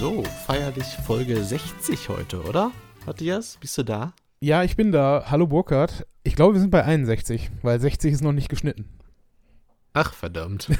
So, 0.00 0.22
feierlich 0.46 0.86
Folge 1.06 1.44
60 1.44 2.08
heute, 2.08 2.42
oder? 2.44 2.72
Matthias, 3.04 3.58
bist 3.60 3.76
du 3.76 3.82
da? 3.82 4.14
Ja, 4.40 4.64
ich 4.64 4.74
bin 4.74 4.92
da. 4.92 5.26
Hallo 5.26 5.46
Burkhard. 5.46 6.06
Ich 6.22 6.36
glaube, 6.36 6.54
wir 6.54 6.60
sind 6.62 6.70
bei 6.70 6.82
61, 6.82 7.50
weil 7.60 7.78
60 7.78 8.10
ist 8.14 8.22
noch 8.22 8.32
nicht 8.32 8.48
geschnitten. 8.48 8.88
Ach, 9.92 10.14
verdammt. 10.14 10.70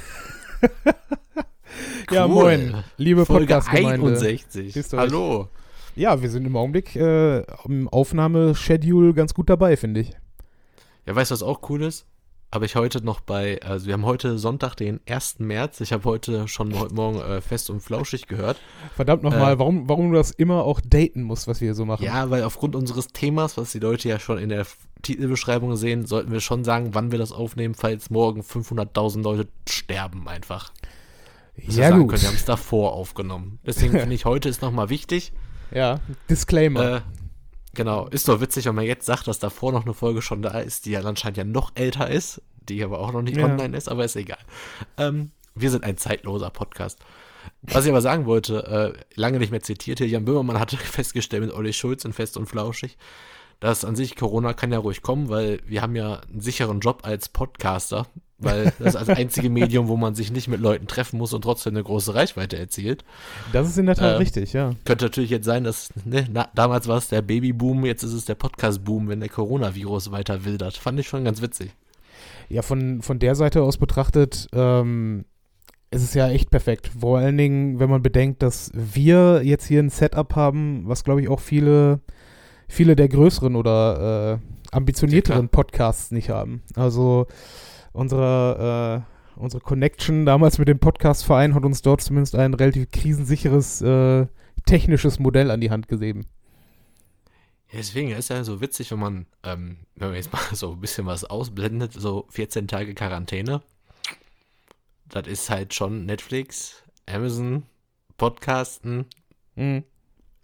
Ja, 2.11 2.27
moin, 2.27 2.83
liebe 2.97 3.27
Podcast-Gemeinde. 3.27 4.07
61. 4.07 4.73
Grüßt 4.73 4.95
euch. 4.95 5.01
Hallo. 5.01 5.49
Ja, 5.95 6.21
wir 6.23 6.31
sind 6.31 6.47
im 6.47 6.57
Augenblick 6.57 6.97
äh, 6.97 7.45
im 7.67 7.89
Aufnahmeschedule 7.89 9.13
ganz 9.13 9.35
gut 9.35 9.51
dabei, 9.51 9.77
finde 9.77 10.01
ich. 10.01 10.13
Ja, 11.07 11.15
weißt 11.15 11.31
du, 11.31 11.35
was 11.35 11.43
auch 11.43 11.69
cool 11.69 11.83
ist? 11.83 12.07
Habe 12.53 12.67
ich 12.67 12.75
heute 12.75 13.05
noch 13.05 13.21
bei, 13.21 13.63
also 13.63 13.87
wir 13.87 13.93
haben 13.93 14.05
heute 14.05 14.37
Sonntag, 14.37 14.75
den 14.75 14.99
1. 15.09 15.39
März. 15.39 15.81
Ich 15.81 15.93
habe 15.93 16.03
heute 16.05 16.49
schon 16.49 16.77
heute 16.77 16.93
Morgen 16.95 17.21
äh, 17.21 17.41
fest 17.41 17.71
und 17.71 17.81
flauschig 17.81 18.27
gehört. 18.27 18.57
Verdammt 18.97 19.23
nochmal, 19.23 19.53
Äh. 19.55 19.59
warum, 19.61 19.89
warum 19.89 20.11
du 20.11 20.17
das 20.17 20.33
immer 20.33 20.65
auch 20.65 20.81
daten 20.81 21.23
musst, 21.23 21.47
was 21.47 21.61
wir 21.61 21.67
hier 21.67 21.75
so 21.77 21.85
machen. 21.85 22.05
Ja, 22.05 22.29
weil 22.29 22.43
aufgrund 22.43 22.75
unseres 22.75 23.07
Themas, 23.09 23.57
was 23.57 23.71
die 23.71 23.79
Leute 23.79 24.09
ja 24.09 24.19
schon 24.19 24.37
in 24.39 24.49
der 24.49 24.67
Titelbeschreibung 25.03 25.77
sehen, 25.77 26.07
sollten 26.07 26.33
wir 26.33 26.41
schon 26.41 26.65
sagen, 26.65 26.93
wann 26.93 27.13
wir 27.13 27.21
das 27.21 27.31
aufnehmen, 27.31 27.75
falls 27.75 28.11
morgen 28.11 28.41
500.000 28.41 29.23
Leute 29.23 29.49
sterben 29.69 30.27
einfach. 30.27 30.73
Wir 31.55 31.73
ja 31.73 31.91
gut. 31.91 32.09
können, 32.09 32.23
wir 32.23 32.29
haben 32.29 32.35
es 32.35 32.45
davor 32.47 32.95
aufgenommen. 32.95 33.61
Deswegen 33.65 33.97
finde 33.97 34.15
ich, 34.17 34.25
heute 34.25 34.49
ist 34.49 34.61
nochmal 34.61 34.89
wichtig. 34.89 35.33
Ja, 35.73 36.01
Disclaimer. 36.29 36.97
Äh, 36.97 37.01
genau, 37.75 38.07
ist 38.09 38.29
doch 38.29 38.41
witzig, 38.41 38.67
wenn 38.67 38.75
man 38.75 38.85
jetzt 38.85 39.07
sagt, 39.07 39.27
dass 39.29 39.39
davor 39.39 39.73
noch 39.73 39.85
eine 39.85 39.95
Folge 39.95 40.23
schon 40.23 40.43
da 40.43 40.59
ist, 40.59 40.87
die 40.87 40.91
ja 40.93 41.01
anscheinend 41.03 41.37
ja 41.39 41.45
noch 41.45 41.73
älter 41.75 42.09
ist, 42.11 42.43
die 42.69 42.83
aber 42.85 42.99
auch 43.01 43.13
noch 43.13 43.23
nicht 43.23 43.37
Ja. 43.37 43.47
online 43.47 43.77
ist, 43.77 43.89
aber 43.89 44.05
ist 44.05 44.17
egal. 44.17 44.39
Ähm, 44.97 45.31
wir 45.55 45.71
sind 45.71 45.85
ein 45.85 45.97
zeitloser 45.97 46.51
Podcast. 46.51 46.99
Was 47.63 47.85
ich 47.85 47.91
aber 47.91 48.03
sagen 48.03 48.27
wollte, 48.27 48.95
äh, 48.97 49.19
lange 49.19 49.39
nicht 49.39 49.51
mehr 49.51 49.63
zitiert 49.63 49.99
hier, 49.99 50.09
Jan 50.09 50.25
Böhmermann 50.25 50.61
hatte 50.61 50.77
festgestellt 50.79 51.43
mit 51.43 51.53
Olli 51.53 51.73
Schulz 51.73 52.05
in 52.05 52.13
Fest 52.13 52.37
und 52.37 52.47
Flauschig, 52.47 52.97
dass 53.61 53.85
an 53.85 53.95
sich 53.95 54.17
Corona 54.17 54.55
kann 54.55 54.73
ja 54.73 54.79
ruhig 54.79 55.03
kommen, 55.03 55.29
weil 55.29 55.61
wir 55.67 55.83
haben 55.83 55.95
ja 55.95 56.21
einen 56.21 56.41
sicheren 56.41 56.81
Job 56.81 57.01
als 57.03 57.29
Podcaster, 57.29 58.07
weil 58.39 58.73
das 58.79 58.95
ist 58.95 59.09
das 59.09 59.09
einzige 59.17 59.51
Medium, 59.51 59.89
wo 59.89 59.97
man 59.97 60.15
sich 60.15 60.33
nicht 60.33 60.49
mit 60.49 60.61
Leuten 60.61 60.87
treffen 60.87 61.19
muss 61.19 61.35
und 61.35 61.43
trotzdem 61.43 61.75
eine 61.75 61.85
große 61.85 62.15
Reichweite 62.15 62.59
erzielt. 62.59 63.05
das 63.53 63.69
ist 63.69 63.79
in 63.79 63.87
der 63.87 63.97
Tat 63.97 64.15
äh, 64.15 64.17
richtig, 64.17 64.55
ja. 64.55 64.73
Könnte 64.85 65.05
natürlich 65.05 65.31
jetzt 65.31 65.45
sein, 65.45 65.65
dass, 65.65 65.91
ne, 66.05 66.27
na, 66.33 66.49
damals 66.55 66.89
war 66.89 66.97
es 66.97 67.09
der 67.09 67.23
Babyboom, 67.23 67.85
jetzt 67.85 68.03
ist 68.03 68.15
es 68.15 68.25
der 68.25 68.35
Podcast-Boom, 68.35 69.09
wenn 69.09 69.21
der 69.21 69.29
Coronavirus 69.29 70.11
weiter 70.11 70.45
wildert. 70.45 70.77
Fand 70.77 70.99
ich 70.99 71.09
schon 71.09 71.25
ganz 71.25 71.43
witzig. 71.43 71.71
Ja, 72.49 72.63
von, 72.63 73.03
von 73.03 73.19
der 73.19 73.35
Seite 73.35 73.63
aus 73.63 73.77
betrachtet, 73.77 74.49
ähm, 74.53 75.25
ist 75.91 76.03
es 76.03 76.15
ja 76.15 76.29
echt 76.29 76.51
perfekt. 76.51 76.91
Vor 76.99 77.19
allen 77.19 77.37
Dingen, 77.37 77.81
wenn 77.81 77.91
man 77.91 78.03
bedenkt, 78.03 78.43
dass 78.43 78.71
wir 78.75 79.43
jetzt 79.45 79.67
hier 79.67 79.81
ein 79.81 79.91
Setup 79.91 80.35
haben, 80.37 80.83
was 80.87 81.05
glaube 81.05 81.21
ich 81.21 81.29
auch 81.29 81.41
viele, 81.41 82.01
viele 82.71 82.97
der 82.97 83.09
größeren 83.09 83.57
oder 83.57 84.41
äh, 84.41 84.75
ambitionierteren 84.77 85.49
Podcasts 85.49 86.11
nicht 86.11 86.31
haben. 86.31 86.63
Also 86.77 87.27
unsere, 87.93 89.05
äh, 89.37 89.41
unsere 89.41 89.63
Connection 89.63 90.25
damals 90.25 90.59
mit 90.59 90.69
dem 90.69 90.79
Podcastverein 90.79 91.55
hat 91.55 91.65
uns 91.65 91.83
dort 91.83 92.01
zumindest 92.01 92.35
ein 92.37 92.55
relativ 92.55 92.91
krisensicheres 92.91 93.83
äh, 93.83 94.27
technisches 94.67 95.19
Modell 95.19 95.51
an 95.51 95.61
die 95.61 95.71
Hand 95.71 95.89
gegeben. 95.89 96.27
Deswegen 97.73 98.11
ist 98.11 98.31
ja 98.31 98.43
so 98.43 98.61
witzig, 98.61 98.91
wenn 98.91 98.99
man, 98.99 99.27
ähm, 99.45 99.79
wenn 99.97 100.09
man 100.09 100.17
jetzt 100.17 100.33
mal 100.33 100.41
so 100.53 100.73
ein 100.73 100.81
bisschen 100.81 101.07
was 101.07 101.25
ausblendet, 101.25 101.93
so 101.93 102.27
14 102.31 102.69
Tage 102.69 102.95
Quarantäne. 102.95 103.63
Das 105.09 105.27
ist 105.27 105.51
halt 105.51 105.75
schon 105.75 106.07
Netflix, 106.07 106.85
Amazon, 107.07 107.65
Podcasten, 108.17 109.07
Mhm. 109.57 109.83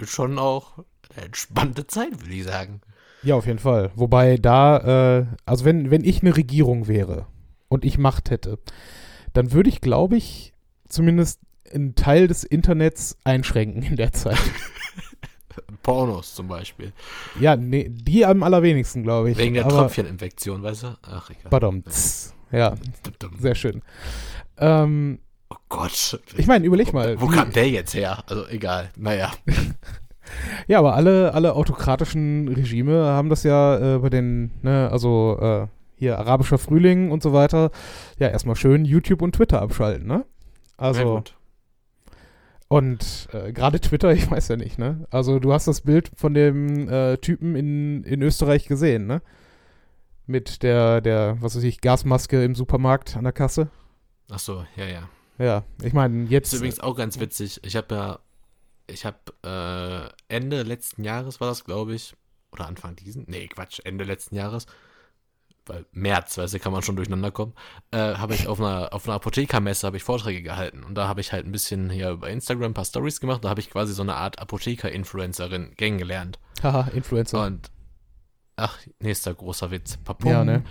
schon 0.03 0.39
auch 0.39 0.85
eine 1.15 1.27
entspannte 1.27 1.87
Zeit, 1.87 2.21
würde 2.21 2.35
ich 2.35 2.45
sagen. 2.45 2.81
Ja, 3.23 3.35
auf 3.35 3.47
jeden 3.47 3.59
Fall. 3.59 3.91
Wobei 3.97 4.37
da, 4.37 5.19
äh, 5.21 5.27
also 5.47 5.65
wenn, 5.65 5.91
wenn 5.91 6.05
ich 6.05 6.23
eine 6.23 6.37
Regierung 6.37 6.87
wäre 6.89 7.27
und 7.69 7.85
ich 7.85 7.99
Macht 7.99 8.31
hätte, 8.31 8.59
dann 9.33 9.53
würde 9.53 9.69
ich, 9.69 9.81
glaube 9.81 10.17
ich, 10.17 10.53
zumindest 10.89 11.41
einen 11.73 11.95
Teil 11.95 12.29
des 12.29 12.45
Internets 12.45 13.17
einschränken 13.25 13.83
in 13.83 13.97
der 13.97 14.13
Zeit. 14.13 14.39
Pornos 15.83 16.35
zum 16.35 16.49
Beispiel. 16.49 16.93
ja, 17.41 17.57
nee, 17.57 17.89
die 17.91 18.25
am 18.27 18.43
allerwenigsten, 18.43 19.03
glaube 19.03 19.31
ich. 19.31 19.39
Wegen 19.39 19.55
der 19.55 19.65
Aber- 19.67 19.79
Tröpfcheninfektion, 19.79 20.63
weißt 20.63 20.83
du? 20.85 20.97
Ach, 21.03 21.31
egal. 21.31 21.51
Pardon. 21.51 21.83
Ja, 22.53 22.75
sehr 23.41 23.55
schön. 23.55 23.83
Ähm, 24.59 25.19
Oh 25.49 25.57
Gott. 25.69 26.21
ich 26.37 26.47
meine, 26.49 26.67
überleg 26.67 26.93
mal. 26.93 27.21
Wo 27.21 27.31
wie- 27.31 27.35
kam 27.37 27.53
der 27.53 27.69
jetzt 27.71 27.95
her? 27.95 28.25
Also 28.29 28.47
egal. 28.49 28.91
Naja. 28.97 29.33
Ja, 30.67 30.79
aber 30.79 30.95
alle, 30.95 31.35
alle 31.35 31.55
autokratischen 31.55 32.49
Regime 32.49 33.05
haben 33.05 33.29
das 33.29 33.43
ja 33.43 33.97
äh, 33.97 33.99
bei 33.99 34.11
den, 34.11 34.51
ne, 34.63 34.89
also 34.91 35.39
äh, 35.41 35.67
hier 35.97 36.19
arabischer 36.19 36.59
Frühling 36.59 37.11
und 37.11 37.23
so 37.23 37.33
weiter, 37.33 37.71
ja, 38.19 38.29
erstmal 38.29 38.57
schön 38.57 38.85
YouTube 38.85 39.23
und 39.23 39.35
Twitter 39.35 39.63
abschalten, 39.63 40.07
ne? 40.07 40.25
Also, 40.77 41.23
und 42.69 43.29
äh, 43.33 43.53
gerade 43.53 43.81
Twitter, 43.81 44.13
ich 44.13 44.31
weiß 44.31 44.49
ja 44.49 44.57
nicht, 44.57 44.79
ne? 44.79 45.07
Also 45.11 45.39
du 45.39 45.53
hast 45.53 45.69
das 45.69 45.81
Bild 45.83 46.11
von 46.15 46.35
dem 46.35 46.89
äh, 46.89 47.17
Typen 47.19 47.55
in, 47.55 48.03
in 48.05 48.23
Österreich 48.23 48.67
gesehen, 48.67 49.07
ne? 49.07 49.23
Mit 50.27 50.65
der, 50.65 51.01
der, 51.01 51.37
was 51.41 51.57
weiß 51.57 51.63
ich, 51.63 51.81
Gasmaske 51.81 52.43
im 52.43 52.57
Supermarkt 52.57 53.17
an 53.17 53.25
der 53.25 53.33
Kasse. 53.33 53.69
Ach 54.29 54.41
so, 54.41 54.65
ja, 54.75 54.85
ja. 54.87 55.09
Ja, 55.39 55.65
ich 55.83 55.93
meine, 55.93 56.25
jetzt. 56.25 56.53
ist 56.53 56.59
übrigens 56.59 56.81
auch 56.81 56.97
ganz 56.97 57.21
witzig. 57.21 57.61
Ich 57.63 57.77
habe 57.77 57.95
ja, 57.95 58.19
ich 58.87 59.05
habe 59.05 60.13
äh, 60.29 60.35
Ende 60.35 60.63
letzten 60.63 61.05
Jahres 61.05 61.41
war 61.41 61.49
das, 61.49 61.65
glaube 61.65 61.95
ich, 61.95 62.15
oder 62.53 62.67
Anfang 62.67 62.97
diesen, 62.97 63.25
nee, 63.29 63.49
Quatsch, 63.49 63.81
Ende 63.85 64.05
letzten 64.05 64.37
Jahres, 64.37 64.67
weil 65.67 65.85
März, 65.93 66.39
weißt 66.39 66.55
du, 66.55 66.59
kann 66.61 66.73
man 66.73 66.83
schon 66.83 66.95
durcheinander 66.97 67.31
kommen, 67.33 67.53
äh, 67.91 67.99
habe 68.15 68.35
ich 68.35 68.47
auf 68.47 68.61
einer 68.61 68.93
auf 68.93 69.07
einer 69.07 69.17
Apothekermesse 69.17 69.87
habe 69.87 69.97
ich 69.97 70.05
Vorträge 70.05 70.43
gehalten 70.43 70.85
und 70.85 70.95
da 70.95 71.09
habe 71.09 71.21
ich 71.21 71.33
halt 71.33 71.45
ein 71.45 71.53
bisschen 71.53 71.91
hier 71.91 72.11
über 72.11 72.31
Instagram 72.31 72.71
ein 72.71 72.75
paar 72.75 72.85
Stories 72.85 73.21
gemacht, 73.21 73.45
da 73.45 73.49
habe 73.49 73.61
ich 73.61 73.71
quasi 73.71 73.93
so 73.93 74.03
eine 74.03 74.15
Art 74.15 74.39
Apotheker-Influencerin 74.39 75.75
kennengelernt 75.77 76.39
Haha, 76.63 76.89
Influencer. 76.95 77.45
und 77.45 77.71
ach, 78.57 78.79
nächster 79.01 79.35
großer 79.35 79.71
Witz, 79.73 79.97
Papum. 79.99 80.31
Ja, 80.31 80.45
ne? 80.45 80.63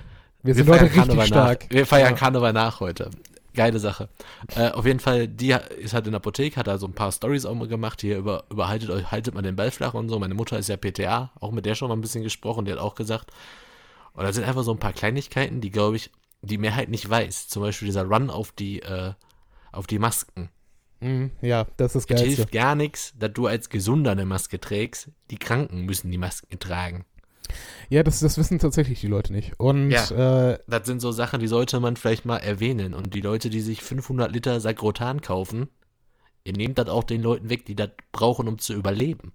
Wir 0.42 0.56
Wir 0.56 0.64
sind 0.64 0.70
heute 0.70 0.78
feiern 0.80 0.86
richtig 0.88 1.02
Karneval 1.08 1.28
stark. 1.28 1.64
nach. 1.64 1.70
Wir 1.72 1.86
feiern 1.86 2.12
Ja. 2.12 2.18
Karneval 2.18 2.54
nach 2.54 2.80
heute. 2.80 3.10
Geile 3.56 3.80
Sache. 3.80 4.10
Äh, 4.56 4.70
auf 4.70 4.86
jeden 4.86 5.00
Fall, 5.00 5.28
die 5.28 5.56
ist 5.80 5.94
halt 5.94 6.06
in 6.06 6.12
der 6.12 6.18
Apotheke, 6.20 6.58
hat 6.58 6.68
da 6.68 6.78
so 6.78 6.86
ein 6.88 6.94
paar 6.94 7.12
Stories 7.12 7.46
auch 7.46 7.56
mal 7.56 7.68
gemacht, 7.68 8.02
hier 8.02 8.18
über, 8.18 8.44
über 8.52 8.68
haltet 8.68 8.90
euch, 8.92 9.10
haltet 9.12 9.34
mal 9.34 9.42
den 9.42 9.56
Ball 9.56 9.72
flach 9.72 9.94
und 9.96 10.10
so. 10.10 10.20
Meine 10.20 10.34
Mutter 10.36 10.60
ist 10.60 10.70
ja 10.70 10.78
PTA, 10.78 11.32
auch 11.40 11.52
mit 11.52 11.66
der 11.66 11.76
schon 11.76 11.90
mal 11.90 11.96
ein 11.96 12.02
bisschen 12.02 12.24
gesprochen, 12.24 12.66
die 12.66 12.72
hat 12.72 12.80
auch 12.80 12.96
gesagt. 12.96 13.32
Und 14.14 14.24
da 14.24 14.32
sind 14.32 14.44
einfach 14.46 14.64
so 14.64 14.72
ein 14.72 14.80
paar 14.80 14.94
Kleinigkeiten, 14.94 15.60
die, 15.62 15.72
glaube 15.72 15.96
ich, 15.96 16.12
die 16.42 16.58
Mehrheit 16.58 16.90
nicht 16.90 17.10
weiß. 17.10 17.48
Zum 17.48 17.64
Beispiel 17.64 17.88
dieser 17.88 18.04
Run 18.06 18.30
auf 18.30 18.52
die, 18.52 18.82
äh, 18.82 19.14
auf 19.72 19.88
die 19.88 20.00
Masken. 20.00 20.50
Mhm, 21.02 21.32
ja, 21.42 21.66
das 21.78 21.96
ist 21.96 22.10
Es 22.10 22.18
geil. 22.18 22.26
hilft 22.26 22.52
gar 22.52 22.76
nichts, 22.76 23.14
dass 23.18 23.34
du 23.34 23.48
als 23.48 23.70
Gesunder 23.70 24.12
eine 24.12 24.26
Maske 24.26 24.60
trägst. 24.60 25.10
Die 25.32 25.38
Kranken 25.38 25.82
müssen 25.82 26.12
die 26.12 26.18
Masken 26.18 26.60
tragen. 26.60 27.06
Ja, 27.90 28.04
das, 28.04 28.20
das 28.20 28.38
wissen 28.38 28.60
tatsächlich 28.60 29.00
die 29.02 29.08
Leute 29.08 29.34
nicht. 29.34 29.60
Und 29.60 29.92
Ja. 29.92 30.52
äh, 30.52 30.60
Das 30.68 30.86
sind 30.86 31.02
so 31.02 31.12
Sachen, 31.12 31.40
die 31.40 31.48
sollte 31.48 31.80
man 31.80 31.96
vielleicht 31.96 32.26
mal 32.26 32.38
erwähnen. 32.38 32.94
Und 32.94 33.14
die 33.14 33.22
Leute, 33.22 33.50
die 33.50 33.62
sich 33.62 33.82
500 33.82 34.32
Liter 34.32 34.60
Sagrotan 34.60 35.22
kaufen, 35.22 35.68
ihr 36.44 36.54
nehmt 36.54 36.78
das 36.78 36.90
auch 36.90 37.04
den 37.04 37.22
Leuten 37.22 37.50
weg, 37.50 37.66
die 37.66 37.76
das 37.76 37.90
brauchen, 38.12 38.48
um 38.48 38.58
zu 38.60 38.74
überleben. 38.74 39.34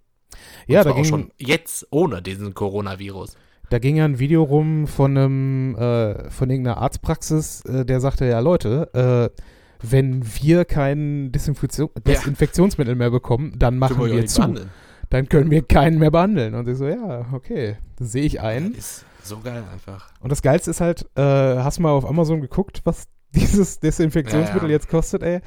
Und 0.69 0.75
ja, 0.75 0.84
da 0.84 0.90
auch 0.90 0.96
ging, 0.96 1.05
schon 1.05 1.32
jetzt 1.38 1.87
ohne 1.90 2.23
diesen 2.23 2.55
Coronavirus. 2.55 3.37
da 3.69 3.79
ging 3.79 3.96
ja 3.96 4.05
ein 4.05 4.19
Video 4.19 4.43
rum 4.44 4.87
von 4.87 5.17
einem, 5.17 5.75
äh, 5.76 6.31
von 6.31 6.50
irgendeiner 6.50 6.79
Arztpraxis, 6.79 7.62
äh, 7.64 7.84
der 7.84 8.00
sagte, 8.00 8.26
ja 8.26 8.38
Leute, 8.40 8.90
äh, 9.32 9.40
wenn 9.82 10.23
wir 10.43 10.64
kein 10.67 11.32
Desinfektion, 11.32 11.88
Desinfektionsmittel 12.06 12.94
mehr 12.94 13.11
bekommen, 13.11 13.55
dann 13.58 13.79
machen 13.79 14.05
wir 14.05 14.14
nicht 14.14 14.29
zu. 14.31 14.40
behandeln. 14.40 14.70
Dann 15.10 15.28
können 15.28 15.50
wir 15.50 15.62
keinen 15.62 15.98
mehr 15.98 16.10
behandeln. 16.10 16.54
Und 16.54 16.68
ich 16.68 16.78
so, 16.78 16.86
ja, 16.86 17.26
okay, 17.32 17.76
das 17.96 18.12
sehe 18.12 18.24
ich 18.24 18.40
ein. 18.40 18.72
Das 18.74 18.84
ist 18.84 19.04
so 19.24 19.40
geil 19.40 19.62
einfach. 19.72 20.12
Und 20.20 20.30
das 20.30 20.40
Geilste 20.40 20.70
ist 20.70 20.80
halt, 20.80 21.04
äh, 21.16 21.22
hast 21.22 21.78
du 21.78 21.82
mal 21.82 21.90
auf 21.90 22.08
Amazon 22.08 22.40
geguckt, 22.40 22.80
was 22.84 23.08
dieses 23.34 23.80
Desinfektionsmittel 23.80 24.68
Ja, 24.68 24.68
ja. 24.68 24.72
jetzt 24.72 24.88
kostet, 24.88 25.22
ey? 25.22 25.40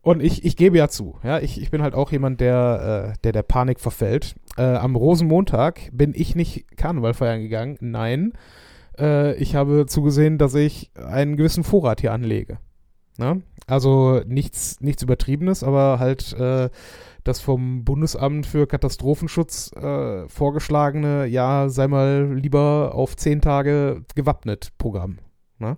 Und 0.00 0.22
ich, 0.22 0.44
ich 0.44 0.56
gebe 0.56 0.78
ja 0.78 0.88
zu, 0.88 1.18
ja, 1.24 1.38
ich, 1.40 1.60
ich 1.60 1.70
bin 1.70 1.82
halt 1.82 1.94
auch 1.94 2.12
jemand, 2.12 2.40
der, 2.40 3.12
äh, 3.14 3.18
der 3.24 3.32
der 3.32 3.42
Panik 3.42 3.80
verfällt. 3.80 4.36
Äh, 4.56 4.62
am 4.62 4.94
Rosenmontag 4.94 5.90
bin 5.92 6.12
ich 6.14 6.34
nicht 6.34 6.76
Karneval 6.76 7.14
feiern 7.14 7.42
gegangen, 7.42 7.76
nein. 7.80 8.32
Äh, 8.98 9.34
ich 9.34 9.54
habe 9.54 9.86
zugesehen, 9.86 10.38
dass 10.38 10.54
ich 10.54 10.90
einen 10.94 11.36
gewissen 11.36 11.64
Vorrat 11.64 12.00
hier 12.00 12.12
anlege. 12.12 12.58
Ne? 13.18 13.42
Also 13.66 14.22
nichts, 14.26 14.80
nichts 14.80 15.02
Übertriebenes, 15.02 15.62
aber 15.62 15.98
halt 15.98 16.32
äh, 16.34 16.70
das 17.28 17.40
vom 17.40 17.84
Bundesamt 17.84 18.46
für 18.46 18.66
Katastrophenschutz 18.66 19.72
äh, 19.72 20.28
vorgeschlagene, 20.28 21.26
ja, 21.26 21.68
sei 21.68 21.86
mal 21.86 22.32
lieber 22.34 22.92
auf 22.94 23.16
zehn 23.16 23.40
Tage 23.40 24.04
gewappnet 24.14 24.72
Programm. 24.78 25.18
Ne? 25.58 25.76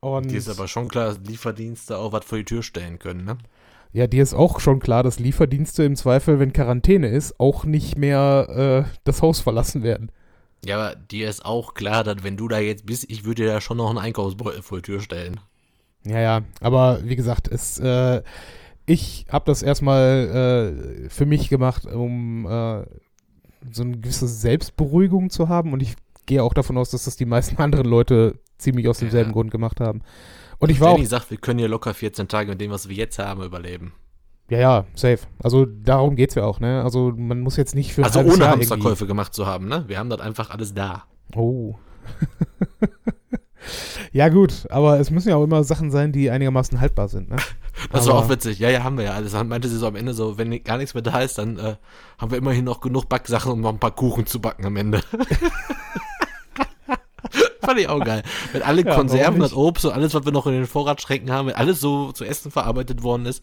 Und 0.00 0.30
Die 0.30 0.36
ist 0.36 0.48
aber 0.48 0.68
schon 0.68 0.88
klar, 0.88 1.06
dass 1.06 1.18
Lieferdienste 1.18 1.98
auch 1.98 2.12
was 2.12 2.24
vor 2.24 2.38
die 2.38 2.44
Tür 2.44 2.62
stellen 2.62 2.98
können, 2.98 3.24
ne? 3.24 3.38
Ja, 3.94 4.06
dir 4.06 4.22
ist 4.22 4.32
auch 4.32 4.58
schon 4.58 4.80
klar, 4.80 5.02
dass 5.02 5.18
Lieferdienste 5.18 5.84
im 5.84 5.96
Zweifel, 5.96 6.38
wenn 6.38 6.54
Quarantäne 6.54 7.08
ist, 7.08 7.38
auch 7.38 7.64
nicht 7.64 7.98
mehr 7.98 8.86
äh, 8.88 8.98
das 9.04 9.20
Haus 9.20 9.40
verlassen 9.40 9.82
werden. 9.82 10.10
Ja, 10.64 10.76
aber 10.76 10.96
dir 10.96 11.28
ist 11.28 11.44
auch 11.44 11.74
klar, 11.74 12.02
dass 12.02 12.22
wenn 12.22 12.38
du 12.38 12.48
da 12.48 12.58
jetzt 12.58 12.86
bist, 12.86 13.10
ich 13.10 13.24
würde 13.24 13.42
dir 13.42 13.52
da 13.52 13.60
schon 13.60 13.76
noch 13.76 13.90
einen 13.90 13.98
Einkaufsbeutel 13.98 14.62
vor 14.62 14.78
die 14.78 14.82
Tür 14.82 15.00
stellen. 15.00 15.40
Ja, 16.04 16.20
ja, 16.20 16.40
aber 16.60 17.00
wie 17.04 17.16
gesagt, 17.16 17.48
es, 17.48 17.78
äh, 17.78 18.22
ich 18.86 19.26
habe 19.30 19.44
das 19.46 19.62
erstmal 19.62 21.04
äh, 21.06 21.08
für 21.08 21.26
mich 21.26 21.48
gemacht, 21.48 21.86
um 21.86 22.46
äh, 22.46 22.84
so 23.70 23.82
eine 23.82 23.98
gewisse 23.98 24.26
Selbstberuhigung 24.28 25.30
zu 25.30 25.48
haben 25.48 25.72
und 25.72 25.82
ich 25.82 25.94
gehe 26.26 26.42
auch 26.42 26.54
davon 26.54 26.76
aus, 26.78 26.90
dass 26.90 27.04
das 27.04 27.16
die 27.16 27.24
meisten 27.26 27.56
anderen 27.62 27.86
Leute 27.86 28.38
ziemlich 28.58 28.88
aus 28.88 28.98
demselben 28.98 29.30
Ja. 29.30 29.34
Grund 29.34 29.50
gemacht 29.50 29.80
haben. 29.80 30.02
Und 30.58 30.70
ich 30.70 30.80
war 30.80 30.92
Jenny 30.92 31.04
auch, 31.06 31.10
sagt, 31.10 31.30
wir 31.30 31.38
können 31.38 31.58
hier 31.58 31.68
locker 31.68 31.92
14 31.94 32.28
Tage 32.28 32.50
mit 32.50 32.60
dem, 32.60 32.70
was 32.70 32.88
wir 32.88 32.94
jetzt 32.96 33.18
haben, 33.18 33.42
überleben. 33.42 33.92
ja, 34.48 34.58
ja, 34.58 34.84
safe. 34.94 35.20
Also 35.42 35.64
darum 35.66 36.14
geht's 36.14 36.34
ja 36.36 36.44
auch, 36.44 36.60
ne? 36.60 36.82
Also 36.84 37.12
man 37.16 37.40
muss 37.40 37.56
jetzt 37.56 37.74
nicht 37.74 37.92
für 37.92 38.04
Also 38.04 38.20
ohne 38.20 38.36
Jahr 38.38 38.52
Hamsterkäufe 38.52 39.06
gemacht 39.06 39.34
zu 39.34 39.46
haben, 39.46 39.66
ne? 39.66 39.84
Wir 39.88 39.98
haben 39.98 40.10
das 40.10 40.20
einfach 40.20 40.50
alles 40.50 40.72
da. 40.74 41.04
Oh. 41.34 41.74
ja 44.12 44.28
gut, 44.28 44.66
aber 44.70 44.98
es 45.00 45.10
müssen 45.10 45.28
ja 45.30 45.36
auch 45.36 45.44
immer 45.44 45.64
Sachen 45.64 45.90
sein, 45.90 46.12
die 46.12 46.30
einigermaßen 46.30 46.80
haltbar 46.80 47.08
sind, 47.08 47.30
ne? 47.30 47.36
Das 47.90 48.06
war 48.06 48.14
Aber- 48.16 48.26
auch 48.26 48.28
witzig. 48.30 48.58
Ja, 48.58 48.68
ja, 48.70 48.84
haben 48.84 48.96
wir 48.98 49.04
ja 49.04 49.12
alles. 49.12 49.32
Dann 49.32 49.48
meinte 49.48 49.68
sie 49.68 49.76
so 49.78 49.86
am 49.86 49.96
Ende 49.96 50.12
so, 50.14 50.36
wenn 50.38 50.62
gar 50.62 50.76
nichts 50.78 50.94
mehr 50.94 51.02
da 51.02 51.20
ist, 51.20 51.38
dann 51.38 51.58
äh, 51.58 51.76
haben 52.18 52.30
wir 52.30 52.38
immerhin 52.38 52.64
noch 52.64 52.80
genug 52.80 53.08
Backsachen, 53.08 53.50
um 53.52 53.60
noch 53.60 53.70
ein 53.72 53.78
paar 53.80 53.90
Kuchen 53.94 54.26
zu 54.26 54.40
backen 54.40 54.66
am 54.66 54.76
Ende. 54.76 55.00
Fand 57.62 57.78
ich 57.78 57.88
auch 57.88 58.04
geil. 58.04 58.22
Wenn 58.52 58.62
alle 58.62 58.84
Ja, 58.84 58.94
Konserven, 58.94 59.40
das 59.40 59.50
nicht? 59.52 59.58
Obst 59.58 59.84
und 59.84 59.92
alles, 59.92 60.12
was 60.14 60.24
wir 60.24 60.32
noch 60.32 60.46
in 60.46 60.52
den 60.52 60.66
Vorratsschränken 60.66 61.30
haben, 61.30 61.48
wenn 61.48 61.54
alles 61.54 61.80
so 61.80 62.10
zu 62.12 62.24
essen 62.24 62.50
verarbeitet 62.50 63.02
worden 63.04 63.24
ist 63.26 63.42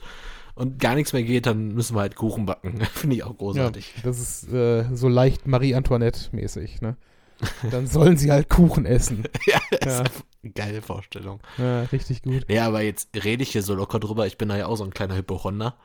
und 0.56 0.78
gar 0.80 0.96
nichts 0.96 1.14
mehr 1.14 1.24
geht, 1.24 1.46
dann 1.46 1.70
müssen 1.74 1.96
wir 1.96 2.02
halt 2.02 2.16
Kuchen 2.16 2.46
backen. 2.46 2.82
Finde 2.94 3.16
ich 3.16 3.24
auch 3.24 3.30
Ja, 3.32 3.36
großartig. 3.38 3.94
das 4.04 4.20
ist 4.20 4.52
äh, 4.54 4.84
so 4.94 5.08
leicht 5.08 5.48
Marie-Antoinette-mäßig, 5.48 6.82
ne? 6.82 6.98
Dann 7.72 7.88
sollen 7.88 8.18
sie 8.18 8.32
halt 8.32 8.50
Kuchen 8.50 8.86
essen. 8.86 9.24
Ja, 9.46 9.60
das 9.72 9.98
Ja. 9.98 10.02
ist 10.04 10.24
eine 10.44 10.52
geile 10.54 10.82
Vorstellung. 10.82 11.40
Ja, 11.58 11.84
richtig 11.84 12.22
gut. 12.22 12.46
Ja, 12.50 12.68
aber 12.68 12.82
jetzt 12.82 13.10
rede 13.24 13.44
ich 13.44 13.52
hier 13.52 13.64
so 13.64 13.74
locker 13.76 14.00
drüber. 14.00 14.28
Ich 14.28 14.38
bin 14.38 14.50
da 14.50 14.58
ja 14.58 14.68
auch 14.68 14.76
so 14.76 14.84
ein 14.84 14.94
kleiner 14.94 15.16
Hypochonder. 15.16 15.76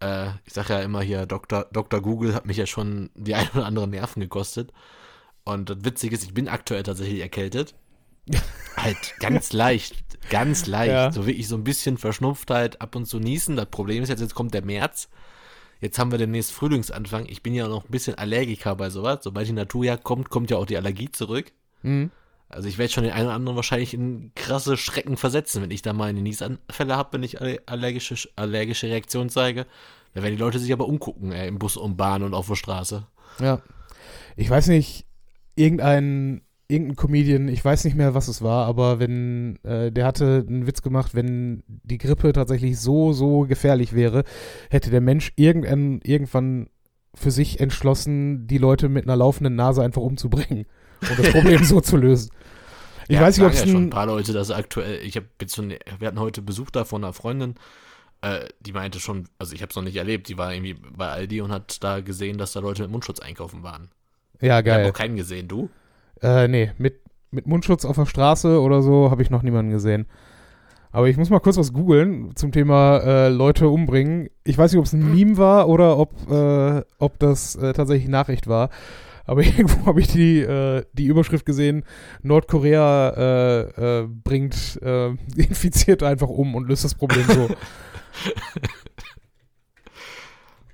Äh, 0.00 0.28
ich 0.44 0.52
sage 0.52 0.74
ja 0.74 0.80
immer 0.80 1.02
hier, 1.02 1.26
Dr. 1.26 1.66
Dr. 1.72 2.00
Google 2.00 2.34
hat 2.34 2.46
mich 2.46 2.56
ja 2.56 2.66
schon 2.66 3.10
die 3.14 3.34
ein 3.34 3.48
oder 3.54 3.66
anderen 3.66 3.90
Nerven 3.90 4.20
gekostet. 4.20 4.72
Und 5.44 5.70
das 5.70 5.78
Witzige 5.84 6.14
ist, 6.14 6.22
ich 6.24 6.34
bin 6.34 6.48
aktuell 6.48 6.82
tatsächlich 6.82 7.20
erkältet. 7.20 7.74
halt 8.76 9.14
ganz 9.18 9.52
leicht, 9.52 9.96
ganz 10.30 10.66
leicht. 10.66 10.92
Ja. 10.92 11.10
So 11.12 11.26
wirklich 11.26 11.48
so 11.48 11.56
ein 11.56 11.64
bisschen 11.64 11.96
Verschnupftheit, 11.98 12.80
ab 12.80 12.94
und 12.94 13.06
zu 13.06 13.18
niesen. 13.18 13.56
Das 13.56 13.66
Problem 13.66 14.02
ist 14.02 14.08
jetzt, 14.08 14.20
jetzt 14.20 14.34
kommt 14.34 14.54
der 14.54 14.64
März. 14.64 15.08
Jetzt 15.80 15.98
haben 15.98 16.10
wir 16.10 16.18
demnächst 16.18 16.52
Frühlingsanfang. 16.52 17.26
Ich 17.26 17.42
bin 17.42 17.54
ja 17.54 17.66
noch 17.68 17.84
ein 17.84 17.90
bisschen 17.90 18.16
Allergiker 18.16 18.76
bei 18.76 18.90
sowas. 18.90 19.20
Sobald 19.22 19.48
die 19.48 19.52
Naturjahr 19.52 19.96
kommt, 19.98 20.28
kommt 20.28 20.50
ja 20.50 20.58
auch 20.58 20.66
die 20.66 20.76
Allergie 20.76 21.10
zurück. 21.10 21.52
Mhm. 21.82 22.10
Also 22.48 22.68
ich 22.68 22.78
werde 22.78 22.92
schon 22.92 23.04
den 23.04 23.12
einen 23.12 23.26
oder 23.26 23.34
anderen 23.36 23.56
wahrscheinlich 23.56 23.94
in 23.94 24.32
krasse 24.34 24.76
Schrecken 24.76 25.16
versetzen, 25.16 25.62
wenn 25.62 25.70
ich 25.70 25.82
da 25.82 25.92
mal 25.92 26.08
eine 26.10 26.20
Niesanfälle 26.20 26.96
habe, 26.96 27.12
wenn 27.12 27.22
ich 27.22 27.40
alle- 27.40 27.62
allergische, 27.66 28.28
allergische 28.36 28.88
Reaktion 28.88 29.30
zeige. 29.30 29.66
Da 30.14 30.22
werden 30.22 30.34
die 30.34 30.40
Leute 30.42 30.58
sich 30.58 30.72
aber 30.72 30.88
umgucken, 30.88 31.30
ey, 31.30 31.46
im 31.46 31.58
Bus 31.60 31.76
und 31.76 31.96
Bahn 31.96 32.24
und 32.24 32.34
auf 32.34 32.48
der 32.48 32.56
Straße. 32.56 33.06
Ja. 33.38 33.62
Ich 34.36 34.50
weiß 34.50 34.66
nicht, 34.66 35.06
irgendein, 35.54 36.42
irgendein 36.70 36.96
Comedian, 36.96 37.48
ich 37.48 37.64
weiß 37.64 37.84
nicht 37.84 37.96
mehr, 37.96 38.14
was 38.14 38.28
es 38.28 38.42
war, 38.42 38.66
aber 38.66 39.00
wenn, 39.00 39.58
äh, 39.64 39.92
der 39.92 40.06
hatte 40.06 40.44
einen 40.48 40.66
Witz 40.66 40.82
gemacht, 40.82 41.14
wenn 41.14 41.62
die 41.66 41.98
Grippe 41.98 42.32
tatsächlich 42.32 42.78
so, 42.80 43.12
so 43.12 43.42
gefährlich 43.42 43.94
wäre, 43.94 44.24
hätte 44.70 44.90
der 44.90 45.00
Mensch 45.00 45.32
irgendwann, 45.36 46.00
irgendwann 46.02 46.68
für 47.14 47.30
sich 47.32 47.60
entschlossen, 47.60 48.46
die 48.46 48.58
Leute 48.58 48.88
mit 48.88 49.04
einer 49.04 49.16
laufenden 49.16 49.56
Nase 49.56 49.82
einfach 49.82 50.02
umzubringen 50.02 50.66
und 51.06 51.18
das 51.18 51.28
Problem 51.28 51.64
so 51.64 51.80
zu 51.80 51.96
lösen. 51.96 52.30
Ich 53.08 53.18
Ja, 53.18 53.20
weiß 53.20 53.38
nicht, 53.38 53.46
ob 53.46 53.52
es 53.52 53.60
ja 53.60 53.66
schon 53.66 53.84
ein 53.84 53.90
paar 53.90 54.06
Leute, 54.06 54.32
dass 54.32 54.50
aktuell, 54.50 55.00
ich 55.04 55.16
habe 55.16 55.28
jetzt 55.40 55.56
schon, 55.56 55.70
wir 55.70 56.06
hatten 56.08 56.20
heute 56.20 56.42
Besuch 56.42 56.70
da 56.70 56.84
von 56.84 57.02
einer 57.02 57.12
Freundin, 57.12 57.56
äh, 58.22 58.48
die 58.60 58.72
meinte 58.72 59.00
schon, 59.00 59.28
also 59.38 59.54
ich 59.54 59.62
habe 59.62 59.70
es 59.70 59.76
noch 59.76 59.84
nicht 59.84 59.96
erlebt, 59.96 60.28
die 60.28 60.38
war 60.38 60.54
irgendwie 60.54 60.74
bei 60.74 61.08
Aldi 61.10 61.40
und 61.42 61.52
hat 61.52 61.82
da 61.84 62.00
gesehen, 62.00 62.38
dass 62.38 62.52
da 62.52 62.60
Leute 62.60 62.82
mit 62.82 62.92
Mundschutz 62.92 63.20
einkaufen 63.20 63.62
waren. 63.64 63.90
ja 64.40 64.60
Ich 64.64 64.72
habe 64.74 64.82
geil. 64.82 64.84
noch 64.84 64.94
keinen 64.94 65.16
gesehen, 65.16 65.48
du? 65.48 65.70
Äh, 66.22 66.48
nee, 66.48 66.70
mit, 66.78 67.00
mit 67.30 67.46
Mundschutz 67.46 67.84
auf 67.84 67.96
der 67.96 68.06
Straße 68.06 68.60
oder 68.60 68.82
so 68.82 69.10
habe 69.10 69.22
ich 69.22 69.30
noch 69.30 69.42
niemanden 69.42 69.70
gesehen. 69.70 70.06
Aber 70.92 71.08
ich 71.08 71.16
muss 71.16 71.30
mal 71.30 71.38
kurz 71.38 71.56
was 71.56 71.72
googeln 71.72 72.34
zum 72.34 72.50
Thema 72.50 72.98
äh, 72.98 73.28
Leute 73.28 73.68
umbringen. 73.68 74.28
Ich 74.42 74.58
weiß 74.58 74.72
nicht, 74.72 74.78
ob 74.78 74.86
es 74.86 74.92
ein 74.92 75.14
Meme 75.14 75.38
war 75.38 75.68
oder 75.68 75.98
ob, 75.98 76.30
äh, 76.30 76.82
ob 76.98 77.18
das 77.20 77.54
äh, 77.54 77.72
tatsächlich 77.72 78.08
Nachricht 78.08 78.48
war. 78.48 78.70
Aber 79.24 79.42
irgendwo 79.44 79.86
habe 79.86 80.00
ich 80.00 80.08
die, 80.08 80.40
äh, 80.40 80.84
die 80.92 81.06
Überschrift 81.06 81.46
gesehen, 81.46 81.84
Nordkorea 82.22 83.10
äh, 83.10 84.00
äh, 84.00 84.08
bringt 84.08 84.80
äh, 84.82 85.10
Infizierte 85.36 86.06
einfach 86.06 86.28
um 86.28 86.56
und 86.56 86.68
löst 86.68 86.84
das 86.84 86.96
Problem 86.96 87.24
so. 87.28 87.48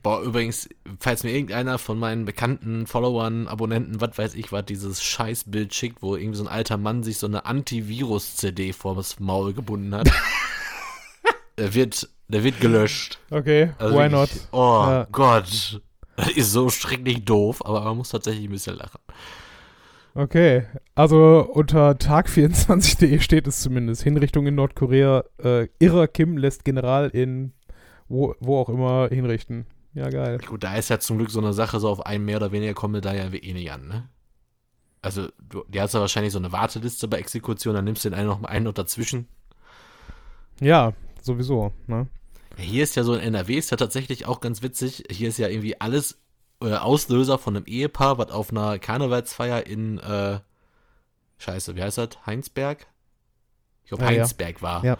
Boah, 0.06 0.23
übrigens, 0.23 0.69
falls 1.00 1.25
mir 1.25 1.32
irgendeiner 1.32 1.79
von 1.79 1.99
meinen 1.99 2.26
bekannten 2.26 2.87
Followern, 2.87 3.49
Abonnenten, 3.49 4.00
was 4.00 4.17
weiß 4.17 4.37
ich, 4.37 4.53
was 4.53 4.64
dieses 4.64 5.03
Scheißbild 5.03 5.75
schickt, 5.75 6.00
wo 6.00 6.14
irgendwie 6.14 6.38
so 6.38 6.44
ein 6.44 6.49
alter 6.49 6.76
Mann 6.76 7.03
sich 7.03 7.19
so 7.19 7.26
eine 7.26 7.44
Antivirus-CD 7.44 8.73
vor 8.73 8.94
das 8.94 9.19
Maul 9.19 9.53
gebunden 9.53 9.93
hat, 9.97 10.08
der 11.58 11.75
wird, 11.75 12.08
der 12.29 12.44
wird 12.44 12.61
gelöscht. 12.61 13.19
Okay, 13.32 13.73
Also 13.79 13.99
why 13.99 14.08
not? 14.08 14.29
wirklich, 14.31 14.49
Oh 14.53 14.85
Ja. 14.87 15.08
Gott. 15.11 15.81
Das 16.14 16.31
ist 16.31 16.53
so 16.53 16.69
schrecklich 16.70 17.25
doof, 17.25 17.67
aber 17.67 17.81
man 17.81 17.97
muss 17.97 18.11
tatsächlich 18.11 18.44
ein 18.44 18.53
bisschen 18.53 18.76
lachen. 18.76 19.00
Okay, 20.14 20.67
also 20.94 21.50
unter 21.53 21.91
tag24.de 21.91 23.19
steht 23.19 23.49
es 23.49 23.61
zumindest. 23.61 24.05
Hinrichtung 24.05 24.47
in 24.47 24.55
Nordkorea. 24.55 25.25
Äh, 25.43 25.67
irrer 25.81 26.06
Kim 26.06 26.39
lässt 26.39 26.65
General 26.65 27.08
in 27.08 27.55
wo, 28.08 28.36
wo 28.39 28.58
auch 28.58 28.69
immer 28.69 29.08
hinrichten. 29.10 29.67
Ja, 29.96 30.10
geil. 30.10 30.38
Gut, 30.46 30.62
da 30.62 30.76
ist 30.76 30.91
ja 30.91 30.98
zum 31.00 31.17
Glück 31.17 31.31
so 31.31 31.41
eine 31.41 31.55
Sache, 31.55 31.81
so 31.81 31.88
auf 31.88 32.05
einen 32.05 32.26
mehr 32.26 32.36
oder 32.36 32.53
weniger 32.53 32.74
kommt 32.74 33.03
da 33.03 33.15
ja 33.15 33.32
eh 33.32 33.53
nicht 33.55 33.72
an, 33.72 33.88
ne? 33.88 34.08
Also, 35.00 35.29
du, 35.38 35.65
die 35.69 35.81
hast 35.81 35.94
ja 35.94 36.00
wahrscheinlich 36.00 36.34
so 36.34 36.38
eine 36.38 36.53
Warteliste 36.53 37.08
bei 37.08 37.19
Exekution, 37.19 37.74
dann 37.74 37.84
nimmst 37.86 38.05
du 38.05 38.10
den 38.10 38.19
einen 38.19 38.29
noch, 38.29 38.43
einen 38.44 38.65
noch 38.67 38.74
dazwischen. 38.74 39.26
Ja, 40.60 40.93
sowieso. 41.22 41.72
Ne? 41.86 42.08
Ja, 42.58 42.65
hier 42.65 42.82
ist 42.82 42.94
ja 42.94 43.05
so 43.05 43.15
in 43.15 43.20
NRW 43.20 43.55
ist 43.55 43.70
ja 43.70 43.79
tatsächlich 43.79 44.26
auch 44.26 44.41
ganz 44.41 44.62
witzig. 44.62 45.05
Hier 45.10 45.29
ist 45.31 45.38
ja 45.38 45.48
irgendwie 45.48 45.81
alles 45.81 46.19
äh, 46.60 46.74
Auslöser 46.74 47.38
von 47.38 47.56
einem 47.56 47.65
Ehepaar, 47.67 48.19
was 48.19 48.31
auf 48.31 48.50
einer 48.50 48.79
Karnevalsfeier 48.79 49.67
in 49.67 49.98
äh, 49.98 50.41
Scheiße, 51.38 51.74
wie 51.74 51.82
heißt 51.82 51.98
das? 51.98 52.10
Heinsberg? 52.26 52.86
Ich 53.84 53.88
glaube, 53.91 54.05
Ah, 54.05 54.10
ja. 54.10 54.20
Heinsberg 54.20 54.60
war. 54.60 54.84
Ja. 54.84 54.98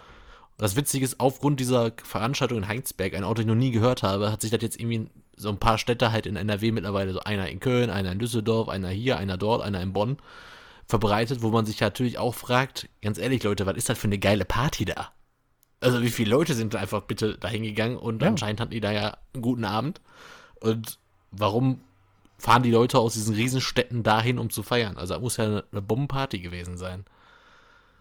Das 0.57 0.75
Witzige 0.75 1.05
ist, 1.05 1.19
aufgrund 1.19 1.59
dieser 1.59 1.91
Veranstaltung 2.03 2.57
in 2.59 2.67
Heinsberg, 2.67 3.13
ein 3.13 3.23
Ort, 3.23 3.37
den 3.37 3.43
ich 3.43 3.47
noch 3.47 3.55
nie 3.55 3.71
gehört 3.71 4.01
habe, 4.03 4.31
hat 4.31 4.41
sich 4.41 4.49
das 4.49 4.61
jetzt 4.61 4.79
irgendwie 4.79 5.07
so 5.35 5.49
ein 5.49 5.59
paar 5.59 5.77
Städte 5.77 6.11
halt 6.11 6.25
in 6.25 6.35
NRW 6.35 6.71
mittlerweile, 6.71 7.13
so 7.13 7.19
einer 7.19 7.47
in 7.47 7.59
Köln, 7.59 7.91
einer 7.91 8.11
in 8.11 8.17
Düsseldorf, 8.17 8.67
einer 8.67 8.89
hier, 8.89 9.17
einer 9.17 9.37
dort, 9.37 9.61
einer 9.61 9.81
in 9.81 9.93
Bonn, 9.93 10.17
verbreitet, 10.87 11.43
wo 11.43 11.49
man 11.49 11.67
sich 11.67 11.79
natürlich 11.79 12.17
auch 12.17 12.33
fragt, 12.33 12.89
ganz 13.03 13.19
ehrlich, 13.19 13.43
Leute, 13.43 13.67
was 13.67 13.77
ist 13.77 13.89
das 13.89 13.99
für 13.99 14.07
eine 14.07 14.17
geile 14.17 14.45
Party 14.45 14.85
da? 14.85 15.11
Also 15.79 16.01
wie 16.01 16.09
viele 16.09 16.31
Leute 16.31 16.55
sind 16.55 16.73
da 16.73 16.79
einfach 16.79 17.03
bitte 17.03 17.37
dahin 17.37 17.61
gegangen 17.61 17.97
und 17.97 18.23
Ja. 18.23 18.29
anscheinend 18.29 18.59
hatten 18.59 18.71
die 18.71 18.79
da 18.79 18.91
ja 18.91 19.17
einen 19.33 19.43
guten 19.43 19.65
Abend. 19.65 20.01
Und 20.59 20.97
warum 21.29 21.81
fahren 22.39 22.63
die 22.63 22.71
Leute 22.71 22.97
aus 22.97 23.13
diesen 23.13 23.35
Riesenstädten 23.35 24.01
dahin, 24.01 24.39
um 24.39 24.49
zu 24.49 24.63
feiern? 24.63 24.97
Also 24.97 25.13
da 25.13 25.19
muss 25.19 25.37
ja 25.37 25.43
eine, 25.45 25.63
eine 25.71 25.83
Bombenparty 25.83 26.39
gewesen 26.39 26.77
sein. 26.77 27.05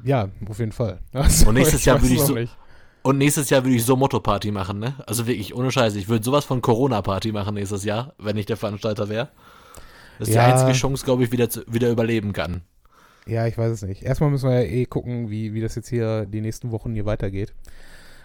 Ja, 0.05 0.29
auf 0.49 0.59
jeden 0.59 0.73
Fall. 0.73 1.01
Also, 1.13 1.49
Und 1.49 1.55
nächstes 1.55 1.85
Jahr 1.85 1.97
weiß 1.97 2.03
würde 2.05 2.15
ich 2.15 2.21
so- 2.21 2.35
nicht. 2.35 2.57
Und 3.03 3.19
nächstes 3.19 3.51
Jahr 3.51 3.63
würde 3.65 3.77
ich 3.77 3.85
so 3.85 3.95
Motto-Party 3.97 4.51
machen, 4.51 4.81
ne? 4.81 4.95
Also 5.07 5.27
wirklich, 5.29 5.55
ohne 5.55 5.71
Scheiße. 5.71 5.97
Ich 5.99 6.09
würde 6.09 6.25
sowas 6.25 6.45
von 6.45 6.61
Corona-Party 6.61 7.31
machen 7.31 7.55
nächstes 7.55 7.85
Jahr, 7.85 8.15
wenn 8.19 8.37
ich 8.37 8.47
der 8.47 8.57
Veranstalter 8.57 9.09
wäre. 9.09 9.29
Das 10.19 10.29
ist 10.29 10.35
Ja. 10.35 10.47
die 10.47 10.53
einzige 10.53 10.73
Chance, 10.73 11.05
glaube 11.05 11.23
ich, 11.23 11.31
wieder, 11.31 11.49
zu, 11.49 11.63
wieder 11.73 11.89
überleben 11.91 12.33
kann. 12.33 12.63
Ja, 13.27 13.47
ich 13.47 13.57
weiß 13.57 13.71
es 13.71 13.83
nicht. 13.83 14.03
Erstmal 14.03 14.31
müssen 14.31 14.49
wir 14.49 14.61
ja 14.63 14.69
eh 14.69 14.87
gucken, 14.87 15.31
wie, 15.31 15.55
wie 15.55 15.61
das 15.61 15.77
jetzt 15.77 15.89
hier 15.89 16.27
die 16.27 16.41
nächsten 16.41 16.73
Wochen 16.73 16.95
hier 16.95 17.07
weitergeht. 17.07 17.55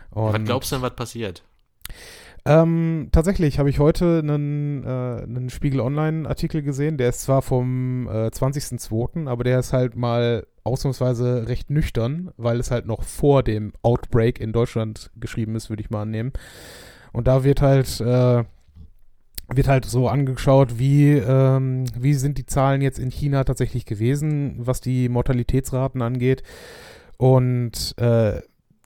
Und, 0.10 0.34
was 0.34 0.44
glaubst 0.46 0.72
du 0.72 0.76
denn, 0.78 0.82
was 0.84 0.96
passiert? 0.96 1.44
Ähm, 2.44 3.10
tatsächlich 3.12 3.60
habe 3.60 3.70
ich 3.70 3.78
heute 3.78 4.20
einen, 4.20 4.84
äh, 4.84 4.88
einen 4.88 5.50
Spiegel 5.52 5.80
Online-Artikel 5.80 6.64
gesehen. 6.64 6.98
Der 6.98 7.10
ist 7.10 7.22
zwar 7.22 7.44
vom 7.44 8.08
äh, 8.08 8.28
20.02., 8.32 9.28
aber 9.28 9.44
der 9.44 9.60
ist 9.60 9.74
halt 9.74 9.96
mal 9.96 10.48
ausnahmsweise 10.64 11.48
recht 11.48 11.70
nüchtern, 11.70 12.32
weil 12.38 12.60
es 12.60 12.72
halt 12.72 12.86
noch 12.86 13.04
vor 13.04 13.44
dem 13.44 13.74
Outbreak 13.82 14.40
in 14.40 14.54
Deutschland 14.54 15.12
geschrieben 15.20 15.56
ist, 15.56 15.70
würde 15.70 15.82
ich 15.82 15.90
mal 15.90 16.04
annehmen. 16.04 16.32
Und 17.12 17.28
da 17.28 17.44
wird 17.44 17.62
halt, 17.62 18.00
äh, 18.02 18.44
wird 19.54 19.68
halt 19.68 19.86
so 19.86 20.08
angeschaut, 20.08 20.80
wie, 20.80 21.12
ähm, 21.14 21.86
wie 21.98 22.14
sind 22.14 22.38
die 22.38 22.46
Zahlen 22.46 22.82
jetzt 22.82 23.00
in 23.00 23.12
China 23.12 23.44
tatsächlich 23.44 23.86
gewesen, 23.86 24.56
was 24.60 24.82
die 24.82 25.10
Mortalitätsraten 25.10 26.02
angeht. 26.02 26.44
Und 27.18 27.94
äh, 27.98 28.42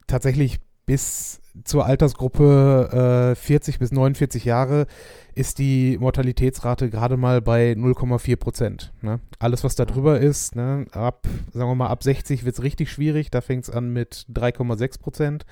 tatsächlich 0.08 0.60
bis 0.86 1.42
zur 1.64 1.86
Altersgruppe 1.86 3.34
äh, 3.34 3.36
40 3.36 3.80
bis 3.80 3.92
49 3.92 4.46
Jahre 4.46 4.88
ist 5.34 5.60
die 5.60 5.98
Mortalitätsrate 6.00 6.90
gerade 6.90 7.18
mal 7.18 7.42
bei 7.42 7.72
0,4 7.74 8.36
Prozent. 8.38 8.94
Ne? 9.02 9.20
Alles, 9.40 9.64
was 9.64 9.76
da 9.76 9.86
drüber 9.86 10.20
ist, 10.20 10.56
ne, 10.56 10.86
ab, 10.92 11.28
sagen 11.54 11.70
wir 11.70 11.76
mal, 11.76 11.88
ab 11.88 12.04
60 12.04 12.46
wird 12.46 12.56
es 12.56 12.64
richtig 12.64 12.92
schwierig. 12.92 13.32
Da 13.32 13.42
fängt 13.42 13.66
es 13.66 13.70
an 13.70 13.92
mit 13.92 14.26
3,6 14.34 15.00
Prozent. 15.00 15.46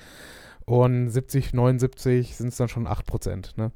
Und 0.66 1.10
70, 1.10 1.52
79 1.52 2.36
sind 2.36 2.48
es 2.48 2.56
dann 2.56 2.68
schon 2.68 2.86
8 2.86 3.04
Prozent. 3.06 3.54
Ne? 3.56 3.72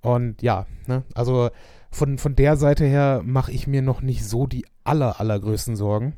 Und 0.00 0.42
ja, 0.42 0.66
ne, 0.86 1.02
also 1.14 1.50
von, 1.90 2.18
von 2.18 2.36
der 2.36 2.56
Seite 2.56 2.84
her 2.84 3.22
mache 3.24 3.52
ich 3.52 3.66
mir 3.66 3.82
noch 3.82 4.02
nicht 4.02 4.24
so 4.24 4.46
die 4.46 4.66
aller, 4.84 5.20
allergrößten 5.20 5.76
Sorgen. 5.76 6.14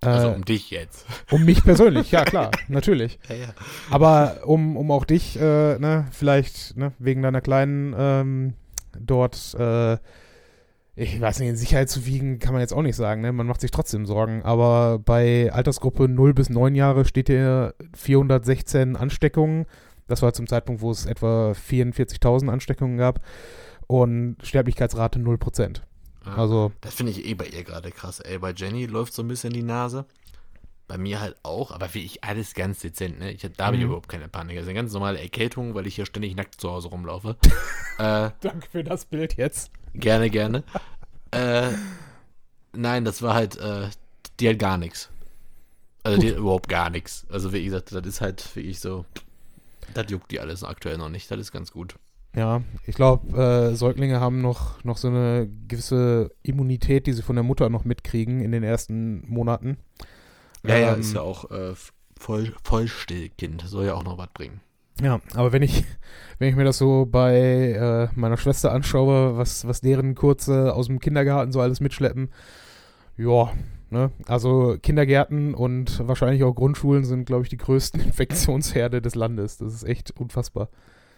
Also 0.00 0.28
Äh, 0.28 0.34
um 0.34 0.44
dich 0.44 0.70
jetzt. 0.70 1.06
um 1.30 1.44
mich 1.44 1.64
persönlich, 1.64 2.10
ja 2.12 2.24
klar, 2.24 2.50
natürlich. 2.68 3.18
Ja, 3.28 3.34
ja. 3.34 3.48
Aber 3.90 4.40
um, 4.44 4.76
um 4.76 4.90
auch 4.90 5.04
dich, 5.04 5.36
äh, 5.40 5.78
ne, 5.78 6.06
vielleicht, 6.12 6.76
ne, 6.76 6.92
wegen 6.98 7.22
deiner 7.22 7.40
kleinen 7.40 7.94
ähm, 7.98 8.54
dort, 8.98 9.54
äh, 9.58 9.98
ich 10.94 11.20
weiß 11.20 11.38
nicht, 11.38 11.48
in 11.48 11.56
Sicherheit 11.56 11.88
zu 11.88 12.06
wiegen, 12.06 12.40
kann 12.40 12.52
man 12.52 12.60
jetzt 12.60 12.72
auch 12.72 12.82
nicht 12.82 12.96
sagen, 12.96 13.20
ne? 13.20 13.32
Man 13.32 13.46
macht 13.46 13.60
sich 13.60 13.70
trotzdem 13.70 14.04
Sorgen. 14.04 14.42
Aber 14.42 14.98
bei 14.98 15.52
Altersgruppe 15.52 16.08
0 16.08 16.34
bis 16.34 16.50
9 16.50 16.74
Jahre 16.74 17.04
steht 17.04 17.28
hier 17.28 17.74
416 17.94 18.96
Ansteckungen. 18.96 19.66
Das 20.08 20.22
war 20.22 20.32
zum 20.32 20.48
Zeitpunkt, 20.48 20.82
wo 20.82 20.90
es 20.90 21.06
etwa 21.06 21.52
44.000 21.52 22.48
Ansteckungen 22.48 22.98
gab. 22.98 23.20
Und 23.86 24.38
Sterblichkeitsrate 24.42 25.20
0%. 25.20 25.82
Ja. 26.28 26.34
Also, 26.36 26.72
Das 26.80 26.94
finde 26.94 27.12
ich 27.12 27.24
eh 27.24 27.34
bei 27.34 27.46
ihr 27.46 27.64
gerade 27.64 27.90
krass. 27.90 28.20
Ey, 28.20 28.38
bei 28.38 28.52
Jenny 28.52 28.86
läuft 28.86 29.12
so 29.14 29.22
ein 29.22 29.28
bisschen 29.28 29.52
die 29.52 29.62
Nase. 29.62 30.04
Bei 30.86 30.96
mir 30.96 31.20
halt 31.20 31.36
auch, 31.42 31.70
aber 31.70 31.92
wie 31.94 32.02
ich 32.04 32.24
alles 32.24 32.54
ganz 32.54 32.80
dezent, 32.80 33.18
ne? 33.18 33.30
Ich, 33.32 33.42
da 33.56 33.66
habe 33.66 33.76
ich 33.76 33.82
Mhm. 33.82 33.88
überhaupt 33.88 34.08
keine 34.08 34.28
Panik. 34.28 34.56
Das 34.56 34.62
ist 34.62 34.68
eine 34.68 34.78
ganz 34.78 34.92
normale 34.92 35.20
Erkältung, 35.20 35.74
weil 35.74 35.86
ich 35.86 35.94
hier 35.96 36.06
ständig 36.06 36.34
nackt 36.34 36.58
zu 36.60 36.70
Hause 36.70 36.88
rumlaufe. 36.88 37.36
äh, 37.98 38.30
danke 38.40 38.68
für 38.70 38.82
das 38.84 39.04
Bild 39.04 39.36
jetzt. 39.36 39.70
gerne, 39.94 40.30
gerne. 40.30 40.64
äh, 41.32 41.72
nein, 42.72 43.04
das 43.04 43.20
war 43.20 43.34
halt, 43.34 43.56
äh, 43.58 43.88
die 44.40 44.48
hat 44.48 44.58
gar 44.58 44.78
nichts. 44.78 45.10
Also 46.04 46.20
die 46.20 46.30
hat 46.30 46.38
überhaupt 46.38 46.68
gar 46.70 46.88
nichts. 46.88 47.26
Also 47.30 47.52
wie 47.52 47.62
gesagt, 47.64 47.92
das 47.92 48.06
ist 48.06 48.20
halt 48.22 48.48
wie 48.56 48.60
ich 48.60 48.80
so, 48.80 49.04
das 49.92 50.06
juckt 50.10 50.30
die 50.30 50.40
alles 50.40 50.64
aktuell 50.64 50.96
noch 50.96 51.10
nicht. 51.10 51.30
Das 51.30 51.38
ist 51.38 51.52
ganz 51.52 51.70
gut. 51.70 51.96
Ja, 52.36 52.62
ich 52.86 52.94
glaube, 52.94 53.36
äh, 53.36 53.74
Säuglinge 53.74 54.20
haben 54.20 54.40
noch, 54.42 54.84
noch 54.84 54.96
so 54.96 55.08
eine 55.08 55.48
gewisse 55.66 56.30
Immunität, 56.42 57.06
die 57.06 57.12
sie 57.12 57.22
von 57.22 57.36
der 57.36 57.42
Mutter 57.42 57.68
noch 57.68 57.84
mitkriegen 57.84 58.40
in 58.40 58.52
den 58.52 58.62
ersten 58.62 59.24
Monaten. 59.26 59.78
Ja, 60.64 60.76
ja, 60.76 60.94
Ähm, 60.94 61.00
ist 61.00 61.14
ja 61.14 61.22
auch 61.22 61.50
äh, 61.50 61.74
voll, 62.18 62.54
Vollstillkind. 62.62 63.62
Soll 63.66 63.86
ja 63.86 63.94
auch 63.94 64.04
noch 64.04 64.18
was 64.18 64.28
bringen. 64.34 64.60
Ja, 65.00 65.20
aber 65.34 65.52
wenn 65.52 65.62
ich, 65.62 65.84
wenn 66.38 66.48
ich 66.48 66.56
mir 66.56 66.64
das 66.64 66.78
so 66.78 67.06
bei 67.06 67.36
äh, 67.72 68.08
meiner 68.18 68.36
Schwester 68.36 68.72
anschaue, 68.72 69.36
was, 69.36 69.66
was 69.66 69.80
deren 69.80 70.14
Kurze 70.14 70.74
aus 70.74 70.86
dem 70.86 70.98
Kindergarten 70.98 71.52
so 71.52 71.60
alles 71.60 71.80
mitschleppen, 71.80 72.30
ja, 73.16 73.50
ne, 73.90 74.10
also 74.26 74.76
Kindergärten 74.82 75.54
und 75.54 76.06
wahrscheinlich 76.06 76.42
auch 76.42 76.52
Grundschulen 76.52 77.04
sind, 77.04 77.26
glaube 77.26 77.44
ich, 77.44 77.48
die 77.48 77.56
größten 77.56 78.00
Infektionsherde 78.04 79.00
des 79.00 79.14
Landes. 79.14 79.58
Das 79.58 79.72
ist 79.72 79.84
echt 79.84 80.12
unfassbar. 80.18 80.68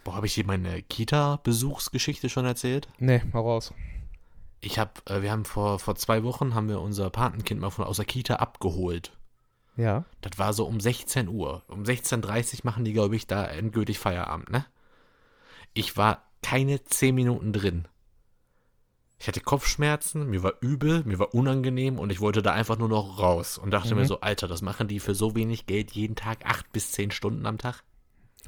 Boah, 0.04 0.14
habe 0.14 0.26
ich 0.26 0.34
dir 0.34 0.46
meine 0.46 0.82
Kita-Besuchsgeschichte 0.82 2.28
schon 2.28 2.44
erzählt? 2.46 2.88
Nee, 2.98 3.22
hau 3.32 3.40
raus. 3.42 3.72
Ich 4.60 4.78
habe, 4.78 4.92
äh, 5.06 5.22
wir 5.22 5.30
haben 5.30 5.44
vor, 5.44 5.78
vor 5.78 5.94
zwei 5.96 6.22
Wochen 6.22 6.54
haben 6.54 6.68
wir 6.68 6.80
unser 6.80 7.10
Patenkind 7.10 7.60
mal 7.60 7.70
von 7.70 7.84
aus 7.84 7.96
der 7.96 8.04
Kita 8.04 8.36
abgeholt. 8.36 9.16
Ja. 9.76 10.04
Das 10.20 10.38
war 10.38 10.52
so 10.52 10.66
um 10.66 10.80
16 10.80 11.28
Uhr. 11.28 11.62
Um 11.68 11.84
16.30 11.84 12.54
Uhr 12.54 12.60
machen 12.64 12.84
die, 12.84 12.92
glaube 12.92 13.16
ich, 13.16 13.26
da 13.26 13.44
endgültig 13.46 13.98
Feierabend, 13.98 14.50
ne? 14.50 14.66
Ich 15.72 15.96
war 15.96 16.24
keine 16.42 16.82
10 16.82 17.14
Minuten 17.14 17.52
drin. 17.52 17.86
Ich 19.18 19.28
hatte 19.28 19.40
Kopfschmerzen, 19.40 20.28
mir 20.30 20.42
war 20.42 20.54
übel, 20.62 21.04
mir 21.04 21.18
war 21.18 21.34
unangenehm 21.34 21.98
und 21.98 22.10
ich 22.10 22.20
wollte 22.20 22.40
da 22.42 22.52
einfach 22.52 22.78
nur 22.78 22.88
noch 22.88 23.18
raus 23.18 23.58
und 23.58 23.70
dachte 23.70 23.94
Mhm. 23.94 24.00
mir 24.00 24.06
so, 24.06 24.20
Alter, 24.20 24.48
das 24.48 24.62
machen 24.62 24.88
die 24.88 24.98
für 24.98 25.14
so 25.14 25.34
wenig 25.36 25.66
Geld 25.66 25.92
jeden 25.92 26.16
Tag 26.16 26.44
acht 26.46 26.72
bis 26.72 26.90
zehn 26.92 27.10
Stunden 27.10 27.44
am 27.46 27.58
Tag. 27.58 27.82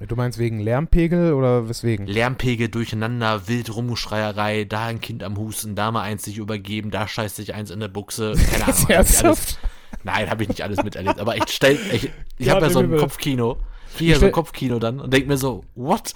Du 0.09 0.17
meinst 0.17 0.39
wegen 0.39 0.59
Lärmpegel 0.61 1.33
oder 1.33 1.69
weswegen? 1.69 2.07
Lärmpegel 2.07 2.69
durcheinander, 2.69 3.47
wild 3.47 3.75
Rumschreierei, 3.75 4.65
da 4.65 4.87
ein 4.87 5.01
Kind 5.01 5.23
am 5.23 5.37
Husten, 5.37 5.75
da 5.75 5.91
mal 5.93 6.03
eins 6.03 6.25
sich 6.25 6.39
übergeben, 6.39 6.91
da 6.91 7.07
scheißt 7.07 7.37
sich 7.37 7.55
eins 7.55 7.71
in 7.71 7.81
der 7.81 7.89
Buchse. 7.89 8.33
Keine 8.51 8.65
Ahnung. 8.65 8.77
ich 8.83 8.91
Ernsthaft? 8.91 9.59
nein, 10.05 10.29
habe 10.29 10.43
ich 10.43 10.49
nicht 10.49 10.63
alles 10.63 10.83
miterlebt. 10.83 11.21
Aber 11.21 11.37
ich 11.37 11.45
stell, 11.49 11.79
ich, 11.93 12.11
ich 12.39 12.47
Ja, 12.47 12.55
habe 12.55 12.67
ja 12.67 12.71
so 12.71 12.81
ein. 12.81 12.97
Kopfkino. 12.97 13.59
Hier 13.99 14.15
Ich 14.15 14.21
so 14.21 14.27
ein 14.27 14.33
Kopfkino 14.33 14.79
dann 14.79 15.01
und 15.01 15.13
denk 15.13 15.27
mir 15.29 15.37
so, 15.37 15.65
what? 15.75 16.15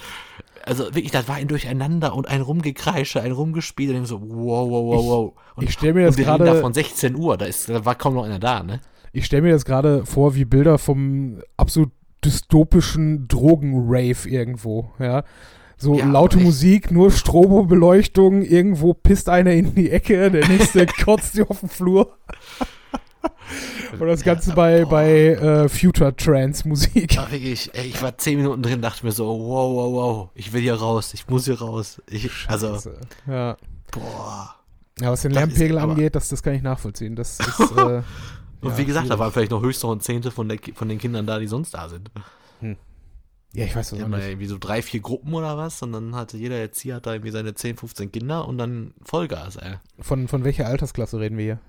Also 0.64 0.84
wirklich, 0.86 1.10
das 1.12 1.28
war 1.28 1.36
ein 1.36 1.46
Durcheinander 1.46 2.14
und 2.14 2.26
ein 2.26 2.40
Rumgekreische, 2.40 3.20
ein 3.20 3.32
Rumgespiel. 3.32 3.90
Und 3.90 4.02
ich 4.02 4.08
denk 4.08 4.08
so, 4.08 4.20
wow, 4.22 4.68
wow, 4.68 4.84
wow, 4.96 5.04
wow. 5.06 5.32
Und, 5.54 5.64
ich 5.64 5.72
stell 5.74 5.92
mir 5.94 6.06
das 6.06 6.16
gerade- 6.16 6.44
da 6.44 6.54
von 6.56 6.72
16 6.74 7.14
Uhr, 7.14 7.36
da, 7.36 7.44
ist, 7.44 7.68
da 7.68 7.84
war 7.84 7.94
kaum 7.94 8.14
noch 8.14 8.24
einer 8.24 8.38
da, 8.40 8.62
ne? 8.62 8.80
Ich 9.12 9.26
stelle 9.26 9.42
mir 9.42 9.52
das 9.52 9.64
gerade 9.64 10.04
vor 10.04 10.34
wie 10.34 10.44
Bilder 10.44 10.76
vom 10.78 11.40
absolut 11.56 11.90
dystopischen 12.26 13.28
Drogen-Rave 13.28 14.28
irgendwo, 14.28 14.90
ja. 14.98 15.24
So 15.78 15.98
Ja, 15.98 16.06
laute. 16.06 16.38
Musik, 16.38 16.90
nur 16.90 17.10
Strobobeleuchtung, 17.10 18.42
irgendwo 18.42 18.94
pisst 18.94 19.28
einer 19.28 19.52
in 19.52 19.74
die 19.74 19.90
Ecke, 19.90 20.30
der 20.30 20.48
nächste 20.48 20.86
kotzt 21.04 21.38
auf 21.40 21.60
dem 21.60 21.68
Flur. 21.68 22.16
Und 23.98 24.06
das 24.06 24.22
Ganze 24.22 24.54
bei, 24.54 24.84
bei 24.84 25.28
äh, 25.28 25.68
Future 25.68 26.14
Trance 26.16 26.66
Musik. 26.66 27.14
Ja, 27.14 27.30
wirklich, 27.30 27.70
ey, 27.74 27.86
ich 27.86 28.02
war 28.02 28.16
10 28.16 28.38
Minuten 28.38 28.62
drin, 28.62 28.80
dachte 28.80 29.04
mir 29.04 29.12
so, 29.12 29.26
wow, 29.26 29.74
wow, 29.74 29.92
wow, 29.92 30.28
ich 30.34 30.52
will 30.52 30.62
hier 30.62 30.74
raus, 30.74 31.12
ich 31.14 31.28
muss 31.28 31.44
hier 31.44 31.58
raus. 31.60 32.02
Ich, 32.08 32.30
also, 32.48 32.74
Scheiße. 32.74 33.00
Ja. 33.28 33.56
boah. 33.92 34.54
ja, 35.00 35.10
was 35.10 35.22
den 35.22 35.32
Das 35.32 35.40
Lärmpegel 35.40 35.78
angeht, 35.78 36.14
das, 36.14 36.28
das 36.28 36.42
kann 36.42 36.54
ich 36.54 36.62
nachvollziehen. 36.62 37.16
Das 37.16 37.38
ist, 37.38 37.60
äh, 37.76 38.02
Und 38.60 38.70
Ja, 38.70 38.78
wie 38.78 38.84
gesagt, 38.84 39.10
da 39.10 39.18
waren 39.18 39.32
vielleicht 39.32 39.50
noch 39.50 39.62
höchst 39.62 39.82
noch 39.82 39.92
ein 39.92 40.00
Zehntel 40.00 40.30
von, 40.30 40.48
der, 40.48 40.58
von 40.74 40.88
den 40.88 40.98
Kindern 40.98 41.26
da, 41.26 41.38
die 41.38 41.46
sonst 41.46 41.74
da 41.74 41.88
sind. 41.88 42.10
ja, 43.52 43.64
ich 43.64 43.74
weiß 43.76 43.90
da 43.90 43.96
nicht. 44.08 44.26
irgendwie 44.26 44.46
so 44.46 44.58
drei, 44.58 44.82
vier 44.82 45.00
Gruppen 45.00 45.32
oder 45.34 45.56
was 45.56 45.82
und 45.82 45.92
dann 45.92 46.14
hatte 46.14 46.36
jeder 46.36 46.56
Erzieher 46.56 46.96
hat 46.96 47.06
da 47.06 47.12
irgendwie 47.12 47.30
seine 47.30 47.54
10, 47.54 47.76
15 47.76 48.12
Kinder 48.12 48.46
und 48.46 48.58
dann 48.58 48.94
Vollgas, 49.04 49.56
ey. 49.56 49.74
Von, 49.98 50.28
von 50.28 50.44
welcher 50.44 50.66
Altersklasse 50.66 51.20
reden 51.20 51.38
wir 51.38 51.44
hier? 51.44 51.60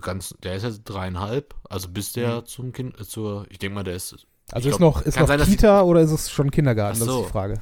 Ganz, 0.00 0.34
der 0.42 0.56
ist 0.56 0.64
jetzt 0.64 0.82
dreieinhalb, 0.84 1.54
also 1.68 1.88
bis 1.88 2.12
der 2.12 2.44
zum 2.44 2.72
Kind, 2.72 2.98
äh, 3.00 3.04
zur, 3.04 3.46
ich 3.48 3.58
denke 3.58 3.76
mal, 3.76 3.84
der 3.84 3.94
ist, 3.94 4.26
Also 4.50 4.68
ist 4.68 4.78
glaub, 4.78 4.96
noch, 4.96 5.02
ist 5.02 5.18
noch 5.18 5.28
sein, 5.28 5.40
Kita 5.40 5.82
oder 5.82 6.00
ist 6.00 6.10
es 6.10 6.30
schon 6.30 6.50
Kindergarten? 6.50 6.96
Ach 6.96 7.06
Das 7.06 7.08
ist 7.08 7.14
so. 7.14 7.22
die 7.24 7.30
Frage. 7.30 7.60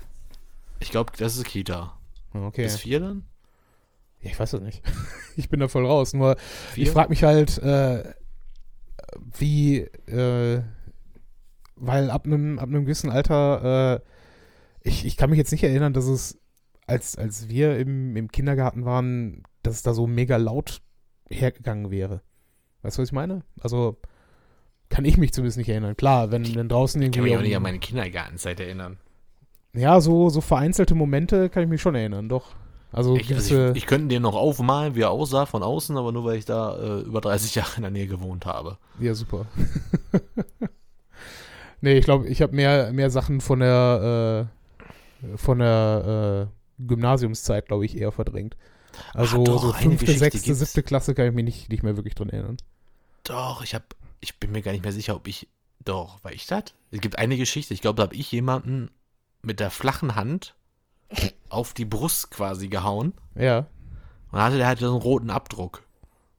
ich 0.80 0.90
glaube, 0.90 1.12
das 1.18 1.36
ist 1.36 1.44
Kita. 1.44 1.98
Okay. 2.32 2.62
Bis 2.64 2.78
vier 2.78 3.00
dann? 3.00 3.24
Ja, 4.22 4.30
ich 4.30 4.38
weiß 4.38 4.54
es 4.54 4.60
nicht. 4.60 4.82
Ich 5.34 5.48
bin 5.48 5.60
da 5.60 5.68
voll 5.68 5.86
raus. 5.86 6.12
Nur 6.12 6.36
Vier? 6.72 6.82
ich 6.82 6.90
frage 6.90 7.08
mich 7.08 7.22
halt, 7.24 7.56
äh, 7.56 8.04
wie, 9.38 9.78
äh, 9.78 10.62
weil 11.74 12.10
ab 12.10 12.26
einem 12.26 12.58
ab 12.58 12.68
einem 12.68 12.84
gewissen 12.84 13.08
Alter, 13.08 13.94
äh, 13.94 14.00
ich, 14.86 15.06
ich 15.06 15.16
kann 15.16 15.30
mich 15.30 15.38
jetzt 15.38 15.52
nicht 15.52 15.64
erinnern, 15.64 15.94
dass 15.94 16.04
es, 16.04 16.38
als, 16.86 17.16
als 17.16 17.48
wir 17.48 17.78
im, 17.78 18.14
im 18.14 18.30
Kindergarten 18.30 18.84
waren, 18.84 19.42
dass 19.62 19.76
es 19.76 19.82
da 19.82 19.94
so 19.94 20.06
mega 20.06 20.36
laut 20.36 20.82
hergegangen 21.30 21.90
wäre. 21.90 22.20
Weißt 22.82 22.98
du, 22.98 23.02
was 23.02 23.08
ich 23.08 23.14
meine? 23.14 23.42
Also 23.60 23.96
kann 24.90 25.06
ich 25.06 25.16
mich 25.16 25.32
zumindest 25.32 25.56
nicht 25.56 25.70
erinnern. 25.70 25.96
Klar, 25.96 26.30
wenn, 26.30 26.54
wenn 26.54 26.68
draußen 26.68 27.00
ich 27.00 27.10
kann 27.10 27.24
irgendwie. 27.24 27.30
mich 27.30 27.38
auch 27.38 27.42
nicht 27.42 27.56
an 27.56 27.62
meine 27.62 27.78
Kindergartenzeit 27.78 28.60
erinnern. 28.60 28.98
ja, 29.72 29.98
so, 30.02 30.28
so 30.28 30.42
vereinzelte 30.42 30.94
Momente 30.94 31.48
kann 31.48 31.62
ich 31.62 31.70
mich 31.70 31.80
schon 31.80 31.94
erinnern, 31.94 32.28
doch. 32.28 32.54
Also, 32.92 33.16
Ich, 33.16 33.34
also 33.34 33.70
ich, 33.70 33.76
ich 33.78 33.86
könnte 33.86 34.08
dir 34.08 34.20
noch 34.20 34.34
aufmalen, 34.34 34.94
wie 34.94 35.00
er 35.00 35.10
aussah 35.10 35.46
von 35.46 35.62
außen, 35.62 35.96
aber 35.96 36.12
nur 36.12 36.24
weil 36.24 36.36
ich 36.36 36.44
da 36.44 36.76
äh, 36.76 37.00
über 37.00 37.20
30 37.20 37.54
Jahre 37.54 37.76
in 37.76 37.82
der 37.82 37.90
Nähe 37.90 38.06
gewohnt 38.06 38.44
habe. 38.44 38.76
Ja, 39.00 39.14
super. 39.14 39.46
nee, 41.80 41.96
ich 41.98 42.04
glaube, 42.04 42.28
ich 42.28 42.42
habe 42.42 42.54
mehr, 42.54 42.92
mehr 42.92 43.10
Sachen 43.10 43.40
von 43.40 43.60
der, 43.60 44.48
äh, 45.24 45.36
von 45.36 45.58
der 45.58 46.48
äh, 46.78 46.84
Gymnasiumszeit, 46.86 47.66
glaube 47.66 47.86
ich, 47.86 47.96
eher 47.96 48.12
verdrängt. 48.12 48.56
Also 49.14 49.40
Ah, 49.40 49.44
doch, 49.44 49.62
so 49.62 49.72
fünfte, 49.72 50.12
sechste, 50.12 50.54
siebte 50.54 50.82
Klasse 50.82 51.14
kann 51.14 51.26
ich 51.26 51.32
mich 51.32 51.44
nicht, 51.44 51.68
nicht 51.70 51.82
mehr 51.82 51.96
wirklich 51.96 52.14
dran 52.14 52.28
erinnern. 52.28 52.58
Doch, 53.24 53.62
ich 53.62 53.74
hab, 53.74 53.94
ich 54.20 54.38
bin 54.38 54.52
mir 54.52 54.60
gar 54.60 54.72
nicht 54.72 54.84
mehr 54.84 54.92
sicher, 54.92 55.16
ob 55.16 55.26
ich, 55.28 55.48
doch, 55.82 56.22
war 56.22 56.32
ich 56.32 56.46
das? 56.46 56.64
Es 56.90 57.00
gibt 57.00 57.18
eine 57.18 57.38
Geschichte, 57.38 57.72
ich 57.72 57.80
glaube, 57.80 57.96
da 57.96 58.02
habe 58.02 58.14
ich 58.14 58.30
jemanden 58.32 58.90
mit 59.40 59.60
der 59.60 59.70
flachen 59.70 60.14
Hand 60.14 60.54
auf 61.48 61.74
die 61.74 61.84
Brust 61.84 62.30
quasi 62.30 62.68
gehauen 62.68 63.12
Ja, 63.34 63.58
und 63.58 63.66
dann 64.32 64.42
hatte 64.42 64.56
der 64.56 64.66
halt 64.66 64.78
so 64.78 64.86
einen 64.86 65.02
roten 65.02 65.30
Abdruck. 65.30 65.82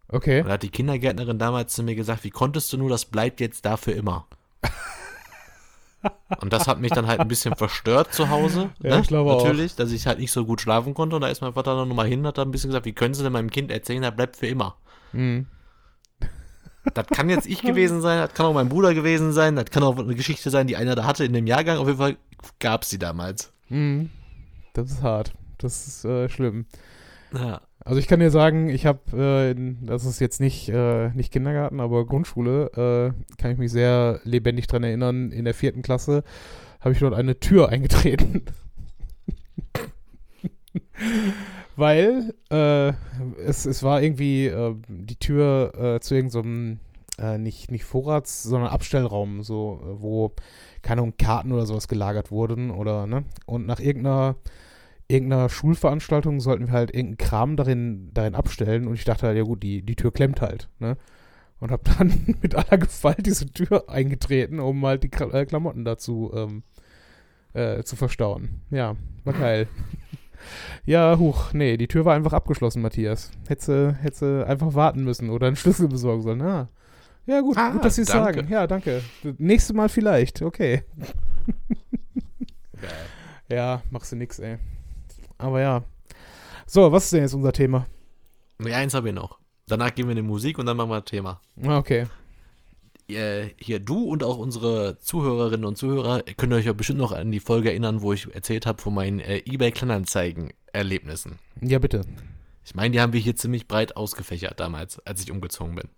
okay. 0.07 0.41
Und 0.41 0.47
da 0.47 0.53
hat 0.53 0.63
die 0.63 0.69
Kindergärtnerin 0.69 1.37
damals 1.37 1.73
zu 1.73 1.83
mir 1.83 1.95
gesagt, 1.95 2.23
wie 2.23 2.31
konntest 2.31 2.73
du 2.73 2.77
nur, 2.77 2.89
das 2.89 3.05
bleibt 3.05 3.39
jetzt 3.39 3.65
da 3.65 3.77
für 3.77 3.91
immer. 3.91 4.27
Und 6.41 6.51
das 6.51 6.67
hat 6.67 6.81
mich 6.81 6.91
dann 6.91 7.07
halt 7.07 7.21
ein 7.21 7.29
bisschen 7.29 7.55
verstört 7.55 8.13
zu 8.13 8.29
Hause. 8.29 8.71
Ja, 8.81 8.95
ne? 8.95 9.01
ich 9.01 9.07
glaube 9.07 9.31
auch. 9.31 9.43
Natürlich, 9.43 9.75
dass 9.75 9.91
ich 9.91 10.05
halt 10.05 10.19
nicht 10.19 10.33
so 10.33 10.45
gut 10.45 10.59
schlafen 10.59 10.93
konnte. 10.93 11.15
Und 11.15 11.21
da 11.21 11.29
ist 11.29 11.39
mein 11.41 11.53
Vater 11.53 11.77
dann 11.77 11.87
nochmal 11.87 12.07
hin, 12.07 12.27
hat 12.27 12.37
da 12.37 12.41
ein 12.41 12.51
bisschen 12.51 12.71
gesagt, 12.71 12.85
wie 12.85 12.91
können 12.91 13.13
Sie 13.13 13.23
denn 13.23 13.31
meinem 13.31 13.49
Kind 13.49 13.71
erzählen, 13.71 14.03
er 14.03 14.11
bleibt 14.11 14.35
für 14.35 14.47
immer. 14.47 14.75
Mhm. 15.13 15.47
Das 16.93 17.07
kann 17.07 17.29
jetzt 17.29 17.47
ich 17.47 17.61
gewesen 17.61 18.01
sein, 18.01 18.17
das 18.17 18.33
kann 18.33 18.45
auch 18.47 18.53
mein 18.53 18.67
Bruder 18.67 18.93
gewesen 18.93 19.31
sein, 19.31 19.55
das 19.55 19.65
kann 19.65 19.83
auch 19.83 19.97
eine 19.97 20.15
Geschichte 20.15 20.49
sein, 20.49 20.67
die 20.67 20.75
einer 20.75 20.95
da 20.95 21.05
hatte 21.05 21.23
in 21.23 21.31
dem 21.31 21.47
Jahrgang. 21.47 21.77
Auf 21.77 21.87
jeden 21.87 21.99
Fall 21.99 22.17
gab 22.59 22.81
es 22.83 22.89
die 22.89 22.99
damals. 22.99 23.53
Mhm. 23.69 24.09
Das 24.73 24.91
ist 24.91 25.01
hart. 25.03 25.33
Das 25.57 25.87
ist 25.87 26.05
äh, 26.05 26.27
schlimm. 26.29 26.65
Ja. 27.33 27.61
Also 27.85 27.99
ich 27.99 28.07
kann 28.07 28.19
dir 28.19 28.31
sagen, 28.31 28.69
ich 28.69 28.85
habe, 28.85 29.55
äh, 29.55 29.55
das 29.81 30.05
ist 30.05 30.19
jetzt 30.19 30.39
nicht, 30.39 30.69
äh, 30.69 31.09
nicht 31.09 31.33
Kindergarten, 31.33 31.79
aber 31.79 32.05
Grundschule, 32.05 32.71
äh, 32.75 33.37
kann 33.37 33.51
ich 33.51 33.57
mich 33.57 33.71
sehr 33.71 34.21
lebendig 34.23 34.67
dran 34.67 34.83
erinnern. 34.83 35.31
In 35.31 35.45
der 35.45 35.53
vierten 35.53 35.81
Klasse 35.81 36.23
habe 36.79 36.93
ich 36.93 36.99
dort 36.99 37.13
eine 37.13 37.39
Tür 37.39 37.69
eingetreten. 37.69 38.43
Weil 41.75 42.33
äh, 42.51 42.93
es, 43.43 43.65
es 43.65 43.83
war 43.83 44.01
irgendwie 44.01 44.47
äh, 44.47 44.75
die 44.87 45.17
Tür 45.17 45.99
zu 46.01 46.15
irgendeinem, 46.15 46.79
äh, 47.17 47.37
nicht, 47.37 47.71
nicht 47.71 47.83
Vorrats-, 47.83 48.43
sondern 48.43 48.71
Abstellraum, 48.71 49.43
so, 49.43 49.81
wo, 49.99 50.31
keine 50.81 51.01
Ahnung, 51.01 51.15
Karten 51.17 51.51
oder 51.51 51.65
sowas 51.65 51.87
gelagert 51.87 52.31
wurden 52.31 52.71
oder, 52.71 53.07
ne? 53.07 53.23
Und 53.45 53.65
nach 53.65 53.79
irgendeiner, 53.79 54.35
irgendeiner 55.13 55.49
Schulveranstaltung 55.49 56.39
sollten 56.39 56.67
wir 56.67 56.73
halt 56.73 56.93
irgendeinen 56.93 57.17
Kram 57.17 57.55
darin, 57.55 58.09
darin 58.13 58.35
abstellen 58.35 58.87
und 58.87 58.95
ich 58.95 59.05
dachte 59.05 59.27
halt, 59.27 59.37
ja 59.37 59.43
gut, 59.43 59.63
die, 59.63 59.81
die 59.81 59.95
Tür 59.95 60.11
klemmt 60.11 60.41
halt, 60.41 60.69
ne? 60.79 60.97
Und 61.59 61.71
hab 61.71 61.83
dann 61.83 62.35
mit 62.41 62.55
aller 62.55 62.77
Gewalt 62.77 63.25
diese 63.25 63.45
Tür 63.49 63.89
eingetreten, 63.89 64.59
um 64.59 64.85
halt 64.85 65.03
die 65.03 65.11
äh, 65.11 65.45
Klamotten 65.45 65.85
dazu 65.85 66.31
ähm, 66.35 66.63
äh, 67.53 67.83
zu 67.83 67.95
verstauen. 67.95 68.61
Ja, 68.69 68.95
war 69.23 69.33
geil. 69.33 69.67
Ja, 70.85 71.17
huch, 71.17 71.53
nee, 71.53 71.77
die 71.77 71.87
Tür 71.87 72.03
war 72.03 72.15
einfach 72.15 72.33
abgeschlossen, 72.33 72.81
Matthias. 72.81 73.31
Hätte 73.47 73.95
hätte 74.01 74.45
einfach 74.45 74.73
warten 74.73 75.05
müssen 75.05 75.29
oder 75.29 75.47
einen 75.47 75.55
Schlüssel 75.55 75.87
besorgen 75.87 76.21
sollen. 76.21 76.41
Ah. 76.41 76.67
Ja, 77.25 77.39
gut, 77.39 77.55
Ah, 77.57 77.71
gut, 77.71 77.85
dass 77.85 77.95
Sie 77.95 78.01
es 78.01 78.09
sagen. 78.09 78.49
Ja, 78.49 78.67
danke. 78.67 79.01
Nächstes 79.37 79.73
Mal 79.73 79.87
vielleicht, 79.87 80.41
okay. 80.41 80.83
Ja, 83.49 83.81
machst 83.89 84.11
du 84.11 84.15
nix, 84.15 84.39
ey. 84.39 84.57
Aber 85.43 85.59
ja. 85.61 85.83
So, 86.65 86.91
was 86.91 87.03
ist 87.05 87.13
denn 87.13 87.21
jetzt 87.23 87.33
unser 87.33 87.51
Thema? 87.51 87.85
Nee, 88.59 88.73
eins 88.73 88.93
habe 88.93 89.09
ich 89.09 89.15
noch. 89.15 89.39
Danach 89.67 89.93
gehen 89.93 90.05
wir 90.07 90.11
in 90.11 90.17
die 90.17 90.21
Musik 90.21 90.57
und 90.57 90.65
dann 90.65 90.77
machen 90.77 90.89
wir 90.89 90.97
ein 90.97 91.05
Thema. 91.05 91.41
Ah, 91.63 91.77
Okay. 91.77 92.07
Äh, 93.09 93.49
hier, 93.57 93.79
du 93.81 94.05
und 94.05 94.23
auch 94.23 94.37
unsere 94.37 94.97
Zuhörerinnen 94.99 95.65
und 95.65 95.77
Zuhörer 95.77 96.23
könnt 96.37 96.53
euch 96.53 96.65
ja 96.65 96.71
bestimmt 96.71 96.99
noch 96.99 97.11
an 97.11 97.31
die 97.33 97.41
Folge 97.41 97.69
erinnern, 97.69 98.01
wo 98.01 98.13
ich 98.13 98.33
erzählt 98.33 98.65
habe 98.65 98.81
von 98.81 98.93
meinen 98.93 99.19
äh, 99.19 99.39
eBay-Kleinanzeigen-Erlebnissen. 99.45 101.37
Ja, 101.61 101.79
bitte. 101.79 102.01
Ich 102.63 102.75
meine, 102.75 102.91
die 102.91 103.01
haben 103.01 103.11
wir 103.11 103.19
hier 103.19 103.35
ziemlich 103.35 103.67
breit 103.67 103.97
ausgefächert 103.97 104.61
damals, 104.61 104.99
als 105.05 105.21
ich 105.21 105.31
umgezogen 105.31 105.75
bin. 105.75 105.89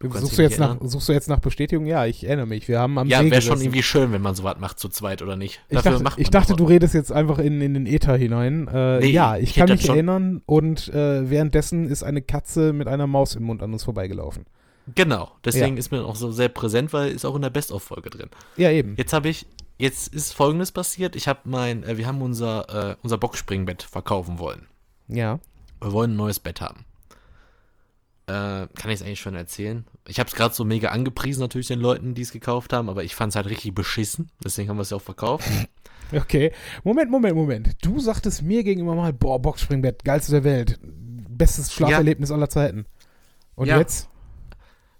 Du 0.00 0.10
Suchst 0.10 0.38
du, 0.38 0.42
jetzt 0.42 0.58
nach, 0.58 0.78
suchst 0.80 1.08
du 1.08 1.12
jetzt 1.12 1.28
nach 1.28 1.38
Bestätigung? 1.38 1.86
Ja, 1.86 2.06
ich 2.06 2.24
erinnere 2.24 2.46
mich. 2.46 2.66
Wir 2.66 2.80
haben 2.80 2.98
am 2.98 3.06
Ja, 3.08 3.22
wäre 3.22 3.42
schon 3.42 3.60
irgendwie 3.60 3.82
schön, 3.82 4.10
wenn 4.12 4.22
man 4.22 4.34
sowas 4.34 4.56
macht 4.58 4.78
zu 4.80 4.88
zweit 4.88 5.22
oder 5.22 5.36
nicht. 5.36 5.60
Ich 5.68 5.76
Dafür 5.76 6.00
dachte, 6.00 6.20
ich 6.20 6.30
dachte 6.30 6.56
du 6.56 6.64
redest 6.64 6.94
jetzt 6.94 7.12
einfach 7.12 7.38
in, 7.38 7.60
in 7.60 7.74
den 7.74 7.86
Äther 7.86 8.16
hinein. 8.16 8.68
Äh, 8.68 8.98
Nee, 9.00 9.10
ja, 9.10 9.36
ich 9.36 9.50
ich 9.50 9.54
kann 9.54 9.68
mich 9.68 9.88
erinnern 9.88 10.42
und 10.46 10.88
äh, 10.88 11.30
währenddessen 11.30 11.88
ist 11.88 12.02
eine 12.02 12.22
Katze 12.22 12.72
mit 12.72 12.88
einer 12.88 13.06
Maus 13.06 13.36
im 13.36 13.44
Mund 13.44 13.62
an 13.62 13.72
uns 13.72 13.84
vorbeigelaufen. 13.84 14.46
Genau, 14.94 15.30
deswegen 15.44 15.76
Ja. 15.76 15.78
ist 15.78 15.92
mir 15.92 16.04
auch 16.04 16.16
so 16.16 16.32
sehr 16.32 16.48
präsent, 16.48 16.92
weil 16.92 17.12
ist 17.12 17.24
auch 17.24 17.36
in 17.36 17.42
der 17.42 17.50
Best-of-Folge 17.50 18.10
drin. 18.10 18.30
Ja, 18.56 18.70
eben. 18.70 18.94
Jetzt 18.96 19.12
habe 19.12 19.28
ich, 19.28 19.46
jetzt 19.78 20.12
ist 20.12 20.32
folgendes 20.32 20.72
passiert. 20.72 21.14
Ich 21.14 21.28
habe 21.28 21.40
mein, 21.44 21.84
äh, 21.84 21.96
wir 21.98 22.06
haben 22.08 22.20
unser, 22.22 22.90
äh, 22.90 22.96
unser 23.02 23.18
Boxspringbett 23.18 23.84
verkaufen 23.84 24.40
wollen. 24.40 24.66
Ja. 25.06 25.38
Wir 25.80 25.92
wollen 25.92 26.12
ein 26.14 26.16
neues 26.16 26.40
Bett 26.40 26.60
haben. 26.60 26.84
Äh, 28.26 28.68
kann 28.74 28.90
ich 28.90 28.94
es 28.94 29.02
eigentlich 29.02 29.20
schon 29.20 29.34
erzählen? 29.34 29.84
Ich 30.06 30.18
habe 30.20 30.28
es 30.28 30.34
gerade 30.36 30.54
so 30.54 30.64
mega 30.64 30.90
angepriesen, 30.90 31.40
natürlich 31.40 31.66
den 31.66 31.80
Leuten, 31.80 32.14
die 32.14 32.22
es 32.22 32.30
gekauft 32.32 32.72
haben, 32.72 32.88
aber 32.88 33.02
ich 33.04 33.14
fand 33.16 33.32
es 33.32 33.36
halt 33.36 33.48
richtig 33.48 33.74
beschissen. 33.74 34.30
Deswegen 34.44 34.68
haben 34.68 34.76
wir 34.76 34.82
es 34.82 34.90
ja 34.90 34.96
auch 34.96 35.02
verkauft. 35.02 35.48
Okay. 36.14 36.52
Moment, 36.84 37.10
Moment, 37.10 37.34
Moment. 37.34 37.70
Du 37.80 37.98
sagtest 37.98 38.42
mir 38.42 38.62
gegenüber 38.64 38.94
mal, 38.94 39.14
boah, 39.14 39.40
Boxspringbett, 39.40 40.04
geilste 40.04 40.32
der 40.32 40.44
Welt. 40.44 40.78
Bestes 40.82 41.72
Schlaferlebnis 41.72 42.30
aller 42.30 42.50
Zeiten. 42.50 42.84
Und 43.54 43.68
Ja. 43.68 43.78
jetzt? 43.78 44.10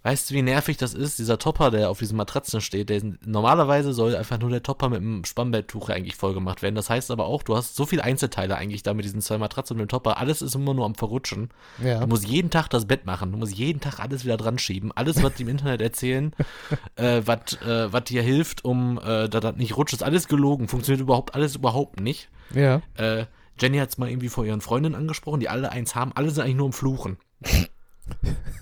Weißt 0.04 0.30
du, 0.30 0.34
wie 0.34 0.42
nervig 0.42 0.76
das 0.78 0.94
ist? 0.94 1.18
Dieser 1.20 1.38
Topper, 1.38 1.70
der 1.70 1.88
auf 1.88 2.00
diesen 2.00 2.16
Matratzen 2.16 2.60
steht, 2.60 2.88
der 2.88 3.02
normalerweise 3.24 3.92
soll 3.92 4.16
einfach 4.16 4.38
nur 4.40 4.50
der 4.50 4.62
Topper 4.62 4.88
mit 4.88 5.00
dem 5.00 5.24
Spannbetttuch 5.24 5.90
eigentlich 5.90 6.16
vollgemacht 6.16 6.60
werden. 6.60 6.74
Das 6.74 6.90
heißt 6.90 7.12
aber 7.12 7.26
auch, 7.26 7.44
du 7.44 7.56
hast 7.56 7.76
so 7.76 7.86
viele 7.86 8.02
Einzelteile 8.02 8.56
eigentlich 8.56 8.82
da 8.82 8.94
mit 8.94 9.04
diesen 9.04 9.20
zwei 9.20 9.38
Matratzen 9.38 9.74
und 9.74 9.78
dem 9.80 9.88
Topper. 9.88 10.18
Alles 10.18 10.42
ist 10.42 10.56
immer 10.56 10.74
nur 10.74 10.86
am 10.86 10.96
Verrutschen. 10.96 11.50
Ja. 11.82 12.00
Du 12.00 12.08
musst 12.08 12.26
jeden 12.26 12.50
Tag 12.50 12.68
das 12.68 12.86
Bett 12.86 13.06
machen. 13.06 13.30
Du 13.30 13.38
musst 13.38 13.54
jeden 13.54 13.80
Tag 13.80 14.00
alles 14.00 14.24
wieder 14.24 14.36
dran 14.36 14.58
schieben. 14.58 14.90
Alles, 14.92 15.22
was 15.22 15.34
die 15.34 15.42
im 15.44 15.48
Internet 15.48 15.80
erzählen, 15.80 16.32
äh, 16.96 17.22
was 17.24 17.60
äh, 17.62 17.92
was 17.92 18.04
dir 18.04 18.22
hilft, 18.22 18.64
um 18.64 18.98
äh, 18.98 19.28
dass 19.28 19.40
das 19.40 19.56
nicht 19.56 19.76
rutscht, 19.76 19.94
ist 19.94 20.02
alles 20.02 20.26
gelogen. 20.26 20.66
Funktioniert 20.66 21.00
überhaupt 21.00 21.36
alles 21.36 21.54
überhaupt 21.54 22.00
nicht. 22.00 22.28
Ja. 22.52 22.82
Äh, 22.96 23.26
Jenny 23.60 23.78
hat 23.78 23.90
es 23.90 23.98
mal 23.98 24.10
irgendwie 24.10 24.28
vor 24.28 24.44
ihren 24.44 24.60
Freundinnen 24.60 24.96
angesprochen, 24.96 25.38
die 25.38 25.48
alle 25.48 25.70
eins 25.70 25.94
haben. 25.94 26.10
Alle 26.14 26.30
sind 26.30 26.42
eigentlich 26.42 26.56
nur 26.56 26.66
am 26.66 26.72
Fluchen. 26.72 27.18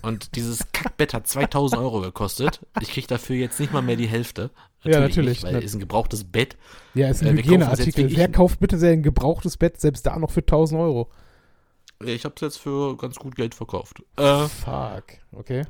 Und 0.03 0.37
dieses 0.37 0.67
Kackbett 0.73 1.15
hat 1.15 1.27
2000 1.27 1.81
Euro 1.81 2.01
gekostet. 2.01 2.61
Ich 2.81 2.91
krieg 2.91 3.09
dafür 3.09 3.37
jetzt 3.37 3.59
nicht 3.61 3.73
mal 3.73 3.83
mehr 3.83 3.97
die 3.97 4.07
Hälfte. 4.09 4.51
Ja, 4.83 5.01
natürlich. 5.01 5.43
Nicht, 5.43 5.53
weil 5.53 5.57
es 5.57 5.67
ist 5.67 5.75
ein 5.75 5.81
gebrauchtes 5.81 6.25
Bett. 6.25 6.57
Ja, 6.95 7.09
ist 7.09 7.23
ein 7.23 7.37
Äh, 7.37 7.43
Hygieneartikel. 7.43 8.17
Wer 8.17 8.31
kauft 8.31 8.61
bitte 8.61 8.79
sein 8.79 9.03
gebrauchtes 9.03 9.57
Bett, 9.57 9.81
selbst 9.81 10.07
da 10.07 10.19
noch 10.19 10.31
für 10.31 10.41
1000 10.41 10.81
Euro? 10.81 11.11
Ich 12.03 12.25
habe 12.25 12.35
es 12.37 12.41
jetzt 12.41 12.57
für 12.59 12.97
ganz 12.97 13.17
gut 13.17 13.37
Geld 13.37 13.55
verkauft. 13.55 14.03
Äh, 14.17 14.47
Fuck. 14.49 15.05
Okay. 15.33 15.65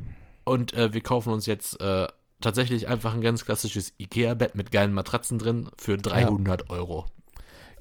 und 0.44 0.72
äh, 0.74 0.92
wir 0.94 1.00
kaufen 1.00 1.32
uns 1.32 1.46
jetzt 1.46 1.80
äh, 1.80 2.06
tatsächlich 2.40 2.86
einfach 2.86 3.14
ein 3.14 3.20
ganz 3.20 3.44
klassisches 3.44 3.92
Ikea-Bett 3.98 4.54
mit 4.54 4.70
geilen 4.70 4.92
Matratzen 4.92 5.38
drin 5.38 5.68
für 5.76 5.96
300 5.98 6.70
Euro. 6.70 7.06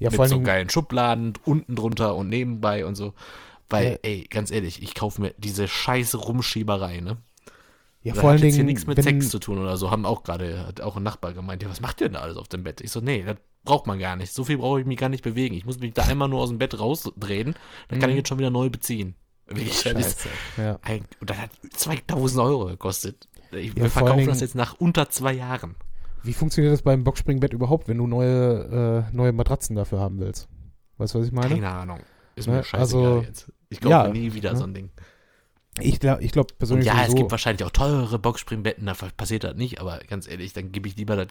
Ja, 0.00 0.08
mit 0.10 0.16
vor 0.16 0.28
so 0.28 0.40
geilen 0.40 0.68
Schubladen 0.68 1.34
unten 1.44 1.76
drunter 1.76 2.16
und 2.16 2.28
nebenbei 2.28 2.84
und 2.86 2.96
so. 2.96 3.12
Weil, 3.70 3.92
Ja. 3.92 3.98
ey, 4.02 4.26
ganz 4.28 4.50
ehrlich, 4.50 4.82
ich 4.82 4.94
kaufe 4.94 5.20
mir 5.22 5.34
diese 5.38 5.66
scheiße 5.68 6.16
Rumschieberei, 6.18 7.00
ne? 7.00 7.18
ja, 8.02 8.12
Das 8.14 8.20
vor 8.20 8.30
allen 8.30 8.38
hat 8.38 8.44
jetzt 8.44 8.54
hier 8.54 8.64
Dingen, 8.64 8.66
nichts 8.74 8.86
mit 8.86 8.96
wenn, 8.98 9.04
Sex 9.04 9.28
zu 9.30 9.38
tun 9.38 9.58
oder 9.58 9.76
so. 9.76 9.90
Haben 9.90 10.06
auch 10.06 10.22
gerade, 10.22 10.66
hat 10.66 10.80
auch 10.80 10.96
ein 10.96 11.02
Nachbar 11.02 11.32
gemeint, 11.34 11.62
ja, 11.62 11.68
was 11.70 11.80
macht 11.80 12.00
ihr 12.00 12.06
denn 12.08 12.14
da 12.14 12.20
alles 12.20 12.36
auf 12.36 12.48
dem 12.48 12.62
Bett? 12.64 12.80
Ich 12.80 12.90
so, 12.90 13.00
nee, 13.00 13.22
das 13.22 13.36
braucht 13.64 13.86
man 13.86 13.98
gar 13.98 14.16
nicht. 14.16 14.32
So 14.32 14.44
viel 14.44 14.56
brauche 14.58 14.80
ich 14.80 14.86
mich 14.86 14.96
gar 14.98 15.08
nicht 15.10 15.22
bewegen. 15.22 15.54
Ich 15.54 15.64
muss 15.66 15.78
mich 15.80 15.92
da 15.94 16.02
einmal 16.04 16.28
nur 16.28 16.40
aus 16.40 16.48
dem 16.48 16.58
Bett 16.58 16.78
rausdrehen, 16.78 17.54
dann 17.88 17.98
kann 18.00 18.08
Mhm. 18.08 18.14
ich 18.14 18.16
jetzt 18.20 18.28
schon 18.28 18.38
wieder 18.38 18.50
neu 18.50 18.70
beziehen. 18.70 19.14
Das 19.46 19.58
ist, 19.60 19.82
Scheiße. 19.82 20.28
Ja. 20.58 20.78
ein, 20.82 21.04
und 21.20 21.28
das 21.28 21.36
hat 21.38 21.50
2000 21.72 22.40
Euro 22.42 22.66
gekostet. 22.66 23.28
Ich, 23.52 23.68
Ja, 23.74 23.76
wir 23.82 23.90
verkaufen 23.90 24.18
das 24.26 24.38
Dingen- 24.38 24.40
jetzt 24.40 24.54
nach 24.54 24.74
unter 24.78 25.10
zwei 25.10 25.32
Jahren. 25.32 25.74
Wie 26.22 26.32
funktioniert 26.32 26.72
das 26.72 26.82
beim 26.82 27.02
Boxspringbett 27.02 27.52
überhaupt, 27.52 27.88
wenn 27.88 27.98
du 27.98 28.06
neue, 28.06 29.06
äh, 29.10 29.14
neue 29.14 29.32
Matratzen 29.32 29.74
dafür 29.74 29.98
haben 30.00 30.20
willst? 30.20 30.48
Weißt 30.98 31.14
du, 31.14 31.18
was 31.20 31.26
ich 31.26 31.32
meine? 31.32 31.48
Keine 31.54 31.68
Ahnung. 31.70 32.00
Ist 32.36 32.46
Ne, 32.46 32.56
mir 32.58 32.62
scheißegal 32.62 32.80
also, 33.12 33.22
jetzt. 33.26 33.52
Ich 33.70 33.80
kaufe 33.80 33.90
ja, 33.92 34.08
nie 34.08 34.34
wieder 34.34 34.52
ne? 34.52 34.58
so 34.58 34.64
ein 34.64 34.74
Ding. 34.74 34.90
Ich 35.78 36.00
glaube 36.00 36.22
ich 36.22 36.32
glaub 36.32 36.50
Und 36.50 36.58
persönlich 36.58 36.86
ja, 36.86 36.94
es 36.94 36.98
sowieso- 37.02 37.16
gibt 37.16 37.30
wahrscheinlich 37.30 37.64
auch 37.64 37.70
teurere 37.70 38.18
Boxspringbetten, 38.18 38.84
da 38.86 38.94
passiert 39.16 39.44
das 39.44 39.54
nicht, 39.54 39.80
aber 39.80 40.00
ganz 40.00 40.28
ehrlich, 40.28 40.52
dann 40.52 40.72
gebe 40.72 40.88
ich 40.88 40.96
lieber 40.96 41.16
das, 41.16 41.28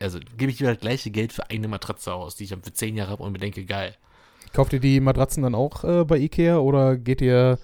also 0.00 0.18
gebe 0.36 0.50
ich 0.50 0.58
lieber 0.58 0.72
das 0.72 0.80
gleiche 0.80 1.10
Geld 1.10 1.32
für 1.32 1.48
eine 1.50 1.68
Matratze 1.68 2.12
aus, 2.14 2.34
die 2.34 2.44
ich 2.44 2.50
dann 2.50 2.62
für 2.62 2.72
zehn 2.72 2.96
Jahre 2.96 3.10
habe 3.12 3.22
und 3.22 3.32
mir 3.32 3.38
denke, 3.38 3.64
geil. 3.64 3.94
Kauft 4.54 4.72
ihr 4.72 4.80
die 4.80 4.98
Matratzen 5.00 5.42
dann 5.42 5.54
auch 5.54 5.84
äh, 5.84 6.04
bei 6.04 6.18
Ikea 6.18 6.58
oder 6.58 6.96
geht 6.96 7.20
ihr 7.20 7.58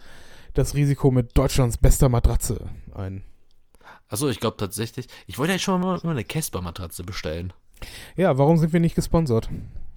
das 0.55 0.75
Risiko 0.75 1.11
mit 1.11 1.37
Deutschlands 1.37 1.79
bester 1.79 2.09
Matratze 2.09 2.69
ein? 2.95 3.25
Achso, 4.09 4.29
ich 4.29 4.41
glaube 4.41 4.57
tatsächlich, 4.59 5.07
ich 5.27 5.39
wollte 5.39 5.55
ja 5.55 5.59
schon 5.59 5.81
mal, 5.81 5.99
mal 6.03 6.11
eine 6.11 6.25
Casper-Matratze 6.25 7.05
bestellen. 7.05 7.53
Ja, 8.17 8.39
warum 8.39 8.57
sind 8.59 8.73
wir 8.73 8.81
nicht 8.81 8.95
gesponsert? 8.95 9.49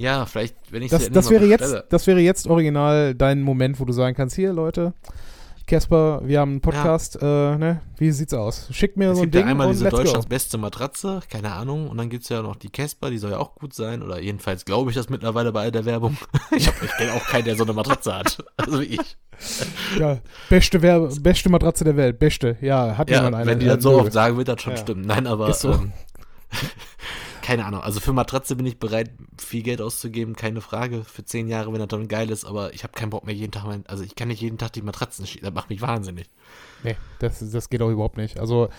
Ja, 0.02 0.26
vielleicht, 0.26 0.56
wenn 0.72 0.82
ich 0.82 0.90
Das, 0.90 1.10
das, 1.12 1.30
wäre 1.30 1.42
mal 1.44 1.50
jetzt, 1.50 1.60
bestelle. 1.62 1.86
das 1.90 2.08
wäre 2.08 2.20
jetzt 2.20 2.48
original 2.48 3.14
dein 3.16 3.42
Moment, 3.42 3.80
wo 3.80 3.86
du 3.86 3.94
sagen 3.94 4.16
kannst, 4.16 4.36
hier 4.36 4.52
Leute, 4.52 4.94
Casper, 5.68 6.22
wir 6.26 6.40
haben 6.40 6.52
einen 6.54 6.62
Podcast, 6.62 7.18
äh, 7.22 7.26
ne? 7.26 7.82
Wie 7.98 8.12
sieht's 8.12 8.34
aus? 8.34 8.68
Schickt 8.72 8.98
mir 8.98 9.12
Es 9.12 9.18
so 9.18 9.22
ein 9.22 9.26
gibt 9.26 9.36
Ding 9.36 9.46
ja 9.46 9.52
einmal 9.52 9.68
und 9.68 9.74
diese 9.74 9.90
Deutschlands 9.90 10.26
go. 10.26 10.30
beste 10.30 10.58
Matratze, 10.58 11.20
keine 11.30 11.52
Ahnung, 11.54 11.88
und 11.88 11.98
dann 11.98 12.10
gibt 12.10 12.24
es 12.24 12.30
ja 12.30 12.42
noch 12.42 12.56
die 12.56 12.70
Casper, 12.70 13.10
die 13.12 13.20
soll 13.20 13.32
ja 13.32 13.38
auch 13.38 13.54
gut 13.56 13.74
sein, 13.74 14.02
oder 14.02 14.20
jedenfalls 14.20 14.66
glaube 14.66 14.90
ich 14.90 14.96
das 14.98 15.10
mittlerweile 15.10 15.52
bei 15.52 15.62
all 15.62 15.72
der 15.72 15.86
Werbung. 15.86 16.18
Ich, 16.56 16.68
ich 16.68 16.92
kenne 16.98 17.14
auch 17.14 17.24
keinen, 17.26 17.46
der 17.46 17.56
so 17.56 17.64
eine 17.64 17.74
Matratze 17.74 18.14
hat. 18.16 18.38
Also 18.58 18.82
wie 18.82 18.86
ich. 18.86 19.18
Ja, 20.00 20.18
beste, 20.50 20.82
Werbe, 20.82 21.14
beste 21.22 21.50
Matratze 21.50 21.84
der 21.84 21.96
Welt, 21.96 22.18
beste. 22.20 22.58
Ja, 22.60 22.98
hat 22.98 23.10
Ja, 23.10 23.18
jemand 23.18 23.36
eine. 23.36 23.46
wenn 23.46 23.60
die 23.60 23.68
äh, 23.68 23.76
das 23.76 23.84
so 23.84 23.94
oft 24.00 24.12
sagen, 24.12 24.36
wird 24.38 24.48
das 24.48 24.62
schon 24.62 24.74
Ja. 24.74 24.80
stimmen. 24.80 25.02
Nein, 25.06 25.26
aber 25.28 25.50
Ist 25.50 25.62
so. 25.62 25.72
ähm, 25.74 25.94
keine 27.42 27.66
Ahnung. 27.66 27.82
Also 27.82 28.00
für 28.00 28.14
Matratze 28.14 28.56
bin 28.56 28.66
ich 28.66 28.80
bereit, 28.80 29.12
viel 29.38 29.64
Geld 29.64 29.82
auszugeben, 29.82 30.36
keine 30.36 30.62
Frage. 30.62 31.04
Für 31.04 31.26
zehn 31.26 31.48
Jahre, 31.48 31.72
wenn 31.72 31.80
das 31.80 31.88
dann 31.88 32.08
geil 32.08 32.30
ist, 32.30 32.46
aber 32.46 32.74
ich 32.74 32.84
habe 32.84 32.94
keinen 32.94 33.10
Bock 33.10 33.26
mehr 33.26 33.36
jeden 33.36 33.52
Tag, 33.52 33.66
mein, 33.66 33.86
also 33.88 34.04
ich 34.04 34.16
kann 34.16 34.28
nicht 34.28 34.42
jeden 34.42 34.58
Tag 34.58 34.74
die 34.74 34.82
Matratzen 34.82 35.26
schieben. 35.26 35.46
Das 35.46 35.54
macht 35.54 35.70
mich 35.70 35.82
wahnsinnig. 35.82 36.30
Nee, 36.84 36.96
das, 37.20 37.40
das 37.52 37.70
geht 37.70 37.82
auch 37.82 37.90
überhaupt 37.90 38.18
nicht. 38.18 38.40
Also, 38.40 38.70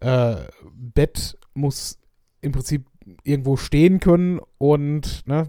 äh, 0.00 0.36
Bett 0.72 1.38
muss 1.54 1.98
im 2.40 2.52
Prinzip 2.52 2.86
irgendwo 3.22 3.56
stehen 3.56 4.00
können 4.00 4.40
und, 4.58 5.26
ne, 5.26 5.48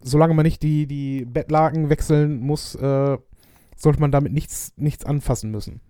solange 0.00 0.34
man 0.34 0.44
nicht 0.44 0.62
die, 0.62 0.86
die 0.86 1.24
Bettlaken 1.24 1.88
wechseln 1.90 2.38
muss, 2.40 2.74
äh, 2.74 3.18
sollte 3.76 4.00
man 4.00 4.12
damit 4.12 4.32
nichts, 4.32 4.72
nichts 4.76 5.04
anfassen 5.04 5.50
müssen. 5.50 5.80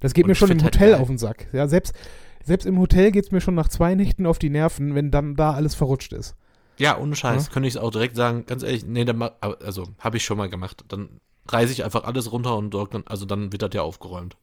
Das 0.00 0.14
geht 0.14 0.24
Und 0.24 0.28
mir 0.28 0.34
schon 0.34 0.50
im 0.50 0.62
halt 0.62 0.74
Hotel 0.74 0.92
geil. 0.92 1.00
auf 1.00 1.08
den 1.08 1.18
Sack. 1.18 1.46
Ja, 1.52 1.66
selbst, 1.68 1.94
selbst 2.44 2.66
im 2.66 2.78
Hotel 2.78 3.10
geht 3.10 3.24
es 3.24 3.30
mir 3.30 3.40
schon 3.40 3.54
nach 3.54 3.68
zwei 3.68 3.94
Nächten 3.94 4.26
auf 4.26 4.38
die 4.38 4.50
Nerven, 4.50 4.94
wenn 4.94 5.10
dann 5.10 5.36
da 5.36 5.52
alles 5.52 5.74
verrutscht 5.74 6.12
ist. 6.12 6.34
Ja, 6.78 6.98
ohne 6.98 7.14
Scheiß, 7.14 7.50
könnte 7.50 7.68
ich 7.68 7.74
es 7.74 7.80
auch 7.80 7.90
direkt 7.90 8.16
sagen, 8.16 8.44
ganz 8.46 8.62
ehrlich, 8.62 8.84
nee, 8.86 9.04
dann, 9.04 9.22
also 9.40 9.88
habe 9.98 10.16
ich 10.16 10.24
schon 10.24 10.38
mal 10.38 10.48
gemacht. 10.48 10.84
Dann 10.88 11.20
reiße 11.48 11.72
ich 11.72 11.84
einfach 11.84 12.04
alles 12.04 12.32
runter 12.32 12.56
und 12.56 12.74
dann, 12.74 13.04
also 13.06 13.26
dann 13.26 13.52
wird 13.52 13.62
das 13.62 13.70
ja 13.74 13.82
aufgeräumt. 13.82 14.36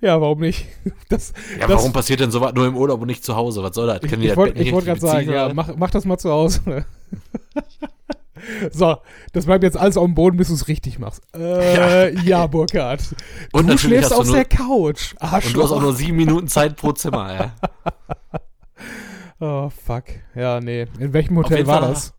Ja, 0.00 0.20
warum 0.20 0.40
nicht? 0.40 0.66
Das, 1.08 1.34
Ja, 1.60 1.66
das, 1.66 1.76
warum 1.76 1.92
passiert 1.92 2.20
denn 2.20 2.30
sowas 2.30 2.54
nur 2.54 2.66
im 2.66 2.74
Urlaub 2.74 3.02
und 3.02 3.06
nicht 3.06 3.22
zu 3.22 3.36
Hause? 3.36 3.62
Was 3.62 3.74
soll 3.74 3.86
das? 3.86 4.02
Ich, 4.02 4.08
Können 4.10 4.22
ich 4.22 4.28
das 4.30 4.36
wollte 4.38 4.86
gerade 4.86 5.00
sagen, 5.00 5.30
ja, 5.30 5.52
mach, 5.52 5.76
mach 5.76 5.90
das 5.90 6.06
mal 6.06 6.16
zu 6.16 6.30
Hause. 6.30 6.86
so, 8.72 8.96
das 9.32 9.46
bleibt 9.46 9.64
jetzt 9.64 9.76
alles 9.76 9.96
auf 9.96 10.04
dem 10.04 10.14
Boden, 10.14 10.36
bis 10.36 10.48
du 10.48 10.54
es 10.54 10.68
richtig 10.68 10.98
machst. 10.98 11.22
Äh, 11.36 12.14
ja, 12.20 12.46
Burkhard. 12.46 13.02
Und 13.52 13.68
du 13.68 13.78
schläfst 13.78 14.10
du 14.10 14.16
auf 14.16 14.26
nur- 14.26 14.34
der 14.36 14.44
Couch. 14.44 15.12
Und 15.12 15.20
du 15.22 15.26
hast 15.26 15.32
Arschloch. 15.32 15.72
auch 15.72 15.80
nur 15.80 15.94
sieben 15.94 16.16
Minuten 16.16 16.48
Zeit 16.48 16.76
pro 16.76 16.92
Zimmer, 16.92 17.34
ja. 17.34 17.54
Oh, 19.40 19.70
fuck. 19.70 20.04
Ja, 20.36 20.60
nee. 20.60 20.86
In 21.00 21.12
welchem 21.12 21.36
Hotel 21.36 21.66
war 21.66 21.80
Fall- 21.80 21.88
das? 21.90 22.14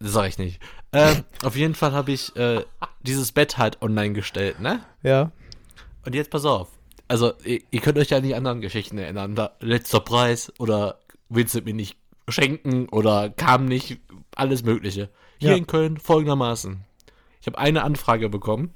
Das 0.00 0.12
sag 0.12 0.28
ich 0.28 0.38
nicht. 0.38 0.60
Ähm, 0.92 1.24
auf 1.44 1.54
jeden 1.54 1.74
Fall 1.74 1.92
habe 1.92 2.10
ich 2.10 2.34
äh, 2.34 2.64
dieses 3.02 3.30
Bett 3.32 3.58
halt 3.58 3.80
online 3.80 4.12
gestellt, 4.12 4.58
ne? 4.60 4.80
Ja. 5.02 5.30
Und 6.04 6.14
jetzt 6.14 6.30
pass 6.30 6.44
auf. 6.44 6.68
Also, 7.06 7.32
ihr, 7.44 7.60
ihr 7.70 7.80
könnt 7.80 7.96
euch 7.98 8.10
ja 8.10 8.16
an 8.16 8.22
die 8.24 8.34
anderen 8.34 8.60
Geschichten 8.60 8.98
erinnern. 8.98 9.36
Da, 9.36 9.52
letzter 9.60 10.00
Preis 10.00 10.52
oder 10.58 10.98
willst 11.28 11.54
du 11.54 11.60
mir 11.60 11.74
nicht 11.74 11.96
schenken 12.28 12.88
oder 12.88 13.30
kam 13.30 13.66
nicht, 13.66 14.00
alles 14.34 14.62
Mögliche. 14.62 15.10
Hier 15.38 15.50
Ja. 15.50 15.56
in 15.56 15.66
Köln 15.66 15.96
folgendermaßen. 15.96 16.84
Ich 17.40 17.46
habe 17.46 17.58
eine 17.58 17.82
Anfrage 17.82 18.28
bekommen. 18.28 18.74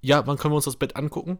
Ja, 0.00 0.26
wann 0.26 0.36
können 0.36 0.52
wir 0.52 0.56
uns 0.56 0.64
das 0.66 0.76
Bett 0.76 0.96
angucken? 0.96 1.38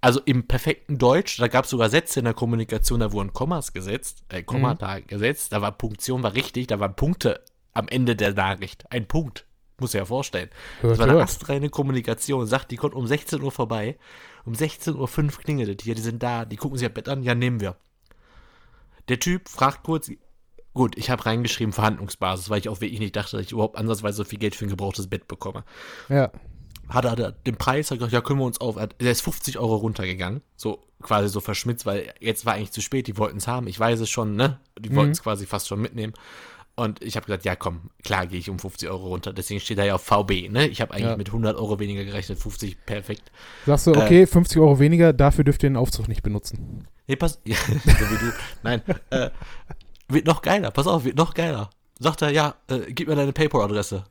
Also 0.00 0.20
im 0.24 0.46
perfekten 0.48 0.96
Deutsch, 0.98 1.36
da 1.38 1.48
gab 1.48 1.64
es 1.64 1.70
sogar 1.70 1.90
Sätze 1.90 2.20
in 2.20 2.24
der 2.24 2.34
Kommunikation, 2.34 3.00
da 3.00 3.12
wurden 3.12 3.32
Kommas 3.34 3.72
gesetzt, 3.74 4.22
äh, 4.30 4.42
Kommata 4.42 5.00
gesetzt, 5.00 5.52
da 5.52 5.60
war 5.60 5.72
Punktion, 5.72 6.22
war 6.22 6.34
richtig, 6.34 6.68
da 6.68 6.80
waren 6.80 6.96
Punkte 6.96 7.44
am 7.74 7.86
Ende 7.86 8.16
der 8.16 8.32
Nachricht. 8.32 8.90
Ein 8.90 9.06
Punkt. 9.06 9.44
Muss 9.78 9.92
ja 9.92 10.04
vorstellen. 10.04 10.50
Hört, 10.80 10.92
Das 10.92 10.98
war 10.98 11.04
eine 11.06 11.14
hört. 11.14 11.24
astreine 11.24 11.70
Kommunikation. 11.70 12.46
Sagt, 12.46 12.70
die 12.70 12.76
kommt 12.76 12.94
um 12.94 13.06
16 13.06 13.40
Uhr 13.42 13.50
vorbei. 13.52 13.98
Um 14.44 14.52
16.05 14.54 14.96
Uhr 15.36 15.42
klingelte 15.42 15.76
die. 15.76 15.88
Ja, 15.88 15.94
die 15.94 16.02
sind 16.02 16.22
da. 16.22 16.44
Die 16.44 16.56
gucken 16.56 16.76
sich 16.76 16.86
das 16.88 16.94
Bett 16.94 17.08
an. 17.08 17.22
Ja, 17.22 17.34
nehmen 17.34 17.60
wir. 17.60 17.76
Der 19.08 19.18
Typ 19.18 19.48
fragt 19.48 19.82
kurz. 19.82 20.10
Gut, 20.72 20.96
ich 20.96 21.10
habe 21.10 21.26
reingeschrieben 21.26 21.72
Verhandlungsbasis, 21.72 22.48
weil 22.48 22.60
ich 22.60 22.68
auch 22.68 22.80
wirklich 22.80 23.00
nicht 23.00 23.16
dachte, 23.16 23.36
dass 23.36 23.46
ich 23.46 23.52
überhaupt 23.52 23.76
ansatzweise 23.76 24.18
so 24.18 24.24
viel 24.24 24.38
Geld 24.38 24.54
für 24.54 24.66
ein 24.66 24.70
gebrauchtes 24.70 25.08
Bett 25.08 25.26
bekomme. 25.26 25.64
Ja. 26.08 26.30
Hat 26.88 27.04
er 27.04 27.32
den 27.32 27.56
Preis, 27.56 27.90
hat 27.90 27.98
gesagt, 27.98 28.12
ja, 28.12 28.20
können 28.20 28.38
wir 28.40 28.46
uns 28.46 28.60
auf. 28.60 28.76
Er 28.76 28.88
ist 28.98 29.22
50 29.22 29.58
Euro 29.58 29.76
runtergegangen. 29.76 30.42
So 30.56 30.84
quasi 31.02 31.28
so 31.28 31.40
verschmitzt, 31.40 31.86
weil 31.86 32.12
jetzt 32.20 32.46
war 32.46 32.54
eigentlich 32.54 32.72
zu 32.72 32.82
spät. 32.82 33.06
Die 33.06 33.16
wollten 33.16 33.38
es 33.38 33.48
haben. 33.48 33.66
Ich 33.66 33.78
weiß 33.78 34.00
es 34.00 34.10
schon, 34.10 34.36
ne? 34.36 34.60
Die 34.78 34.94
wollten 34.94 35.12
es 35.12 35.22
quasi 35.22 35.46
fast 35.46 35.68
schon 35.68 35.80
mitnehmen. 35.80 36.14
Und 36.80 37.02
ich 37.02 37.16
habe 37.16 37.26
gesagt, 37.26 37.44
ja 37.44 37.56
komm, 37.56 37.90
klar 38.02 38.26
gehe 38.26 38.38
ich 38.38 38.48
um 38.48 38.58
50 38.58 38.88
Euro 38.88 39.08
runter. 39.08 39.32
Deswegen 39.34 39.60
steht 39.60 39.76
da 39.78 39.84
ja 39.84 39.96
auf 39.96 40.02
VB, 40.02 40.48
ne? 40.48 40.66
Ich 40.66 40.80
habe 40.80 40.94
eigentlich 40.94 41.06
Ja. 41.10 41.16
mit 41.16 41.28
100 41.28 41.56
Euro 41.56 41.78
weniger 41.78 42.04
gerechnet, 42.04 42.38
50 42.38 42.86
perfekt. 42.86 43.30
Sagst 43.66 43.86
du, 43.86 43.92
Äh. 43.92 43.98
okay, 43.98 44.26
50 44.26 44.58
Euro 44.58 44.78
weniger, 44.78 45.12
dafür 45.12 45.44
dürft 45.44 45.62
ihr 45.62 45.68
den 45.70 45.76
Aufzug 45.76 46.08
nicht 46.08 46.22
benutzen. 46.22 46.86
Nee, 47.06 47.16
pass, 47.16 47.38
ja, 47.44 47.56
so 47.56 47.72
wie 47.74 48.18
du. 48.18 48.32
Nein, 48.62 48.82
äh, 49.10 49.30
wird 50.08 50.26
noch 50.26 50.40
geiler, 50.42 50.70
pass 50.70 50.86
auf, 50.86 51.04
wird 51.04 51.16
noch 51.16 51.34
geiler. 51.34 51.68
Sagt 51.98 52.22
er, 52.22 52.30
ja, 52.30 52.54
äh, 52.68 52.92
gib 52.92 53.08
mir 53.08 53.14
deine 53.16 53.32
PayPal-Adresse. 53.34 54.04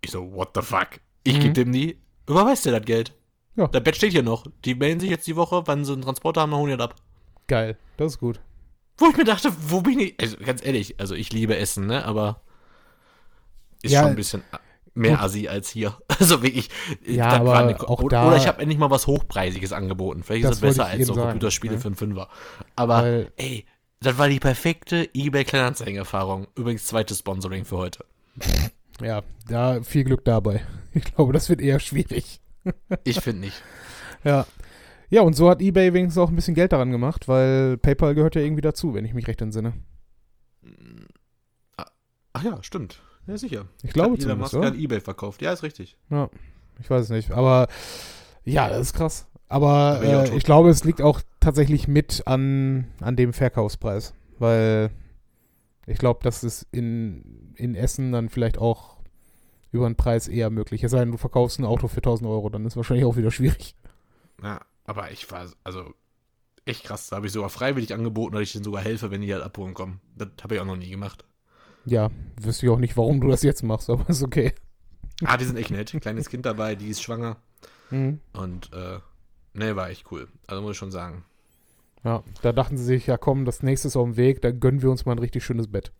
Ich 0.00 0.10
so, 0.10 0.32
what 0.34 0.50
the 0.56 0.62
fuck? 0.62 0.88
Ich 1.22 1.36
Mhm. 1.36 1.40
geb 1.40 1.54
dem 1.54 1.72
die, 1.72 1.98
überweist 2.28 2.64
dir 2.64 2.72
das 2.72 2.84
Geld. 2.84 3.12
Ja. 3.54 3.68
Das 3.68 3.82
Bett 3.84 3.94
steht 3.96 4.12
hier 4.12 4.22
noch. 4.24 4.44
Die 4.64 4.74
melden 4.74 4.98
sich 5.00 5.10
jetzt 5.10 5.26
die 5.26 5.36
Woche, 5.36 5.62
wann 5.66 5.84
sie 5.84 5.92
einen 5.92 6.02
Transporter 6.02 6.40
haben, 6.40 6.50
dann 6.50 6.60
holen 6.60 6.70
die 6.72 6.76
das 6.76 6.86
ab. 6.90 6.96
Geil, 7.46 7.76
das 7.96 8.12
ist 8.14 8.18
gut. 8.18 8.40
Wo 9.00 9.08
ich 9.08 9.16
mir 9.16 9.24
dachte, 9.24 9.50
wo 9.68 9.80
bin 9.80 9.98
ich? 9.98 10.14
Also 10.20 10.36
ganz 10.36 10.64
ehrlich, 10.64 11.00
also 11.00 11.14
ich 11.16 11.32
liebe 11.32 11.56
Essen, 11.56 11.86
ne? 11.86 12.04
Aber 12.04 12.40
ist 13.82 13.92
Ja, 13.92 14.02
schon 14.02 14.10
ein 14.10 14.16
bisschen 14.16 14.42
mehr 14.94 15.12
gut. 15.12 15.20
Assi 15.20 15.48
als 15.48 15.68
hier. 15.70 15.96
Also 16.20 16.42
wirklich. 16.42 16.68
Ja, 17.06 17.30
das 17.30 17.40
aber 17.40 17.58
eine, 17.58 17.80
auch 17.88 18.02
oder, 18.02 18.18
da- 18.18 18.28
oder 18.28 18.36
ich 18.36 18.46
habe 18.46 18.60
endlich 18.60 18.78
mal 18.78 18.90
was 18.90 19.06
Hochpreisiges 19.06 19.72
angeboten. 19.72 20.22
Vielleicht 20.22 20.44
Das 20.44 20.50
ist 20.52 20.56
es 20.58 20.60
besser 20.60 20.84
als 20.84 21.06
so 21.06 21.14
sagen, 21.14 21.28
Computerspiele 21.30 21.74
ne? 21.76 21.80
für 21.80 21.88
einen 21.88 21.96
Fünfer. 21.96 22.28
Aber 22.76 22.96
Weil- 23.02 23.32
ey, 23.36 23.64
das 24.00 24.18
war 24.18 24.28
die 24.28 24.38
perfekte 24.38 25.08
eBay 25.14 25.44
Kleinanzeigen-Erfahrung. 25.44 26.46
Übrigens 26.56 26.84
zweites 26.86 27.20
Sponsoring 27.20 27.64
für 27.64 27.78
heute. 27.78 28.04
Ja, 29.00 29.22
da 29.48 29.82
viel 29.82 30.04
Glück 30.04 30.26
dabei. 30.26 30.62
Ich 30.92 31.04
glaube, 31.04 31.32
das 31.32 31.48
wird 31.48 31.62
eher 31.62 31.80
schwierig. 31.80 32.40
Ich 33.04 33.20
finde 33.20 33.40
nicht. 33.46 33.62
Ja. 34.24 34.44
Ja, 35.10 35.22
und 35.22 35.34
so 35.34 35.50
hat 35.50 35.60
eBay 35.60 35.92
wenigstens 35.92 36.22
auch 36.22 36.30
ein 36.30 36.36
bisschen 36.36 36.54
Geld 36.54 36.72
daran 36.72 36.90
gemacht, 36.90 37.26
weil 37.28 37.76
PayPal 37.78 38.14
gehört 38.14 38.36
ja 38.36 38.42
irgendwie 38.42 38.62
dazu, 38.62 38.94
wenn 38.94 39.04
ich 39.04 39.12
mich 39.12 39.26
recht 39.26 39.42
entsinne. 39.42 39.74
Ach 42.32 42.44
ja, 42.44 42.62
stimmt. 42.62 43.02
Ja, 43.26 43.36
sicher. 43.36 43.66
Ich 43.82 43.92
glaube 43.92 44.12
Hat 44.12 44.20
Elon 44.20 44.20
zumindest, 44.20 44.52
Musk 44.54 44.54
oder? 44.54 44.68
an 44.68 44.78
eBay 44.78 45.00
verkauft. 45.00 45.42
Ja, 45.42 45.52
ist 45.52 45.62
richtig. 45.62 45.96
Ja, 46.10 46.30
ich 46.80 46.88
weiß 46.88 47.04
es 47.04 47.10
nicht. 47.10 47.32
Aber 47.32 47.68
ja, 48.44 48.68
das 48.68 48.80
ist 48.80 48.92
krass. 48.94 49.26
Aber 49.48 50.00
äh, 50.02 50.36
ich 50.36 50.44
glaube, 50.44 50.70
es 50.70 50.84
liegt 50.84 51.02
auch 51.02 51.20
tatsächlich 51.40 51.88
mit 51.88 52.22
an, 52.26 52.86
an 53.00 53.16
dem 53.16 53.32
Verkaufspreis. 53.32 54.14
Weil 54.38 54.90
ich 55.86 55.98
glaube, 55.98 56.20
das 56.22 56.44
ist 56.44 56.66
in, 56.70 57.52
in 57.56 57.74
Essen 57.74 58.12
dann 58.12 58.28
vielleicht 58.28 58.58
auch 58.58 58.98
über 59.72 59.88
den 59.88 59.96
Preis 59.96 60.28
eher 60.28 60.50
möglich. 60.50 60.84
Es 60.84 60.92
sei 60.92 61.00
denn, 61.00 61.10
du 61.10 61.18
verkaufst 61.18 61.58
ein 61.58 61.64
Auto 61.64 61.88
für 61.88 61.98
1000 61.98 62.28
Euro, 62.28 62.48
dann 62.48 62.64
ist 62.64 62.76
wahrscheinlich 62.76 63.04
auch 63.04 63.16
wieder 63.16 63.30
schwierig. 63.30 63.74
Ja, 64.42 64.60
aber 64.84 65.10
ich 65.10 65.30
war, 65.30 65.46
also, 65.64 65.94
echt 66.64 66.84
krass. 66.84 67.08
Da 67.08 67.16
habe 67.16 67.26
ich 67.26 67.32
sogar 67.32 67.50
freiwillig 67.50 67.92
angeboten, 67.94 68.34
dass 68.34 68.42
ich 68.42 68.52
denen 68.52 68.64
sogar 68.64 68.82
helfe, 68.82 69.10
wenn 69.10 69.20
die 69.20 69.32
halt 69.32 69.42
abholen 69.42 69.74
kommen. 69.74 70.00
Das 70.16 70.28
habe 70.42 70.54
ich 70.54 70.60
auch 70.60 70.66
noch 70.66 70.76
nie 70.76 70.90
gemacht. 70.90 71.24
Ja, 71.84 72.10
wüsste 72.40 72.66
ich 72.66 72.70
auch 72.70 72.78
nicht, 72.78 72.96
warum 72.96 73.20
du 73.20 73.28
das 73.28 73.42
jetzt 73.42 73.62
machst, 73.62 73.90
aber 73.90 74.08
ist 74.08 74.22
okay. 74.22 74.52
Ah, 75.24 75.36
die 75.36 75.44
sind 75.44 75.56
echt 75.56 75.70
nett. 75.70 75.94
Kleines 76.00 76.28
Kind 76.28 76.46
dabei, 76.46 76.74
die 76.74 76.88
ist 76.88 77.02
schwanger. 77.02 77.36
Mhm. 77.90 78.20
Und, 78.32 78.72
äh, 78.72 78.98
ne, 79.54 79.76
war 79.76 79.90
echt 79.90 80.10
cool. 80.10 80.28
Also 80.46 80.62
muss 80.62 80.72
ich 80.72 80.78
schon 80.78 80.92
sagen. 80.92 81.24
Ja, 82.04 82.22
da 82.42 82.52
dachten 82.52 82.78
sie 82.78 82.84
sich, 82.84 83.06
ja 83.06 83.18
komm, 83.18 83.44
das 83.44 83.62
nächste 83.62 83.88
ist 83.88 83.96
auf 83.96 84.06
dem 84.06 84.16
Weg, 84.16 84.40
da 84.40 84.50
gönnen 84.50 84.80
wir 84.80 84.90
uns 84.90 85.04
mal 85.04 85.12
ein 85.12 85.18
richtig 85.18 85.44
schönes 85.44 85.68
Bett. 85.68 85.92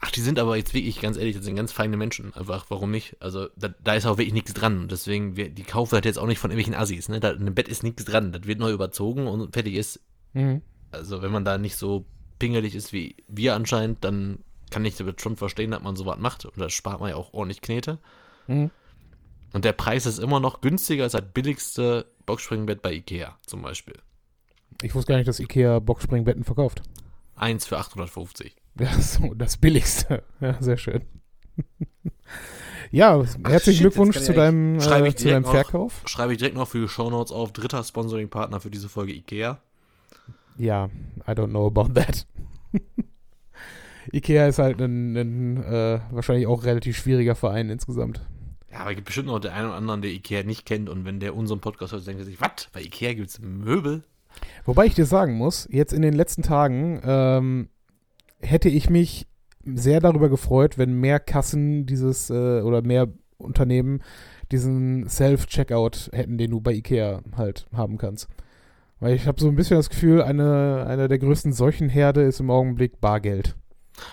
Ach, 0.00 0.10
die 0.10 0.20
sind 0.20 0.38
aber 0.38 0.56
jetzt 0.56 0.74
wirklich, 0.74 1.00
ganz 1.00 1.16
ehrlich, 1.16 1.34
das 1.34 1.44
sind 1.44 1.56
ganz 1.56 1.72
feine 1.72 1.96
Menschen. 1.96 2.32
Einfach, 2.34 2.66
warum 2.68 2.90
nicht? 2.90 3.16
Also, 3.20 3.48
da, 3.56 3.68
da 3.82 3.94
ist 3.94 4.06
auch 4.06 4.18
wirklich 4.18 4.32
nichts 4.32 4.54
dran. 4.54 4.82
Und 4.82 4.92
deswegen, 4.92 5.36
wir, 5.36 5.50
die 5.50 5.64
kaufen 5.64 5.96
das 5.96 6.04
jetzt 6.04 6.18
auch 6.18 6.26
nicht 6.26 6.38
von 6.38 6.50
irgendwelchen 6.50 6.80
Assis, 6.80 7.08
ne? 7.08 7.18
Da, 7.18 7.30
in 7.30 7.44
dem 7.44 7.54
Bett 7.54 7.68
ist 7.68 7.82
nichts 7.82 8.04
dran. 8.04 8.30
Das 8.30 8.46
wird 8.46 8.60
neu 8.60 8.70
überzogen 8.70 9.26
und 9.26 9.52
fertig 9.52 9.74
ist. 9.74 10.00
Mhm. 10.34 10.62
Also, 10.92 11.20
wenn 11.22 11.32
man 11.32 11.44
da 11.44 11.58
nicht 11.58 11.76
so 11.76 12.06
pingelig 12.38 12.76
ist 12.76 12.92
wie 12.92 13.16
wir 13.26 13.56
anscheinend, 13.56 14.04
dann 14.04 14.44
kann 14.70 14.84
ich 14.84 15.02
schon 15.16 15.36
verstehen, 15.36 15.72
dass 15.72 15.82
man 15.82 15.96
sowas 15.96 16.18
macht. 16.18 16.44
Und 16.44 16.58
da 16.58 16.68
spart 16.70 17.00
man 17.00 17.10
ja 17.10 17.16
auch 17.16 17.32
ordentlich 17.32 17.60
Knete. 17.60 17.98
Mhm. 18.46 18.70
Und 19.52 19.64
der 19.64 19.72
Preis 19.72 20.06
ist 20.06 20.18
immer 20.18 20.40
noch 20.40 20.60
günstiger 20.60 21.04
als 21.04 21.12
das 21.12 21.24
billigste 21.32 22.06
Boxspringbett 22.26 22.82
bei 22.82 22.92
Ikea 22.92 23.36
zum 23.46 23.62
Beispiel. 23.62 23.96
Ich 24.82 24.94
wusste 24.94 25.12
gar 25.12 25.16
nicht, 25.16 25.28
dass 25.28 25.40
Ikea 25.40 25.80
Boxspringbetten 25.80 26.44
verkauft. 26.44 26.82
Eins 27.34 27.66
für 27.66 27.78
850. 27.78 28.54
Ja, 28.78 28.92
so, 29.00 29.34
das 29.34 29.56
Billigste. 29.56 30.22
Ja, 30.40 30.56
sehr 30.60 30.76
schön. 30.76 31.02
ja, 32.90 33.22
herzlichen 33.44 33.62
shit, 33.62 33.80
Glückwunsch 33.80 34.18
zu 34.18 34.32
deinem, 34.32 34.76
äh, 34.76 35.14
zu 35.14 35.28
deinem 35.28 35.42
noch. 35.42 35.50
Verkauf. 35.50 36.02
Schreibe 36.06 36.32
ich 36.32 36.38
direkt 36.38 36.56
noch 36.56 36.68
für 36.68 36.80
die 36.80 36.88
Shownotes 36.88 37.32
auf. 37.32 37.52
Dritter 37.52 37.82
Sponsoring-Partner 37.82 38.60
für 38.60 38.70
diese 38.70 38.88
Folge 38.88 39.12
Ikea. 39.12 39.60
Ja, 40.56 40.90
I 41.26 41.30
don't 41.30 41.50
know 41.50 41.66
about 41.66 41.94
that. 41.94 42.26
Ikea 44.12 44.46
ist 44.46 44.58
halt 44.58 44.80
ein, 44.80 45.16
ein 45.16 45.62
äh, 45.64 46.00
wahrscheinlich 46.10 46.46
auch 46.46 46.64
relativ 46.64 46.96
schwieriger 46.96 47.34
Verein 47.34 47.68
insgesamt. 47.68 48.20
Ja, 48.70 48.80
aber 48.80 48.90
es 48.90 48.96
gibt 48.96 49.06
bestimmt 49.06 49.28
noch 49.28 49.38
den 49.38 49.50
einen 49.50 49.68
oder 49.68 49.76
anderen, 49.76 50.02
der 50.02 50.10
Ikea 50.10 50.42
nicht 50.42 50.66
kennt. 50.66 50.88
Und 50.88 51.04
wenn 51.04 51.20
der 51.20 51.34
unseren 51.34 51.60
Podcast 51.60 51.92
hört, 51.92 52.06
denkt 52.06 52.20
er 52.20 52.26
sich, 52.26 52.40
was? 52.40 52.68
Bei 52.72 52.80
Ikea 52.80 53.14
gibt 53.14 53.28
es 53.28 53.40
Möbel? 53.40 54.02
Wobei 54.64 54.86
ich 54.86 54.94
dir 54.94 55.06
sagen 55.06 55.34
muss, 55.34 55.68
jetzt 55.70 55.92
in 55.92 56.02
den 56.02 56.14
letzten 56.14 56.42
Tagen 56.42 57.00
ähm, 57.02 57.68
hätte 58.40 58.68
ich 58.68 58.90
mich 58.90 59.26
sehr 59.64 60.00
darüber 60.00 60.28
gefreut, 60.28 60.78
wenn 60.78 60.94
mehr 61.00 61.20
Kassen 61.20 61.86
dieses 61.86 62.30
äh, 62.30 62.60
oder 62.62 62.82
mehr 62.82 63.08
Unternehmen 63.38 64.02
diesen 64.50 65.08
Self-Checkout 65.08 66.10
hätten, 66.12 66.38
den 66.38 66.50
du 66.50 66.60
bei 66.60 66.72
Ikea 66.72 67.22
halt 67.36 67.66
haben 67.72 67.98
kannst. 67.98 68.28
Weil 69.00 69.14
ich 69.14 69.26
habe 69.26 69.40
so 69.40 69.48
ein 69.48 69.56
bisschen 69.56 69.76
das 69.76 69.90
Gefühl, 69.90 70.22
eine, 70.22 70.86
eine 70.88 71.08
der 71.08 71.18
größten 71.18 71.52
Seuchenherde 71.52 72.22
ist 72.22 72.40
im 72.40 72.50
Augenblick 72.50 73.00
Bargeld. 73.00 73.56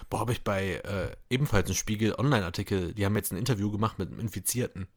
Boah, 0.09 0.19
habe 0.21 0.31
ich 0.31 0.43
bei 0.43 0.75
äh, 0.83 1.15
ebenfalls 1.29 1.67
einen 1.67 1.75
Spiegel-Online-Artikel, 1.75 2.93
die 2.93 3.05
haben 3.05 3.15
jetzt 3.15 3.31
ein 3.31 3.37
Interview 3.37 3.71
gemacht 3.71 3.99
mit 3.99 4.09
einem 4.09 4.19
Infizierten. 4.19 4.87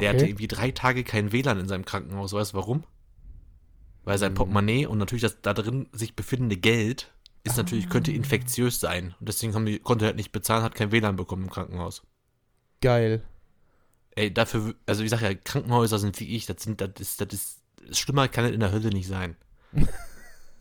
Der 0.00 0.10
Okay. 0.10 0.10
hatte 0.10 0.26
irgendwie 0.26 0.48
drei 0.48 0.70
Tage 0.72 1.04
kein 1.04 1.32
WLAN 1.32 1.60
in 1.60 1.68
seinem 1.68 1.84
Krankenhaus. 1.84 2.32
Weißt 2.32 2.52
du 2.54 2.58
warum? 2.58 2.84
Weil 4.04 4.18
sein 4.18 4.30
Hm. 4.30 4.34
Portemonnaie 4.34 4.86
und 4.86 4.98
natürlich 4.98 5.22
das 5.22 5.40
da 5.42 5.52
drin 5.52 5.88
sich 5.92 6.14
befindende 6.16 6.56
Geld 6.56 7.12
ist 7.46 7.56
natürlich, 7.56 7.88
könnte 7.88 8.12
infektiös 8.12 8.80
sein. 8.80 9.14
Und 9.20 9.28
deswegen 9.28 9.54
haben 9.54 9.66
die, 9.66 9.78
konnte 9.78 10.04
er 10.04 10.08
halt 10.08 10.16
nicht 10.16 10.32
bezahlen, 10.32 10.62
hat 10.62 10.74
kein 10.74 10.92
WLAN 10.92 11.16
bekommen 11.16 11.44
im 11.44 11.50
Krankenhaus. 11.50 12.02
geil. 12.80 13.22
Ey, 14.18 14.32
dafür, 14.32 14.74
also 14.86 15.02
ich 15.04 15.10
sag 15.10 15.20
ja, 15.20 15.34
Krankenhäuser 15.34 15.98
sind 15.98 16.18
wie 16.20 16.34
ich, 16.36 16.46
das 16.46 16.62
sind, 16.62 16.80
das 16.80 16.88
ist, 16.98 17.20
das 17.20 17.28
ist, 17.32 17.62
schlimmer 17.92 18.28
kann 18.28 18.46
es 18.46 18.52
in 18.52 18.60
der 18.60 18.72
Hölle 18.72 18.88
nicht 18.90 19.08
sein. 19.08 19.36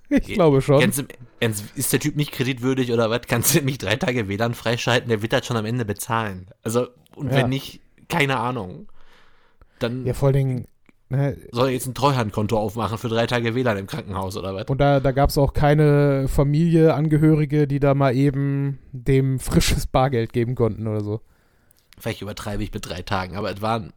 Ich 0.09 0.27
glaube 0.35 0.61
schon. 0.61 0.79
Ganz 0.79 0.99
im 0.99 1.07
Ernst, 1.39 1.65
ist 1.75 1.91
der 1.91 1.99
Typ 1.99 2.15
nicht 2.15 2.31
kreditwürdig 2.31 2.91
oder 2.91 3.09
was? 3.09 3.21
Kannst 3.27 3.55
du 3.55 3.61
nicht 3.61 3.81
drei 3.81 3.95
Tage 3.95 4.27
WLAN 4.27 4.53
freischalten? 4.53 5.09
Der 5.09 5.23
wird 5.23 5.33
das 5.33 5.47
schon 5.47 5.57
am 5.57 5.65
Ende 5.65 5.83
bezahlen. 5.83 6.47
Also, 6.61 6.89
und 7.15 7.29
Ja. 7.29 7.37
wenn 7.37 7.49
nicht, 7.49 7.81
keine 8.07 8.37
Ahnung. 8.37 8.87
Dann 9.79 10.05
Ja, 10.05 10.13
vor 10.13 10.27
allen 10.27 10.35
Dingen, 10.35 10.67
ne, 11.09 11.37
soll 11.51 11.67
er 11.67 11.73
jetzt 11.73 11.87
ein 11.87 11.93
Treuhandkonto 11.93 12.57
aufmachen 12.57 12.97
für 12.97 13.09
drei 13.09 13.27
Tage 13.27 13.55
WLAN 13.55 13.77
im 13.77 13.87
Krankenhaus 13.87 14.37
oder 14.37 14.53
was? 14.55 14.65
und 14.67 14.79
da, 14.79 14.99
da 14.99 15.11
gab 15.11 15.29
es 15.29 15.37
auch 15.37 15.53
keine 15.53 16.27
Familie, 16.27 16.93
Angehörige, 16.93 17.67
die 17.67 17.79
da 17.79 17.93
mal 17.93 18.15
eben 18.15 18.79
dem 18.91 19.39
frisches 19.39 19.87
Bargeld 19.87 20.33
geben 20.33 20.55
konnten 20.55 20.87
oder 20.87 21.01
so. 21.01 21.21
Vielleicht 21.97 22.21
übertreibe 22.21 22.63
ich 22.63 22.73
mit 22.73 22.87
drei 22.89 23.01
Tagen, 23.01 23.35
aber 23.37 23.53
es 23.53 23.61
waren, 23.61 23.93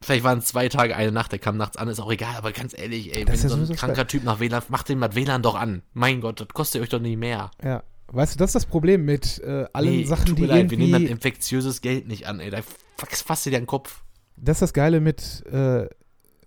vielleicht 0.00 0.22
waren 0.24 0.38
es 0.38 0.44
zwei 0.46 0.68
Tage, 0.68 0.94
eine 0.96 1.10
Nacht, 1.12 1.32
der 1.32 1.38
kam 1.40 1.56
nachts 1.56 1.76
an, 1.76 1.88
ist 1.88 2.00
auch 2.00 2.10
egal, 2.12 2.36
aber 2.36 2.52
ganz 2.52 2.76
ehrlich, 2.78 3.16
ey, 3.16 3.24
Das 3.24 3.42
wenn 3.42 3.48
so 3.48 3.54
ein 3.56 3.60
sowieso 3.66 3.74
kranker 3.74 4.06
Typ 4.06 4.22
nach 4.24 4.38
WLAN, 4.38 4.62
macht 4.68 4.88
den 4.88 4.98
mal 4.98 5.14
WLAN 5.14 5.42
doch 5.42 5.54
an. 5.56 5.82
Mein 5.92 6.20
Gott, 6.20 6.40
das 6.40 6.48
kostet 6.48 6.82
euch 6.82 6.88
doch 6.88 7.00
nicht 7.00 7.18
mehr. 7.18 7.50
Ja. 7.64 7.82
Weißt 8.14 8.34
du, 8.34 8.38
das 8.38 8.50
ist 8.50 8.54
das 8.56 8.66
Problem 8.66 9.06
mit 9.06 9.40
äh, 9.42 9.64
allen 9.72 9.90
Nee, 9.96 10.04
Sachen, 10.04 10.26
tut 10.26 10.36
die 10.36 10.42
mir 10.42 10.48
leid, 10.48 10.70
wir 10.70 10.76
nehmen 10.76 10.92
dann 10.92 11.06
infektiöses 11.06 11.80
Geld 11.80 12.08
nicht 12.08 12.26
an, 12.26 12.40
ey. 12.40 12.50
Da 12.50 12.58
fass- 12.98 13.22
fasst 13.22 13.46
dir 13.46 13.50
den 13.52 13.64
Kopf. 13.66 14.02
das 14.36 14.56
ist 14.56 14.62
das 14.62 14.72
Geile 14.74 15.00
mit, 15.00 15.42
äh, 15.46 15.86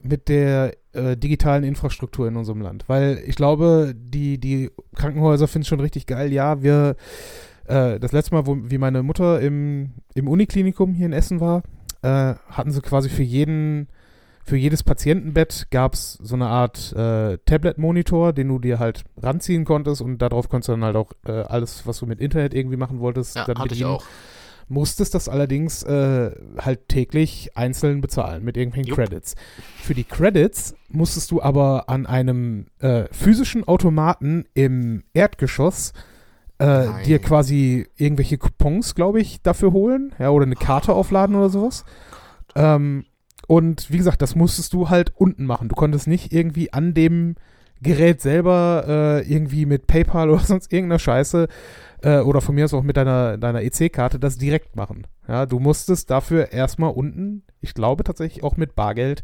mit 0.08 0.30
der 0.30 0.76
äh, 0.94 1.18
digitalen 1.18 1.64
Infrastruktur 1.64 2.28
in 2.28 2.36
unserem 2.36 2.62
Land. 2.62 2.86
Weil 2.88 3.22
ich 3.26 3.36
glaube, 3.36 3.94
die, 3.96 4.38
die 4.38 4.72
Krankenhäuser 4.96 5.48
finden 5.48 5.64
es 5.64 5.68
schon 5.68 5.80
richtig 5.80 6.06
geil. 6.06 6.32
Ja, 6.32 6.62
wir, 6.62 6.96
äh, 7.66 8.00
das 8.00 8.12
letzte 8.12 8.36
Mal, 8.36 8.46
wo, 8.46 8.58
wie 8.62 8.78
meine 8.78 9.04
Mutter 9.04 9.42
im, 9.42 9.94
im 10.14 10.28
Uniklinikum 10.28 10.94
hier 10.94 11.08
in 11.08 11.14
Essen 11.14 11.40
war, 11.40 11.64
äh, 12.02 12.36
hatten 12.50 12.72
sie 12.72 12.82
quasi 12.82 13.10
für 13.10 13.24
jeden, 13.24 13.88
für 14.44 14.58
jedes 14.58 14.84
Patientenbett 14.84 15.68
gab 15.72 15.96
es 15.96 16.14
so 16.14 16.36
eine 16.36 16.48
Art 16.48 16.94
äh, 16.94 17.38
Tablet-Monitor, 17.46 18.32
den 18.32 18.50
du 18.50 18.60
dir 18.60 18.78
halt 18.78 19.04
ranziehen 19.18 19.66
konntest 19.66 20.02
und 20.02 20.20
darauf 20.20 20.50
konntest 20.50 20.70
du 20.70 20.74
dann 20.74 20.84
halt 20.84 20.96
auch 20.96 21.14
äh, 21.26 21.32
alles, 21.32 21.88
was 21.88 22.00
du 22.00 22.06
mit 22.06 22.20
Internet 22.20 22.54
irgendwie 22.54 22.78
machen 22.78 23.00
wolltest, 23.00 23.36
Ja, 23.36 23.46
dann 23.46 23.58
hatte 23.58 23.74
ich 23.74 23.80
bedienen 23.80 23.90
auch. 23.90 24.06
Musstest 24.68 25.14
das 25.14 25.30
allerdings 25.30 25.84
äh, 25.84 26.32
halt 26.58 26.88
täglich 26.88 27.56
einzeln 27.56 28.02
bezahlen 28.02 28.44
mit 28.44 28.58
irgendwelchen 28.58 28.90
Jupp. 28.90 28.98
Credits. 28.98 29.36
Für 29.82 29.94
die 29.94 30.04
Credits 30.04 30.76
musstest 30.90 31.32
du 31.32 31.42
aber 31.42 31.90
an 31.90 32.06
einem 32.06 32.68
äh, 32.80 33.06
physischen 33.12 33.68
Automaten 33.68 34.46
im 34.54 35.04
Erdgeschoss 35.14 35.94
äh, 36.58 36.88
dir 37.06 37.20
quasi 37.20 37.88
irgendwelche 37.98 38.38
Coupons, 38.38 38.96
glaube 38.96 39.20
ich, 39.20 39.42
dafür 39.42 39.74
holen, 39.74 40.14
ja, 40.20 40.30
oder 40.30 40.46
eine 40.46 40.56
Karte 40.56 40.94
aufladen 40.94 41.36
oder 41.36 41.50
sowas. 41.50 41.84
Ähm, 42.56 43.06
und 43.48 43.92
wie 43.92 43.98
gesagt, 43.98 44.22
das 44.22 44.36
musstest 44.36 44.74
du 44.74 44.90
halt 44.90 45.12
unten 45.16 45.46
machen. 45.46 45.70
Du 45.70 45.76
konntest 45.76 46.08
nicht 46.08 46.34
irgendwie 46.34 46.74
an 46.74 46.94
dem 46.94 47.36
Gerät 47.82 48.22
selber 48.22 48.86
äh, 48.88 49.32
irgendwie 49.32 49.66
mit 49.66 49.88
PayPal 49.88 50.30
oder 50.32 50.44
sonst 50.44 50.72
irgendeiner 50.72 51.00
Scheiße 51.00 51.48
äh, 52.06 52.20
oder 52.20 52.40
von 52.40 52.54
mir 52.56 52.66
aus 52.66 52.74
auch 52.74 52.84
mit 52.84 52.98
deiner, 52.98 53.38
deiner 53.38 53.64
EC-Karte 53.64 54.20
das 54.20 54.38
direkt 54.38 54.76
machen. 54.76 55.08
Ja, 55.28 55.46
du 55.46 55.60
musstest 55.60 56.12
dafür 56.12 56.52
erstmal 56.52 56.92
unten, 56.92 57.44
ich 57.62 57.74
glaube 57.74 58.04
tatsächlich 58.04 58.44
auch 58.44 58.58
mit 58.58 58.76
Bargeld, 58.76 59.24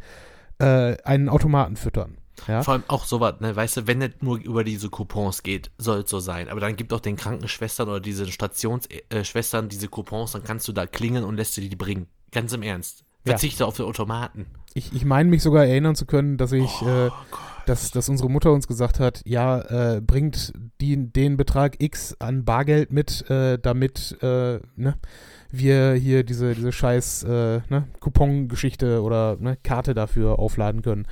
äh, 0.58 0.98
einen 1.04 1.30
Automaten 1.30 1.76
füttern. 1.76 2.17
Ja, 2.48 2.63
Vor 2.63 2.74
allem 2.74 2.84
auch 2.88 3.06
sowas, 3.06 3.36
ne, 3.39 3.56
weißt 3.56 3.78
du, 3.78 3.88
wenn 3.88 4.02
es 4.02 4.10
nur 4.22 4.39
über 4.39 4.63
diese 4.63 4.89
Coupons 4.89 5.44
geht, 5.44 5.70
soll 5.78 6.00
es 6.00 6.10
so 6.10 6.20
sein. 6.20 6.50
Aber 6.50 6.60
dann 6.60 6.76
gibt 6.76 6.91
auch 6.91 7.00
den 7.00 7.17
Krankenschwestern 7.17 7.88
oder 7.88 8.00
diese 8.00 8.26
Stationsschwestern 8.32 9.70
diese 9.70 9.88
Coupons, 9.88 10.32
dann 10.32 10.44
kannst 10.44 10.67
du 10.67 10.72
da 10.72 10.88
klingeln 10.88 11.24
und 11.24 11.36
lässt 11.36 11.56
dir 11.56 11.70
die 11.70 11.76
bringen. 11.76 12.08
Ganz 12.32 12.52
im 12.54 12.63
Ernst. 12.63 13.04
Ja. 13.26 13.34
Verzichte 13.34 13.67
auf 13.67 13.76
den 13.78 13.86
Automaten. 13.86 14.48
ich, 14.74 14.91
ich 14.94 15.06
meine 15.06 15.30
mich 15.30 15.44
sogar 15.44 15.65
erinnern 15.65 15.94
zu 15.96 16.08
können, 16.08 16.38
dass 16.38 16.52
ich, 16.52 16.82
äh, 16.82 17.10
Oh 17.10 17.12
Gott. 17.30 17.61
Dass, 17.65 17.91
dass 17.91 18.10
unsere 18.10 18.30
Mutter 18.30 18.52
uns 18.52 18.67
gesagt 18.67 19.00
hat, 19.00 19.21
ja, 19.26 19.95
äh, 19.95 20.02
bringt 20.02 20.54
die, 20.80 21.12
den 21.12 21.38
Betrag 21.38 21.82
X 21.82 22.15
an 22.19 22.45
Bargeld 22.45 22.91
mit, 22.91 23.30
äh, 23.30 23.58
damit 23.60 24.17
äh, 24.21 24.60
ne, 24.76 24.95
wir 25.52 25.93
hier 25.93 26.24
diese, 26.24 26.56
diese 26.56 26.71
scheiß 26.71 27.24
äh, 27.24 27.62
ne, 27.69 27.88
Coupon-Geschichte 28.00 29.02
oder 29.02 29.38
ne, 29.39 29.58
Karte 29.63 29.93
dafür 29.93 30.39
aufladen 30.39 30.82
können. 30.82 31.08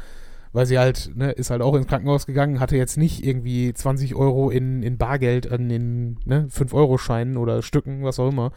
Weil 0.51 0.65
sie 0.65 0.79
halt, 0.79 1.11
ne, 1.15 1.31
ist 1.31 1.51
halt 1.51 1.61
auch 1.61 1.75
ins 1.75 1.87
Krankenhaus 1.87 2.25
gegangen, 2.25 2.59
hatte 2.59 2.75
jetzt 2.75 2.97
nicht 2.97 3.23
irgendwie 3.23 3.71
20 3.73 4.15
Euro 4.15 4.49
in, 4.49 4.81
in 4.81 4.97
Bargeld 4.97 5.51
an 5.51 5.69
den 5.69 6.19
ne, 6.25 6.47
5-Euro-Scheinen 6.49 7.37
oder 7.37 7.61
Stücken, 7.61 8.03
was 8.03 8.19
auch 8.19 8.29
immer, 8.29 8.51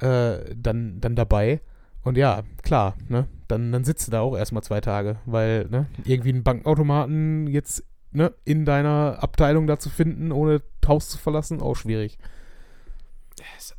äh, 0.00 0.54
dann, 0.54 1.00
dann 1.00 1.16
dabei. 1.16 1.62
Und 2.02 2.18
ja, 2.18 2.42
klar, 2.62 2.94
ne, 3.08 3.28
dann, 3.52 3.70
dann 3.70 3.84
sitzt 3.84 4.08
du 4.08 4.10
da 4.10 4.20
auch 4.20 4.36
erstmal 4.36 4.62
zwei 4.64 4.80
Tage, 4.80 5.16
weil, 5.26 5.66
ne, 5.68 5.86
irgendwie 6.04 6.30
einen 6.30 6.42
Bankautomaten 6.42 7.46
jetzt, 7.46 7.84
ne, 8.10 8.32
in 8.44 8.64
deiner 8.64 9.18
Abteilung 9.20 9.66
da 9.66 9.78
zu 9.78 9.90
finden, 9.90 10.32
ohne 10.32 10.60
Haus 10.86 11.08
zu 11.08 11.18
verlassen, 11.18 11.60
auch 11.62 11.76
schwierig. 11.76 12.18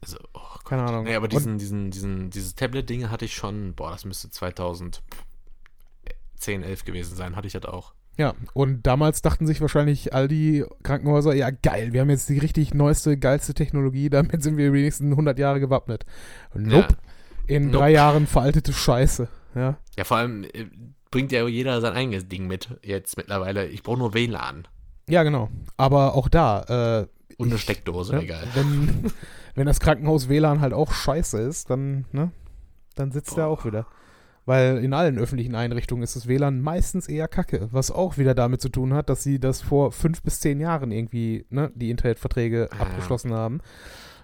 Also, 0.01 0.17
oh. 0.33 0.39
Keine 0.65 0.83
Ahnung. 0.83 1.03
Nee, 1.03 1.15
aber 1.15 1.25
Und- 1.25 1.33
diesen, 1.33 1.57
diesen, 1.57 1.91
diesen, 1.91 2.29
dieses 2.29 2.55
Tablet-Ding 2.55 3.09
hatte 3.09 3.25
ich 3.25 3.33
schon, 3.35 3.73
boah, 3.73 3.91
das 3.91 4.05
müsste 4.05 4.29
2010, 4.29 5.01
11 6.63 6.85
gewesen 6.85 7.15
sein, 7.15 7.35
hatte 7.35 7.47
ich 7.47 7.53
das 7.53 7.65
auch. 7.65 7.93
Ja, 8.17 8.33
und 8.53 8.85
damals 8.85 9.21
dachten 9.23 9.47
sich 9.47 9.59
wahrscheinlich 9.59 10.13
all 10.13 10.27
die 10.27 10.63
Krankenhäuser, 10.83 11.33
ja 11.33 11.49
geil, 11.49 11.93
wir 11.93 12.01
haben 12.01 12.11
jetzt 12.11 12.29
die 12.29 12.37
richtig 12.37 12.73
neueste, 12.73 13.17
geilste 13.17 13.53
Technologie, 13.55 14.09
damit 14.09 14.43
sind 14.43 14.55
wir 14.55 14.71
die 14.71 14.83
nächsten 14.83 15.09
100 15.11 15.39
Jahre 15.39 15.59
gewappnet. 15.59 16.05
Nope, 16.53 16.95
in 17.47 17.65
Nope. 17.65 17.77
drei 17.77 17.91
Jahren 17.91 18.27
veraltete 18.27 18.71
Scheiße. 18.71 19.27
Ja, 19.55 19.77
Ja, 19.97 20.03
vor 20.03 20.17
allem 20.17 20.43
äh, 20.43 20.65
bringt 21.11 21.31
ja 21.31 21.47
jeder 21.47 21.79
sein 21.81 21.93
eigenes 21.93 22.27
Ding 22.27 22.47
mit 22.47 22.69
jetzt 22.83 23.17
mittlerweile. 23.17 23.67
Ich 23.67 23.83
brauche 23.83 23.97
nur 23.99 24.13
WLAN 24.13 24.67
ja 25.09 25.23
genau. 25.23 25.49
Aber 25.75 26.15
auch 26.15 26.29
da, 26.29 27.01
äh, 27.01 27.07
und 27.37 27.47
eine 27.47 27.55
Ich- 27.55 27.61
Steckdose, 27.61 28.15
ne, 28.15 28.21
egal. 28.23 28.43
wenn, 28.53 29.11
wenn 29.55 29.65
das 29.65 29.81
Krankenhaus 29.81 30.29
WLAN 30.29 30.61
halt 30.61 30.71
auch 30.73 30.93
scheiße 30.93 31.39
ist, 31.41 31.69
dann, 31.69 32.05
ne, 32.13 32.31
dann 32.95 33.11
sitzt 33.11 33.37
er 33.37 33.47
auch 33.47 33.65
wieder. 33.65 33.85
Weil 34.45 34.77
in 34.77 34.93
allen 34.93 35.17
öffentlichen 35.17 35.55
Einrichtungen 35.55 36.03
ist 36.03 36.15
das 36.15 36.27
WLAN 36.27 36.61
meistens 36.61 37.07
eher 37.09 37.27
kacke, 37.27 37.67
was 37.71 37.91
auch 37.91 38.17
wieder 38.17 38.33
damit 38.33 38.61
zu 38.61 38.69
tun 38.69 38.93
hat, 38.93 39.09
dass 39.09 39.23
sie 39.23 39.39
das 39.41 39.61
vor 39.61 39.91
fünf 39.91 40.21
bis 40.23 40.39
zehn 40.39 40.61
Jahren 40.61 40.91
irgendwie, 40.93 41.45
ne, 41.49 41.69
die 41.75 41.89
Internetverträge 41.89 42.69
Ja. 42.73 42.79
abgeschlossen 42.79 43.33
haben. 43.33 43.59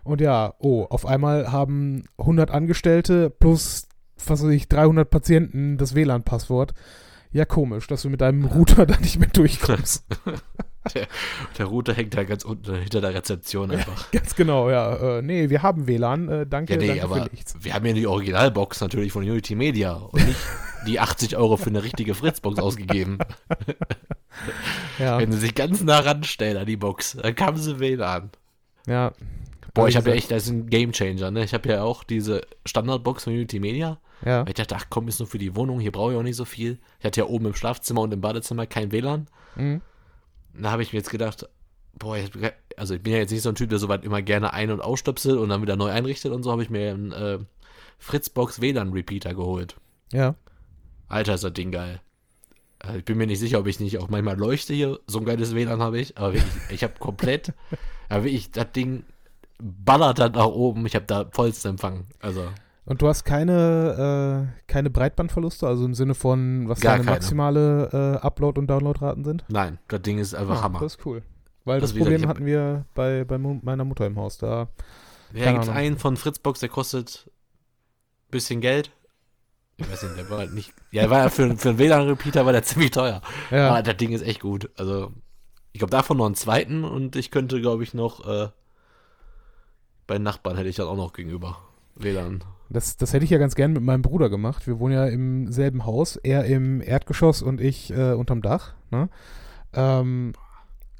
Und 0.05 0.21
ja, 0.21 0.53
oh, 0.59 0.85
auf 0.89 1.05
einmal 1.05 1.51
haben 1.51 2.05
100 2.17 2.51
Angestellte 2.51 3.29
plus, 3.29 3.88
was 4.27 4.43
weiß 4.43 4.51
ich, 4.51 4.67
300 4.67 5.09
Patienten 5.09 5.77
das 5.77 5.95
WLAN-Passwort. 5.95 6.73
Ja, 7.31 7.45
komisch, 7.45 7.85
dass 7.87 8.01
du 8.01 8.09
mit 8.09 8.21
deinem 8.21 8.45
Router 8.45 8.85
da 8.87 8.97
nicht 8.97 9.19
mehr 9.19 9.29
durchkommst. 9.29 10.05
Der 11.57 11.65
Router 11.65 11.93
hängt 11.93 12.15
da 12.15 12.23
ganz 12.23 12.43
unten 12.45 12.73
hinter 12.73 13.01
der 13.01 13.13
Rezeption 13.13 13.69
einfach. 13.69 14.09
Ganz 14.11 14.33
genau, 14.35 14.69
ja. 14.71 15.17
Äh, 15.19 15.21
nee, 15.21 15.49
wir 15.49 15.61
haben 15.61 15.85
WLAN, 15.87 16.29
äh, 16.29 16.47
danke, 16.47 16.73
Ja, 16.73 16.79
nee, 16.79 16.87
danke 16.87 17.03
aber 17.03 17.23
für 17.25 17.29
nichts. 17.31 17.53
wir 17.59 17.73
haben 17.73 17.85
ja 17.85 17.93
die 17.93 18.07
Originalbox 18.07 18.79
natürlich 18.81 19.11
von 19.11 19.21
Unity 19.23 19.55
Media 19.55 19.93
und 19.93 20.25
nicht 20.25 20.39
die 20.87 20.99
80 20.99 21.35
Euro 21.37 21.57
für 21.57 21.69
eine 21.69 21.83
richtige 21.83 22.15
Fritzbox 22.15 22.59
ausgegeben. 22.59 23.19
Ja, 24.97 25.19
Wenn 25.19 25.31
sie 25.31 25.37
sich 25.39 25.53
ganz 25.53 25.83
nah 25.83 25.99
ranstellen 25.99 26.57
an 26.57 26.65
die 26.65 26.77
Box, 26.77 27.17
dann 27.21 27.35
kam 27.35 27.57
sie 27.57 27.79
WLAN. 27.79 28.31
ja. 28.87 29.11
Boah, 29.75 29.87
ich 29.87 29.95
habe 29.95 30.07
wie 30.07 30.09
ja 30.11 30.15
echt, 30.15 30.31
das 30.31 30.43
ist 30.45 30.49
ein 30.49 30.67
Gamechanger, 30.67 31.29
ne? 31.29 31.43
Ich 31.43 31.53
habe 31.53 31.69
ja 31.69 31.83
auch 31.83 32.03
diese 32.03 32.41
Standardbox 32.65 33.25
von 33.25 33.33
Unity 33.33 33.59
Media. 33.59 33.99
Ja, 34.25 34.41
Weil 34.41 34.49
ich 34.49 34.55
dachte, 34.55 34.75
ach 34.75 34.85
komm, 34.89 35.07
ist 35.07 35.19
nur 35.19 35.27
für 35.27 35.37
die 35.37 35.55
Wohnung, 35.55 35.79
hier 35.79 35.91
brauche 35.91 36.11
ich 36.11 36.17
auch 36.17 36.23
nicht 36.23 36.35
so 36.35 36.45
viel. 36.45 36.77
Ich 36.99 37.05
hatte 37.05 37.21
ja 37.21 37.27
oben 37.27 37.45
im 37.45 37.53
Schlafzimmer 37.55 38.01
und 38.01 38.13
im 38.13 38.21
Badezimmer 38.21 38.65
kein 38.67 38.91
WLAN. 38.91 39.27
mhm. 39.55 39.81
Da 40.53 40.71
habe 40.71 40.81
ich 40.81 40.91
mir 40.91 40.99
jetzt 40.99 41.11
gedacht, 41.11 41.47
boah, 41.97 42.17
ich, 42.17 42.31
also 42.75 42.95
ich 42.95 43.03
bin 43.03 43.13
ja 43.13 43.19
jetzt 43.19 43.31
nicht 43.31 43.43
so 43.43 43.49
ein 43.49 43.55
Typ, 43.55 43.69
der 43.69 43.79
soweit 43.79 44.03
immer 44.03 44.21
gerne 44.21 44.51
ein- 44.51 44.71
und 44.71 44.81
ausstöpselt 44.81 45.37
und 45.37 45.49
dann 45.49 45.61
wieder 45.61 45.75
neu 45.75 45.89
einrichtet 45.89 46.31
und 46.33 46.43
so, 46.43 46.51
habe 46.51 46.63
ich 46.63 46.69
mir 46.69 46.89
einen 46.91 47.11
äh, 47.11 47.39
Fritzbox 47.99 48.59
WLAN-Repeater 48.61 49.33
geholt. 49.33 49.75
ja. 50.11 50.35
Alter, 51.07 51.33
ist 51.33 51.43
das 51.43 51.53
Ding 51.53 51.71
geil. 51.71 52.01
Also 52.77 52.99
ich 52.99 53.03
bin 53.05 53.17
mir 53.17 53.25
nicht 53.25 53.39
sicher, 53.39 53.59
ob 53.59 53.65
ich 53.67 53.79
nicht 53.79 53.97
auch 53.97 54.09
manchmal 54.09 54.37
leuchte 54.37 54.73
hier. 54.75 54.99
So 55.07 55.17
ein 55.19 55.25
geiles 55.25 55.55
WLAN 55.55 55.81
habe 55.81 55.99
ich. 55.99 56.17
Aber 56.19 56.33
wirklich, 56.33 56.53
ich 56.69 56.83
habe 56.83 56.93
komplett, 56.99 57.51
ja 58.11 58.23
wirklich, 58.23 58.51
das 58.51 58.71
Ding 58.73 59.05
ballert 59.59 60.19
dann 60.19 60.33
nach 60.33 60.45
oben. 60.45 60.85
Ich 60.85 60.93
habe 60.95 61.05
da 61.05 61.27
vollsten 61.31 61.71
Empfang. 61.71 62.05
Also, 62.19 62.47
Und 62.89 63.01
du 63.01 63.07
hast 63.07 63.23
keine, 63.23 64.49
äh, 64.57 64.61
keine 64.67 64.89
Breitbandverluste, 64.89 65.65
also 65.67 65.85
im 65.85 65.93
Sinne 65.93 66.15
von, 66.15 66.67
was 66.67 66.79
Gar 66.81 66.93
deine 66.93 67.05
keine. 67.05 67.15
maximale 67.17 68.19
äh, 68.21 68.25
Upload- 68.25 68.59
und 68.59 68.67
Downloadraten 68.67 69.23
sind? 69.23 69.45
nein, 69.47 69.77
das 69.87 70.01
Ding 70.01 70.17
ist 70.17 70.33
einfach 70.33 70.59
Ah, 70.59 70.63
Hammer. 70.63 70.79
Das 70.79 70.95
ist 70.95 71.05
cool. 71.05 71.21
Weil 71.65 71.75
Also 71.75 71.85
das 71.85 71.95
wie 71.95 71.99
gesagt, 71.99 72.13
Problem 72.15 72.29
hatten 72.29 72.45
wir 72.45 72.85
bei, 72.95 73.23
bei 73.25 73.37
meiner 73.37 73.85
Mutter 73.85 74.05
im 74.07 74.17
Haus. 74.17 74.37
Da, 74.39 74.67
Ja, 75.33 75.51
gibt 75.53 75.69
einen 75.69 75.97
von 75.99 76.17
Fritzbox, 76.17 76.59
der 76.61 76.69
kostet 76.69 77.29
ein 78.27 78.31
bisschen 78.31 78.59
Geld. 78.59 78.91
Ich 79.77 79.89
weiß 79.89 80.03
nicht, 80.03 80.17
der 80.17 80.29
war 80.29 80.39
halt 80.39 80.53
nicht. 80.53 80.73
Ja, 80.91 81.03
der 81.03 81.09
war 81.11 81.19
ja 81.19 81.29
für, 81.29 81.55
für 81.57 81.69
einen 81.69 81.77
WLAN-Repeater 81.77 82.45
war 82.45 82.51
der 82.53 82.63
ziemlich 82.63 82.91
teuer. 82.91 83.21
ja, 83.51 83.69
Aber 83.69 83.83
das 83.83 83.95
Ding 83.97 84.11
ist 84.11 84.23
echt 84.23 84.39
gut. 84.41 84.69
Also, 84.77 85.13
ich 85.73 85.79
glaube, 85.79 85.91
davon 85.91 86.17
noch 86.17 86.25
einen 86.25 86.35
zweiten 86.35 86.83
und 86.83 87.15
ich 87.15 87.29
könnte, 87.29 87.61
glaube 87.61 87.83
ich, 87.83 87.93
noch 87.93 88.27
äh, 88.27 88.49
bei 90.07 90.17
Nachbarn 90.17 90.57
hätte 90.57 90.69
ich 90.69 90.75
das 90.75 90.87
auch 90.87 90.97
noch 90.97 91.13
gegenüber. 91.13 91.59
WLAN. 91.95 92.43
Das, 92.69 92.97
das 92.97 93.13
hätte 93.13 93.25
ich 93.25 93.31
ja 93.31 93.39
ganz 93.39 93.55
gern 93.55 93.73
mit 93.73 93.83
meinem 93.83 94.03
Bruder 94.03 94.29
gemacht. 94.29 94.67
Wir 94.67 94.79
wohnen 94.79 94.93
ja 94.93 95.07
im 95.07 95.51
selben 95.51 95.85
Haus, 95.85 96.17
er 96.17 96.45
im 96.45 96.81
Erdgeschoss 96.81 97.41
und 97.41 97.61
ich 97.61 97.91
äh, 97.91 98.13
unterm 98.13 98.41
Dach. 98.41 98.75
Ne? 98.91 99.09
Ähm, 99.73 100.33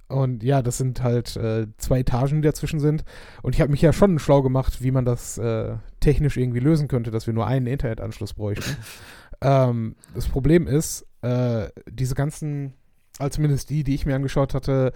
und 0.08 0.44
ja, 0.44 0.64
das 0.64 0.80
sind 0.80 1.04
halt 1.04 1.36
äh, 1.38 1.68
zwei 1.78 2.00
Etagen, 2.00 2.42
die 2.42 2.48
dazwischen 2.48 2.80
sind. 2.80 3.04
Und 3.44 3.54
ich 3.54 3.62
habe 3.62 3.72
mich 3.72 3.82
ja 3.82 3.94
schon 3.94 4.18
schlau 4.18 4.42
gemacht, 4.42 4.82
wie 4.82 4.90
man 4.90 5.06
das 5.06 5.38
äh, 5.38 5.76
technisch 6.00 6.38
irgendwie 6.38 6.60
lösen 6.60 6.88
könnte, 6.88 7.12
dass 7.12 7.28
wir 7.28 7.34
nur 7.36 7.46
einen 7.46 7.68
Internetanschluss 7.68 8.34
bräuchten. 8.34 8.76
ähm, 9.42 9.96
das 10.16 10.28
Problem 10.28 10.66
ist, 10.66 11.06
äh, 11.22 11.68
diese 11.88 12.16
ganzen, 12.16 12.74
also 13.20 13.36
zumindest 13.36 13.70
die, 13.70 13.84
die 13.84 13.94
ich 13.94 14.08
mir 14.08 14.16
angeschaut 14.16 14.56
hatte, 14.56 14.94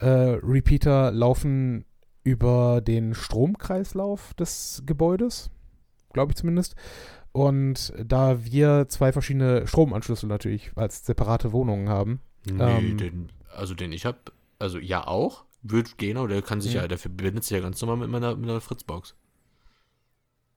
äh, 0.00 0.06
Repeater 0.06 1.10
laufen 1.10 1.84
über 2.24 2.80
den 2.80 3.14
Stromkreislauf 3.14 4.32
des 4.34 4.82
Gebäudes, 4.86 5.50
glaube 6.16 6.32
ich 6.32 6.36
zumindest. 6.36 6.74
Und 7.32 7.92
da 8.02 8.44
wir 8.44 8.88
zwei 8.88 9.12
verschiedene 9.12 9.66
Stromanschlüsse 9.66 10.26
natürlich 10.26 10.72
als 10.74 11.04
separate 11.04 11.52
Wohnungen 11.52 11.88
haben. 11.88 12.20
Nee, 12.46 12.78
Ähm. 12.78 12.96
den, 12.98 13.32
also 13.54 13.74
den 13.74 13.92
ich 13.92 14.06
habe, 14.06 14.18
also 14.58 14.78
ja 14.78 15.06
auch, 15.06 15.44
wird 15.62 15.98
gehen, 15.98 16.16
aber 16.16 16.28
der 16.28 16.42
kann 16.42 16.60
sich 16.60 16.72
Mhm. 16.74 16.80
ja, 16.80 16.88
der 16.88 16.98
verbindet 16.98 17.44
sich 17.44 17.56
ja 17.56 17.60
ganz 17.60 17.80
normal 17.80 17.98
mit 17.98 18.08
meiner, 18.08 18.34
mit 18.36 18.46
meiner 18.46 18.60
Fritzbox. 18.60 19.14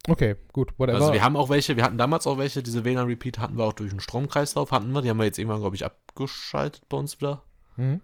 Okay, 0.08 0.36
gut, 0.54 0.72
whatever. 0.78 0.98
Also 0.98 1.14
wir 1.14 1.22
haben 1.22 1.36
auch 1.36 1.50
welche, 1.50 1.76
wir 1.76 1.84
hatten 1.84 1.98
damals 1.98 2.26
auch 2.26 2.38
welche, 2.38 2.64
diese 2.64 2.86
WLAN-Repeat 2.86 3.40
hatten 3.40 3.58
wir 3.58 3.66
auch 3.66 3.74
durch 3.74 3.90
den 3.90 4.00
Stromkreislauf, 4.00 4.72
hatten 4.72 4.92
wir, 4.92 5.02
die 5.02 5.10
haben 5.10 5.18
wir 5.18 5.26
jetzt 5.26 5.38
irgendwann, 5.38 5.60
glaube 5.60 5.76
ich, 5.76 5.86
abgeschaltet 5.86 6.88
bei 6.90 6.98
uns 6.98 7.20
wieder. 7.20 7.44
Mhm. 7.76 8.02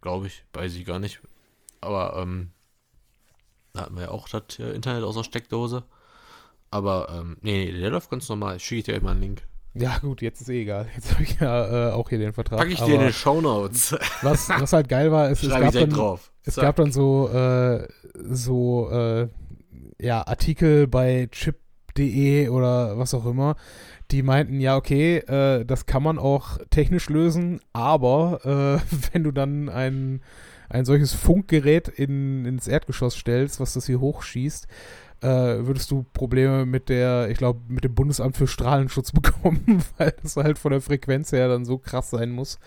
Glaube 0.00 0.26
ich, 0.26 0.44
weiß 0.52 0.74
ich 0.74 0.84
gar 0.84 0.98
nicht. 0.98 1.20
Aber 1.80 2.16
ähm, 2.16 2.50
da 3.72 3.82
hatten 3.82 3.94
wir 3.94 4.02
ja 4.04 4.10
auch 4.10 4.28
das 4.28 4.58
äh, 4.58 4.72
Internet 4.72 5.04
aus 5.04 5.14
der 5.14 5.22
Steckdose. 5.24 5.84
Aber 6.74 7.06
ähm, 7.08 7.36
nee, 7.40 7.70
nee, 7.70 7.80
der 7.80 7.90
läuft 7.90 8.10
ganz 8.10 8.28
normal. 8.28 8.56
Ich 8.56 8.64
schicke 8.64 8.82
dir 8.82 8.92
gleich 8.94 9.02
mal 9.04 9.12
einen 9.12 9.20
Link. 9.20 9.42
Ja, 9.74 9.98
gut, 9.98 10.22
jetzt 10.22 10.40
ist 10.40 10.48
eh 10.48 10.62
egal. 10.62 10.88
Jetzt 10.96 11.12
habe 11.12 11.22
ich 11.22 11.38
ja 11.38 11.90
äh, 11.90 11.92
auch 11.92 12.08
hier 12.08 12.18
den 12.18 12.32
Vertrag. 12.32 12.58
Pack 12.58 12.68
ich 12.68 12.80
dir 12.80 12.96
in 12.96 13.06
die 13.06 13.12
Shownotes. 13.12 13.94
was, 14.22 14.48
was 14.48 14.72
halt 14.72 14.88
geil 14.88 15.12
war, 15.12 15.30
ist, 15.30 15.44
es 15.44 15.50
ich 15.50 15.60
gab 15.60 15.72
dann, 15.72 15.90
drauf. 15.90 16.32
es 16.42 16.54
Zack. 16.54 16.64
gab 16.64 16.74
dann 16.74 16.90
so, 16.90 17.28
äh, 17.28 17.86
so 18.12 18.90
äh, 18.90 19.28
ja, 20.00 20.26
Artikel 20.26 20.88
bei 20.88 21.28
chip.de 21.30 22.48
oder 22.48 22.98
was 22.98 23.14
auch 23.14 23.26
immer, 23.26 23.54
die 24.10 24.24
meinten, 24.24 24.58
ja, 24.58 24.76
okay, 24.76 25.18
äh, 25.18 25.64
das 25.64 25.86
kann 25.86 26.02
man 26.02 26.18
auch 26.18 26.58
technisch 26.70 27.08
lösen, 27.08 27.60
aber 27.72 28.80
äh, 28.82 28.96
wenn 29.12 29.22
du 29.22 29.30
dann 29.30 29.68
ein, 29.68 30.22
ein 30.68 30.84
solches 30.84 31.12
Funkgerät 31.12 31.86
in, 31.86 32.44
ins 32.44 32.66
Erdgeschoss 32.66 33.14
stellst, 33.14 33.60
was 33.60 33.74
das 33.74 33.86
hier 33.86 34.00
hochschießt, 34.00 34.66
äh, 35.20 35.66
würdest 35.66 35.90
du 35.90 36.04
Probleme 36.12 36.66
mit 36.66 36.88
der, 36.88 37.30
ich 37.30 37.38
glaube, 37.38 37.60
mit 37.68 37.84
dem 37.84 37.94
Bundesamt 37.94 38.36
für 38.36 38.46
Strahlenschutz 38.46 39.12
bekommen, 39.12 39.82
weil 39.98 40.14
das 40.22 40.36
halt 40.36 40.58
von 40.58 40.72
der 40.72 40.80
Frequenz 40.80 41.32
her 41.32 41.48
dann 41.48 41.64
so 41.64 41.78
krass 41.78 42.10
sein 42.10 42.30
muss, 42.30 42.58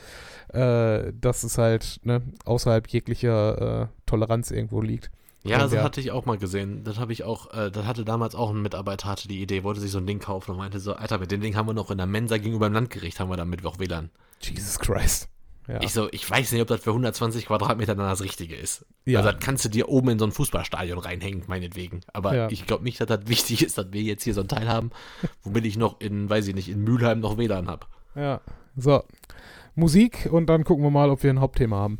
äh, 0.49 1.11
dass 1.19 1.43
es 1.43 1.57
halt 1.57 1.99
ne, 2.03 2.21
außerhalb 2.45 2.87
jeglicher 2.87 3.83
äh, 3.83 3.87
Toleranz 4.05 4.51
irgendwo 4.51 4.81
liegt. 4.81 5.11
Ja, 5.43 5.59
das 5.59 5.71
ja. 5.71 5.83
hatte 5.83 6.01
ich 6.01 6.11
auch 6.11 6.25
mal 6.25 6.37
gesehen. 6.37 6.83
Das 6.83 6.99
habe 6.99 7.13
ich 7.13 7.23
auch, 7.23 7.53
äh, 7.53 7.71
das 7.71 7.85
hatte 7.85 8.03
damals 8.03 8.35
auch 8.35 8.49
ein 8.49 8.61
Mitarbeiter, 8.61 9.07
hatte 9.07 9.27
die 9.27 9.41
Idee, 9.41 9.63
wollte 9.63 9.79
sich 9.79 9.91
so 9.91 9.97
ein 9.97 10.07
Ding 10.07 10.19
kaufen 10.19 10.51
und 10.51 10.57
meinte 10.57 10.79
so, 10.79 10.93
Alter, 10.93 11.19
mit 11.19 11.31
dem 11.31 11.41
Ding 11.41 11.55
haben 11.55 11.67
wir 11.67 11.73
noch 11.73 11.89
in 11.91 11.97
der 11.97 12.07
Mensa 12.07 12.37
gegenüber 12.37 12.69
dem 12.69 12.73
Landgericht, 12.73 13.19
haben 13.19 13.29
wir 13.29 13.37
damit 13.37 13.65
auch 13.65 13.79
WLAN. 13.79 14.09
Jesus 14.41 14.79
Christ. 14.79 15.29
Ja. 15.67 15.81
Ich 15.81 15.91
so, 15.91 16.07
ich 16.11 16.29
weiß 16.29 16.53
nicht, 16.53 16.61
ob 16.61 16.67
das 16.69 16.81
für 16.81 16.91
120 16.91 17.45
Quadratmeter 17.47 17.93
dann 17.95 18.07
das 18.07 18.21
Richtige 18.21 18.55
ist. 18.55 18.85
Ja. 19.05 19.19
Also 19.19 19.31
das 19.31 19.41
kannst 19.43 19.65
du 19.65 19.69
dir 19.69 19.89
oben 19.89 20.09
in 20.09 20.19
so 20.19 20.25
ein 20.25 20.31
Fußballstadion 20.31 20.97
reinhängen, 20.97 21.43
meinetwegen. 21.47 22.01
Aber 22.13 22.33
Ja. 22.35 22.47
ich 22.49 22.65
glaube 22.65 22.85
nicht, 22.85 23.01
dass 23.01 23.07
das 23.07 23.27
wichtig 23.27 23.63
ist, 23.63 23.77
dass 23.77 23.87
wir 23.91 24.01
jetzt 24.01 24.23
hier 24.23 24.33
so 24.33 24.41
ein 24.41 24.47
Teil 24.47 24.69
haben, 24.69 24.91
womit 25.43 25.65
ich 25.65 25.75
noch 25.77 25.99
in, 25.99 26.29
weiß 26.29 26.47
ich 26.47 26.55
nicht, 26.55 26.69
in 26.69 26.83
Mülheim 26.83 27.19
noch 27.19 27.37
WLAN 27.37 27.67
habe. 27.67 27.85
ja. 28.15 28.39
So. 28.77 29.03
Musik 29.75 30.27
und 30.31 30.47
dann 30.47 30.63
gucken 30.63 30.83
wir 30.83 30.89
mal, 30.91 31.09
ob 31.09 31.21
wir 31.23 31.29
ein 31.31 31.39
Hauptthema 31.39 31.77
haben. 31.77 31.99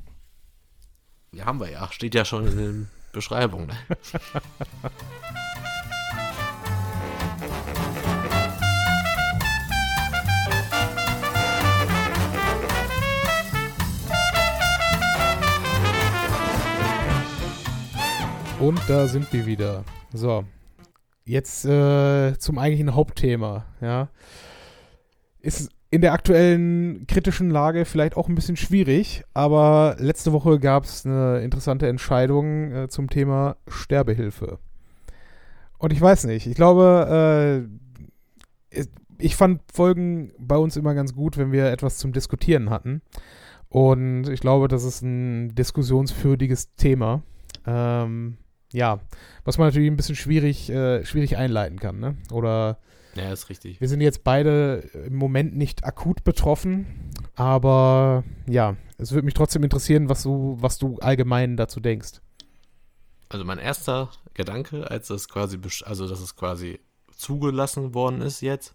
Ja, 1.32 1.46
haben 1.46 1.60
wir 1.60 1.70
ja. 1.70 1.92
Steht 1.92 2.16
ja 2.16 2.24
schon 2.26 2.48
in 2.48 2.58
den 2.58 2.90
Beschreibungen. 3.12 3.68
Ne? 3.68 3.76
Und 18.60 18.80
da 18.88 19.08
sind 19.08 19.32
wir 19.32 19.46
wieder. 19.46 19.84
So. 20.14 20.44
Jetzt 21.26 21.64
äh, 21.66 22.38
zum 22.40 22.58
eigentlichen 22.58 22.96
Hauptthema, 22.96 23.66
ja. 23.82 24.10
Ist 25.40 25.70
in 25.92 26.02
der 26.02 26.14
aktuellen 26.14 27.06
kritischen 27.06 27.52
Lage 27.52 27.86
vielleicht 27.86 28.18
auch 28.18 28.28
ein 28.28 28.36
bisschen 28.36 28.58
schwierig, 28.58 29.24
aber 29.34 29.96
letzte 30.00 30.34
Woche 30.34 30.60
gab 30.60 30.86
es 30.86 31.06
eine 31.06 31.42
interessante 31.42 31.88
Entscheidung 31.88 32.72
äh, 32.72 32.88
zum 32.90 33.10
Thema 33.10 33.58
Sterbehilfe. 33.68 34.58
Und 35.78 35.94
ich 35.94 36.02
weiß 36.02 36.26
nicht, 36.26 36.48
ich 36.48 36.56
glaube, 36.56 37.68
äh, 38.74 38.82
ich 39.20 39.36
fand 39.36 39.62
Folgen 39.72 40.32
bei 40.40 40.58
uns 40.58 40.78
immer 40.78 40.96
ganz 40.96 41.14
gut, 41.14 41.38
wenn 41.38 41.52
wir 41.52 41.68
etwas 41.68 42.00
zum 42.00 42.12
Diskutieren 42.12 42.72
hatten. 42.72 43.02
Und 43.70 44.30
ich 44.30 44.40
glaube, 44.40 44.68
das 44.68 44.84
ist 44.84 45.04
ein 45.04 45.54
diskussionswürdiges 45.54 46.74
Thema. 46.76 47.22
Ähm, 47.66 48.38
ja, 48.74 49.00
was 49.46 49.58
man 49.58 49.68
natürlich 49.68 49.90
ein 49.90 49.96
bisschen 49.96 50.16
schwierig, 50.16 50.70
äh, 50.70 51.06
schwierig 51.06 51.38
einleiten 51.38 51.80
kann, 51.80 52.00
ne? 52.00 52.18
Oder 52.32 52.80
Ja, 53.16 53.32
ist 53.32 53.50
richtig. 53.50 53.80
wir 53.80 53.88
sind 53.88 54.02
jetzt 54.02 54.24
beide 54.24 54.90
im 55.06 55.16
Moment 55.16 55.56
nicht 55.56 55.84
akut 55.86 56.24
betroffen, 56.24 57.12
aber 57.36 58.24
ja, 58.48 58.76
es 58.98 59.12
würde 59.12 59.26
mich 59.26 59.34
trotzdem 59.34 59.64
interessieren, 59.64 60.10
was 60.10 60.24
du, 60.24 60.58
was 60.60 60.78
du 60.78 60.98
allgemein 60.98 61.58
dazu 61.58 61.80
denkst. 61.80 62.22
Also 63.30 63.44
mein 63.46 63.60
erster 63.60 64.10
Gedanke, 64.34 64.90
als 64.90 65.08
das 65.08 65.28
quasi, 65.28 65.60
also 65.86 66.08
dass 66.08 66.22
es 66.22 66.36
quasi 66.36 66.80
zugelassen 67.16 67.94
worden 67.94 68.22
ist 68.22 68.42
jetzt, 68.42 68.74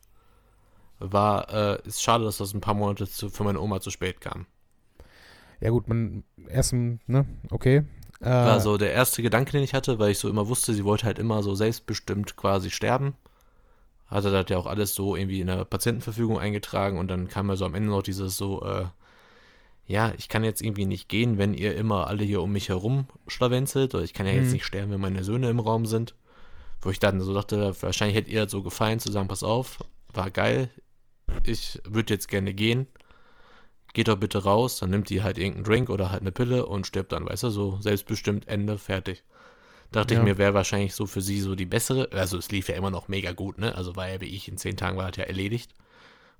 war, 0.98 1.48
äh, 1.52 1.78
ist 1.86 2.02
schade, 2.02 2.24
dass 2.24 2.38
das 2.38 2.54
ein 2.54 2.60
paar 2.60 2.74
Monate 2.74 3.08
zu, 3.08 3.30
für 3.30 3.44
meine 3.44 3.60
Oma 3.60 3.80
zu 3.80 3.90
spät 3.90 4.20
kam. 4.20 4.46
Ja 5.60 5.70
gut, 5.70 5.88
man 5.88 6.24
erstmal, 6.48 6.98
ne, 7.06 7.26
okay. 7.50 7.84
Äh, 8.22 8.28
War 8.28 8.60
so 8.60 8.78
der 8.78 8.92
erste 8.92 9.22
Gedanke, 9.22 9.52
den 9.52 9.62
ich 9.64 9.74
hatte, 9.74 9.98
weil 9.98 10.12
ich 10.12 10.18
so 10.18 10.28
immer 10.28 10.48
wusste, 10.48 10.74
sie 10.74 10.84
wollte 10.84 11.06
halt 11.06 11.18
immer 11.18 11.42
so 11.42 11.54
selbstbestimmt 11.54 12.36
quasi 12.36 12.70
sterben. 12.70 13.14
Hatte 14.06 14.30
das 14.30 14.46
ja 14.50 14.58
auch 14.58 14.66
alles 14.66 14.94
so 14.94 15.16
irgendwie 15.16 15.40
in 15.40 15.46
der 15.48 15.64
Patientenverfügung 15.64 16.38
eingetragen 16.38 16.98
und 16.98 17.08
dann 17.08 17.28
kam 17.28 17.48
ja 17.48 17.56
so 17.56 17.64
am 17.64 17.74
Ende 17.74 17.90
noch 17.90 18.02
dieses 18.02 18.36
so, 18.36 18.62
äh, 18.64 18.84
ja, 19.86 20.12
ich 20.18 20.28
kann 20.28 20.44
jetzt 20.44 20.62
irgendwie 20.62 20.86
nicht 20.86 21.08
gehen, 21.08 21.38
wenn 21.38 21.54
ihr 21.54 21.74
immer 21.76 22.06
alle 22.06 22.24
hier 22.24 22.42
um 22.42 22.52
mich 22.52 22.68
herum 22.68 23.06
schlawenzelt 23.26 23.94
oder 23.94 24.04
ich 24.04 24.14
kann 24.14 24.26
ja 24.26 24.32
jetzt 24.32 24.48
Mhm. 24.48 24.52
nicht 24.52 24.64
sterben, 24.64 24.92
wenn 24.92 25.00
meine 25.00 25.24
Söhne 25.24 25.50
im 25.50 25.60
Raum 25.60 25.86
sind. 25.86 26.14
Wo 26.82 26.90
ich 26.90 26.98
dann 27.00 27.20
so 27.20 27.34
dachte, 27.34 27.74
wahrscheinlich 27.82 28.16
hätte 28.16 28.30
ihr 28.30 28.42
das 28.44 28.52
so 28.52 28.62
gefallen, 28.62 29.00
zu 29.00 29.12
sagen, 29.12 29.28
pass 29.28 29.42
auf, 29.44 29.78
war 30.12 30.30
geil, 30.30 30.70
ich 31.44 31.80
würde 31.88 32.14
jetzt 32.14 32.28
gerne 32.28 32.54
gehen. 32.54 32.86
Geht 33.92 34.08
doch 34.08 34.16
bitte 34.16 34.42
raus, 34.44 34.78
dann 34.78 34.90
nimmt 34.90 35.10
die 35.10 35.22
halt 35.22 35.36
irgendeinen 35.38 35.64
Drink 35.64 35.90
oder 35.90 36.10
halt 36.10 36.22
eine 36.22 36.32
Pille 36.32 36.64
und 36.66 36.86
stirbt 36.86 37.12
dann, 37.12 37.26
weißt 37.28 37.42
du, 37.44 37.50
so 37.50 37.78
selbstbestimmt, 37.80 38.48
Ende, 38.48 38.78
fertig. 38.78 39.22
Dachte 39.90 40.14
Ja. 40.14 40.20
ich 40.20 40.24
mir, 40.24 40.38
wäre 40.38 40.54
wahrscheinlich 40.54 40.94
so 40.94 41.04
für 41.06 41.20
sie 41.20 41.40
so 41.40 41.54
die 41.54 41.66
bessere, 41.66 42.08
also 42.12 42.38
es 42.38 42.50
lief 42.50 42.68
ja 42.68 42.76
immer 42.76 42.90
noch 42.90 43.08
mega 43.08 43.32
gut, 43.32 43.58
ne? 43.58 43.74
Also 43.74 43.94
war 43.96 44.08
ja 44.08 44.20
wie 44.22 44.26
ich, 44.34 44.48
in 44.48 44.56
zehn 44.56 44.76
Tagen 44.78 44.96
war 44.96 45.08
das 45.08 45.18
ja 45.18 45.24
erledigt. 45.24 45.74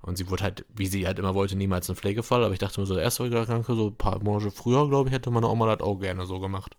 Und 0.01 0.17
sie 0.17 0.29
wurde 0.29 0.43
halt, 0.43 0.65
wie 0.75 0.87
sie 0.87 1.05
halt 1.07 1.19
immer 1.19 1.35
wollte, 1.35 1.55
niemals 1.55 1.89
ein 1.89 1.95
Pflegefall, 1.95 2.43
aber 2.43 2.53
ich 2.53 2.59
dachte 2.59 2.81
mir 2.81 2.87
so, 2.87 2.95
der 2.95 3.03
erste 3.03 3.29
Gedanke, 3.29 3.75
so 3.75 3.87
ein 3.87 3.95
paar 3.95 4.21
Monate 4.23 4.51
früher, 4.51 4.89
glaube 4.89 5.09
ich, 5.09 5.15
hätte 5.15 5.31
meine 5.31 5.47
Oma 5.47 5.73
das 5.75 5.85
auch 5.85 5.99
gerne 5.99 6.25
so 6.25 6.39
gemacht. 6.39 6.75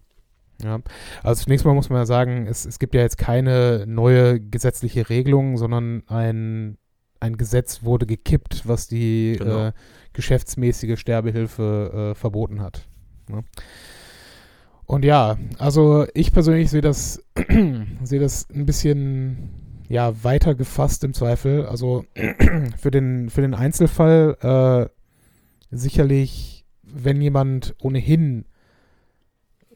Ja, 0.63 0.81
also 1.23 1.45
zunächst 1.45 1.65
mal 1.67 1.75
muss 1.75 1.89
man 1.91 1.99
ja 1.99 2.07
sagen, 2.07 2.47
es, 2.47 2.65
es 2.65 2.79
gibt 2.79 2.95
ja 2.95 3.01
jetzt 3.01 3.19
keine 3.19 3.87
neue 3.87 4.41
gesetzliche 4.41 5.09
Regelung, 5.09 5.57
sondern 5.57 6.03
ein, 6.07 6.79
ein 7.19 7.37
Gesetz 7.37 7.83
wurde 7.83 8.07
gekippt, 8.07 8.63
was 8.69 8.87
die 8.87 9.37
Genau. 9.39 9.69
äh, 9.69 9.73
geschäftsmäßige 10.15 10.99
Sterbehilfe 10.99 12.13
äh, 12.13 12.15
verboten 12.15 12.61
hat. 12.63 12.87
Ne? 13.29 13.45
Und 14.87 15.05
ja, 15.05 15.37
also 15.59 16.07
ich 16.15 16.33
persönlich 16.33 16.71
sehe 16.71 16.81
das, 16.81 17.23
sehe 18.03 18.21
das 18.21 18.49
ein 18.51 18.67
bisschen 18.67 19.51
ja, 19.89 20.25
weiter 20.25 20.55
gefasst 20.55 21.05
im 21.05 21.15
Zweifel. 21.15 21.67
Also 21.67 22.05
für 22.77 22.91
den, 22.91 23.31
für 23.31 23.43
den 23.43 23.55
Einzelfall 23.55 24.91
äh, 25.71 25.77
sicherlich, 25.77 26.65
wenn 26.83 27.21
jemand 27.21 27.75
ohnehin 27.81 28.45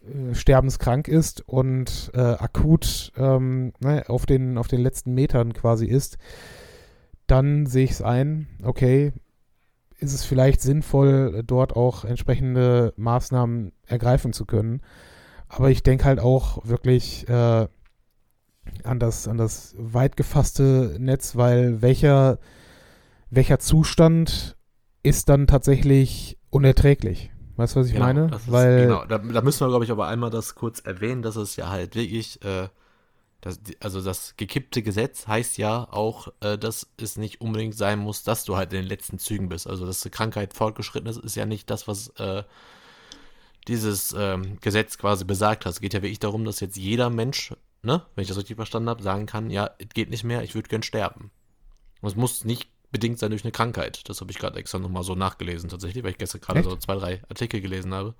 äh, 0.03 0.34
sterbenskrank 0.34 1.09
ist 1.09 1.47
und 1.49 2.11
äh, 2.14 2.20
akut 2.20 3.12
ähm, 3.16 3.72
ne, 3.80 4.05
auf, 4.09 4.26
den, 4.26 4.59
auf 4.59 4.68
den 4.68 4.80
letzten 4.80 5.14
Metern 5.14 5.53
quasi 5.55 5.86
ist, 5.86 6.18
dann 7.26 7.66
sehe 7.66 7.84
ich 7.84 7.93
es 7.93 8.03
ein, 8.03 8.49
okay, 8.62 9.12
ist 9.99 10.12
es 10.12 10.24
vielleicht 10.24 10.61
sinnvoll, 10.62 11.42
dort 11.46 11.74
auch 11.76 12.05
entsprechende 12.05 12.94
Maßnahmen 12.96 13.72
ergreifen 13.86 14.32
zu 14.32 14.46
können. 14.46 14.80
Aber 15.49 15.70
ich 15.70 15.82
denke 15.82 16.05
halt 16.05 16.20
auch 16.20 16.64
wirklich, 16.66 17.28
äh, 17.28 17.68
an 18.84 18.99
das, 18.99 19.28
an 19.28 19.38
das 19.38 19.74
weit 19.78 20.16
gefasste 20.16 20.96
Netz, 20.99 21.36
weil 21.36 21.82
welcher, 21.82 22.38
welcher 23.30 23.59
Zustand 23.59 24.57
ist 25.03 25.28
dann 25.28 25.46
tatsächlich 25.46 26.38
unerträglich? 26.51 27.30
Weißt 27.57 27.76
du, 27.76 27.80
was 27.80 27.88
ich 27.88 27.94
Genau, 27.94 28.07
meine? 28.07 28.26
ist- 28.36 28.53
Weil, 28.53 28.86
genau, 28.86 29.05
da, 29.07 29.18
da 29.18 29.42
müssen 29.42 29.61
wir, 29.61 29.68
glaube 29.68 29.84
ich, 29.84 29.90
aber 29.90 30.07
einmal 30.09 30.30
das 30.30 30.55
kurz 30.55 30.80
erwähnen, 30.80 31.22
dass 31.22 31.36
es 31.36 31.57
ja 31.57 31.68
halt 31.70 31.94
wirklich, 31.94 32.42
äh, 32.44 32.68
das, 33.41 33.61
also 33.80 34.03
das 34.03 34.34
gekippte 34.36 34.82
Gesetz 34.82 35.28
heißt 35.28 35.59
ja 35.59 35.86
auch, 35.93 36.28
äh, 36.41 36.59
dass 36.59 36.89
es 37.01 37.16
nicht 37.16 37.41
unbedingt 37.41 37.76
sein 37.76 38.01
muss, 38.01 38.24
dass 38.24 38.45
du 38.45 38.57
halt 38.57 38.72
in 38.72 38.80
den 38.80 38.89
letzten 38.89 39.18
Zügen 39.18 39.49
bist. 39.49 39.68
Also, 39.68 39.86
dass 39.86 40.01
die 40.01 40.11
Krankheit 40.11 40.55
fortgeschritten 40.55 41.09
ist, 41.09 41.18
ist 41.18 41.36
ja 41.36 41.47
nicht 41.47 41.70
das, 41.70 41.86
was 41.86 42.09
äh, 42.18 42.43
dieses 43.68 44.12
ähm, 44.18 44.59
Gesetz 44.61 44.99
quasi 44.99 45.24
besagt 45.24 45.66
hat. 45.66 45.72
Es 45.72 45.80
geht 45.80 45.95
ja 45.95 46.03
wirklich 46.03 46.18
darum, 46.18 46.45
dass 46.45 46.61
jetzt 46.61 46.76
jeder 46.76 47.11
Mensch, 47.11 47.55
ne, 47.82 48.05
wenn 48.14 48.22
ich 48.22 48.28
das 48.28 48.39
richtig 48.39 48.57
verstanden 48.57 48.89
habe, 48.89 49.03
sagen 49.03 49.26
kann, 49.26 49.51
ja, 49.51 49.70
es 49.78 49.89
geht 49.91 50.11
nicht 50.11 50.24
mehr, 50.24 50.43
ich 50.43 50.55
würde 50.55 50.68
gern 50.68 50.82
sterben. 50.82 51.30
Und 52.01 52.09
es 52.09 52.16
muss 52.16 52.45
nicht 52.45 52.68
bedingt 52.91 53.18
sein 53.18 53.30
durch 53.30 53.45
eine 53.45 53.53
Krankheit. 53.53 54.09
Das 54.09 54.20
habe 54.20 54.30
ich 54.30 54.39
gerade 54.39 54.59
extra 54.59 54.78
nochmal 54.78 55.03
so 55.03 55.14
nachgelesen, 55.14 55.68
tatsächlich, 55.68 56.03
weil 56.05 56.12
ich 56.12 56.18
gestern 56.18 56.41
gerade 56.41 56.62
so 56.62 56.76
zwei, 56.76 56.97
drei 56.97 57.22
Artikel 57.28 57.61
gelesen 57.61 57.93
habe. 57.93 58.14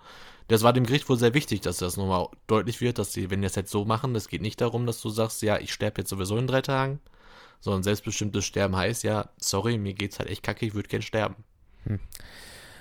Das 0.49 0.63
war 0.63 0.73
dem 0.73 0.85
Gericht 0.85 1.09
wohl 1.09 1.19
sehr 1.19 1.35
wichtig, 1.35 1.61
dass 1.61 1.79
das 1.79 1.97
nochmal 1.97 2.29
deutlich 2.47 2.81
wird, 2.81 2.99
dass 2.99 3.13
sie, 3.13 3.31
wenn 3.31 3.41
die 3.41 3.47
das 3.47 3.57
jetzt 3.57 3.71
so 3.71 3.85
machen, 3.85 4.15
es 4.15 4.29
geht 4.29 4.43
nicht 4.43 4.61
darum, 4.61 4.87
dass 4.87 5.01
du 5.01 5.11
sagst, 5.11 5.43
ja, 5.43 5.59
ich 5.59 5.73
sterbe 5.73 6.01
jetzt 6.01 6.11
sowieso 6.11 6.37
in 6.37 6.47
drei 6.47 6.63
Tagen, 6.63 7.01
sondern 7.61 7.83
selbstbestimmtes 7.83 8.45
Sterben 8.45 8.77
heißt, 8.77 9.05
ja, 9.05 9.31
sorry, 9.39 9.79
mir 9.79 9.95
geht's 9.95 10.19
halt 10.19 10.31
echt 10.31 10.43
kacke, 10.43 10.67
ich 10.67 10.75
würde 10.75 10.89
gern 10.89 11.03
sterben. 11.03 11.37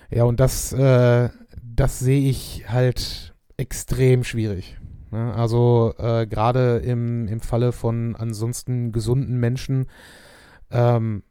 ja, 0.10 0.24
und 0.24 0.40
das, 0.40 0.74
äh, 0.74 1.30
das 1.62 2.00
sehe 2.00 2.30
ich 2.30 2.66
halt 2.70 3.34
extrem 3.58 4.24
schwierig. 4.24 4.78
Ne? 5.12 5.34
Also 5.34 5.94
äh, 5.98 6.28
gerade 6.28 6.78
im, 6.78 7.28
im 7.28 7.40
Falle 7.40 7.72
von 7.72 8.16
ansonsten 8.16 8.92
gesunden 8.92 9.40
Menschen, 9.40 9.88
ähm, 10.72 11.24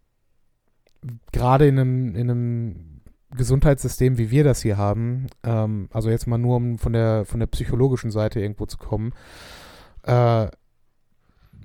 gerade 1.33 1.67
in 1.67 1.79
einem, 1.79 2.15
in 2.15 2.31
einem 2.31 3.01
Gesundheitssystem, 3.37 4.19
wie 4.19 4.31
wir 4.31 4.45
das 4.45 4.63
hier 4.63 4.77
haben, 4.77 5.27
ähm, 5.43 5.89
also 5.93 6.11
jetzt 6.11 6.27
mal 6.27 6.39
nur 6.39 6.57
um 6.57 6.79
von 6.79 6.93
der, 6.93 7.25
von 7.25 7.41
der 7.41 7.47
psychologischen 7.47 8.11
Seite 8.11 8.41
irgendwo 8.41 8.67
zu 8.67 8.79
kommen, 8.79 9.13
äh, 10.03 10.49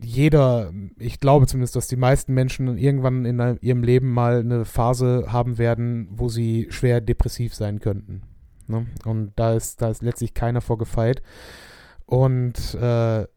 jeder, 0.04 0.72
ich 0.98 1.20
glaube 1.20 1.46
zumindest, 1.48 1.76
dass 1.76 1.88
die 1.88 1.96
meisten 1.96 2.34
Menschen 2.34 2.78
irgendwann 2.78 3.26
in 3.26 3.60
ihrem 3.62 3.84
Leben 3.84 4.12
mal 4.12 4.40
eine 4.40 4.66
Phase 4.66 5.26
haben 5.28 5.58
werden, 5.58 6.08
wo 6.12 6.28
sie 6.28 6.68
schwer 6.72 7.02
depressiv 7.02 7.54
sein 7.54 7.80
könnten. 7.80 8.24
Ne? 8.68 8.88
Und 9.06 9.34
da 9.36 9.54
ist, 9.54 9.82
da 9.82 9.90
ist 9.90 10.02
letztlich 10.02 10.34
keiner 10.34 10.62
vor 10.62 10.78
gefeit. 10.78 11.22
Und 12.06 12.74
äh, 12.76 13.28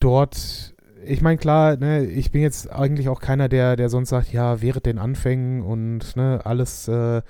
dort, 0.00 0.74
ich 1.04 1.22
meine, 1.22 1.38
klar, 1.38 1.76
ne, 1.76 2.04
ich 2.04 2.30
bin 2.30 2.42
jetzt 2.42 2.70
eigentlich 2.70 3.08
auch 3.08 3.20
keiner, 3.20 3.48
der, 3.48 3.76
der 3.76 3.88
sonst 3.88 4.10
sagt, 4.10 4.32
ja, 4.32 4.60
während 4.60 4.86
den 4.86 4.98
Anfängen 4.98 5.62
und 5.62 6.16
ne, 6.16 6.40
alles, 6.44 6.88
äh, 6.88 7.22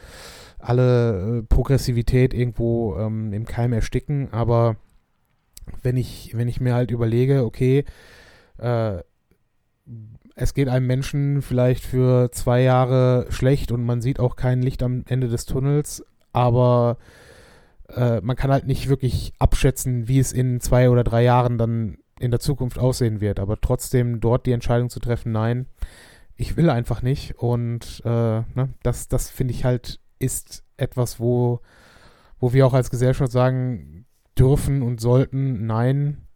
alle 0.58 1.38
äh, 1.38 1.42
Progressivität 1.42 2.34
irgendwo 2.34 2.96
ähm, 2.96 3.32
im 3.32 3.46
Keim 3.46 3.72
ersticken, 3.72 4.32
aber 4.32 4.76
wenn 5.82 5.96
ich, 5.96 6.32
wenn 6.34 6.48
ich 6.48 6.60
mir 6.60 6.74
halt 6.74 6.90
überlege, 6.90 7.44
okay, 7.44 7.84
äh, 8.58 8.98
es 10.34 10.54
geht 10.54 10.68
einem 10.68 10.86
Menschen 10.86 11.42
vielleicht 11.42 11.84
für 11.84 12.30
zwei 12.32 12.62
Jahre 12.62 13.26
schlecht 13.30 13.72
und 13.72 13.84
man 13.84 14.00
sieht 14.00 14.20
auch 14.20 14.36
kein 14.36 14.62
Licht 14.62 14.82
am 14.82 15.04
Ende 15.06 15.28
des 15.28 15.44
Tunnels, 15.44 16.04
aber 16.32 16.96
äh, 17.88 18.20
man 18.22 18.36
kann 18.36 18.50
halt 18.50 18.66
nicht 18.66 18.88
wirklich 18.88 19.32
abschätzen, 19.38 20.08
wie 20.08 20.18
es 20.18 20.32
in 20.32 20.60
zwei 20.60 20.88
oder 20.90 21.04
drei 21.04 21.22
Jahren 21.22 21.58
dann 21.58 21.98
in 22.20 22.30
der 22.30 22.40
Zukunft 22.40 22.78
aussehen 22.78 23.20
wird. 23.20 23.40
Aber 23.40 23.60
trotzdem 23.60 24.20
dort 24.20 24.46
die 24.46 24.52
Entscheidung 24.52 24.90
zu 24.90 25.00
treffen, 25.00 25.32
nein, 25.32 25.66
ich 26.36 26.56
will 26.56 26.70
einfach 26.70 27.02
nicht. 27.02 27.36
Und 27.38 28.02
äh, 28.04 28.08
ne, 28.08 28.74
das, 28.82 29.08
das 29.08 29.30
finde 29.30 29.54
ich 29.54 29.64
halt 29.64 30.00
ist 30.18 30.64
etwas, 30.76 31.18
wo, 31.18 31.60
wo 32.38 32.52
wir 32.52 32.66
auch 32.66 32.74
als 32.74 32.90
Gesellschaft 32.90 33.32
sagen 33.32 34.06
dürfen 34.38 34.82
und 34.82 35.00
sollten, 35.00 35.66
nein, 35.66 36.26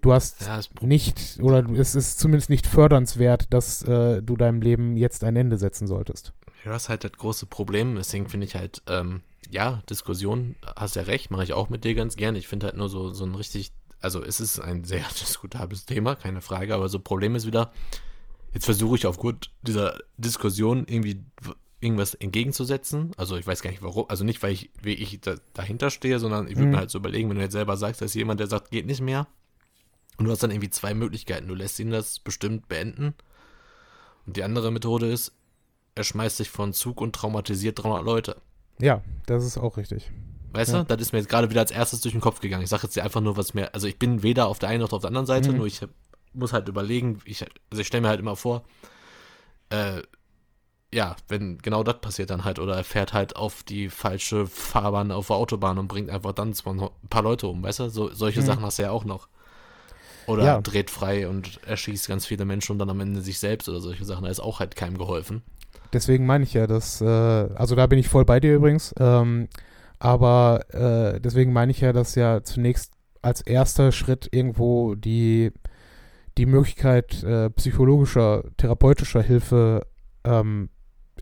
du 0.00 0.12
hast 0.12 0.40
Ja, 0.40 0.60
nicht, 0.80 1.38
oder 1.40 1.68
es 1.70 1.94
ist 1.94 2.18
zumindest 2.18 2.50
nicht 2.50 2.66
fördernswert, 2.66 3.52
dass 3.52 3.82
äh, 3.82 4.22
du 4.22 4.36
deinem 4.36 4.60
Leben 4.60 4.96
jetzt 4.96 5.24
ein 5.24 5.36
Ende 5.36 5.58
setzen 5.58 5.86
solltest. 5.86 6.32
Ja, 6.64 6.72
das 6.72 6.84
ist 6.84 6.88
halt 6.88 7.04
das 7.04 7.12
große 7.12 7.46
Problem. 7.46 7.94
Deswegen 7.96 8.28
finde 8.28 8.46
ich 8.46 8.54
halt, 8.54 8.82
ähm, 8.86 9.22
ja, 9.50 9.82
Diskussion, 9.90 10.56
hast 10.76 10.96
ja 10.96 11.02
recht, 11.02 11.30
mache 11.30 11.44
ich 11.44 11.52
auch 11.52 11.68
mit 11.68 11.84
dir 11.84 11.94
ganz 11.94 12.16
gerne. 12.16 12.38
Ich 12.38 12.48
finde 12.48 12.66
halt 12.66 12.76
nur 12.76 12.88
so, 12.88 13.10
so 13.10 13.24
ein 13.24 13.34
richtig, 13.34 13.72
also 14.04 14.22
es 14.22 14.40
ist 14.40 14.60
ein 14.60 14.84
sehr 14.84 15.04
diskutables 15.20 15.86
Thema, 15.86 16.14
keine 16.14 16.40
Frage, 16.40 16.74
aber 16.74 16.88
so 16.88 16.98
Problem 16.98 17.34
ist 17.34 17.46
wieder, 17.46 17.72
jetzt 18.52 18.66
versuche 18.66 18.96
ich 18.96 19.06
aufgrund 19.06 19.50
dieser 19.62 19.98
Diskussion 20.16 20.86
irgendwie 20.86 21.24
irgendwas 21.80 22.14
entgegenzusetzen. 22.14 23.12
Also 23.16 23.36
ich 23.36 23.46
weiß 23.46 23.60
gar 23.62 23.70
nicht 23.70 23.82
warum, 23.82 24.08
also 24.08 24.24
nicht, 24.24 24.42
weil 24.42 24.52
ich, 24.52 24.70
wie 24.80 24.94
ich 24.94 25.20
da, 25.20 25.34
dahinter 25.52 25.90
stehe, 25.90 26.18
sondern 26.18 26.46
ich 26.46 26.54
würde 26.56 26.66
Mhm. 26.66 26.70
mir 26.72 26.78
halt 26.78 26.90
so 26.90 26.98
überlegen, 26.98 27.28
wenn 27.28 27.36
du 27.36 27.42
jetzt 27.42 27.52
selber 27.52 27.76
sagst, 27.76 28.00
dass 28.00 28.14
jemand, 28.14 28.40
der 28.40 28.46
sagt, 28.46 28.70
geht 28.70 28.86
nicht 28.86 29.00
mehr, 29.00 29.26
und 30.16 30.26
du 30.26 30.30
hast 30.30 30.42
dann 30.44 30.52
irgendwie 30.52 30.70
zwei 30.70 30.94
Möglichkeiten. 30.94 31.48
Du 31.48 31.54
lässt 31.56 31.78
ihn 31.80 31.90
das 31.90 32.20
bestimmt 32.20 32.68
beenden. 32.68 33.14
Und 34.26 34.36
die 34.36 34.44
andere 34.44 34.70
Methode 34.70 35.10
ist, 35.10 35.32
er 35.96 36.04
schmeißt 36.04 36.36
sich 36.36 36.50
von 36.50 36.72
Zug 36.72 37.00
und 37.00 37.14
traumatisiert 37.16 37.82
300 37.82 38.04
Leute. 38.04 38.36
Ja, 38.78 39.02
das 39.26 39.44
ist 39.44 39.58
auch 39.58 39.76
richtig. 39.76 40.12
Weißt 40.54 40.72
Ja. 40.72 40.84
du, 40.84 40.84
das 40.84 41.00
ist 41.02 41.12
mir 41.12 41.18
jetzt 41.18 41.28
gerade 41.28 41.50
wieder 41.50 41.60
als 41.60 41.70
erstes 41.72 42.00
durch 42.00 42.12
den 42.14 42.20
Kopf 42.20 42.40
gegangen. 42.40 42.62
Ich 42.62 42.68
sage 42.70 42.84
jetzt 42.84 42.94
dir 42.94 43.02
einfach 43.02 43.20
nur, 43.20 43.36
was 43.36 43.54
mir, 43.54 43.74
also 43.74 43.86
ich 43.88 43.98
bin 43.98 44.22
weder 44.22 44.46
auf 44.46 44.58
der 44.60 44.68
einen 44.68 44.80
noch 44.82 44.92
auf 44.92 45.00
der 45.02 45.08
anderen 45.08 45.26
Seite, 45.26 45.50
Mhm. 45.50 45.56
nur 45.56 45.66
ich 45.66 45.80
muss 46.32 46.52
halt 46.52 46.68
überlegen, 46.68 47.18
ich, 47.24 47.42
also 47.70 47.80
ich 47.80 47.86
stelle 47.86 48.02
mir 48.02 48.08
halt 48.08 48.20
immer 48.20 48.36
vor, 48.36 48.64
äh, 49.70 50.02
ja, 50.92 51.16
wenn 51.26 51.58
genau 51.58 51.82
das 51.82 52.00
passiert 52.00 52.30
dann 52.30 52.44
halt, 52.44 52.60
oder 52.60 52.76
er 52.76 52.84
fährt 52.84 53.12
halt 53.12 53.34
auf 53.34 53.64
die 53.64 53.88
falsche 53.88 54.46
Fahrbahn 54.46 55.10
auf 55.10 55.26
der 55.26 55.36
Autobahn 55.36 55.78
und 55.78 55.88
bringt 55.88 56.08
einfach 56.08 56.32
dann 56.32 56.50
ein 56.54 56.88
paar 57.10 57.22
Leute 57.22 57.48
um, 57.48 57.62
weißt 57.64 57.80
du, 57.80 57.88
so, 57.88 58.12
solche 58.14 58.40
Mhm. 58.40 58.46
Sachen 58.46 58.62
hast 58.64 58.78
du 58.78 58.84
ja 58.84 58.90
auch 58.92 59.04
noch. 59.04 59.26
Oder 60.28 60.44
Ja. 60.44 60.60
dreht 60.60 60.90
frei 60.90 61.28
und 61.28 61.60
erschießt 61.66 62.06
ganz 62.08 62.26
viele 62.26 62.44
Menschen 62.44 62.72
und 62.72 62.78
dann 62.78 62.90
am 62.90 63.00
Ende 63.00 63.20
sich 63.22 63.40
selbst 63.40 63.68
oder 63.68 63.80
solche 63.80 64.04
Sachen, 64.04 64.24
da 64.24 64.30
ist 64.30 64.40
auch 64.40 64.60
halt 64.60 64.76
keinem 64.76 64.98
geholfen. 64.98 65.42
Deswegen 65.92 66.26
meine 66.26 66.44
ich 66.44 66.54
ja, 66.54 66.66
dass, 66.68 67.00
äh, 67.00 67.04
also 67.04 67.74
da 67.74 67.86
bin 67.86 67.98
ich 67.98 68.08
voll 68.08 68.24
bei 68.24 68.38
dir 68.40 68.54
übrigens, 68.54 68.94
ähm, 68.98 69.48
aber 69.98 70.64
äh, 70.74 71.20
deswegen 71.20 71.52
meine 71.52 71.72
ich 71.72 71.80
ja, 71.80 71.92
dass 71.92 72.14
ja 72.14 72.42
zunächst 72.42 72.92
als 73.22 73.40
erster 73.40 73.90
Schritt 73.92 74.28
irgendwo 74.32 74.94
die, 74.94 75.52
die 76.36 76.46
Möglichkeit 76.46 77.22
äh, 77.22 77.50
psychologischer, 77.50 78.44
therapeutischer 78.56 79.22
Hilfe 79.22 79.86
ähm, 80.24 80.68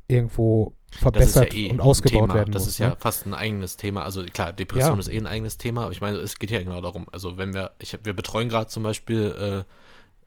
irgendwo 0.09 0.75
verbessert 0.91 1.55
eh 1.55 1.71
und 1.71 1.81
ausgebaut 1.81 2.23
Thema. 2.23 2.35
werden 2.35 2.53
Das 2.53 2.63
muss. 2.65 2.73
ist 2.73 2.79
ja 2.79 2.91
ne? 2.91 2.97
fast 2.99 3.27
ein 3.27 3.35
eigenes 3.35 3.77
Thema. 3.77 4.03
Also 4.05 4.25
klar, 4.25 4.53
Depression 4.53 4.95
Ja. 4.95 5.01
ist 5.01 5.09
eh 5.09 5.17
ein 5.17 5.27
eigenes 5.27 5.59
Thema, 5.59 5.85
aber 5.85 5.93
ich 5.93 6.01
meine, 6.01 6.19
es 6.19 6.39
geht 6.39 6.51
ja 6.51 6.63
genau 6.63 6.81
darum. 6.81 7.07
Also 7.13 7.39
wenn 7.39 7.55
wir, 7.55 7.73
ich, 7.79 7.97
wir 8.03 8.13
betreuen 8.15 8.49
gerade 8.49 8.67
zum 8.67 8.83
Beispiel 8.83 9.65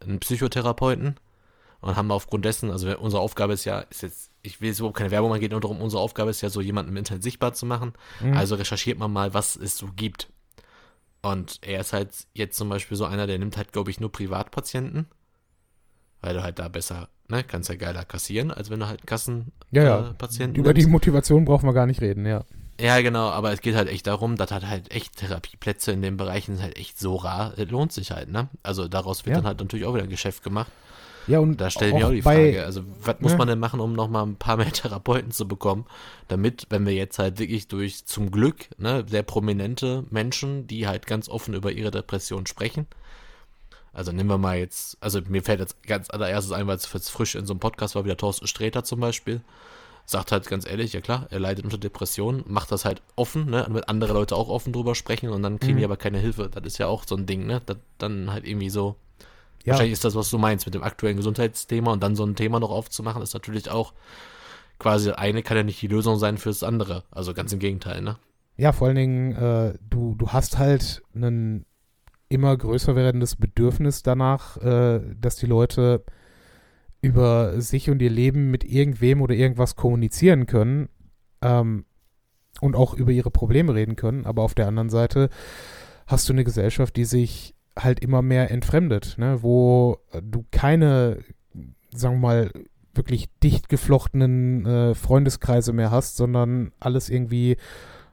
äh, 0.02 0.04
einen 0.04 0.20
Psychotherapeuten 0.20 1.18
und 1.86 1.96
haben 1.96 2.10
aufgrund 2.12 2.46
dessen, 2.46 2.72
also 2.72 2.98
unsere 2.98 3.22
Aufgabe 3.22 3.54
ist 3.54 3.64
ja, 3.64 3.82
ist 3.92 4.02
jetzt, 4.02 4.32
ich 4.42 4.60
will 4.60 4.70
jetzt 4.70 4.80
überhaupt 4.80 4.98
keine 4.98 5.12
Werbung 5.12 5.30
machen, 5.30 5.40
geht 5.40 5.52
nur 5.52 5.62
darum, 5.62 5.82
unsere 5.82 6.02
Aufgabe 6.02 6.32
ist 6.32 6.42
ja 6.42 6.50
so, 6.50 6.60
jemanden 6.60 6.92
im 6.92 6.98
Internet 6.98 7.22
sichtbar 7.22 7.54
zu 7.54 7.68
machen. 7.68 7.94
Mhm. 8.22 8.34
Also 8.36 8.56
recherchiert 8.56 8.98
man 8.98 9.14
mal, 9.14 9.36
was 9.36 9.56
es 9.56 9.78
so 9.78 9.88
gibt. 9.96 10.30
Und 11.22 11.60
er 11.62 11.82
ist 11.82 11.94
halt 11.94 12.10
jetzt 12.34 12.58
zum 12.58 12.70
Beispiel 12.70 12.98
so 12.98 13.06
einer, 13.06 13.28
der 13.28 13.38
nimmt 13.38 13.56
halt, 13.56 13.72
glaube 13.72 13.92
ich, 13.92 14.00
nur 14.00 14.12
Privatpatienten, 14.12 15.06
weil 16.22 16.34
du 16.34 16.42
halt 16.42 16.58
da 16.58 16.70
besser, 16.70 17.10
ne, 17.28 17.44
kannst 17.44 17.70
ja 17.70 17.76
geiler 17.76 18.04
kassieren, 18.04 18.50
als 18.52 18.72
wenn 18.72 18.80
du 18.80 18.88
halt 18.88 19.06
Kassen 19.06 19.52
ja, 19.70 19.84
ja. 19.84 20.16
äh, 20.20 20.44
Über 20.56 20.74
die 20.74 20.82
nimmst. 20.82 20.90
Motivation 20.90 21.46
brauchen 21.46 21.68
wir 21.68 21.74
gar 21.74 21.86
nicht 21.86 22.02
reden, 22.02 22.26
ja. 22.26 22.46
Ja, 22.80 23.00
genau, 23.02 23.30
aber 23.30 23.54
es 23.54 23.62
geht 23.62 23.76
halt 23.76 23.90
echt 23.90 24.08
darum, 24.08 24.36
dass 24.36 24.52
halt 24.52 24.68
halt 24.68 24.92
echt 24.92 25.18
Therapieplätze 25.18 25.92
in 25.94 26.02
den 26.02 26.18
Bereichen 26.18 26.56
sind 26.56 26.64
halt 26.64 26.78
echt 26.78 27.00
so 27.00 27.16
rar, 27.16 27.54
es 27.58 27.70
lohnt 27.70 27.94
sich 27.94 28.12
halt, 28.12 28.30
ne? 28.30 28.50
Also 28.64 28.88
daraus 28.88 29.26
wird 29.26 29.36
Ja. 29.36 29.42
dann 29.42 29.48
halt 29.48 29.60
natürlich 29.60 29.86
auch 29.86 29.94
wieder 29.94 30.04
ein 30.04 30.10
Geschäft 30.10 30.44
gemacht. 30.44 30.72
Ja, 31.28 31.40
und 31.40 31.58
Da 31.60 31.70
stelle 31.70 31.92
ich 31.92 31.98
mir 31.98 32.08
auch 32.08 32.12
die 32.12 32.22
Frage, 32.22 32.64
also 32.66 32.82
was 33.04 33.20
muss 33.20 33.32
Ja. 33.32 33.38
man 33.40 33.48
denn 33.48 33.60
machen, 33.60 33.80
um 33.80 33.94
nochmal 33.94 34.26
ein 34.26 34.36
paar 34.36 34.58
mehr 34.58 34.72
Therapeuten 34.72 35.32
zu 35.32 35.48
bekommen, 35.48 35.86
damit, 36.28 36.68
wenn 36.70 36.86
wir 36.86 36.94
jetzt 36.94 37.18
halt 37.20 37.40
wirklich 37.40 37.68
durch 37.68 38.06
zum 38.06 38.32
Glück, 38.32 38.68
ne, 38.78 39.04
sehr 39.10 39.24
prominente 39.24 40.04
Menschen, 40.12 40.68
die 40.68 40.88
halt 40.88 41.08
ganz 41.08 41.28
offen 41.30 41.54
über 41.54 41.72
ihre 41.72 41.92
Depression 41.92 42.46
sprechen. 42.46 42.88
Also 43.94 44.12
nehmen 44.12 44.30
wir 44.30 44.38
mal 44.38 44.58
jetzt, 44.58 44.98
also 45.00 45.22
mir 45.28 45.42
fällt 45.42 45.62
jetzt 45.62 45.82
ganz 45.84 46.10
allererstes 46.10 46.52
ein, 46.52 46.68
weil 46.68 46.76
es 46.76 46.92
jetzt 46.92 47.10
frisch 47.10 47.36
in 47.36 47.46
so 47.46 47.54
einem 47.54 47.60
Podcast 47.62 47.96
war, 47.96 48.04
wieder 48.04 48.18
Thorsten 48.18 48.46
Sträter 48.46 48.84
zum 48.84 49.00
Beispiel, 49.00 49.42
sagt 50.06 50.32
halt 50.34 50.48
ganz 50.48 50.68
ehrlich, 50.70 50.92
ja 50.94 51.02
klar, 51.02 51.28
er 51.32 51.40
leidet 51.40 51.64
unter 51.64 51.78
Depressionen, 51.78 52.44
macht 52.46 52.72
das 52.72 52.84
halt 52.86 53.02
offen, 53.16 53.50
ne, 53.50 53.64
damit 53.64 53.88
andere 53.88 54.14
Leute 54.14 54.36
auch 54.36 54.50
offen 54.50 54.74
drüber 54.74 54.96
sprechen 54.96 55.30
und 55.30 55.42
dann 55.44 55.60
kriegen 55.60 55.76
Mhm. 55.76 55.80
die 55.80 55.86
aber 55.86 55.98
keine 55.98 56.20
Hilfe. 56.20 56.50
Das 56.54 56.64
ist 56.66 56.78
ja 56.78 56.88
auch 56.88 57.06
so 57.08 57.16
ein 57.16 57.26
Ding, 57.26 57.46
ne, 57.48 57.62
das 57.66 57.78
dann 57.98 58.32
halt 58.34 58.46
irgendwie 58.46 58.70
so, 58.70 58.98
ja, 59.66 59.72
Wahrscheinlich 59.72 59.94
ist 59.94 60.06
das, 60.06 60.16
was 60.16 60.30
du 60.30 60.38
meinst 60.38 60.66
mit 60.68 60.76
dem 60.76 60.84
aktuellen 60.84 61.18
Gesundheitsthema 61.18 61.92
und 61.92 62.04
dann 62.04 62.16
so 62.16 62.24
ein 62.24 62.36
Thema 62.36 62.60
noch 62.60 62.70
aufzumachen, 62.70 63.22
ist 63.22 63.34
natürlich 63.34 63.70
auch 63.70 63.94
quasi 64.78 65.12
eine 65.12 65.42
kann 65.42 65.58
ja 65.58 65.64
nicht 65.64 65.82
die 65.82 65.88
Lösung 65.88 66.18
sein 66.18 66.38
fürs 66.38 66.62
andere. 66.62 67.04
Also 67.10 67.34
ganz 67.34 67.52
im 67.52 67.60
Gegenteil, 67.60 68.02
ne? 68.02 68.18
Ja, 68.58 68.72
vor 68.72 68.88
allen 68.88 68.96
Dingen, 68.96 69.32
äh, 69.34 69.74
du, 69.90 70.16
du 70.16 70.30
hast 70.30 70.60
halt 70.60 71.02
einen 71.14 71.66
immer 72.30 72.56
größer 72.56 72.96
werdendes 72.96 73.36
Bedürfnis 73.36 74.04
danach, 74.04 74.58
äh, 74.58 75.02
dass 75.20 75.36
die 75.38 75.46
Leute 75.46 76.04
über 77.02 77.60
sich 77.60 77.90
und 77.90 78.02
ihr 78.02 78.10
Leben 78.10 78.52
mit 78.52 78.64
irgendwem 78.64 79.22
oder 79.22 79.34
irgendwas 79.34 79.76
kommunizieren 79.76 80.46
können 80.46 80.90
ähm, 81.42 81.86
und 82.62 82.76
auch 82.76 82.94
über 82.94 83.12
ihre 83.12 83.32
Probleme 83.32 83.74
reden 83.74 83.96
können. 83.96 84.26
Aber 84.26 84.44
auf 84.44 84.54
der 84.54 84.68
anderen 84.68 84.90
Seite 84.90 85.30
hast 86.08 86.30
du 86.30 86.34
eine 86.34 86.44
Gesellschaft, 86.44 86.96
die 86.96 87.06
sich 87.06 87.55
halt 87.78 88.00
immer 88.00 88.22
mehr 88.22 88.52
entfremdet, 88.52 89.16
ne? 89.18 89.42
wo 89.42 89.98
du 90.22 90.46
keine, 90.52 91.20
sagen 91.92 92.16
wir 92.16 92.28
mal, 92.28 92.52
wirklich 92.94 93.28
dicht 93.44 93.70
geflochtenen 93.70 94.66
äh, 94.66 94.96
Freundeskreise 94.96 95.74
mehr 95.74 95.92
hast, 95.92 96.16
sondern 96.16 96.72
alles 96.80 97.10
irgendwie 97.10 97.58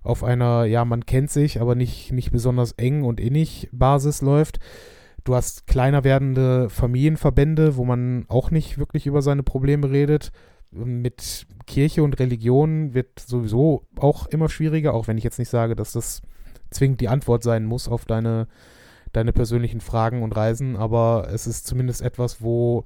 auf 0.03 0.25
einer, 0.25 0.65
ja, 0.65 0.85
man 0.85 1.07
kennt 1.07 1.31
sich, 1.31 1.61
aber 1.61 1.75
nicht, 1.75 2.13
nicht 2.13 2.33
besonders 2.33 2.73
eng 2.73 3.05
und 3.05 3.21
innig 3.21 3.69
Basis 3.73 4.21
läuft. 4.21 4.59
Du 5.25 5.37
hast 5.37 5.69
kleiner 5.69 6.03
werdende 6.03 6.69
Familienverbände, 6.69 7.77
wo 7.77 7.85
man 7.85 8.25
auch 8.29 8.51
nicht 8.51 8.79
wirklich 8.79 9.07
über 9.07 9.23
seine 9.23 9.45
Probleme 9.45 9.91
redet. 9.91 10.33
Mit 10.73 11.47
Kirche 11.67 12.03
und 12.03 12.19
Religion 12.19 12.95
wird 12.95 13.21
sowieso 13.21 13.87
auch 13.97 14.27
immer 14.27 14.49
schwieriger, 14.49 14.95
auch 14.95 15.07
wenn 15.07 15.19
ich 15.19 15.25
jetzt 15.25 15.39
nicht 15.39 15.51
sage, 15.51 15.77
dass 15.77 15.93
das 15.93 16.23
zwingend 16.71 17.01
die 17.01 17.09
Antwort 17.09 17.45
sein 17.45 17.65
muss 17.65 17.89
auf 17.89 18.05
deine, 18.05 18.49
deine 19.13 19.33
persönlichen 19.33 19.81
Fragen 19.81 20.23
und 20.23 20.37
Reisen, 20.37 20.77
aber 20.77 21.29
es 21.33 21.47
ist 21.47 21.67
zumindest 21.67 22.03
etwas, 22.03 22.43
wo 22.43 22.85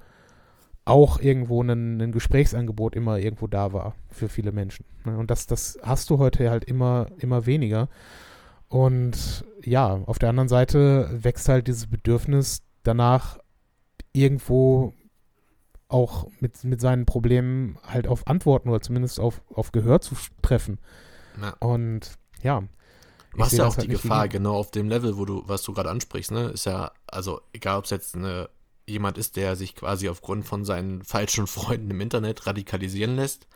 auch 0.85 1.20
irgendwo 1.20 1.62
ein, 1.62 2.01
ein, 2.01 2.12
Gesprächsangebot 2.12 2.95
immer 2.95 3.18
irgendwo 3.18 3.49
da 3.49 3.72
war 3.72 3.97
für 4.09 4.29
viele 4.29 4.53
Menschen. 4.53 4.87
Ne? 5.05 5.18
Und 5.18 5.31
das, 5.31 5.47
das 5.47 5.79
hast 5.83 6.11
du 6.11 6.18
heute 6.18 6.49
halt 6.49 6.64
immer, 6.64 7.09
immer 7.18 7.45
weniger. 7.45 7.89
Und 8.68 9.45
ja, 9.64 10.01
auf 10.07 10.18
der 10.18 10.29
anderen 10.29 10.49
Seite 10.49 11.11
wächst 11.12 11.49
halt 11.49 11.66
dieses 11.66 11.89
Bedürfnis 11.89 12.62
danach, 12.85 13.39
irgendwo 14.12 14.95
auch 15.89 16.29
mit, 16.41 16.64
mit 16.64 16.81
seinen 16.81 17.05
Problemen 17.05 17.79
halt 17.83 18.07
auf 18.07 18.27
Antworten 18.27 18.68
oder 18.68 18.81
zumindest 18.81 19.20
auf, 19.20 19.43
auf 19.53 19.72
Gehör 19.72 20.01
zu 20.01 20.14
treffen. 20.43 20.79
Ja. 21.41 21.55
Und 21.61 22.14
ja. 22.43 22.62
Du 23.37 23.45
hast 23.45 23.53
ja 23.53 23.66
auch 23.66 23.76
halt 23.76 23.84
die 23.84 23.93
Gefahr, 23.93 24.28
genau 24.28 24.57
auf 24.57 24.70
dem 24.70 24.89
Level, 24.89 25.16
wo 25.16 25.24
du, 25.24 25.43
was 25.47 25.62
du 25.62 25.72
gerade 25.72 25.91
ansprichst, 25.91 26.30
ne, 26.30 26.49
ist 26.49 26.66
ja, 26.66 26.93
also 27.07 27.41
egal 27.53 27.78
ob 27.78 27.84
es 27.84 27.91
jetzt 27.91 28.14
eine 28.14 28.49
jemand 28.87 29.18
ist, 29.18 29.37
der 29.37 29.57
sich 29.57 29.74
quasi 29.74 30.09
aufgrund 30.09 30.47
von 30.47 30.64
seinen 30.64 31.03
falschen 31.03 31.47
Freunden 31.47 31.91
im 31.91 32.01
Internet 32.01 32.47
radikalisieren 32.47 33.16
lässt. 33.16 33.47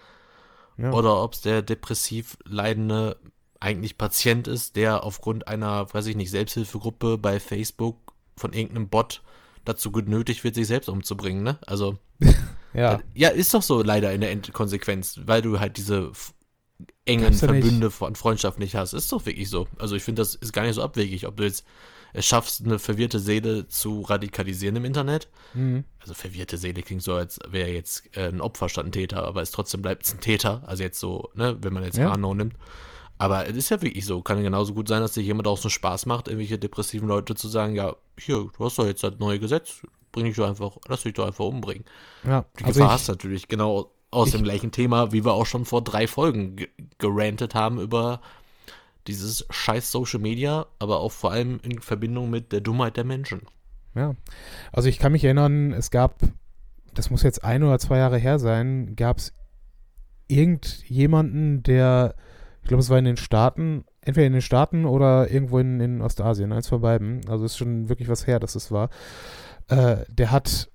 Ja. 0.76 0.92
Oder 0.92 1.22
ob 1.22 1.34
es 1.34 1.40
der 1.42 1.62
depressiv 1.62 2.36
leidende 2.44 3.16
eigentlich 3.60 3.98
Patient 3.98 4.48
ist, 4.48 4.76
der 4.76 5.04
aufgrund 5.04 5.46
einer, 5.46 5.92
weiß 5.92 6.06
ich 6.06 6.16
nicht, 6.16 6.30
Selbsthilfegruppe 6.30 7.18
bei 7.18 7.38
Facebook 7.38 8.14
von 8.36 8.52
irgendeinem 8.52 8.88
Bot 8.88 9.22
dazu 9.64 9.92
genötigt 9.92 10.42
wird, 10.42 10.54
sich 10.54 10.66
selbst 10.66 10.88
umzubringen, 10.88 11.42
ne? 11.42 11.58
Also. 11.66 11.98
ja. 12.74 13.00
Ja, 13.14 13.28
ist 13.28 13.52
doch 13.52 13.62
so 13.62 13.82
leider 13.82 14.12
in 14.12 14.22
der 14.22 14.36
Konsequenz, 14.52 15.20
weil 15.26 15.42
du 15.42 15.60
halt 15.60 15.76
diese 15.76 16.10
engen 17.04 17.32
Verbünde 17.32 17.86
nicht. 17.86 17.94
von 17.94 18.14
Freundschaft 18.14 18.58
nicht 18.58 18.74
hast. 18.74 18.92
Ist 18.92 19.12
doch 19.12 19.24
wirklich 19.26 19.48
so. 19.48 19.66
Also 19.78 19.96
ich 19.96 20.02
finde, 20.02 20.22
das 20.22 20.34
ist 20.34 20.52
gar 20.52 20.62
nicht 20.62 20.74
so 20.74 20.82
abwegig, 20.82 21.26
ob 21.26 21.36
du 21.36 21.44
jetzt 21.44 21.64
es 22.12 22.26
schaffst, 22.26 22.64
eine 22.64 22.78
verwirrte 22.78 23.18
Seele 23.18 23.68
zu 23.68 24.00
radikalisieren 24.02 24.76
im 24.76 24.84
Internet. 24.84 25.28
Mhm. 25.54 25.84
Also 26.00 26.14
verwirrte 26.14 26.58
Seele 26.58 26.82
klingt 26.82 27.02
so, 27.02 27.14
als 27.14 27.38
wäre 27.48 27.70
jetzt 27.70 28.16
äh, 28.16 28.28
ein 28.28 28.40
Opfer 28.40 28.68
statt 28.68 28.86
ein 28.86 28.92
Täter, 28.92 29.24
aber 29.24 29.42
es 29.42 29.50
trotzdem 29.50 29.82
bleibt 29.82 30.06
es 30.06 30.14
ein 30.14 30.20
Täter. 30.20 30.62
Also 30.66 30.82
jetzt 30.82 30.98
so, 30.98 31.30
ne, 31.34 31.56
wenn 31.60 31.72
man 31.72 31.84
jetzt 31.84 31.98
ja. 31.98 32.10
Arno 32.10 32.34
nimmt. 32.34 32.54
Aber 33.18 33.46
es 33.46 33.54
ist 33.54 33.68
ja 33.68 33.82
wirklich 33.82 34.06
so. 34.06 34.22
Kann 34.22 34.42
genauso 34.42 34.72
gut 34.72 34.88
sein, 34.88 35.02
dass 35.02 35.14
sich 35.14 35.26
jemand 35.26 35.46
auch 35.46 35.58
so 35.58 35.68
Spaß 35.68 36.06
macht, 36.06 36.26
irgendwelche 36.26 36.58
depressiven 36.58 37.06
Leute 37.06 37.34
zu 37.34 37.48
sagen, 37.48 37.74
ja, 37.74 37.94
hier, 38.18 38.48
du 38.56 38.64
hast 38.64 38.78
doch 38.78 38.86
jetzt 38.86 39.04
das 39.04 39.18
neue 39.18 39.38
Gesetz, 39.38 39.82
bring 40.10 40.24
dich 40.24 40.36
doch 40.36 40.48
einfach, 40.48 40.78
lass 40.88 41.02
dich 41.02 41.12
doch 41.12 41.26
einfach 41.26 41.44
umbringen. 41.44 41.84
Ja, 42.24 42.46
Die 42.58 42.64
also 42.64 42.80
Gefahr 42.80 42.94
hast 42.94 43.08
natürlich 43.08 43.46
genau 43.46 43.92
aus 44.10 44.28
ich, 44.28 44.34
dem 44.34 44.44
gleichen 44.44 44.72
Thema, 44.72 45.12
wie 45.12 45.24
wir 45.24 45.32
auch 45.32 45.46
schon 45.46 45.64
vor 45.64 45.82
drei 45.82 46.06
Folgen 46.06 46.56
gerantet 46.98 47.54
haben 47.54 47.80
über 47.80 48.20
dieses 49.06 49.46
scheiß 49.50 49.90
Social 49.90 50.20
Media, 50.20 50.66
aber 50.78 51.00
auch 51.00 51.12
vor 51.12 51.32
allem 51.32 51.60
in 51.62 51.80
Verbindung 51.80 52.30
mit 52.30 52.52
der 52.52 52.60
Dummheit 52.60 52.96
der 52.96 53.04
Menschen. 53.04 53.42
Ja, 53.94 54.14
also 54.72 54.88
ich 54.88 54.98
kann 54.98 55.12
mich 55.12 55.24
erinnern, 55.24 55.72
es 55.72 55.90
gab, 55.90 56.20
das 56.94 57.10
muss 57.10 57.22
jetzt 57.22 57.44
ein 57.44 57.62
oder 57.62 57.78
zwei 57.78 57.98
Jahre 57.98 58.18
her 58.18 58.38
sein, 58.38 58.94
gab 58.96 59.18
es 59.18 59.32
irgendjemanden, 60.28 61.62
der, 61.62 62.14
ich 62.62 62.68
glaube, 62.68 62.82
es 62.82 62.90
war 62.90 62.98
in 62.98 63.04
den 63.04 63.16
Staaten, 63.16 63.84
entweder 64.00 64.26
in 64.26 64.32
den 64.32 64.42
Staaten 64.42 64.84
oder 64.84 65.30
irgendwo 65.30 65.58
in, 65.58 65.80
in 65.80 66.02
Ostasien, 66.02 66.52
eins 66.52 66.68
von 66.68 66.80
beiden, 66.80 67.28
also 67.28 67.44
ist 67.44 67.56
schon 67.56 67.88
wirklich 67.88 68.08
was 68.08 68.26
her, 68.26 68.38
dass 68.38 68.54
es 68.54 68.70
war, 68.70 68.90
äh, 69.68 70.04
der 70.08 70.30
hat 70.30 70.70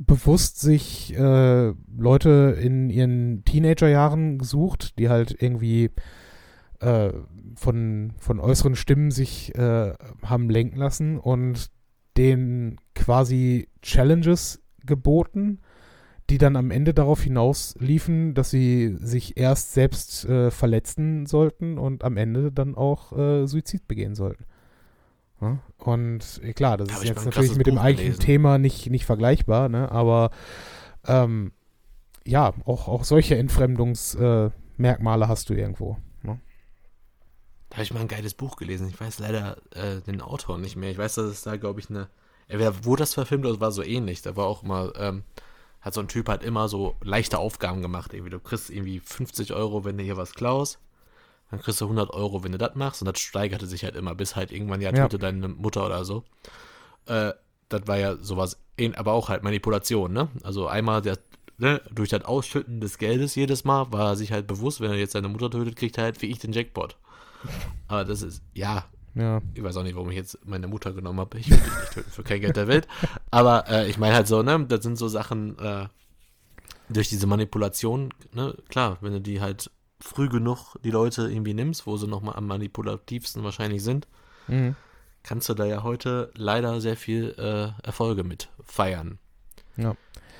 bewusst 0.00 0.60
sich 0.60 1.14
äh, 1.14 1.72
Leute 1.96 2.56
in 2.60 2.88
ihren 2.88 3.44
Teenagerjahren 3.44 4.38
gesucht, 4.38 4.98
die 4.98 5.10
halt 5.10 5.36
irgendwie 5.38 5.90
äh, 6.80 7.10
von, 7.54 8.14
von 8.18 8.40
äußeren 8.40 8.76
Stimmen 8.76 9.10
sich 9.10 9.54
äh, 9.54 9.92
haben 10.22 10.48
lenken 10.48 10.78
lassen 10.78 11.18
und 11.18 11.70
denen 12.16 12.76
quasi 12.94 13.68
Challenges 13.82 14.62
geboten, 14.86 15.60
die 16.30 16.38
dann 16.38 16.56
am 16.56 16.70
Ende 16.70 16.94
darauf 16.94 17.22
hinaus 17.22 17.74
liefen, 17.78 18.34
dass 18.34 18.50
sie 18.50 18.96
sich 18.98 19.36
erst 19.36 19.74
selbst 19.74 20.24
äh, 20.24 20.50
verletzen 20.50 21.26
sollten 21.26 21.76
und 21.76 22.04
am 22.04 22.16
Ende 22.16 22.52
dann 22.52 22.74
auch 22.74 23.16
äh, 23.16 23.46
Suizid 23.46 23.86
begehen 23.86 24.14
sollten. 24.14 24.44
Ja? 25.40 25.58
Und 25.78 26.40
äh, 26.42 26.52
klar, 26.52 26.76
das 26.76 26.90
ist 26.90 27.04
jetzt 27.04 27.24
natürlich 27.24 27.56
mit 27.56 27.66
dem 27.66 27.78
eigentlichen 27.78 28.12
gelesen. 28.12 28.26
Thema 28.26 28.58
nicht, 28.58 28.90
nicht 28.90 29.06
vergleichbar, 29.06 29.68
ne? 29.68 29.90
aber 29.90 30.30
ähm, 31.06 31.52
ja, 32.26 32.52
auch, 32.64 32.88
auch 32.88 33.04
solche 33.04 33.36
Entfremdungsmerkmale 33.36 35.28
hast 35.28 35.48
du 35.48 35.54
irgendwo. 35.54 35.96
Da 37.70 37.76
habe 37.76 37.84
ich 37.84 37.94
mal 37.94 38.00
ein 38.00 38.08
geiles 38.08 38.34
Buch 38.34 38.56
gelesen. 38.56 38.88
Ich 38.88 39.00
weiß 39.00 39.20
leider 39.20 39.56
äh, 39.70 40.00
den 40.00 40.20
Autor 40.20 40.58
nicht 40.58 40.74
mehr. 40.74 40.90
Ich 40.90 40.98
weiß, 40.98 41.14
dass 41.14 41.26
es 41.26 41.42
da, 41.42 41.56
glaube 41.56 41.80
ich, 41.80 41.88
eine. 41.88 42.08
Entweder 42.48 42.84
wurde 42.84 43.02
das 43.02 43.14
verfilmt 43.14 43.46
oder 43.46 43.60
war 43.60 43.70
so 43.70 43.84
ähnlich. 43.84 44.22
Da 44.22 44.34
war 44.34 44.46
auch 44.46 44.64
mal, 44.64 44.92
ähm, 44.96 45.22
hat 45.80 45.94
so 45.94 46.00
ein 46.00 46.08
Typ 46.08 46.28
halt 46.28 46.42
immer 46.42 46.68
so 46.68 46.96
leichte 47.00 47.38
Aufgaben 47.38 47.80
gemacht. 47.80 48.12
Irgendwie, 48.12 48.30
du 48.30 48.40
kriegst 48.40 48.70
irgendwie 48.70 48.98
50 48.98 49.52
Euro, 49.52 49.84
wenn 49.84 49.96
du 49.96 50.02
hier 50.02 50.16
was 50.16 50.34
klaust. 50.34 50.80
Dann 51.50 51.60
kriegst 51.60 51.80
du 51.80 51.84
100 51.86 52.10
Euro, 52.10 52.44
wenn 52.44 52.52
du 52.52 52.58
das 52.58 52.74
machst. 52.74 53.02
Und 53.02 53.06
das 53.06 53.20
steigerte 53.20 53.66
sich 53.66 53.84
halt 53.84 53.96
immer, 53.96 54.14
bis 54.14 54.36
halt 54.36 54.52
irgendwann, 54.52 54.80
ja, 54.80 54.92
töte 54.92 55.18
deine 55.18 55.48
Mutter 55.48 55.84
oder 55.84 56.04
so. 56.04 56.24
Äh, 57.06 57.32
das 57.68 57.86
war 57.86 57.98
ja 57.98 58.16
sowas, 58.16 58.58
aber 58.96 59.12
auch 59.12 59.28
halt 59.28 59.42
Manipulation, 59.42 60.12
ne? 60.12 60.28
Also 60.42 60.66
einmal 60.66 61.02
der, 61.02 61.18
ne, 61.58 61.80
durch 61.92 62.10
das 62.10 62.24
Ausschütten 62.24 62.80
des 62.80 62.98
Geldes 62.98 63.34
jedes 63.34 63.64
Mal 63.64 63.92
war 63.92 64.10
er 64.10 64.16
sich 64.16 64.32
halt 64.32 64.46
bewusst, 64.46 64.80
wenn 64.80 64.90
er 64.90 64.96
jetzt 64.96 65.12
seine 65.12 65.28
Mutter 65.28 65.50
tötet, 65.50 65.76
kriegt 65.76 65.98
er 65.98 66.04
halt 66.04 66.22
wie 66.22 66.26
ich 66.26 66.38
den 66.38 66.52
Jackpot. 66.52 66.96
Aber 67.88 68.04
das 68.04 68.22
ist, 68.22 68.42
ja. 68.54 68.84
Ja. 69.14 69.42
Ich 69.54 69.62
weiß 69.62 69.76
auch 69.76 69.82
nicht, 69.82 69.96
warum 69.96 70.10
ich 70.10 70.16
jetzt 70.16 70.38
meine 70.46 70.68
Mutter 70.68 70.92
genommen 70.92 71.18
habe. 71.18 71.38
Ich 71.38 71.50
will 71.50 71.58
dich 71.58 71.66
nicht 71.66 71.92
töten 71.92 72.10
für 72.10 72.22
kein 72.22 72.40
Geld 72.40 72.56
der 72.56 72.68
Welt. 72.68 72.86
Aber 73.30 73.68
äh, 73.68 73.88
ich 73.88 73.98
meine 73.98 74.14
halt 74.14 74.28
so, 74.28 74.42
ne, 74.42 74.66
das 74.66 74.84
sind 74.84 74.96
so 74.96 75.08
Sachen, 75.08 75.58
äh, 75.58 75.88
durch 76.88 77.08
diese 77.08 77.26
Manipulation, 77.26 78.12
ne, 78.32 78.56
klar, 78.68 78.98
wenn 79.00 79.12
du 79.12 79.20
die 79.20 79.40
halt 79.40 79.70
früh 80.00 80.28
genug 80.28 80.76
die 80.82 80.90
Leute 80.90 81.30
irgendwie 81.30 81.54
nimmst, 81.54 81.86
wo 81.86 81.96
sie 81.96 82.06
nochmal 82.06 82.36
am 82.36 82.46
manipulativsten 82.46 83.44
wahrscheinlich 83.44 83.82
sind, 83.82 84.08
mhm. 84.48 84.76
kannst 85.22 85.48
du 85.48 85.54
da 85.54 85.64
ja 85.64 85.82
heute 85.82 86.30
leider 86.34 86.80
sehr 86.80 86.96
viel 86.96 87.34
äh, 87.38 87.86
Erfolge 87.86 88.24
mit 88.24 88.48
feiern. 88.64 89.18
Ja. 89.76 89.94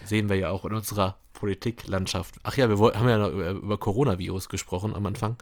Sehen 0.05 0.29
wir 0.29 0.37
ja 0.37 0.51
auch 0.51 0.65
in 0.65 0.75
unserer 0.75 1.17
Politiklandschaft. 1.33 2.37
Ach 2.43 2.57
ja, 2.57 2.69
wir 2.69 2.79
haben 2.95 3.09
ja 3.09 3.19
noch 3.19 3.31
über, 3.31 3.51
über 3.51 3.79
Coronavirus 3.79 4.49
gesprochen 4.49 4.95
am 4.95 5.07
Anfang. 5.07 5.37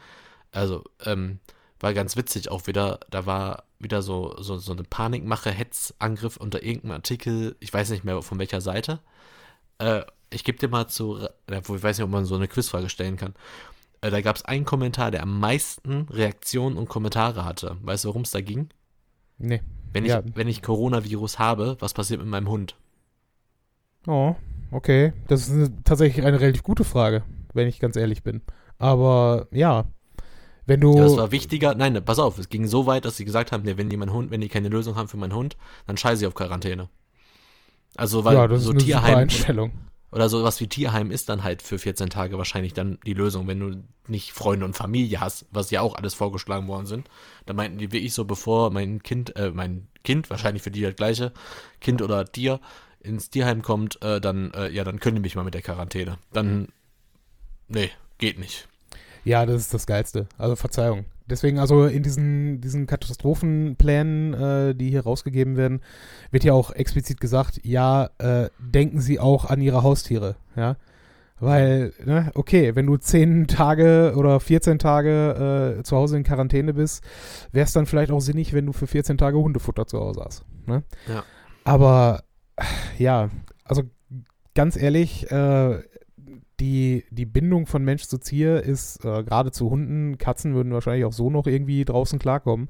Also, 0.52 0.84
ähm, 1.04 1.40
war 1.80 1.94
ganz 1.94 2.16
witzig 2.16 2.50
auch 2.50 2.66
wieder, 2.66 3.00
da 3.10 3.26
war 3.26 3.64
wieder 3.78 4.02
so, 4.02 4.34
so, 4.40 4.58
so 4.58 4.72
eine 4.72 4.82
Panikmache, 4.82 5.50
Hetzangriff 5.50 6.36
unter 6.36 6.62
irgendeinem 6.62 6.92
Artikel, 6.92 7.56
ich 7.60 7.72
weiß 7.72 7.90
nicht 7.90 8.04
mehr 8.04 8.20
von 8.22 8.38
welcher 8.38 8.60
Seite. 8.60 9.00
Äh, 9.78 10.02
ich 10.30 10.44
gebe 10.44 10.58
dir 10.58 10.68
mal 10.68 10.88
zu, 10.88 11.18
ich 11.48 11.68
weiß 11.68 11.98
nicht, 11.98 12.04
ob 12.04 12.10
man 12.10 12.24
so 12.24 12.34
eine 12.34 12.48
Quizfrage 12.48 12.88
stellen 12.88 13.16
kann. 13.16 13.34
Äh, 14.00 14.10
da 14.10 14.20
gab 14.20 14.36
es 14.36 14.44
einen 14.44 14.64
Kommentar, 14.64 15.10
der 15.10 15.22
am 15.22 15.40
meisten 15.40 16.06
Reaktionen 16.10 16.76
und 16.76 16.88
Kommentare 16.88 17.44
hatte. 17.44 17.76
Weißt 17.82 18.04
du, 18.04 18.08
worum 18.08 18.22
es 18.22 18.30
da 18.30 18.40
ging? 18.40 18.68
Nee. 19.38 19.62
Wenn 19.92 20.04
ich, 20.04 20.10
ja. 20.10 20.22
wenn 20.34 20.48
ich 20.48 20.62
Coronavirus 20.62 21.38
habe, 21.38 21.76
was 21.80 21.94
passiert 21.94 22.20
mit 22.20 22.28
meinem 22.28 22.48
Hund? 22.48 22.76
Oh, 24.06 24.36
okay. 24.70 25.12
Das 25.26 25.48
ist 25.48 25.52
eine, 25.52 25.82
tatsächlich 25.84 26.24
eine 26.24 26.40
relativ 26.40 26.62
gute 26.62 26.84
Frage, 26.84 27.24
wenn 27.54 27.68
ich 27.68 27.80
ganz 27.80 27.96
ehrlich 27.96 28.22
bin. 28.22 28.42
Aber 28.78 29.48
ja, 29.50 29.86
wenn 30.66 30.80
du. 30.80 30.96
Ja, 30.96 31.04
das 31.04 31.16
war 31.16 31.32
wichtiger. 31.32 31.74
Nein, 31.74 32.00
pass 32.04 32.18
auf, 32.18 32.38
es 32.38 32.48
ging 32.48 32.66
so 32.66 32.86
weit, 32.86 33.04
dass 33.04 33.16
sie 33.16 33.24
gesagt 33.24 33.52
haben, 33.52 33.64
nee, 33.64 33.76
wenn 33.76 33.88
die 33.88 33.96
meinen 33.96 34.12
Hund, 34.12 34.30
wenn 34.30 34.40
die 34.40 34.48
keine 34.48 34.68
Lösung 34.68 34.96
haben 34.96 35.08
für 35.08 35.16
meinen 35.16 35.34
Hund, 35.34 35.56
dann 35.86 35.96
scheiße 35.96 36.22
ich 36.22 36.26
auf 36.26 36.34
Quarantäne. 36.34 36.88
Also, 37.96 38.24
weil 38.24 38.36
ja, 38.36 38.46
das 38.46 38.62
so 38.62 38.70
ist 38.70 38.76
eine 38.76 38.84
Tierheim. 38.84 39.16
Einstellung. 39.16 39.72
Oder 40.10 40.28
sowas 40.28 40.58
wie 40.60 40.68
Tierheim 40.68 41.10
ist 41.10 41.28
dann 41.28 41.44
halt 41.44 41.60
für 41.60 41.78
14 41.78 42.08
Tage 42.08 42.38
wahrscheinlich 42.38 42.72
dann 42.72 42.98
die 43.04 43.12
Lösung, 43.12 43.46
wenn 43.46 43.60
du 43.60 43.84
nicht 44.06 44.32
Freunde 44.32 44.64
und 44.64 44.74
Familie 44.74 45.20
hast, 45.20 45.46
was 45.50 45.70
ja 45.70 45.82
auch 45.82 45.94
alles 45.94 46.14
vorgeschlagen 46.14 46.66
worden 46.66 46.86
sind. 46.86 47.08
Da 47.44 47.52
meinten 47.52 47.78
die 47.78 47.92
wie 47.92 47.98
ich 47.98 48.14
so, 48.14 48.24
bevor 48.24 48.70
mein 48.70 49.02
Kind, 49.02 49.36
äh, 49.36 49.50
mein 49.50 49.88
Kind, 50.04 50.30
wahrscheinlich 50.30 50.62
für 50.62 50.70
die 50.70 50.80
das 50.80 50.96
gleiche, 50.96 51.32
Kind 51.80 52.00
oder 52.00 52.24
Tier, 52.24 52.60
ins 53.00 53.28
Tierheim 53.30 53.62
kommt, 53.62 54.00
äh, 54.02 54.20
dann, 54.20 54.52
äh, 54.52 54.70
ja, 54.70 54.84
dann 54.84 54.98
kündige 54.98 55.22
mich 55.22 55.36
mal 55.36 55.44
mit 55.44 55.54
der 55.54 55.62
Quarantäne. 55.62 56.18
Dann, 56.32 56.68
nee, 57.68 57.90
geht 58.16 58.38
nicht. 58.38 58.66
Ja, 59.24 59.44
das 59.44 59.62
ist 59.62 59.74
das 59.74 59.86
Geilste. 59.86 60.26
Also 60.38 60.56
Verzeihung. 60.56 61.04
Deswegen, 61.28 61.58
also 61.58 61.84
in 61.84 62.02
diesen, 62.02 62.60
diesen 62.60 62.86
Katastrophenplänen, 62.86 64.34
äh, 64.34 64.74
die 64.74 64.90
hier 64.90 65.02
rausgegeben 65.02 65.56
werden, 65.56 65.80
wird 66.30 66.44
ja 66.44 66.52
auch 66.52 66.70
explizit 66.70 67.20
gesagt, 67.20 67.60
ja, 67.64 68.10
äh, 68.18 68.48
denken 68.58 69.00
Sie 69.00 69.20
auch 69.20 69.44
an 69.44 69.60
Ihre 69.60 69.82
Haustiere, 69.82 70.36
ja. 70.56 70.76
Weil, 71.40 71.92
ne, 72.04 72.32
okay, 72.34 72.74
wenn 72.74 72.86
du 72.86 72.96
10 72.96 73.46
Tage 73.46 74.14
oder 74.16 74.40
14 74.40 74.80
Tage 74.80 75.76
äh, 75.78 75.82
zu 75.84 75.96
Hause 75.96 76.16
in 76.16 76.24
Quarantäne 76.24 76.74
bist, 76.74 77.04
wäre 77.52 77.64
es 77.64 77.72
dann 77.72 77.86
vielleicht 77.86 78.10
auch 78.10 78.20
sinnig, 78.20 78.54
wenn 78.54 78.66
du 78.66 78.72
für 78.72 78.88
14 78.88 79.18
Tage 79.18 79.38
Hundefutter 79.38 79.86
zu 79.86 80.00
Hause 80.00 80.22
hast. 80.24 80.44
Ne? 80.66 80.82
Ja. 81.06 81.22
Aber 81.62 82.24
ja, 82.98 83.30
also 83.62 83.84
ganz 84.54 84.76
ehrlich, 84.76 85.30
äh, 85.30 85.78
die, 86.60 87.04
die 87.10 87.26
Bindung 87.26 87.66
von 87.66 87.84
Mensch 87.84 88.04
zu 88.04 88.18
Tier 88.18 88.62
ist 88.62 89.04
äh, 89.04 89.22
gerade 89.22 89.52
zu 89.52 89.70
Hunden, 89.70 90.18
Katzen 90.18 90.54
würden 90.54 90.72
wahrscheinlich 90.72 91.04
auch 91.04 91.12
so 91.12 91.30
noch 91.30 91.46
irgendwie 91.46 91.84
draußen 91.84 92.18
klarkommen, 92.18 92.68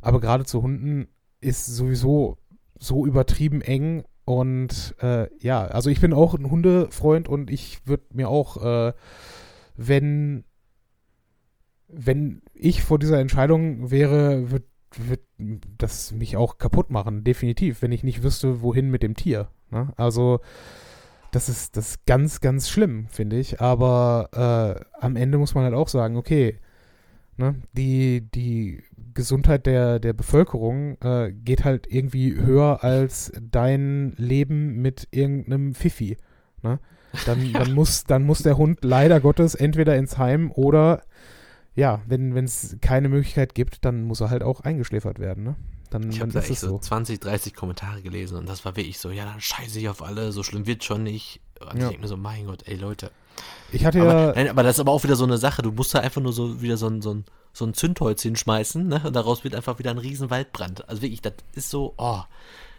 aber 0.00 0.20
gerade 0.20 0.44
zu 0.44 0.62
Hunden 0.62 1.08
ist 1.40 1.66
sowieso 1.66 2.38
so 2.78 3.06
übertrieben 3.06 3.60
eng 3.60 4.04
und 4.24 4.94
äh, 5.00 5.28
ja, 5.38 5.64
also 5.64 5.90
ich 5.90 6.00
bin 6.00 6.12
auch 6.12 6.34
ein 6.34 6.50
Hundefreund 6.50 7.28
und 7.28 7.50
ich 7.50 7.86
würde 7.86 8.04
mir 8.12 8.28
auch, 8.28 8.62
äh, 8.62 8.92
wenn, 9.76 10.44
wenn 11.88 12.42
ich 12.52 12.82
vor 12.82 12.98
dieser 12.98 13.20
Entscheidung 13.20 13.90
wäre, 13.90 14.50
würde 14.50 14.66
würd 14.96 15.20
das 15.76 16.12
mich 16.12 16.36
auch 16.36 16.58
kaputt 16.58 16.90
machen, 16.90 17.24
definitiv, 17.24 17.82
wenn 17.82 17.92
ich 17.92 18.04
nicht 18.04 18.22
wüsste, 18.22 18.62
wohin 18.62 18.90
mit 18.90 19.02
dem 19.02 19.14
Tier. 19.14 19.48
Ne? 19.70 19.92
Also 19.96 20.40
das 21.30 21.48
ist, 21.48 21.76
das 21.76 21.90
ist 21.90 22.06
ganz, 22.06 22.40
ganz 22.40 22.68
schlimm, 22.68 23.06
finde 23.08 23.38
ich. 23.38 23.60
Aber 23.60 24.28
äh, 25.00 25.00
am 25.04 25.16
Ende 25.16 25.38
muss 25.38 25.54
man 25.54 25.64
halt 25.64 25.74
auch 25.74 25.88
sagen, 25.88 26.16
okay, 26.16 26.58
ne, 27.36 27.56
die, 27.72 28.22
die 28.34 28.82
Gesundheit 29.14 29.66
der, 29.66 29.98
der 29.98 30.12
Bevölkerung 30.12 30.96
äh, 31.02 31.32
geht 31.32 31.64
halt 31.64 31.86
irgendwie 31.90 32.34
höher 32.34 32.82
als 32.82 33.32
dein 33.40 34.14
Leben 34.16 34.80
mit 34.80 35.08
irgendeinem 35.10 35.74
Fifi. 35.74 36.16
Ne? 36.62 36.78
Dann, 37.26 37.52
dann, 37.52 37.72
muss, 37.72 38.04
dann 38.04 38.24
muss 38.24 38.42
der 38.42 38.56
Hund 38.56 38.84
leider 38.84 39.20
Gottes 39.20 39.54
entweder 39.54 39.96
ins 39.96 40.18
Heim 40.18 40.50
oder 40.52 41.02
ja, 41.74 42.02
wenn 42.06 42.36
es 42.36 42.76
keine 42.80 43.08
Möglichkeit 43.08 43.54
gibt, 43.54 43.84
dann 43.84 44.02
muss 44.02 44.20
er 44.20 44.30
halt 44.30 44.42
auch 44.42 44.62
eingeschläfert 44.62 45.20
werden. 45.20 45.44
Ne? 45.44 45.56
Dann, 45.90 46.10
ich 46.10 46.20
habe 46.20 46.32
da 46.32 46.40
echt 46.40 46.60
so 46.60 46.78
20, 46.78 47.20
30 47.20 47.54
Kommentare 47.54 48.02
gelesen 48.02 48.36
und 48.36 48.48
das 48.48 48.64
war 48.64 48.76
wirklich 48.76 48.98
so, 48.98 49.10
ja, 49.10 49.24
dann 49.24 49.40
scheiße 49.40 49.78
ich 49.78 49.88
auf 49.88 50.02
alle, 50.02 50.32
so 50.32 50.42
schlimm 50.42 50.66
wird 50.66 50.84
schon 50.84 51.02
nicht. 51.02 51.40
Und 51.60 51.78
ja. 51.78 51.84
ich 51.84 51.88
denke 51.88 52.02
mir 52.02 52.08
so, 52.08 52.16
mein 52.16 52.46
Gott, 52.46 52.62
ey 52.66 52.76
Leute. 52.76 53.10
Ich 53.72 53.84
hatte 53.84 54.00
aber, 54.00 54.12
ja. 54.12 54.32
Nein, 54.34 54.48
aber 54.48 54.62
das 54.62 54.76
ist 54.76 54.80
aber 54.80 54.92
auch 54.92 55.04
wieder 55.04 55.16
so 55.16 55.24
eine 55.24 55.38
Sache, 55.38 55.62
du 55.62 55.72
musst 55.72 55.94
da 55.94 56.00
einfach 56.00 56.20
nur 56.20 56.32
so 56.32 56.60
wieder 56.60 56.76
so 56.76 56.88
ein, 56.88 57.02
so 57.02 57.14
ein, 57.14 57.24
so 57.52 57.64
ein 57.64 57.74
Zündholz 57.74 58.22
hinschmeißen, 58.22 58.86
ne? 58.86 59.02
Und 59.04 59.14
daraus 59.16 59.44
wird 59.44 59.54
einfach 59.54 59.78
wieder 59.78 59.90
ein 59.90 59.98
riesen 59.98 60.30
Waldbrand. 60.30 60.88
Also 60.88 61.02
wirklich, 61.02 61.22
das 61.22 61.34
ist 61.54 61.70
so, 61.70 61.94
oh. 61.96 62.20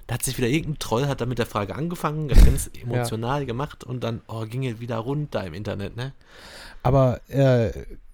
Da 0.07 0.15
hat 0.15 0.23
sich 0.23 0.39
wieder 0.39 0.47
irgendein 0.47 0.79
Troll, 0.79 1.07
hat 1.07 1.21
da 1.21 1.27
mit 1.27 1.37
der 1.37 1.45
Frage 1.45 1.75
angefangen, 1.75 2.29
ganz 2.29 2.69
emotional 2.81 3.41
ja. 3.41 3.45
gemacht 3.45 3.83
und 3.83 4.03
dann, 4.03 4.21
oh, 4.27 4.45
ging 4.45 4.63
er 4.63 4.79
wieder 4.79 4.97
runter 4.97 5.45
im 5.45 5.53
Internet, 5.53 5.95
ne? 5.95 6.13
Aber 6.81 7.21
äh, 7.29 7.71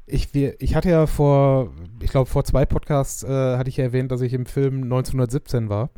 ich, 0.07 0.33
wir, 0.33 0.61
ich 0.61 0.75
hatte 0.75 0.89
ja 0.89 1.07
vor, 1.07 1.71
ich 2.01 2.11
glaube 2.11 2.29
vor 2.29 2.43
zwei 2.43 2.65
Podcasts 2.65 3.23
äh, 3.23 3.57
hatte 3.57 3.69
ich 3.69 3.77
ja 3.77 3.85
erwähnt, 3.85 4.11
dass 4.11 4.21
ich 4.21 4.33
im 4.33 4.45
Film 4.45 4.83
1917 4.83 5.69
war. 5.69 5.89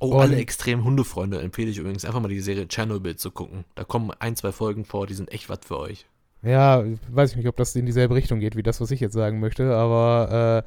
Oh, 0.00 0.08
und 0.08 0.20
alle 0.20 0.36
extrem 0.36 0.84
Hundefreunde 0.84 1.40
empfehle 1.40 1.70
ich 1.70 1.78
übrigens 1.78 2.04
einfach 2.04 2.20
mal 2.20 2.28
die 2.28 2.40
Serie 2.40 2.66
Chernobyl 2.68 3.16
zu 3.16 3.30
gucken. 3.30 3.64
Da 3.74 3.84
kommen 3.84 4.10
ein, 4.18 4.36
zwei 4.36 4.52
Folgen 4.52 4.84
vor, 4.84 5.06
die 5.06 5.14
sind 5.14 5.32
echt 5.32 5.48
was 5.48 5.60
für 5.64 5.78
euch. 5.78 6.06
Ja, 6.42 6.84
weiß 7.10 7.30
ich 7.30 7.36
nicht, 7.38 7.48
ob 7.48 7.56
das 7.56 7.74
in 7.74 7.86
dieselbe 7.86 8.14
Richtung 8.14 8.40
geht, 8.40 8.56
wie 8.56 8.62
das, 8.62 8.80
was 8.80 8.90
ich 8.90 9.00
jetzt 9.00 9.14
sagen 9.14 9.40
möchte, 9.40 9.74
aber 9.74 10.64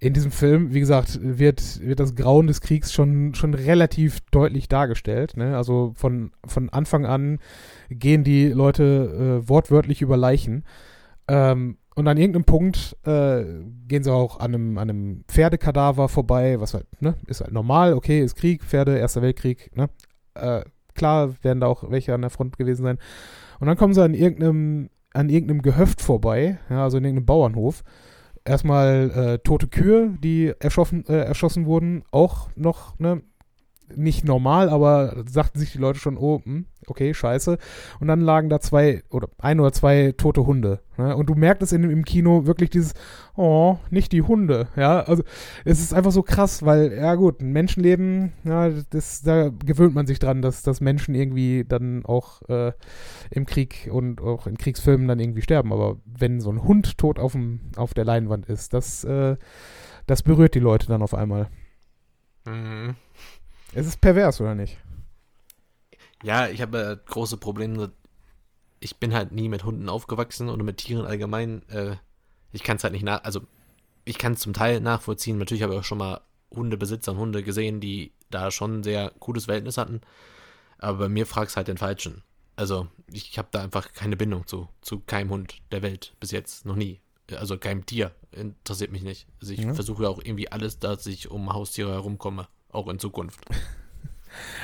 äh, 0.00 0.06
in 0.06 0.14
diesem 0.14 0.30
Film, 0.30 0.72
wie 0.72 0.80
gesagt, 0.80 1.18
wird, 1.20 1.80
wird 1.82 2.00
das 2.00 2.14
Grauen 2.14 2.46
des 2.46 2.60
Kriegs 2.60 2.92
schon, 2.92 3.34
schon 3.34 3.52
relativ 3.52 4.20
deutlich 4.30 4.68
dargestellt. 4.68 5.36
Ne? 5.36 5.56
Also 5.56 5.92
von, 5.96 6.30
von 6.46 6.70
Anfang 6.70 7.04
an 7.04 7.40
gehen 7.90 8.22
die 8.22 8.48
Leute 8.48 9.42
äh, 9.44 9.48
wortwörtlich 9.48 10.00
über 10.02 10.16
Leichen. 10.16 10.64
Ähm, 11.26 11.76
und 11.98 12.06
an 12.06 12.16
irgendeinem 12.16 12.44
Punkt 12.44 12.96
äh, 13.06 13.44
gehen 13.88 14.04
sie 14.04 14.12
auch 14.12 14.38
an 14.38 14.54
einem, 14.54 14.78
an 14.78 14.88
einem 14.88 15.24
Pferdekadaver 15.26 16.08
vorbei, 16.08 16.60
was 16.60 16.72
halt, 16.74 16.86
ne, 17.02 17.16
ist 17.26 17.40
halt 17.40 17.50
normal, 17.50 17.92
okay, 17.94 18.20
ist 18.20 18.36
Krieg, 18.36 18.62
Pferde, 18.62 18.96
Erster 18.96 19.20
Weltkrieg, 19.20 19.76
ne? 19.76 19.90
Äh, 20.34 20.62
klar 20.94 21.34
werden 21.42 21.58
da 21.58 21.66
auch 21.66 21.90
welche 21.90 22.14
an 22.14 22.20
der 22.20 22.30
Front 22.30 22.56
gewesen 22.56 22.84
sein. 22.84 22.98
Und 23.58 23.66
dann 23.66 23.76
kommen 23.76 23.94
sie 23.94 24.04
an 24.04 24.14
irgendeinem, 24.14 24.90
an 25.12 25.28
irgendeinem 25.28 25.60
Gehöft 25.60 26.00
vorbei, 26.00 26.60
ja, 26.70 26.84
also 26.84 26.98
in 26.98 27.04
irgendeinem 27.04 27.26
Bauernhof. 27.26 27.82
Erstmal 28.44 29.10
äh, 29.10 29.38
tote 29.40 29.66
Kühe, 29.66 30.16
die 30.22 30.54
erschossen, 30.60 31.04
äh, 31.08 31.24
erschossen 31.24 31.66
wurden, 31.66 32.04
auch 32.12 32.48
noch, 32.54 32.96
ne, 33.00 33.22
nicht 33.94 34.24
normal, 34.24 34.68
aber 34.68 35.24
sagten 35.28 35.58
sich 35.58 35.72
die 35.72 35.78
Leute 35.78 35.98
schon, 35.98 36.16
oh, 36.16 36.40
hm, 36.44 36.66
okay, 36.86 37.14
scheiße. 37.14 37.58
Und 38.00 38.08
dann 38.08 38.20
lagen 38.20 38.48
da 38.48 38.60
zwei 38.60 39.02
oder 39.10 39.28
ein 39.38 39.60
oder 39.60 39.72
zwei 39.72 40.12
tote 40.16 40.46
Hunde. 40.46 40.80
Ne? 40.96 41.16
Und 41.16 41.28
du 41.28 41.34
merkst 41.34 41.62
es 41.62 41.72
in, 41.72 41.84
im 41.84 42.04
Kino 42.04 42.46
wirklich 42.46 42.70
dieses, 42.70 42.94
oh, 43.36 43.78
nicht 43.90 44.12
die 44.12 44.22
Hunde. 44.22 44.68
Ja, 44.76 45.00
also 45.00 45.22
es 45.64 45.80
ist 45.80 45.94
einfach 45.94 46.12
so 46.12 46.22
krass, 46.22 46.64
weil, 46.64 46.92
ja 46.92 47.14
gut, 47.14 47.40
ein 47.40 47.52
Menschenleben, 47.52 48.32
ja, 48.44 48.70
das, 48.90 49.22
da 49.22 49.50
gewöhnt 49.50 49.94
man 49.94 50.06
sich 50.06 50.18
dran, 50.18 50.42
dass, 50.42 50.62
dass 50.62 50.80
Menschen 50.80 51.14
irgendwie 51.14 51.64
dann 51.66 52.04
auch 52.04 52.42
äh, 52.48 52.72
im 53.30 53.46
Krieg 53.46 53.88
und 53.90 54.20
auch 54.20 54.46
in 54.46 54.58
Kriegsfilmen 54.58 55.08
dann 55.08 55.20
irgendwie 55.20 55.42
sterben. 55.42 55.72
Aber 55.72 55.96
wenn 56.04 56.40
so 56.40 56.50
ein 56.50 56.64
Hund 56.64 56.98
tot 56.98 57.18
auf, 57.18 57.32
dem, 57.32 57.60
auf 57.76 57.94
der 57.94 58.04
Leinwand 58.04 58.46
ist, 58.46 58.74
das, 58.74 59.04
äh, 59.04 59.36
das 60.06 60.22
berührt 60.22 60.54
die 60.54 60.60
Leute 60.60 60.86
dann 60.86 61.02
auf 61.02 61.14
einmal. 61.14 61.48
Mhm. 62.46 62.96
Es 63.74 63.86
ist 63.86 64.00
pervers, 64.00 64.40
oder 64.40 64.54
nicht? 64.54 64.78
Ja, 66.22 66.48
ich 66.48 66.62
habe 66.62 66.78
äh, 66.78 67.10
große 67.10 67.36
Probleme. 67.36 67.92
Ich 68.80 68.96
bin 68.96 69.14
halt 69.14 69.32
nie 69.32 69.48
mit 69.48 69.64
Hunden 69.64 69.88
aufgewachsen 69.88 70.48
oder 70.48 70.64
mit 70.64 70.78
Tieren 70.78 71.06
allgemein. 71.06 71.68
Äh, 71.68 71.96
ich 72.52 72.62
kann 72.62 72.76
es 72.76 72.84
halt 72.84 72.92
nicht 72.92 73.04
nach. 73.04 73.24
Also, 73.24 73.42
ich 74.04 74.18
kann 74.18 74.32
es 74.32 74.40
zum 74.40 74.52
Teil 74.52 74.80
nachvollziehen. 74.80 75.38
Natürlich 75.38 75.62
habe 75.62 75.74
ich 75.74 75.80
auch 75.80 75.84
schon 75.84 75.98
mal 75.98 76.20
Hundebesitzer 76.50 77.12
und 77.12 77.18
Hunde 77.18 77.42
gesehen, 77.42 77.80
die 77.80 78.12
da 78.30 78.50
schon 78.50 78.80
ein 78.80 78.82
sehr 78.82 79.12
gutes 79.20 79.44
Verhältnis 79.44 79.76
hatten. 79.76 80.00
Aber 80.78 80.98
bei 80.98 81.08
mir 81.08 81.26
fragst 81.26 81.56
halt 81.56 81.68
den 81.68 81.78
Falschen. 81.78 82.22
Also, 82.56 82.88
ich 83.12 83.38
habe 83.38 83.48
da 83.52 83.62
einfach 83.62 83.92
keine 83.92 84.16
Bindung 84.16 84.46
zu. 84.46 84.68
Zu 84.80 85.00
keinem 85.00 85.30
Hund 85.30 85.56
der 85.70 85.82
Welt 85.82 86.14
bis 86.20 86.30
jetzt. 86.30 86.64
Noch 86.64 86.76
nie. 86.76 87.00
Also, 87.36 87.58
keinem 87.58 87.84
Tier. 87.84 88.12
Interessiert 88.32 88.90
mich 88.90 89.02
nicht. 89.02 89.26
Also, 89.40 89.52
ich 89.52 89.60
ja. 89.60 89.74
versuche 89.74 90.04
ja 90.04 90.08
auch 90.08 90.18
irgendwie 90.18 90.50
alles, 90.50 90.78
dass 90.78 91.06
ich 91.06 91.30
um 91.30 91.52
Haustiere 91.52 91.92
herumkomme 91.92 92.48
auch 92.70 92.88
in 92.88 92.98
Zukunft. 92.98 93.40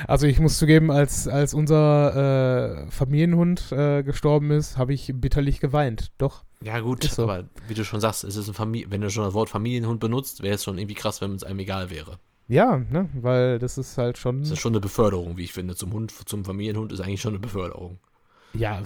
Also 0.06 0.26
ich 0.26 0.38
muss 0.38 0.58
zugeben, 0.58 0.90
als, 0.90 1.26
als 1.26 1.54
unser 1.54 2.84
äh, 2.86 2.90
Familienhund 2.90 3.72
äh, 3.72 4.02
gestorben 4.02 4.50
ist, 4.50 4.76
habe 4.76 4.92
ich 4.92 5.10
bitterlich 5.14 5.58
geweint. 5.58 6.12
Doch. 6.18 6.44
Ja 6.62 6.80
gut, 6.80 7.02
so. 7.04 7.24
aber 7.24 7.48
wie 7.66 7.74
du 7.74 7.84
schon 7.84 8.00
sagst, 8.00 8.24
es 8.24 8.36
ist 8.36 8.46
ein 8.46 8.54
Familie, 8.54 8.90
wenn 8.90 9.00
du 9.00 9.10
schon 9.10 9.24
das 9.24 9.34
Wort 9.34 9.48
Familienhund 9.48 10.00
benutzt, 10.00 10.42
wäre 10.42 10.54
es 10.54 10.64
schon 10.64 10.78
irgendwie 10.78 10.94
krass, 10.94 11.20
wenn 11.20 11.34
es 11.34 11.44
einem 11.44 11.58
egal 11.58 11.90
wäre. 11.90 12.18
Ja, 12.46 12.76
ne, 12.76 13.08
weil 13.14 13.58
das 13.58 13.78
ist 13.78 13.96
halt 13.96 14.18
schon. 14.18 14.40
Das 14.40 14.50
ist 14.50 14.60
schon 14.60 14.72
eine 14.72 14.80
Beförderung, 14.80 15.36
wie 15.38 15.44
ich 15.44 15.52
finde. 15.52 15.74
Zum 15.76 15.92
Hund, 15.92 16.12
zum 16.26 16.44
Familienhund 16.44 16.92
ist 16.92 17.00
eigentlich 17.00 17.22
schon 17.22 17.32
eine 17.32 17.40
Beförderung. 17.40 17.98
Ja, 18.52 18.82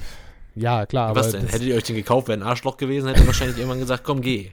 ja, 0.60 0.86
klar. 0.86 1.14
Was 1.14 1.32
denn? 1.32 1.46
Hättet 1.46 1.62
ihr 1.62 1.76
euch 1.76 1.84
den 1.84 1.96
gekauft, 1.96 2.28
wäre 2.28 2.38
ein 2.38 2.42
Arschloch 2.42 2.76
gewesen, 2.76 3.08
hätte 3.08 3.20
er 3.20 3.26
wahrscheinlich 3.26 3.56
irgendwann 3.56 3.80
gesagt, 3.80 4.04
komm, 4.04 4.20
geh. 4.20 4.50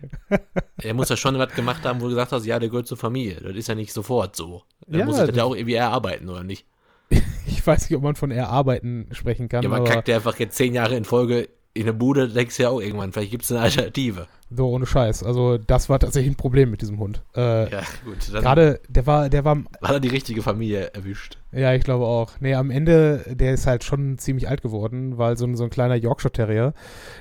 er 0.78 0.94
muss 0.94 1.10
ja 1.10 1.18
schon 1.18 1.38
was 1.38 1.54
gemacht 1.54 1.84
haben, 1.86 2.00
wo 2.00 2.06
du 2.06 2.12
gesagt 2.12 2.32
hast, 2.32 2.46
ja, 2.46 2.60
der 2.60 2.70
gehört 2.70 2.88
zur 2.88 2.98
Familie. 2.98 3.42
Das 3.42 3.56
ist 3.56 3.68
ja 3.68 3.76
nicht 3.76 3.94
sofort 3.94 4.36
so. 4.36 4.64
Er 4.90 5.00
ja, 5.00 5.06
muss 5.06 5.18
das 5.18 5.36
ja 5.36 5.44
auch 5.44 5.56
irgendwie 5.56 5.76
erarbeiten, 5.76 6.30
oder 6.30 6.44
nicht? 6.44 6.66
ich 7.48 7.66
weiß 7.66 7.90
nicht, 7.90 7.98
ob 7.98 8.04
man 8.04 8.16
von 8.16 8.32
erarbeiten 8.32 9.08
sprechen 9.12 9.50
kann. 9.50 9.64
Ja, 9.64 9.70
man 9.70 9.84
kackt 9.84 10.08
ja 10.08 10.16
einfach 10.16 10.38
jetzt 10.40 10.56
zehn 10.56 10.74
Jahre 10.74 10.96
in 10.96 11.06
Folge 11.06 11.50
in 11.76 11.84
eine 11.84 11.94
Bude, 11.94 12.30
denkst 12.30 12.58
du 12.58 12.64
ja 12.64 12.70
auch 12.70 12.82
irgendwann, 12.82 13.12
vielleicht 13.12 13.32
gibt 13.32 13.44
es 13.44 13.52
eine 13.52 13.62
Alternative. 13.62 14.28
So, 14.50 14.70
ohne 14.70 14.86
Scheiß. 14.86 15.24
Also, 15.24 15.58
das 15.58 15.90
war 15.90 16.00
tatsächlich 16.00 16.34
ein 16.34 16.38
Problem 16.38 16.72
mit 16.72 16.82
diesem 16.82 17.00
Hund. 17.00 17.22
Äh, 17.36 17.70
ja, 17.70 17.82
gut. 18.06 18.32
Gerade, 18.32 18.80
der 18.88 19.06
war, 19.06 19.30
der 19.30 19.44
war. 19.44 19.58
Hat 19.82 19.92
er 19.92 20.00
die 20.00 20.08
richtige 20.08 20.42
Familie 20.42 20.94
erwischt? 20.94 21.38
Ja, 21.52 21.74
ich 21.74 21.84
glaube 21.84 22.06
auch. 22.06 22.32
Nee, 22.40 22.56
am 22.56 22.72
Ende, 22.72 23.26
der 23.36 23.54
ist 23.54 23.68
halt 23.68 23.84
schon 23.84 24.18
ziemlich 24.18 24.48
alt 24.48 24.62
geworden, 24.62 25.18
weil 25.18 25.38
so 25.38 25.46
ein, 25.46 25.56
so 25.56 25.66
ein 25.66 25.70
kleiner 25.70 25.96
Yorkshire 25.96 26.32
Terrier, 26.32 26.74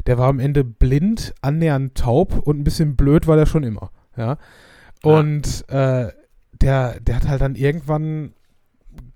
der 0.06 0.18
war 0.18 0.28
am 0.28 0.38
Ende 0.38 0.62
blind, 0.62 1.34
annähernd 1.40 1.96
taub 1.96 2.46
und 2.46 2.60
ein 2.60 2.64
bisschen 2.64 2.94
blöd 2.94 3.26
war 3.26 3.36
der 3.36 3.46
schon 3.46 3.64
immer. 3.64 3.90
Ja. 4.16 4.38
Und, 5.02 5.64
ah. 5.68 6.02
äh, 6.02 6.12
der, 6.60 7.00
der 7.00 7.16
hat 7.16 7.28
halt 7.28 7.40
dann 7.40 7.56
irgendwann 7.56 8.32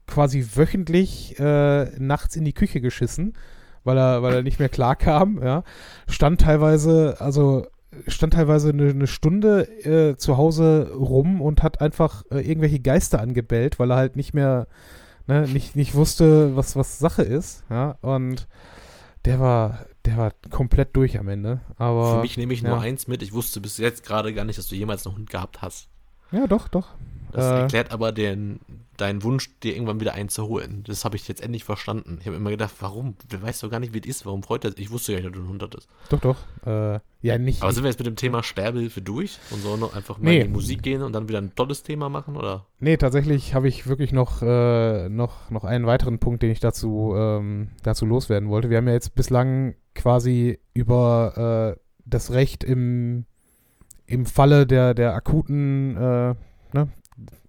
quasi 0.07 0.45
wöchentlich 0.55 1.39
äh, 1.39 1.91
nachts 1.99 2.34
in 2.34 2.45
die 2.45 2.53
Küche 2.53 2.80
geschissen, 2.80 3.34
weil 3.89 3.97
er, 3.97 4.22
weil 4.22 4.34
er 4.34 4.43
nicht 4.43 4.59
mehr 4.59 4.68
klar 4.68 4.97
kam, 4.97 5.43
ja. 5.43 5.64
Stand 6.09 6.43
teilweise, 6.43 7.16
also 7.20 7.66
stand 8.07 8.34
teilweise 8.34 8.68
eine, 8.68 8.91
eine 8.91 9.07
Stunde 9.07 9.62
äh, 9.84 10.16
zu 10.18 10.36
Hause 10.36 10.93
rum 10.95 11.41
und 11.41 11.62
hat 11.62 11.80
einfach 11.80 12.22
äh, 12.30 12.41
irgendwelche 12.47 12.80
Geister 12.80 13.18
angebellt, 13.20 13.78
weil 13.78 13.91
er 13.91 13.97
halt 13.97 14.14
nicht 14.14 14.34
mehr, 14.34 14.68
ne, 15.26 15.49
nicht, 15.49 15.74
nicht 15.74 15.95
wusste, 15.95 16.55
was, 16.55 16.76
was 16.76 16.99
Sache 16.99 17.22
ist, 17.22 17.64
ja. 17.70 17.97
Und 18.03 18.47
der 19.24 19.41
war, 19.41 19.86
der 20.05 20.18
war 20.18 20.32
komplett 20.51 20.95
durch 20.95 21.18
am 21.18 21.28
Ende. 21.28 21.62
Aber, 21.78 22.16
Für 22.16 22.20
mich 22.20 22.36
nehme 22.36 22.53
ich 22.53 22.61
ja. 22.61 22.68
nur 22.68 22.80
eins 22.82 23.09
mit. 23.09 23.22
Ich 23.22 23.32
wusste 23.32 23.62
bis 23.62 23.78
jetzt 23.78 24.05
gerade 24.05 24.34
gar 24.34 24.45
nicht, 24.45 24.59
dass 24.59 24.68
du 24.68 24.74
jemals 24.74 25.07
einen 25.07 25.16
Hund 25.16 25.30
gehabt 25.30 25.62
hast. 25.62 25.89
Ja, 26.30 26.47
doch, 26.47 26.68
doch. 26.68 26.89
Das 27.33 27.45
Äh. 27.45 27.61
erklärt 27.61 27.93
aber 27.93 28.12
den, 28.12 28.61
deinen 28.97 29.22
Wunsch, 29.22 29.51
dir 29.61 29.74
irgendwann 29.74 30.01
wieder 30.01 30.14
einen 30.14 30.29
zu 30.29 30.47
holen. 30.49 30.83
Das 30.87 31.05
habe 31.05 31.16
ich 31.16 31.29
jetzt 31.29 31.41
endlich 31.43 31.62
verstanden. 31.64 32.18
Ich 32.20 32.26
habe 32.26 32.37
immer 32.37 32.51
gedacht, 32.51 32.72
warum? 32.81 33.14
Du 33.29 33.41
weißt 33.41 33.62
doch 33.62 33.70
gar 33.70 33.79
nicht, 33.81 33.95
wie 33.95 34.01
es 34.01 34.07
ist. 34.07 34.26
Warum 34.26 34.43
freut 34.43 34.64
er 34.64 34.70
sich? 34.72 34.81
Ich 34.81 34.91
wusste 34.91 35.12
ja 35.12 35.18
nicht, 35.18 35.26
dass 35.29 35.35
du 35.35 35.41
einen 35.41 35.49
Hund 35.51 35.62
hattest. 35.62 35.89
Doch, 36.09 36.20
doch. 36.20 36.37
Äh, 36.66 37.01
ja, 37.22 37.39
nicht. 37.39 37.62
Aber 37.62 37.72
sind 37.72 37.85
wir 37.85 37.91
jetzt 37.91 37.99
mit 37.99 38.07
dem 38.07 38.16
Thema 38.16 38.43
Sterbehilfe 38.43 39.01
durch 39.03 39.39
und 39.51 39.61
sollen 39.62 39.81
noch 39.81 39.95
einfach 39.95 40.18
mal 40.18 40.31
Nee. 40.31 40.41
in 40.41 40.47
die 40.49 40.53
Musik 40.53 40.83
gehen 40.83 41.03
und 41.03 41.12
dann 41.12 41.29
wieder 41.29 41.39
ein 41.41 41.55
tolles 41.55 41.83
Thema 41.83 42.09
machen? 42.09 42.37
Oder? 42.37 42.66
Nee, 42.81 42.97
tatsächlich 42.97 43.55
habe 43.55 43.68
ich 43.68 43.87
wirklich 43.87 44.12
noch, 44.12 44.43
äh, 44.43 45.09
noch, 45.09 45.51
noch 45.51 45.64
einen 45.64 45.87
weiteren 45.87 46.18
Punkt, 46.18 46.43
den 46.43 46.51
ich 46.51 46.61
dazu, 46.61 47.14
ähm, 47.16 47.68
dazu 47.83 48.05
loswerden 48.07 48.49
wollte. 48.49 48.70
Wir 48.70 48.79
haben 48.79 48.89
ja 48.89 48.95
jetzt 48.95 49.14
bislang 49.14 49.74
quasi 49.95 50.59
über 50.74 51.76
äh, 51.76 51.81
das 52.05 52.33
Recht 52.33 52.64
im, 52.64 53.26
im 54.07 54.24
Falle 54.26 54.66
der, 54.66 54.95
der 54.95 55.14
akuten, 55.14 55.97
äh, 55.97 56.35
ne, 56.72 56.89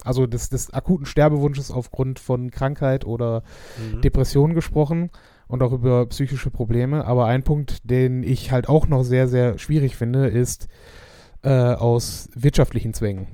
also 0.04 0.28
des, 0.28 0.50
des 0.50 0.74
akuten 0.74 1.06
Sterbewunsches 1.06 1.72
aufgrund 1.72 2.20
von 2.20 2.52
Krankheit 2.52 3.06
oder 3.06 3.44
Mhm. 3.80 4.02
Depressionen 4.02 4.56
gesprochen 4.56 5.10
und 5.48 5.64
auch 5.64 5.72
über 5.74 6.06
psychische 6.08 6.52
Probleme. 6.52 7.06
Aber 7.06 7.26
ein 7.26 7.44
Punkt, 7.44 7.90
den 7.90 8.24
ich 8.24 8.52
halt 8.52 8.70
auch 8.70 8.88
noch 8.88 9.04
sehr, 9.04 9.28
sehr 9.28 9.58
schwierig 9.58 9.96
finde, 9.96 10.28
ist 10.28 10.68
äh, 11.44 11.50
aus 11.50 12.30
wirtschaftlichen 12.36 12.94
Zwängen. 12.94 13.28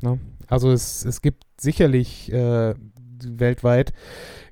Ne? 0.00 0.18
Also 0.46 0.70
es, 0.70 1.04
es 1.04 1.22
gibt 1.22 1.44
sicherlich 1.60 2.32
äh, 2.32 2.74
weltweit 3.26 3.92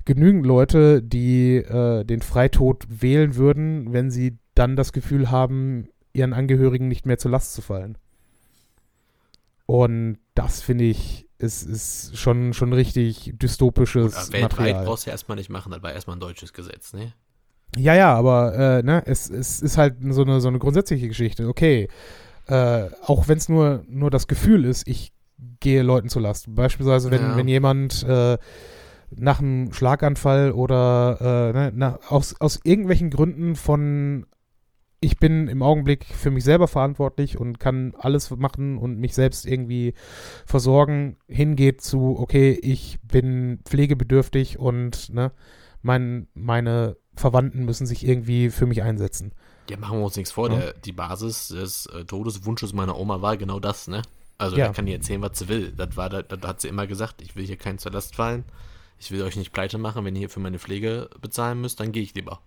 genügend 0.04 0.46
Leute, 0.46 1.02
die 1.02 1.56
äh, 1.56 2.04
den 2.04 2.22
Freitod 2.22 2.86
wählen 2.88 3.36
würden, 3.36 3.92
wenn 3.92 4.10
sie 4.10 4.38
dann 4.54 4.76
das 4.76 4.92
Gefühl 4.92 5.30
haben, 5.30 5.88
ihren 6.12 6.32
Angehörigen 6.32 6.88
nicht 6.88 7.06
mehr 7.06 7.18
zur 7.18 7.30
Last 7.30 7.54
zu 7.54 7.62
fallen. 7.62 7.96
Und 9.72 10.18
das 10.34 10.60
finde 10.60 10.84
ich, 10.84 11.26
ist, 11.38 11.62
ist 11.62 12.18
schon, 12.18 12.52
schon 12.52 12.74
richtig 12.74 13.32
dystopisches 13.36 14.14
Gut, 14.26 14.32
weltweit 14.34 14.58
Material. 14.58 14.84
brauchst 14.84 15.06
du 15.06 15.10
ja 15.10 15.12
erstmal 15.12 15.36
nicht 15.36 15.48
machen, 15.48 15.72
das 15.72 15.82
war 15.82 15.94
erstmal 15.94 16.16
ein 16.16 16.20
deutsches 16.20 16.52
Gesetz, 16.52 16.92
ne? 16.92 17.14
Ja, 17.78 17.94
ja, 17.94 18.14
aber 18.14 18.54
äh, 18.54 18.82
ne, 18.82 19.02
es, 19.06 19.30
es 19.30 19.62
ist 19.62 19.78
halt 19.78 19.94
so 20.10 20.20
eine, 20.24 20.42
so 20.42 20.48
eine 20.48 20.58
grundsätzliche 20.58 21.08
Geschichte. 21.08 21.48
Okay, 21.48 21.88
äh, 22.48 22.90
auch 23.06 23.28
wenn 23.28 23.38
es 23.38 23.48
nur, 23.48 23.82
nur 23.88 24.10
das 24.10 24.26
Gefühl 24.26 24.66
ist, 24.66 24.86
ich 24.86 25.10
gehe 25.60 25.80
Leuten 25.82 26.10
zur 26.10 26.20
Last. 26.20 26.54
Beispielsweise, 26.54 27.10
wenn, 27.10 27.22
Ja. 27.22 27.36
wenn 27.38 27.48
jemand 27.48 28.02
äh, 28.02 28.36
nach 29.10 29.40
einem 29.40 29.72
Schlaganfall 29.72 30.52
oder 30.52 31.16
äh, 31.18 31.52
ne, 31.58 31.72
na, 31.74 31.98
aus, 32.10 32.38
aus 32.42 32.60
irgendwelchen 32.62 33.08
Gründen 33.08 33.56
von 33.56 34.26
ich 35.02 35.18
bin 35.18 35.48
im 35.48 35.62
Augenblick 35.62 36.04
für 36.06 36.30
mich 36.30 36.44
selber 36.44 36.68
verantwortlich 36.68 37.36
und 37.36 37.58
kann 37.58 37.92
alles 37.98 38.30
machen 38.30 38.78
und 38.78 38.98
mich 38.98 39.14
selbst 39.14 39.44
irgendwie 39.46 39.94
versorgen, 40.46 41.16
hingeht 41.26 41.80
zu, 41.80 42.16
okay, 42.18 42.52
ich 42.62 43.00
bin 43.02 43.58
pflegebedürftig 43.64 44.60
und 44.60 45.12
ne, 45.12 45.32
mein, 45.82 46.28
meine 46.34 46.96
Verwandten 47.16 47.64
müssen 47.64 47.84
sich 47.84 48.06
irgendwie 48.06 48.48
für 48.50 48.66
mich 48.66 48.84
einsetzen. 48.84 49.32
Ja, 49.68 49.76
machen 49.76 49.98
wir 49.98 50.04
uns 50.04 50.16
nichts 50.16 50.30
vor. 50.30 50.48
Ja. 50.50 50.58
Der, 50.58 50.72
die 50.74 50.92
Basis 50.92 51.48
des 51.48 51.86
äh, 51.86 52.04
Todeswunsches 52.04 52.72
meiner 52.72 52.96
Oma 52.96 53.20
war 53.20 53.36
genau 53.36 53.58
das, 53.58 53.88
ne? 53.88 54.02
Also, 54.38 54.56
Ja. 54.56 54.68
da 54.68 54.72
kann 54.72 54.86
die 54.86 54.92
erzählen, 54.92 55.20
was 55.20 55.36
sie 55.36 55.48
will. 55.48 55.72
Das 55.76 55.96
war, 55.96 56.10
das 56.10 56.40
hat 56.42 56.60
sie 56.60 56.68
immer 56.68 56.86
gesagt. 56.86 57.22
Ich 57.22 57.34
will 57.34 57.44
hier 57.44 57.56
keinen 57.56 57.78
zur 57.78 57.90
Last 57.90 58.14
fallen. 58.14 58.44
Ich 59.00 59.10
will 59.10 59.22
euch 59.22 59.34
nicht 59.36 59.52
pleite 59.52 59.78
machen. 59.78 60.04
Wenn 60.04 60.14
ihr 60.14 60.20
hier 60.20 60.30
für 60.30 60.40
meine 60.40 60.60
Pflege 60.60 61.10
bezahlen 61.20 61.60
müsst, 61.60 61.80
dann 61.80 61.90
gehe 61.90 62.04
ich 62.04 62.14
lieber. 62.14 62.40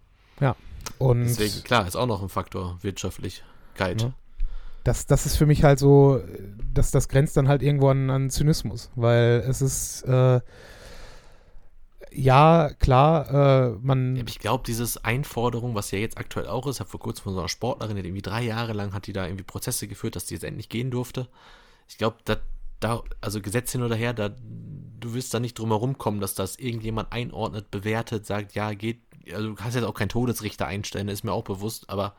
Und 0.97 1.23
Deswegen, 1.23 1.63
klar, 1.63 1.87
ist 1.87 1.95
auch 1.95 2.05
noch 2.07 2.21
ein 2.21 2.29
Faktor, 2.29 2.77
Wirtschaftlichkeit. 2.81 4.01
Ja. 4.01 4.13
das, 4.83 5.07
das 5.07 5.25
ist 5.25 5.35
für 5.35 5.45
mich 5.45 5.63
halt 5.63 5.79
so, 5.79 6.21
dass 6.73 6.91
das 6.91 7.09
grenzt 7.09 7.35
dann 7.37 7.47
halt 7.47 7.61
irgendwo 7.63 7.89
an, 7.89 8.09
an 8.09 8.29
Zynismus, 8.29 8.91
weil 8.95 9.43
es 9.47 9.61
ist, 9.61 10.03
äh, 10.03 10.41
ja, 12.11 12.69
klar, 12.79 13.29
äh, 13.29 13.67
Ja, 13.71 13.77
man, 13.81 14.15
Ich 14.15 14.39
glaube, 14.39 14.63
dieses 14.65 15.03
Einforderung, 15.03 15.75
was 15.75 15.91
ja 15.91 15.99
jetzt 15.99 16.17
aktuell 16.17 16.47
auch 16.47 16.67
ist, 16.67 16.79
habe 16.79 16.89
vor 16.89 16.99
kurzem 16.99 17.23
von 17.23 17.33
so 17.33 17.39
einer 17.39 17.49
Sportlerin, 17.49 17.97
die 17.97 18.03
irgendwie 18.03 18.21
drei 18.21 18.43
Jahre 18.43 18.73
lang 18.73 18.93
hat 18.93 19.07
die 19.07 19.13
da 19.13 19.25
irgendwie 19.25 19.43
Prozesse 19.43 19.87
geführt, 19.87 20.15
dass 20.15 20.25
die 20.25 20.35
jetzt 20.35 20.43
endlich 20.43 20.69
gehen 20.69 20.91
durfte. 20.91 21.27
Ich 21.89 21.97
glaube, 21.97 22.17
da, 22.23 22.37
da, 22.79 23.03
also 23.21 23.41
Gesetz 23.41 23.71
hin 23.73 23.83
oder 23.83 23.95
her, 23.95 24.13
da, 24.13 24.29
du 24.29 25.13
wirst 25.13 25.33
da 25.33 25.39
nicht 25.39 25.59
drum 25.59 25.69
herum 25.69 25.97
kommen, 25.97 26.21
dass 26.21 26.35
das 26.35 26.55
irgendjemand 26.57 27.11
einordnet, 27.11 27.69
bewertet, 27.69 28.25
sagt, 28.25 28.55
ja, 28.55 28.73
geht, 28.73 29.01
also 29.33 29.49
du 29.49 29.55
kannst 29.55 29.75
jetzt 29.75 29.85
auch 29.85 29.93
keinen 29.93 30.09
Todesrichter 30.09 30.67
einstellen, 30.67 31.09
ist 31.09 31.23
mir 31.23 31.33
auch 31.33 31.43
bewusst, 31.43 31.89
aber 31.89 32.15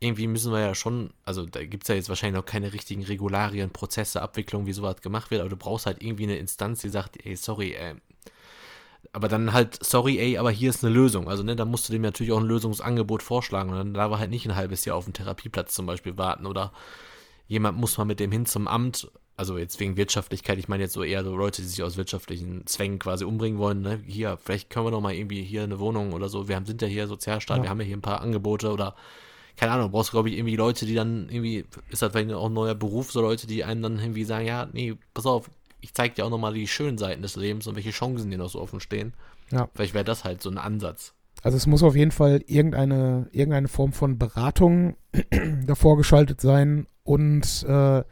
irgendwie 0.00 0.26
müssen 0.26 0.52
wir 0.52 0.60
ja 0.60 0.74
schon, 0.74 1.12
also 1.24 1.46
da 1.46 1.64
gibt 1.64 1.84
es 1.84 1.88
ja 1.88 1.94
jetzt 1.94 2.08
wahrscheinlich 2.08 2.38
noch 2.38 2.46
keine 2.46 2.72
richtigen 2.72 3.04
Regularien, 3.04 3.70
Prozesse, 3.70 4.20
Abwicklung, 4.20 4.66
wie 4.66 4.72
sowas 4.72 5.00
gemacht 5.00 5.30
wird, 5.30 5.40
aber 5.40 5.50
du 5.50 5.56
brauchst 5.56 5.86
halt 5.86 6.02
irgendwie 6.02 6.24
eine 6.24 6.36
Instanz, 6.36 6.80
die 6.80 6.88
sagt, 6.88 7.24
ey, 7.24 7.36
sorry, 7.36 7.72
äh, 7.72 7.94
aber 9.12 9.28
dann 9.28 9.52
halt, 9.52 9.84
sorry, 9.84 10.18
ey, 10.18 10.38
aber 10.38 10.50
hier 10.50 10.70
ist 10.70 10.84
eine 10.84 10.92
Lösung. 10.92 11.28
Also, 11.28 11.42
ne, 11.42 11.54
da 11.54 11.64
musst 11.64 11.88
du 11.88 11.92
dem 11.92 12.02
natürlich 12.02 12.32
auch 12.32 12.40
ein 12.40 12.46
Lösungsangebot 12.46 13.22
vorschlagen. 13.22 13.70
Und 13.70 13.76
dann 13.76 13.94
darf 13.94 14.10
er 14.12 14.18
halt 14.18 14.30
nicht 14.30 14.46
ein 14.46 14.56
halbes 14.56 14.84
Jahr 14.84 14.96
auf 14.96 15.04
einen 15.04 15.12
Therapieplatz 15.12 15.74
zum 15.74 15.86
Beispiel 15.86 16.16
warten. 16.16 16.46
Oder 16.46 16.72
jemand 17.46 17.78
muss 17.78 17.98
mal 17.98 18.04
mit 18.04 18.20
dem 18.20 18.32
hin 18.32 18.46
zum 18.46 18.68
Amt. 18.68 19.10
Also 19.36 19.56
jetzt 19.58 19.80
wegen 19.80 19.96
Wirtschaftlichkeit, 19.96 20.58
ich 20.58 20.68
meine 20.68 20.82
jetzt 20.84 20.92
so 20.92 21.02
eher 21.02 21.24
so 21.24 21.34
Leute, 21.34 21.62
die 21.62 21.68
sich 21.68 21.82
aus 21.82 21.96
wirtschaftlichen 21.96 22.66
Zwängen 22.66 22.98
quasi 22.98 23.24
umbringen 23.24 23.58
wollen. 23.58 23.80
Ne? 23.80 24.00
Hier, 24.06 24.36
vielleicht 24.42 24.70
können 24.70 24.86
wir 24.86 24.90
doch 24.90 25.00
mal 25.00 25.14
irgendwie 25.14 25.42
hier 25.42 25.62
eine 25.62 25.80
Wohnung 25.80 26.12
oder 26.12 26.28
so. 26.28 26.48
Wir 26.48 26.56
haben, 26.56 26.66
sind 26.66 26.82
ja 26.82 26.88
hier 26.88 27.06
Sozialstaat, 27.06 27.58
Ja. 27.58 27.62
wir 27.64 27.70
haben 27.70 27.80
ja 27.80 27.86
hier 27.86 27.96
ein 27.96 28.02
paar 28.02 28.20
Angebote 28.20 28.70
oder 28.70 28.94
keine 29.56 29.72
Ahnung, 29.72 29.90
brauchst 29.90 30.10
glaube 30.12 30.28
ich 30.30 30.36
irgendwie 30.36 30.56
Leute, 30.56 30.86
die 30.86 30.94
dann 30.94 31.28
irgendwie, 31.30 31.64
ist 31.90 32.02
das 32.02 32.12
vielleicht 32.12 32.32
auch 32.32 32.46
ein 32.46 32.52
neuer 32.54 32.74
Beruf, 32.74 33.12
so 33.12 33.20
Leute, 33.20 33.46
die 33.46 33.64
einem 33.64 33.82
dann 33.82 33.98
irgendwie 33.98 34.24
sagen, 34.24 34.46
ja, 34.46 34.68
nee, 34.72 34.94
pass 35.14 35.26
auf, 35.26 35.50
ich 35.80 35.92
zeig 35.92 36.14
dir 36.14 36.24
auch 36.24 36.30
nochmal 36.30 36.54
die 36.54 36.66
schönen 36.68 36.96
Seiten 36.96 37.22
des 37.22 37.36
Lebens 37.36 37.66
und 37.66 37.74
welche 37.76 37.90
Chancen 37.90 38.30
dir 38.30 38.38
noch 38.38 38.48
so 38.48 38.60
offen 38.60 38.80
stehen. 38.80 39.12
Ja. 39.50 39.68
Vielleicht 39.74 39.94
wäre 39.94 40.04
das 40.04 40.24
halt 40.24 40.40
so 40.42 40.48
ein 40.50 40.56
Ansatz. 40.58 41.12
also 41.42 41.56
es 41.56 41.66
muss 41.66 41.82
auf 41.82 41.96
jeden 41.96 42.12
Fall 42.12 42.42
irgendeine, 42.46 43.28
irgendeine 43.32 43.68
Form 43.68 43.92
von 43.92 44.18
Beratung 44.18 44.96
davor 45.66 45.96
geschaltet 45.96 46.40
sein 46.40 46.86
und 47.04 47.64
äh, 47.68 48.04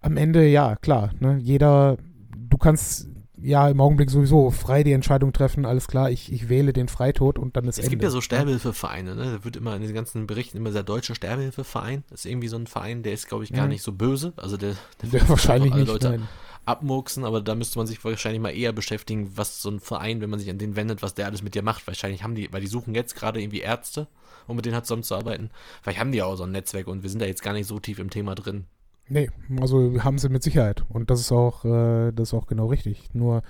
am 0.00 0.16
Ende, 0.16 0.46
ja, 0.46 0.76
klar, 0.76 1.10
ne, 1.20 1.38
jeder, 1.40 1.96
du 2.36 2.56
kannst 2.58 3.08
ja 3.42 3.68
im 3.70 3.80
Augenblick 3.80 4.10
sowieso 4.10 4.50
frei 4.50 4.82
die 4.82 4.92
Entscheidung 4.92 5.32
treffen, 5.32 5.64
alles 5.64 5.88
klar, 5.88 6.10
ich, 6.10 6.30
ich 6.32 6.48
wähle 6.50 6.72
den 6.74 6.88
Freitod 6.88 7.38
und 7.38 7.56
dann 7.56 7.64
ist 7.66 7.78
Es 7.78 7.84
Ende. 7.84 7.90
gibt 7.90 8.02
ja 8.02 8.10
so 8.10 8.20
Sterbehilfevereine, 8.20 9.14
ne? 9.14 9.24
Da 9.38 9.44
wird 9.44 9.56
immer 9.56 9.74
in 9.76 9.82
den 9.82 9.94
ganzen 9.94 10.26
Berichten 10.26 10.58
immer 10.58 10.70
der 10.70 10.82
deutsche 10.82 11.14
Sterbehilfeverein. 11.14 12.04
Das 12.10 12.20
ist 12.20 12.26
irgendwie 12.30 12.48
so 12.48 12.56
ein 12.56 12.66
Verein, 12.66 13.02
der 13.02 13.14
ist, 13.14 13.28
glaube 13.28 13.44
ich, 13.44 13.52
gar 13.52 13.64
Mhm. 13.64 13.70
nicht 13.70 13.82
so 13.82 13.92
böse. 13.92 14.34
Also 14.36 14.56
der, 14.58 14.74
der 15.02 15.12
will 15.12 15.22
wahrscheinlich 15.26 15.72
alle 15.72 15.82
nicht, 15.82 15.90
Leute 15.90 16.10
nein. 16.10 16.28
abmurksen, 16.66 17.24
aber 17.24 17.40
da 17.40 17.54
müsste 17.54 17.78
man 17.78 17.86
sich 17.86 18.04
wahrscheinlich 18.04 18.42
mal 18.42 18.50
eher 18.50 18.72
beschäftigen, 18.72 19.32
was 19.36 19.62
so 19.62 19.70
ein 19.70 19.80
Verein, 19.80 20.20
wenn 20.20 20.28
man 20.28 20.38
sich 20.38 20.50
an 20.50 20.58
den 20.58 20.76
wendet, 20.76 21.00
was 21.00 21.14
der 21.14 21.24
alles 21.24 21.42
mit 21.42 21.54
dir 21.54 21.62
macht. 21.62 21.86
Wahrscheinlich 21.86 22.22
haben 22.22 22.34
die, 22.34 22.52
weil 22.52 22.60
die 22.60 22.66
suchen 22.66 22.94
jetzt 22.94 23.14
gerade 23.16 23.40
irgendwie 23.40 23.60
Ärzte, 23.60 24.06
um 24.48 24.56
mit 24.56 24.66
denen 24.66 24.74
halt 24.74 24.84
zusammenzuarbeiten. 24.84 25.48
Vielleicht 25.82 25.98
haben 25.98 26.12
die 26.12 26.18
ja 26.18 26.26
auch 26.26 26.36
so 26.36 26.44
ein 26.44 26.52
Netzwerk 26.52 26.88
und 26.88 27.02
wir 27.02 27.08
sind 27.08 27.20
da 27.22 27.26
jetzt 27.26 27.42
gar 27.42 27.54
nicht 27.54 27.66
so 27.66 27.78
tief 27.78 27.98
im 27.98 28.10
Thema 28.10 28.34
drin. 28.34 28.66
Nee, 29.12 29.28
also 29.60 30.04
haben 30.04 30.18
sie 30.18 30.28
mit 30.28 30.44
Sicherheit. 30.44 30.84
Und 30.88 31.10
das 31.10 31.18
ist 31.18 31.32
auch, 31.32 31.64
äh, 31.64 32.12
das 32.12 32.28
ist 32.28 32.34
auch 32.34 32.46
genau 32.46 32.66
richtig. 32.66 33.12
Nur 33.12 33.42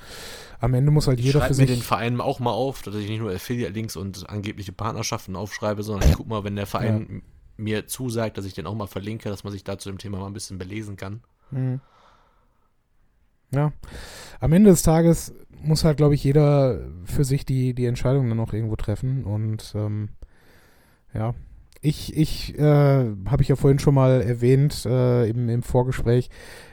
am 0.59 0.73
Ende 0.73 0.91
muss 0.91 1.07
halt 1.07 1.19
Ich 1.21 1.27
jeder 1.27 1.43
für 1.43 1.49
mir 1.51 1.55
sich. 1.55 1.67
den 1.67 1.83
Verein 1.83 2.19
auch 2.23 2.41
mal 2.41 2.53
auf, 2.53 2.81
dass 2.81 2.95
ich 2.95 3.11
nicht 3.11 3.21
nur 3.21 3.31
Affiliate-Links 3.31 3.95
und 3.97 4.29
angebliche 4.31 4.73
Partnerschaften 4.73 5.37
aufschreibe, 5.37 5.83
sondern 5.83 6.09
ich 6.09 6.17
guck 6.17 6.27
mal, 6.29 6.45
wenn 6.45 6.57
der 6.57 6.65
Verein 6.65 7.23
mir 7.59 7.87
zusagt, 7.87 8.39
dass 8.39 8.47
ich 8.47 8.55
den 8.55 8.67
auch 8.67 8.75
mal 8.75 8.87
verlinke, 8.87 9.29
dass 9.29 9.45
man 9.45 9.53
sich 9.53 9.63
da 9.63 9.77
zu 9.77 9.91
dem 9.91 9.99
Thema 9.99 10.19
mal 10.19 10.29
ein 10.29 10.33
bisschen 10.33 10.57
belesen 10.57 10.97
kann. 10.97 11.21
Mhm. 11.51 11.81
Ja. 13.53 13.73
Am 14.41 14.53
Ende 14.55 14.71
des 14.71 14.81
Tages 14.83 15.35
muss 15.63 15.85
halt, 15.85 15.99
glaube 15.99 16.15
ich, 16.15 16.25
jeder 16.25 16.81
für 17.05 17.25
sich 17.25 17.45
die, 17.45 17.75
die 17.75 17.85
Entscheidung 17.85 18.31
dann 18.31 18.41
auch 18.41 18.55
irgendwo 18.55 18.77
treffen. 18.77 19.25
Und 19.25 19.73
ähm, 19.75 20.09
ja. 21.13 21.35
Ich, 21.83 22.15
ich, 22.17 22.59
äh, 22.59 22.63
habe 22.63 23.43
ich 23.43 23.49
ja 23.49 23.57
vorhin 23.57 23.79
schon 23.79 23.95
mal 23.95 24.21
erwähnt, 24.21 24.85
äh, 24.85 25.29
im, 25.31 25.49
im 25.49 25.63
Vorgespräch, 25.63 26.29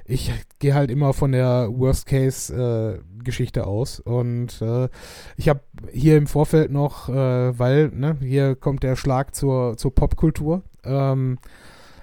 ich 0.06 0.34
gehe 0.60 0.74
halt 0.74 0.92
immer 0.92 1.14
von 1.14 1.32
der 1.32 1.70
Worst-Case-Geschichte 1.72 3.66
aus. 3.68 4.00
Und 4.02 4.62
äh, 4.62 4.90
ich 5.38 5.48
habe 5.50 5.62
hier 5.92 6.18
im 6.18 6.28
Vorfeld 6.28 6.72
noch, 6.72 7.08
äh, 7.10 7.58
weil, 7.58 7.90
ne, 7.90 8.18
hier 8.22 8.56
kommt 8.56 8.84
der 8.84 8.96
Schlag 8.98 9.34
zur, 9.36 9.78
zur 9.78 9.96
Popkultur. 9.96 10.64
Ähm, 10.84 11.40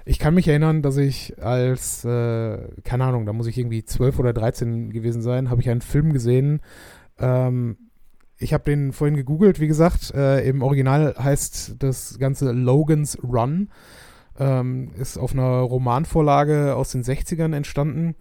ich 0.06 0.18
kann 0.18 0.34
mich 0.34 0.48
erinnern, 0.48 0.82
dass 0.82 0.96
ich 0.96 1.42
als, 1.42 2.04
äh, 2.04 2.58
keine 2.84 3.04
Ahnung, 3.04 3.26
da 3.26 3.32
muss 3.32 3.46
ich 3.46 3.58
irgendwie 3.58 3.84
12 3.84 4.18
oder 4.18 4.32
13 4.32 4.90
gewesen 4.90 5.22
sein, 5.22 5.50
habe 5.50 5.60
ich 5.62 5.70
einen 5.70 5.80
Film 5.82 6.12
gesehen, 6.12 6.60
Ähm, 7.18 7.76
ich 8.38 8.52
habe 8.52 8.64
den 8.64 8.92
vorhin 8.92 9.16
gegoogelt, 9.16 9.60
wie 9.60 9.68
gesagt. 9.68 10.12
Äh, 10.14 10.48
Im 10.48 10.62
Original 10.62 11.14
heißt 11.18 11.76
das 11.78 12.18
Ganze 12.18 12.52
Logan's 12.52 13.18
Run. 13.22 13.70
Ähm, 14.38 14.90
ist 14.98 15.16
auf 15.16 15.32
einer 15.32 15.60
Romanvorlage 15.60 16.74
aus 16.74 16.90
den 16.90 17.04
60ern 17.04 17.54
entstanden 17.54 18.16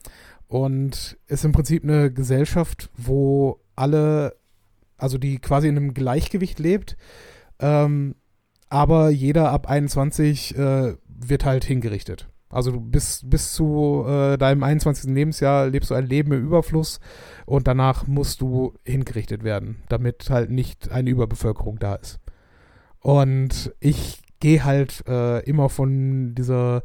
und 0.48 1.18
ist 1.26 1.44
im 1.44 1.52
Prinzip 1.52 1.84
eine 1.84 2.14
Gesellschaft, 2.14 2.92
wo 2.96 3.60
alle, 3.76 4.36
also 4.98 5.18
die 5.18 5.40
quasi 5.40 5.68
in 5.68 5.78
einem 5.78 5.96
Gleichgewicht 5.96 6.60
lebt, 6.60 6.98
ähm, 7.60 8.14
aber 8.70 9.10
jeder 9.10 9.50
ab 9.50 9.68
21 9.68 10.56
äh, 10.56 10.94
wird 11.08 11.46
halt 11.46 11.66
hingerichtet. 11.66 12.30
Also 12.54 12.72
du 12.72 12.80
bis, 12.80 13.22
bis 13.26 13.54
zu 13.54 14.06
äh, 14.08 14.38
deinem 14.38 14.64
21. 14.64 15.10
Lebensjahr 15.12 15.68
lebst 15.68 15.92
du 15.92 15.96
ein 15.96 16.06
Leben 16.06 16.32
im 16.32 16.46
Überfluss 16.46 17.00
und 17.46 17.68
danach 17.68 18.08
musst 18.08 18.42
du 18.42 18.74
hingerichtet 18.86 19.44
werden, 19.44 19.78
damit 19.90 20.30
halt 20.30 20.52
nicht 20.52 20.92
eine 20.92 21.10
Überbevölkerung 21.10 21.80
da 21.80 21.96
ist. 21.96 22.20
Und 23.00 23.74
ich 23.80 24.22
gehe 24.40 24.64
halt 24.64 25.04
äh, 25.08 25.40
immer 25.44 25.70
von 25.70 26.36
dieser 26.36 26.84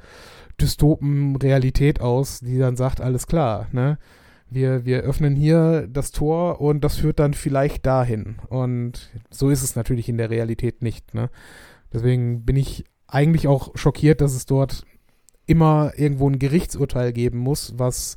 Dystopen-Realität 0.61 2.01
aus, 2.01 2.41
die 2.41 2.59
dann 2.59 2.77
sagt, 2.77 3.01
alles 3.01 3.27
klar, 3.27 3.69
ne? 3.73 3.99
Wir, 4.51 4.87
wir 4.87 5.03
öffnen 5.03 5.37
hier 5.37 5.87
das 5.87 6.11
Tor 6.11 6.63
und 6.63 6.83
das 6.83 6.97
führt 6.97 7.19
dann 7.19 7.35
vielleicht 7.35 7.85
dahin. 7.85 8.37
Und 8.49 9.11
so 9.29 9.51
ist 9.51 9.63
es 9.63 9.77
natürlich 9.77 10.09
in 10.09 10.17
der 10.17 10.31
Realität 10.31 10.81
nicht, 10.81 11.15
ne? 11.15 11.29
Deswegen 11.93 12.45
bin 12.45 12.57
ich 12.57 12.85
eigentlich 13.07 13.47
auch 13.47 13.77
schockiert, 13.77 14.21
dass 14.21 14.35
es 14.35 14.47
dort 14.47 14.85
immer 15.49 15.93
irgendwo 15.97 16.29
ein 16.29 16.39
Gerichtsurteil 16.39 17.13
geben 17.13 17.39
muss, 17.39 17.75
was 17.77 18.17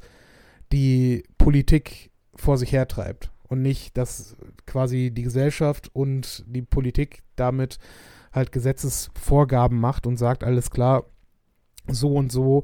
die 0.71 1.23
Politik 1.37 2.11
vor 2.35 2.57
sich 2.57 2.71
hertreibt. 2.71 3.31
Und 3.47 3.61
nicht, 3.61 3.97
dass 3.97 4.35
quasi 4.65 5.11
die 5.11 5.23
Gesellschaft 5.23 5.89
und 5.93 6.43
die 6.47 6.61
Politik 6.61 7.23
damit 7.35 7.79
halt 8.31 8.51
Gesetzesvorgaben 8.51 9.79
macht 9.79 10.07
und 10.07 10.17
sagt, 10.17 10.43
alles 10.43 10.69
klar, 10.71 11.05
so 11.87 12.15
und 12.15 12.31
so 12.31 12.63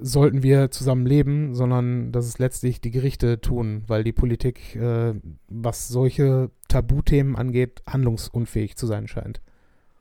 sollten 0.00 0.42
wir 0.42 0.70
zusammen 0.70 1.06
leben, 1.06 1.54
sondern 1.54 2.12
dass 2.12 2.26
es 2.26 2.38
letztlich 2.38 2.80
die 2.80 2.90
Gerichte 2.90 3.40
tun, 3.40 3.82
weil 3.88 4.04
die 4.04 4.12
Politik, 4.12 4.76
äh, 4.76 5.14
was 5.48 5.88
solche 5.88 6.50
Tabuthemen 6.68 7.36
angeht, 7.36 7.82
handlungsunfähig 7.86 8.76
zu 8.76 8.86
sein 8.86 9.08
scheint. 9.08 9.40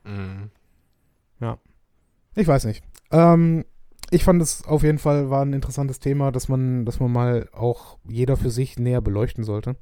Mhm. 0.03 0.51
Ja. 1.39 1.57
Ich 2.35 2.47
weiß 2.47 2.65
nicht. 2.65 2.83
Ähm, 3.11 3.65
ich 4.09 4.23
fand 4.23 4.41
es 4.41 4.65
auf 4.65 4.83
jeden 4.83 4.99
Fall 4.99 5.29
war 5.29 5.43
ein 5.43 5.53
interessantes 5.53 5.99
Thema, 5.99 6.31
dass 6.31 6.47
man, 6.47 6.85
dass 6.85 6.99
man 6.99 7.11
mal 7.11 7.49
auch 7.51 7.97
jeder 8.07 8.37
für 8.37 8.51
sich 8.51 8.79
näher 8.79 9.01
beleuchten 9.01 9.43
sollte. 9.43 9.75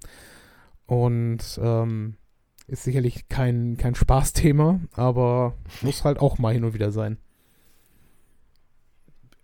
Und 0.88 1.60
ähm, 1.62 2.18
ist 2.68 2.84
sicherlich 2.84 3.28
kein, 3.30 3.78
kein 3.78 3.96
Spaßthema, 3.96 4.80
aber 4.94 5.56
muss 5.82 6.04
halt 6.04 6.20
auch 6.20 6.38
mal 6.38 6.54
hin 6.54 6.64
und 6.64 6.74
wieder 6.74 6.92
sein. 6.92 7.18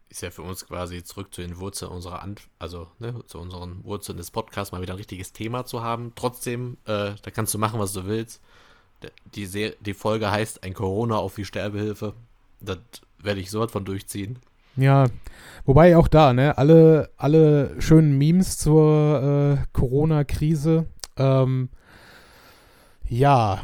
Ist 0.09 0.23
ja 0.23 0.32
für 0.32 0.41
uns 0.41 0.65
quasi 0.65 1.03
zurück 1.03 1.34
zu 1.34 1.41
den 1.41 1.59
Wurzeln 1.59 1.91
unserer, 1.91 2.21
An 2.21 2.36
also 2.59 2.88
ne, 2.99 3.23
zu 3.27 3.39
unseren 3.39 3.84
Wurzeln 3.86 4.17
des 4.17 4.32
Podcasts 4.32 4.71
mal 4.71 4.82
wieder 4.82 4.93
ein 4.93 4.97
richtiges 4.97 5.32
Thema 5.32 5.65
zu 5.65 5.84
haben. 5.84 6.11
Trotzdem, 6.15 6.77
äh, 6.86 7.13
da 7.21 7.32
kannst 7.32 7.53
du 7.53 7.57
machen, 7.57 7.79
was 7.79 7.93
du 7.93 8.05
willst. 8.05 8.41
Die, 9.36 9.45
Se 9.45 9.75
die 9.79 9.93
Folge 9.93 10.29
heißt 10.29 10.63
Ein 10.63 10.73
Corona 10.73 11.15
auf 11.15 11.36
die 11.36 11.45
Sterbehilfe. 11.45 12.13
Das 12.59 12.79
werde 13.19 13.39
ich 13.39 13.49
so 13.49 13.65
von 13.67 13.86
durchziehen. 13.86 14.39
Ja, 14.78 15.05
wobei 15.65 15.97
auch 15.97 16.07
da, 16.07 16.34
ne, 16.34 16.57
alle, 16.57 17.09
alle 17.17 17.76
schönen 17.80 18.17
Memes 18.17 18.57
zur 18.57 19.57
äh, 19.59 19.65
Corona-Krise, 19.74 20.86
ähm, 21.17 21.69
ja, 23.07 23.61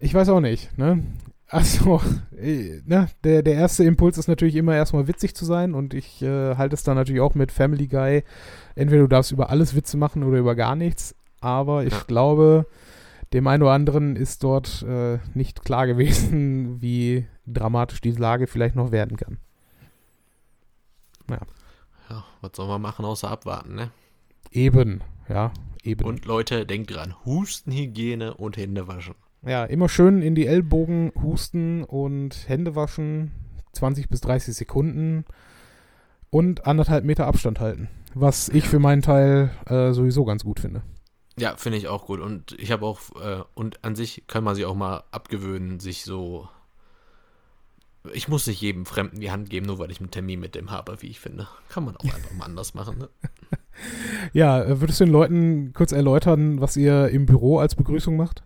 ich 0.00 0.14
weiß 0.14 0.30
auch 0.30 0.40
nicht, 0.40 0.76
ne? 0.78 1.02
Also, 1.50 2.02
äh, 2.38 2.82
ne, 2.84 3.08
der, 3.24 3.42
der 3.42 3.54
erste 3.54 3.82
Impuls 3.82 4.18
ist 4.18 4.28
natürlich 4.28 4.54
immer 4.54 4.76
erstmal 4.76 5.08
witzig 5.08 5.34
zu 5.34 5.46
sein 5.46 5.72
und 5.72 5.94
ich 5.94 6.20
äh, 6.20 6.56
halte 6.56 6.74
es 6.74 6.82
dann 6.82 6.96
natürlich 6.96 7.22
auch 7.22 7.34
mit 7.34 7.52
Family 7.52 7.86
Guy. 7.86 8.22
Entweder 8.74 9.00
du 9.00 9.08
darfst 9.08 9.32
über 9.32 9.48
alles 9.48 9.74
Witze 9.74 9.96
machen 9.96 10.24
oder 10.24 10.36
über 10.36 10.54
gar 10.54 10.76
nichts, 10.76 11.14
aber 11.40 11.86
ich 11.86 12.06
glaube, 12.06 12.66
dem 13.32 13.46
einen 13.46 13.62
oder 13.62 13.72
anderen 13.72 14.14
ist 14.14 14.44
dort 14.44 14.84
äh, 14.86 15.20
nicht 15.32 15.64
klar 15.64 15.86
gewesen, 15.86 16.76
wie 16.82 17.26
dramatisch 17.46 18.02
die 18.02 18.12
Lage 18.12 18.46
vielleicht 18.46 18.76
noch 18.76 18.92
werden 18.92 19.16
kann. 19.16 19.38
Ja. 21.28 21.40
Ja, 22.10 22.24
was 22.40 22.52
soll 22.54 22.68
man 22.68 22.80
machen, 22.80 23.04
außer 23.04 23.30
abwarten, 23.30 23.74
ne? 23.74 23.90
Eben, 24.50 25.02
ja, 25.28 25.52
eben. 25.82 26.04
Und 26.04 26.24
Leute, 26.24 26.64
denkt 26.64 26.94
dran, 26.94 27.14
Hustenhygiene 27.24 28.34
und 28.34 28.56
Hände 28.56 28.88
waschen. 28.88 29.14
Ja, 29.42 29.64
immer 29.64 29.88
schön 29.88 30.22
in 30.22 30.34
die 30.34 30.46
Ellbogen 30.46 31.12
husten 31.20 31.84
und 31.84 32.48
Hände 32.48 32.74
waschen, 32.74 33.32
20 33.72 34.08
bis 34.08 34.20
30 34.22 34.54
Sekunden 34.54 35.24
und 36.30 36.66
anderthalb 36.66 37.04
Meter 37.04 37.26
Abstand 37.26 37.60
halten. 37.60 37.88
Was 38.14 38.48
ich 38.48 38.68
für 38.68 38.78
meinen 38.78 39.02
Teil 39.02 39.50
äh, 39.66 39.92
sowieso 39.92 40.24
ganz 40.24 40.44
gut 40.44 40.60
finde. 40.60 40.82
Ja, 41.38 41.56
finde 41.56 41.78
ich 41.78 41.88
auch 41.88 42.06
gut. 42.06 42.20
Und 42.20 42.52
ich 42.58 42.72
habe 42.72 42.84
auch, 42.84 42.98
äh, 43.22 43.42
und 43.54 43.84
an 43.84 43.94
sich 43.94 44.24
kann 44.26 44.42
man 44.42 44.56
sich 44.56 44.64
auch 44.64 44.74
mal 44.74 45.04
abgewöhnen, 45.12 45.78
sich 45.78 46.04
so 46.04 46.48
ich 48.12 48.28
muss 48.28 48.46
nicht 48.46 48.60
jedem 48.60 48.86
Fremden 48.86 49.20
die 49.20 49.30
Hand 49.30 49.50
geben, 49.50 49.66
nur 49.66 49.78
weil 49.78 49.90
ich 49.90 50.00
einen 50.00 50.10
Termin 50.10 50.40
mit 50.40 50.54
dem 50.54 50.70
habe, 50.70 51.00
wie 51.02 51.08
ich 51.08 51.20
finde. 51.20 51.48
Kann 51.68 51.84
man 51.84 51.96
auch 51.96 52.04
einfach 52.14 52.32
mal 52.32 52.44
anders 52.44 52.74
machen. 52.74 52.98
Ne? 52.98 53.08
Ja, 54.32 54.62
äh, 54.62 54.80
würdest 54.80 55.00
du 55.00 55.04
den 55.04 55.12
Leuten 55.12 55.72
kurz 55.72 55.92
erläutern, 55.92 56.60
was 56.60 56.76
ihr 56.76 57.08
im 57.08 57.26
Büro 57.26 57.58
als 57.58 57.74
Begrüßung 57.74 58.16
macht? 58.16 58.42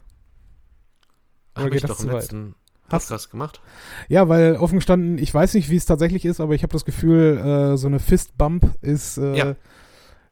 Habe 1.55 1.77
ich 1.77 1.83
doch 1.83 2.01
im 2.01 2.11
letzten 2.11 2.55
Podcast 2.89 3.11
Hast? 3.11 3.31
gemacht. 3.31 3.61
Ja, 4.09 4.29
weil 4.29 4.57
offen 4.57 4.77
gestanden, 4.77 5.19
ich 5.19 5.33
weiß 5.33 5.55
nicht, 5.55 5.71
wie 5.71 5.77
es 5.77 5.87
tatsächlich 5.87 6.25
ist, 6.25 6.41
aber 6.41 6.55
ich 6.55 6.63
habe 6.63 6.73
das 6.73 6.85
Gefühl, 6.85 7.39
äh, 7.39 7.77
so 7.77 7.87
eine 7.87 7.99
Fistbump 7.99 8.75
ist, 8.81 9.19
äh, 9.19 9.37
ja. 9.37 9.57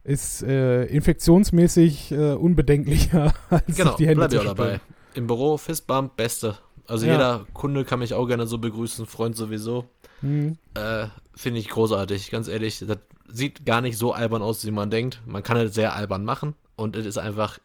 ist 0.03 0.43
äh, 0.43 0.85
infektionsmäßig 0.85 2.11
äh, 2.11 2.33
unbedenklicher 2.33 3.33
als 3.49 3.75
genau, 3.75 3.95
die 3.95 4.07
Hände 4.07 4.27
bleib 4.27 4.41
zu 4.41 4.47
dabei. 4.47 4.79
Im 5.13 5.27
Büro 5.27 5.57
Fistbump, 5.57 6.15
beste. 6.15 6.57
Also 6.91 7.05
ja. 7.05 7.13
jeder 7.13 7.45
Kunde 7.53 7.85
kann 7.85 7.99
mich 7.99 8.13
auch 8.13 8.27
gerne 8.27 8.45
so 8.47 8.57
begrüßen, 8.57 9.05
Freund 9.05 9.37
sowieso. 9.37 9.85
Mhm. 10.21 10.57
Äh, 10.73 11.07
Finde 11.33 11.61
ich 11.61 11.69
großartig, 11.69 12.29
ganz 12.31 12.49
ehrlich. 12.49 12.83
Das 12.85 12.97
sieht 13.29 13.65
gar 13.65 13.79
nicht 13.79 13.97
so 13.97 14.11
albern 14.11 14.41
aus, 14.41 14.65
wie 14.65 14.71
man 14.71 14.91
denkt. 14.91 15.21
Man 15.25 15.41
kann 15.41 15.55
es 15.55 15.73
sehr 15.73 15.95
albern 15.95 16.25
machen 16.25 16.53
und 16.75 16.97
es 16.97 17.05
ist 17.05 17.17
einfach 17.17 17.59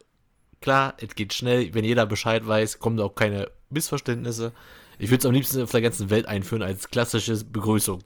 klar, 0.61 0.93
es 1.01 1.13
geht 1.13 1.33
schnell. 1.33 1.73
Wenn 1.73 1.83
jeder 1.83 2.05
Bescheid 2.05 2.47
weiß, 2.47 2.79
kommen 2.79 3.01
auch 3.01 3.15
keine 3.15 3.49
Missverständnisse. 3.69 4.53
Ich 4.97 5.09
würde 5.09 5.19
es 5.19 5.25
am 5.25 5.33
liebsten 5.33 5.61
auf 5.61 5.71
der 5.71 5.81
ganzen 5.81 6.09
Welt 6.09 6.25
einführen 6.25 6.63
als 6.63 6.89
klassische 6.89 7.35
Begrüßung. 7.43 7.99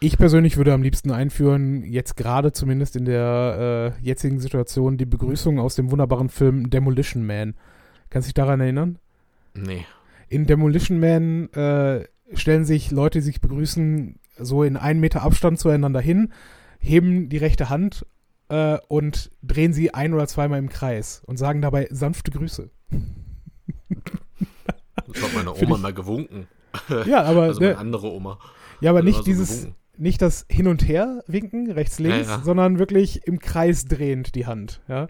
Ich 0.00 0.16
persönlich 0.16 0.56
würde 0.56 0.72
am 0.72 0.82
liebsten 0.82 1.10
einführen, 1.10 1.84
jetzt 1.84 2.16
gerade 2.16 2.52
zumindest 2.52 2.96
in 2.96 3.04
der 3.04 3.94
äh, 4.00 4.02
jetzigen 4.02 4.40
Situation, 4.40 4.96
die 4.96 5.04
Begrüßung 5.04 5.60
aus 5.60 5.74
dem 5.74 5.90
wunderbaren 5.90 6.30
Film 6.30 6.70
Demolition 6.70 7.26
Man. 7.26 7.54
Kannst 8.08 8.26
du 8.26 8.30
dich 8.30 8.34
daran 8.34 8.60
erinnern? 8.60 8.98
Nee 9.52 9.84
in 10.28 10.46
Demolition 10.46 11.00
Man 11.00 11.50
äh, 11.52 12.04
stellen 12.34 12.64
sich 12.64 12.90
Leute, 12.90 13.18
die 13.18 13.24
sich 13.24 13.40
begrüßen, 13.40 14.18
so 14.38 14.62
in 14.62 14.76
einen 14.76 15.00
Meter 15.00 15.22
Abstand 15.22 15.58
zueinander 15.58 16.00
hin, 16.00 16.32
heben 16.78 17.28
die 17.28 17.38
rechte 17.38 17.70
Hand 17.70 18.06
äh, 18.48 18.78
und 18.88 19.30
drehen 19.42 19.72
sie 19.72 19.94
ein 19.94 20.14
oder 20.14 20.26
zweimal 20.26 20.58
im 20.58 20.68
Kreis 20.68 21.22
und 21.26 21.36
sagen 21.36 21.62
dabei 21.62 21.88
sanfte 21.90 22.30
Grüße. 22.30 22.70
Das 25.06 25.22
hat 25.22 25.34
meine 25.34 25.54
Oma 25.62 25.78
mal 25.78 25.94
gewunken. 25.94 26.48
Ja, 27.06 27.22
aber. 27.22 27.42
Also 27.48 27.60
meine 27.60 27.72
ne, 27.72 27.78
andere 27.78 28.10
Oma. 28.12 28.38
Ja, 28.80 28.90
aber 28.90 29.02
nicht 29.02 29.18
so 29.18 29.22
dieses. 29.24 29.60
Gewunken. 29.60 29.74
Nicht 30.00 30.22
das 30.22 30.46
Hin- 30.48 30.68
und 30.68 30.86
Her 30.86 31.24
winken, 31.26 31.72
rechts, 31.72 31.98
links, 31.98 32.28
ja, 32.28 32.36
ja. 32.36 32.42
sondern 32.44 32.78
wirklich 32.78 33.26
im 33.26 33.40
Kreis 33.40 33.86
drehend 33.86 34.36
die 34.36 34.46
Hand. 34.46 34.80
Ja. 34.86 35.08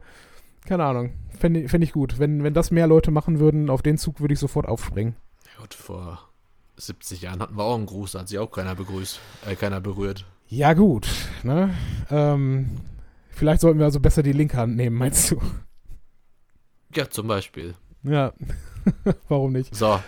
Keine 0.69 0.85
Ahnung. 0.85 1.15
Fände 1.31 1.67
fänd 1.67 1.83
ich 1.83 1.93
gut. 1.93 2.19
Wenn, 2.19 2.45
wenn 2.45 2.53
das 2.53 2.71
mehr 2.71 2.87
Leute 2.87 3.11
machen 3.11 3.39
würden, 3.41 3.71
auf 3.71 3.81
den 3.81 3.97
Zug 3.97 4.21
würde 4.21 4.35
ich 4.35 4.39
sofort 4.39 4.69
aufspringen. 4.69 5.17
Ja, 5.47 5.63
gut, 5.63 5.73
vor 5.73 6.29
70 6.77 7.23
Jahren 7.23 7.41
hatten 7.41 7.57
wir 7.57 7.65
auch 7.65 7.75
einen 7.75 7.87
Gruß, 7.87 8.13
da 8.13 8.19
hat 8.19 8.29
sich 8.29 8.39
auch 8.39 8.51
keiner 8.51 8.75
begrüßt, 8.75 9.19
äh, 9.47 9.57
keiner 9.57 9.81
berührt. 9.81 10.27
Ja, 10.47 10.75
gut. 10.75 11.09
Ne? 11.43 11.75
Ähm, 12.11 12.69
vielleicht 13.31 13.63
sollten 13.63 13.79
wir 13.79 13.87
also 13.87 13.99
besser 13.99 14.23
die 14.23 14.33
linke 14.33 14.59
Hand 14.59 14.77
nehmen, 14.77 14.97
meinst 14.97 15.31
du? 15.31 15.41
Ja, 16.95 17.09
zum 17.09 17.29
Beispiel. 17.29 17.75
Ja, 18.03 18.35
warum 19.31 19.53
nicht? 19.53 19.75
So, 19.75 19.99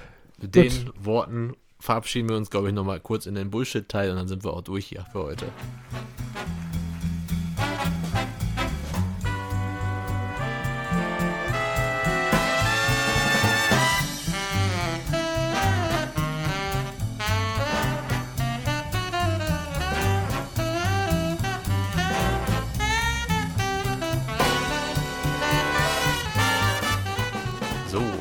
mit 0.43 0.53
gut. 0.53 0.57
den 0.57 0.91
Worten 1.03 1.55
verabschieden 1.79 2.29
wir 2.29 2.37
uns, 2.37 2.51
glaube 2.51 2.69
ich, 2.69 2.75
nochmal 2.75 3.01
kurz 3.01 3.25
in 3.25 3.35
den 3.35 3.49
Bullshit-Teil 3.49 4.11
und 4.11 4.17
dann 4.17 4.29
sind 4.29 4.45
wir 4.45 4.53
auch 4.53 4.63
durch 4.63 4.85
hier 4.85 5.07
für 5.11 5.21
heute. 5.21 5.47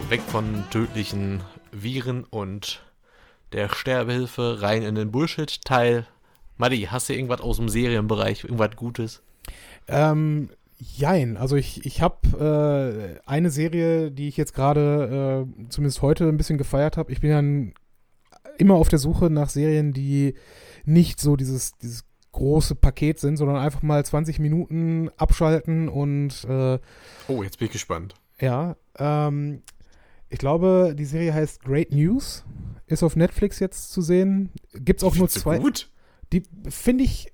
Weg 0.10 0.22
von 0.22 0.64
tödlichen 0.72 1.41
Viren 1.72 2.24
und 2.24 2.84
der 3.53 3.70
Sterbehilfe 3.70 4.62
rein 4.62 4.84
in 4.84 4.95
den 4.95 5.12
Bullshit-Teil. 5.12 6.07
Madi, 6.57 6.88
hast 6.89 7.10
du 7.10 7.14
irgendwas 7.14 7.41
aus 7.41 7.57
dem 7.57 7.70
Serienbereich, 7.70 8.43
irgendwas 8.43 8.76
Gutes? 8.76 9.22
Ähm, 9.88 10.49
jein. 10.78 11.38
Also 11.38 11.55
ich, 11.55 11.86
ich 11.86 12.01
habe 12.01 13.20
äh, 13.24 13.30
eine 13.30 13.49
Serie, 13.51 14.12
die 14.12 14.28
ich 14.28 14.38
jetzt 14.38 14.53
gerade, 14.53 15.45
äh, 15.47 15.70
zumindest 15.70 16.01
heute, 16.01 16.28
ein 16.28 16.38
bisschen 16.38 16.57
gefeiert 16.57 16.97
habe. 16.97 17.12
Ich 17.12 17.22
bin 17.22 17.30
ja 17.30 17.39
ein, 17.41 17.74
immer 18.57 18.76
auf 18.76 18.89
der 18.89 18.99
Suche 18.99 19.30
nach 19.30 19.49
Serien, 19.49 19.93
die 19.93 20.36
nicht 20.86 21.20
so 21.20 21.36
dieses, 21.36 21.78
dieses 21.78 22.03
große 22.32 22.76
Paket 22.76 23.20
sind, 23.20 23.38
sondern 23.38 23.57
einfach 23.57 23.82
mal 23.84 24.03
20 24.03 24.39
Minuten 24.39 25.10
abschalten 25.18 25.88
und 25.89 26.45
äh, 26.45 26.80
Oh, 27.28 27.43
jetzt 27.43 27.60
bin 27.60 27.68
ich 27.68 27.72
gespannt. 27.74 28.16
ja, 28.39 28.76
ähm, 28.97 29.62
ich 30.30 30.40
glaube, 30.40 30.96
die 30.98 31.06
Serie 31.06 31.34
heißt 31.34 31.64
Great 31.64 31.92
News, 31.92 32.46
ist 32.88 33.04
auf 33.04 33.16
Netflix 33.16 33.60
jetzt 33.60 33.92
zu 33.92 34.02
sehen. 34.02 34.50
Gibt's 34.74 35.04
auch 35.04 35.16
nur 35.16 35.28
Findest 35.28 35.38
du 35.38 35.42
zwei. 35.42 35.60
Gut. 35.60 35.90
Die 36.32 36.44
finde 36.70 37.04
ich, 37.04 37.32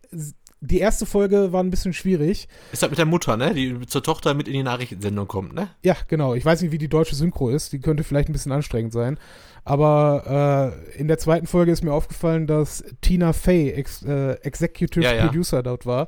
die 0.61 0.79
erste 0.79 1.05
Folge 1.05 1.51
war 1.51 1.61
ein 1.63 1.69
bisschen 1.69 1.93
schwierig. 1.93 2.47
Ist 2.71 2.81
halt 2.81 2.91
mit 2.91 2.97
der 2.97 3.05
Mutter, 3.05 3.37
ne? 3.37 3.53
Die 3.53 3.85
zur 3.85 4.03
Tochter 4.03 4.33
mit 4.33 4.47
in 4.47 4.53
die 4.53 4.63
Nachrichtensendung 4.63 5.27
kommt, 5.27 5.53
ne? 5.53 5.69
Ja, 5.83 5.95
genau. 6.07 6.33
Ich 6.33 6.45
weiß 6.45 6.61
nicht, 6.61 6.71
wie 6.71 6.77
die 6.77 6.87
deutsche 6.87 7.15
Synchro 7.15 7.49
ist. 7.49 7.73
Die 7.73 7.79
könnte 7.79 8.03
vielleicht 8.03 8.29
ein 8.29 8.33
bisschen 8.33 8.51
anstrengend 8.51 8.93
sein. 8.93 9.19
Aber 9.63 10.73
äh, 10.95 10.99
in 10.99 11.07
der 11.07 11.17
zweiten 11.17 11.47
Folge 11.47 11.71
ist 11.71 11.83
mir 11.83 11.93
aufgefallen, 11.93 12.47
dass 12.47 12.83
Tina 13.01 13.33
Fey 13.33 13.71
Ex 13.71 14.03
äh, 14.03 14.33
Executive 14.41 15.03
Ja, 15.03 15.13
ja. 15.13 15.25
Producer 15.25 15.63
dort 15.63 15.85
war. 15.85 16.07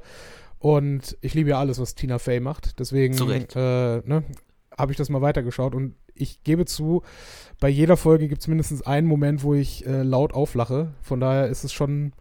Und 0.59 1.17
ich 1.21 1.33
liebe 1.33 1.51
ja 1.51 1.59
alles, 1.59 1.79
was 1.79 1.95
Tina 1.95 2.19
Fey 2.19 2.39
macht. 2.39 2.79
Deswegen 2.79 3.15
äh, 3.15 4.01
ne, 4.05 4.23
habe 4.77 4.91
ich 4.91 4.97
das 4.97 5.09
mal 5.09 5.21
weitergeschaut. 5.21 5.73
Und 5.75 5.95
ich 6.13 6.43
gebe 6.43 6.65
zu, 6.65 7.03
bei 7.59 7.69
jeder 7.69 7.97
Folge 7.97 8.27
gibt 8.27 8.41
es 8.41 8.47
mindestens 8.47 8.81
einen 8.85 9.07
Moment, 9.07 9.43
wo 9.43 9.53
ich 9.53 9.85
äh, 9.85 10.03
laut 10.03 10.33
auflache. 10.33 10.93
Von 11.01 11.19
daher 11.19 11.47
ist 11.47 11.63
es 11.63 11.73
schon, 11.73 12.13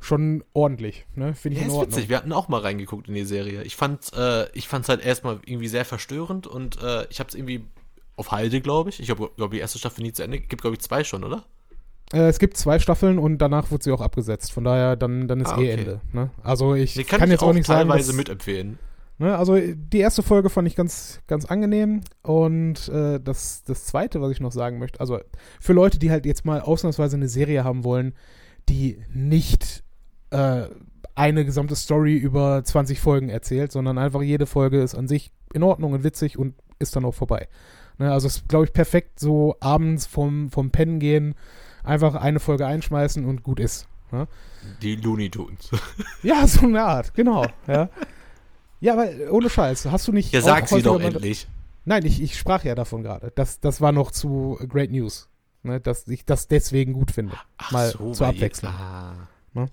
schon 0.00 0.44
ordentlich. 0.52 1.06
Ne? 1.14 1.34
Finde 1.34 1.56
ich 1.56 1.60
Ja, 1.62 1.66
in 1.66 1.70
ist 1.72 1.76
Ordnung. 1.76 1.96
witzig. 1.96 2.08
Wir 2.08 2.16
hatten 2.18 2.32
auch 2.32 2.48
mal 2.48 2.60
reingeguckt 2.60 3.08
in 3.08 3.14
die 3.14 3.24
Serie. 3.24 3.62
Ich 3.64 3.76
fand 3.76 4.12
äh, 4.16 4.48
ich 4.52 4.68
fand's 4.68 4.88
halt 4.88 5.04
erstmal 5.04 5.40
irgendwie 5.44 5.68
sehr 5.68 5.84
verstörend 5.84 6.46
und 6.46 6.80
äh, 6.82 7.06
ich 7.10 7.20
hab's 7.20 7.34
irgendwie 7.34 7.64
auf 8.16 8.30
Halde, 8.32 8.60
glaube 8.60 8.90
ich. 8.90 9.00
Ich 9.00 9.10
habe, 9.10 9.30
glaube 9.36 9.54
die 9.54 9.60
erste 9.60 9.78
Staffel 9.78 10.02
nie 10.02 10.12
zu 10.12 10.22
Ende. 10.24 10.40
Gibt, 10.40 10.62
glaube 10.62 10.74
ich, 10.74 10.80
zwei 10.80 11.04
schon, 11.04 11.24
oder? 11.24 11.44
Äh, 12.12 12.28
es 12.28 12.38
gibt 12.38 12.56
zwei 12.56 12.78
Staffeln 12.78 13.18
und 13.18 13.38
danach 13.38 13.70
wurde 13.70 13.84
sie 13.84 13.92
auch 13.92 14.00
abgesetzt. 14.00 14.50
Von 14.52 14.64
daher, 14.64 14.96
dann, 14.96 15.28
dann 15.28 15.40
ist 15.40 15.48
Ah, 15.50 15.58
eh 15.58 15.60
okay. 15.60 15.70
Ende. 15.70 16.00
Ne? 16.12 16.30
Also 16.42 16.74
ich 16.74 16.94
Die 16.94 17.04
kann, 17.04 17.20
kann, 17.20 17.28
ich 17.28 17.32
jetzt 17.34 17.42
auch 17.42 17.52
nicht 17.52 17.66
sagen, 17.66 17.88
teilweise 17.88 18.12
mitempfehlen. 18.12 18.78
Ne, 19.18 19.36
also 19.36 19.58
die 19.58 19.98
erste 19.98 20.22
Folge 20.22 20.50
fand 20.50 20.68
ich 20.68 20.76
ganz, 20.76 21.20
ganz 21.26 21.44
angenehm 21.44 22.02
und 22.22 22.88
äh, 22.88 23.20
das, 23.20 23.62
das 23.64 23.84
zweite, 23.84 24.20
was 24.20 24.32
ich 24.32 24.40
noch 24.40 24.52
sagen 24.52 24.78
möchte, 24.78 25.00
also 25.00 25.18
für 25.60 25.72
Leute, 25.72 25.98
die 25.98 26.10
halt 26.10 26.26
jetzt 26.26 26.44
mal 26.44 26.60
ausnahmsweise 26.60 27.16
eine 27.16 27.28
Serie 27.28 27.64
haben 27.64 27.84
wollen, 27.84 28.14
die 28.68 29.02
nicht 29.12 29.82
äh, 30.30 30.66
eine 31.14 31.44
gesamte 31.44 31.74
Story 31.74 32.16
über 32.16 32.62
20 32.62 33.00
Folgen 33.00 33.28
erzählt, 33.28 33.72
sondern 33.72 33.98
einfach 33.98 34.22
jede 34.22 34.46
Folge 34.46 34.80
ist 34.80 34.94
an 34.94 35.08
sich 35.08 35.32
in 35.52 35.62
Ordnung 35.62 35.92
und 35.92 36.04
witzig 36.04 36.38
und 36.38 36.54
ist 36.78 36.94
dann 36.94 37.04
auch 37.04 37.14
vorbei. 37.14 37.48
Ne, 37.98 38.12
also 38.12 38.28
es 38.28 38.36
ist, 38.36 38.48
glaube 38.48 38.66
ich, 38.66 38.72
perfekt 38.72 39.18
so 39.18 39.56
abends 39.60 40.06
vom, 40.06 40.50
vom 40.50 40.70
Pennen 40.70 41.00
gehen, 41.00 41.34
einfach 41.82 42.14
eine 42.14 42.40
Folge 42.40 42.66
einschmeißen 42.66 43.24
und 43.24 43.42
gut 43.42 43.58
ist. 43.58 43.88
Ne? 44.12 44.28
Die 44.82 44.96
Looney 44.96 45.30
Tunes. 45.30 45.70
Ja, 46.22 46.46
so 46.46 46.66
eine 46.66 46.84
Art, 46.84 47.14
genau. 47.14 47.46
Ja, 47.66 47.90
ja 48.80 48.92
aber 48.94 49.08
ohne 49.30 49.50
Scheiß, 49.50 49.86
hast 49.86 50.08
du 50.08 50.12
nicht. 50.12 50.32
Ja, 50.32 50.40
sag 50.40 50.68
sie 50.68 50.82
doch 50.82 51.00
endlich. 51.00 51.48
Nein, 51.84 52.04
ich, 52.04 52.20
ich 52.20 52.38
sprach 52.38 52.64
ja 52.64 52.74
davon 52.74 53.02
gerade. 53.02 53.32
Das, 53.34 53.60
das 53.60 53.80
war 53.80 53.92
noch 53.92 54.10
zu 54.10 54.58
Great 54.68 54.90
News. 54.90 55.28
Ne, 55.62 55.80
dass 55.80 56.06
ich 56.06 56.24
das 56.24 56.46
deswegen 56.46 56.92
gut 56.92 57.10
finde. 57.10 57.34
Ach 57.56 57.72
Mal 57.72 57.90
so, 57.90 58.12
zur 58.12 58.28
Abwechslung. 58.28 58.72
Ah. 58.72 59.28
Ne? 59.54 59.66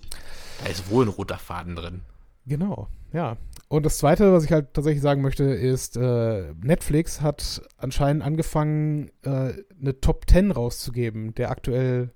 Da 0.62 0.70
ist 0.70 0.90
wohl 0.90 1.04
ein 1.04 1.08
roter 1.08 1.38
Faden 1.38 1.76
drin. 1.76 2.00
Genau, 2.46 2.88
ja. 3.12 3.36
Und 3.68 3.84
das 3.84 3.98
Zweite, 3.98 4.32
was 4.32 4.44
ich 4.44 4.52
halt 4.52 4.74
tatsächlich 4.74 5.02
sagen 5.02 5.22
möchte, 5.22 5.44
ist, 5.44 5.96
äh, 5.96 6.52
Netflix 6.60 7.20
hat 7.20 7.62
anscheinend 7.76 8.22
angefangen, 8.22 9.10
äh, 9.22 9.52
eine 9.80 10.00
Top 10.00 10.24
10 10.28 10.52
rauszugeben, 10.52 11.34
der 11.34 11.50
aktuell, 11.50 12.10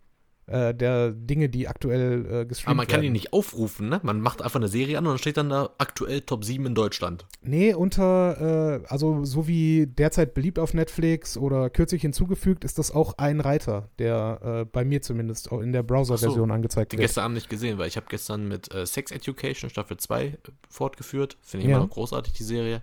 äh, 0.51 0.75
der 0.75 1.13
Dinge, 1.13 1.49
die 1.49 1.69
aktuell 1.69 2.27
äh, 2.43 2.45
gestreamt 2.47 2.69
Aber 2.69 2.75
man 2.77 2.87
kann 2.87 2.95
werden. 2.97 3.03
die 3.05 3.11
nicht 3.11 3.33
aufrufen, 3.33 3.89
ne? 3.89 4.01
Man 4.03 4.21
macht 4.21 4.43
einfach 4.43 4.59
eine 4.59 4.69
Serie 4.69 4.99
an 4.99 5.07
und 5.07 5.13
dann 5.13 5.19
steht 5.19 5.37
dann 5.37 5.49
da 5.49 5.71
aktuell 5.79 6.21
Top 6.23 6.45
7 6.45 6.67
in 6.67 6.75
Deutschland. 6.75 7.25
Nee, 7.43 7.73
unter, 7.75 8.81
äh, 8.83 8.87
also 8.89 9.25
so 9.25 9.47
wie 9.47 9.87
derzeit 9.87 10.35
beliebt 10.35 10.59
auf 10.59 10.75
Netflix 10.75 11.37
oder 11.37 11.71
kürzlich 11.71 12.03
hinzugefügt, 12.03 12.65
ist 12.65 12.79
das 12.79 12.91
auch 12.91 13.17
ein 13.19 13.41
Reiter, 13.41 13.89
der 13.99 14.41
äh, 14.43 14.65
bei 14.65 14.85
mir 14.85 15.03
zumindest 15.03 15.53
auch 15.53 15.61
in 15.61 15.73
der 15.73 15.83
Browser-Version 15.83 16.51
angezeigt 16.51 16.93
Den 16.93 16.99
wird. 16.99 17.09
gestern 17.09 17.25
Abend 17.25 17.37
nicht 17.37 17.49
gesehen, 17.49 17.79
weil 17.79 17.89
ich 17.89 17.97
habe 17.97 18.07
gestern 18.11 18.49
mit 18.49 18.75
äh, 18.75 18.87
Sex 18.87 19.11
Education 19.13 19.71
Staffel 19.71 19.97
2 19.99 20.25
äh, 20.27 20.37
fortgeführt. 20.69 21.37
Finde 21.43 21.65
ich 21.65 21.71
Ja. 21.71 21.77
immer 21.77 21.87
noch 21.87 21.93
großartig, 21.93 22.33
die 22.33 22.45
Serie. 22.45 22.83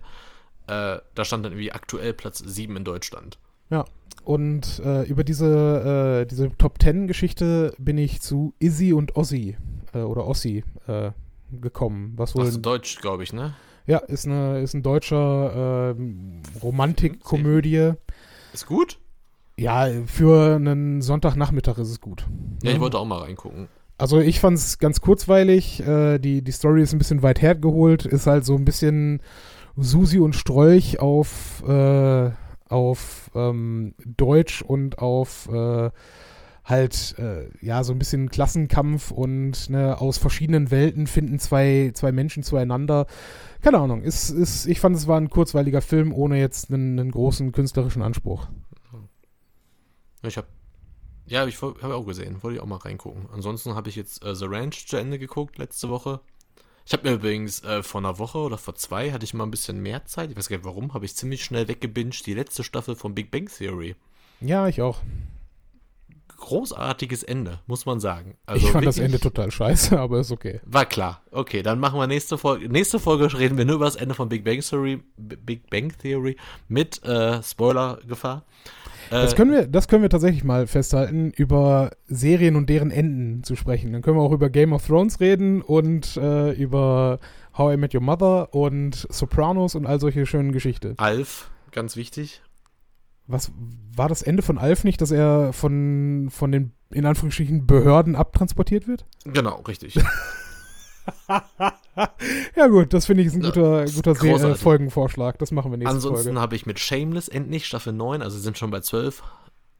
Da 0.66 1.00
stand 1.22 1.46
dann 1.46 1.52
irgendwie 1.52 1.72
aktuell 1.72 2.12
Platz 2.12 2.40
7 2.44 2.76
in 2.76 2.84
Deutschland. 2.84 3.38
Und 4.28 4.82
äh, 4.84 5.04
über 5.04 5.24
diese, 5.24 6.20
äh, 6.20 6.26
diese 6.26 6.50
Top 6.58 6.78
Ten-Geschichte 6.78 7.72
bin 7.78 7.96
ich 7.96 8.20
zu 8.20 8.52
Izzy 8.58 8.92
und 8.92 9.16
Ozzy 9.16 9.56
äh, 9.94 10.00
oder 10.00 10.26
Ossi 10.26 10.64
äh, 10.86 11.12
gekommen. 11.50 12.12
Was 12.16 12.34
wohl, 12.34 12.46
Ach, 12.46 12.56
Deutsch, 12.58 13.00
glaube 13.00 13.22
ich, 13.22 13.32
ne? 13.32 13.54
ja, 13.86 13.96
ist, 13.96 14.26
eine, 14.26 14.60
ist 14.60 14.74
ein 14.74 14.82
deutscher 14.82 15.94
ähm, 15.96 16.42
Romantikkomödie. 16.62 17.92
Ist 18.52 18.66
gut? 18.66 18.98
Ja, 19.56 19.88
für 20.04 20.56
einen 20.56 21.00
Sonntagnachmittag 21.00 21.78
ist 21.78 21.88
es 21.88 22.00
gut. 22.02 22.26
Ja, 22.62 22.72
ich 22.72 22.80
wollte 22.80 22.98
auch 22.98 23.06
mal 23.06 23.22
reingucken. 23.22 23.68
Also 23.96 24.20
ich 24.20 24.40
fand 24.40 24.58
es 24.58 24.78
ganz 24.78 25.00
kurzweilig. 25.00 25.80
Äh, 25.80 26.18
die, 26.18 26.42
die 26.42 26.52
Story 26.52 26.82
ist 26.82 26.92
ein 26.92 26.98
bisschen 26.98 27.22
weit 27.22 27.40
hergeholt. 27.40 28.04
Ist 28.04 28.26
halt 28.26 28.44
so 28.44 28.56
ein 28.56 28.66
bisschen 28.66 29.22
Susi 29.74 30.18
und 30.18 30.36
Strolch 30.36 31.00
auf, 31.00 31.62
äh, 31.66 32.30
auf 32.68 33.30
ähm, 33.34 33.94
Deutsch 34.04 34.62
und 34.62 34.98
auf 34.98 35.48
äh, 35.48 35.90
halt, 36.64 37.18
äh, 37.18 37.48
ja, 37.64 37.82
so 37.82 37.92
ein 37.92 37.98
bisschen 37.98 38.28
Klassenkampf 38.28 39.10
und 39.10 39.70
ne, 39.70 39.98
aus 39.98 40.18
verschiedenen 40.18 40.70
Welten 40.70 41.06
finden 41.06 41.38
zwei, 41.38 41.92
zwei 41.94 42.12
Menschen 42.12 42.42
zueinander. 42.42 43.06
Keine 43.62 43.78
Ahnung. 43.78 44.02
Ist, 44.02 44.30
ist, 44.30 44.66
ich 44.66 44.80
fand, 44.80 44.94
es 44.94 45.06
war 45.06 45.18
ein 45.18 45.30
kurzweiliger 45.30 45.80
Film 45.80 46.12
ohne 46.12 46.38
jetzt 46.38 46.70
einen, 46.70 46.98
einen 46.98 47.10
großen 47.10 47.52
künstlerischen 47.52 48.02
Anspruch. 48.02 48.48
Ich 50.22 50.36
habe 50.36 50.48
ja, 51.26 51.46
ich 51.46 51.60
habe 51.60 51.94
auch 51.94 52.06
gesehen. 52.06 52.42
Wollte 52.42 52.56
ich 52.56 52.62
auch 52.62 52.66
mal 52.66 52.76
reingucken. 52.76 53.28
Ansonsten 53.32 53.74
habe 53.74 53.90
ich 53.90 53.96
jetzt 53.96 54.24
äh, 54.24 54.34
The 54.34 54.46
Ranch 54.46 54.86
zu 54.86 54.96
Ende 54.96 55.18
geguckt 55.18 55.58
letzte 55.58 55.90
Woche. 55.90 56.20
Ich 56.88 56.94
habe 56.94 57.06
mir 57.06 57.16
übrigens 57.16 57.62
äh, 57.64 57.82
vor 57.82 58.00
einer 58.00 58.18
Woche 58.18 58.38
oder 58.38 58.56
vor 58.56 58.74
zwei 58.74 59.12
hatte 59.12 59.22
ich 59.22 59.34
mal 59.34 59.44
ein 59.44 59.50
bisschen 59.50 59.78
mehr 59.82 60.06
Zeit. 60.06 60.30
Ich 60.30 60.38
weiß 60.38 60.48
gar 60.48 60.56
nicht 60.56 60.64
warum, 60.64 60.94
habe 60.94 61.04
ich 61.04 61.14
ziemlich 61.14 61.44
schnell 61.44 61.68
weggebinged 61.68 62.24
die 62.24 62.32
letzte 62.32 62.64
Staffel 62.64 62.96
von 62.96 63.14
Big 63.14 63.30
Bang 63.30 63.46
Theory. 63.46 63.94
Ja, 64.40 64.66
ich 64.68 64.80
auch. 64.80 65.02
Großartiges 66.38 67.24
Ende, 67.24 67.60
muss 67.66 67.84
man 67.84 68.00
sagen. 68.00 68.38
Also 68.46 68.64
ich 68.66 68.72
fand 68.72 68.86
das 68.86 68.96
wirklich- 68.96 69.04
Ende 69.04 69.20
total 69.20 69.50
scheiße, 69.50 70.00
aber 70.00 70.20
ist 70.20 70.30
okay. 70.30 70.60
War 70.64 70.86
klar. 70.86 71.20
Okay, 71.30 71.62
dann 71.62 71.78
machen 71.78 72.00
wir 72.00 72.06
nächste 72.06 72.38
Folge. 72.38 72.70
Nächste 72.70 72.98
Folge 72.98 73.38
reden 73.38 73.58
wir 73.58 73.66
nur 73.66 73.74
über 73.74 73.84
das 73.84 73.96
Ende 73.96 74.14
von 74.14 74.30
Big 74.30 74.42
Bang 74.42 74.60
Theory, 74.62 75.02
Big 75.18 75.68
Bang 75.68 75.92
Theory 75.98 76.38
mit 76.68 77.04
äh, 77.04 77.42
Spoiler-Gefahr. 77.42 78.46
Äh, 79.10 79.22
Das 79.22 79.34
können, 79.36 79.50
wir, 79.52 79.66
das 79.66 79.88
können 79.88 80.02
wir 80.02 80.10
tatsächlich 80.10 80.44
mal 80.44 80.66
festhalten, 80.66 81.30
über 81.30 81.90
Serien 82.06 82.56
und 82.56 82.68
deren 82.68 82.90
Enden 82.90 83.42
zu 83.44 83.56
sprechen. 83.56 83.92
Dann 83.92 84.02
können 84.02 84.16
wir 84.16 84.22
auch 84.22 84.32
über 84.32 84.50
Game 84.50 84.72
of 84.72 84.86
Thrones 84.86 85.20
reden 85.20 85.62
und 85.62 86.16
äh, 86.16 86.52
über 86.52 87.18
How 87.56 87.74
I 87.74 87.76
Met 87.76 87.94
Your 87.94 88.00
Mother 88.02 88.54
und 88.54 89.06
Sopranos 89.10 89.74
und 89.74 89.86
all 89.86 90.00
solche 90.00 90.26
schönen 90.26 90.52
Geschichten. 90.52 90.94
Alf, 90.98 91.50
ganz 91.72 91.96
wichtig. 91.96 92.42
Was 93.26 93.52
war 93.94 94.08
das 94.08 94.22
Ende 94.22 94.42
von 94.42 94.56
Alf 94.58 94.84
nicht, 94.84 95.00
dass 95.02 95.10
er 95.10 95.52
von, 95.52 96.28
von 96.30 96.50
den 96.50 96.72
in 96.90 97.04
Anführungsstrichen 97.04 97.66
Behörden 97.66 98.16
abtransportiert 98.16 98.88
wird? 98.88 99.04
Genau, 99.24 99.60
richtig. 99.62 99.98
Ja 102.56 102.68
gut, 102.68 102.92
das 102.92 103.06
finde 103.06 103.22
ich 103.22 103.28
ist 103.28 103.34
ein 103.34 103.42
Ja, 103.42 103.48
guter, 103.48 103.84
guter 103.86 104.14
Se- 104.14 104.50
äh. 104.50 104.54
Folgenvorschlag. 104.54 105.38
Das 105.38 105.50
machen 105.50 105.70
wir 105.72 105.78
nächste 105.78 105.94
Ansonsten 105.96 106.38
habe 106.38 106.54
ich 106.54 106.64
mit 106.66 106.78
Shameless 106.78 107.28
endlich 107.28 107.66
Staffel 107.66 107.92
9, 107.92 108.22
also 108.22 108.38
sind 108.38 108.56
schon 108.56 108.70
bei 108.70 108.80
12. 108.80 109.22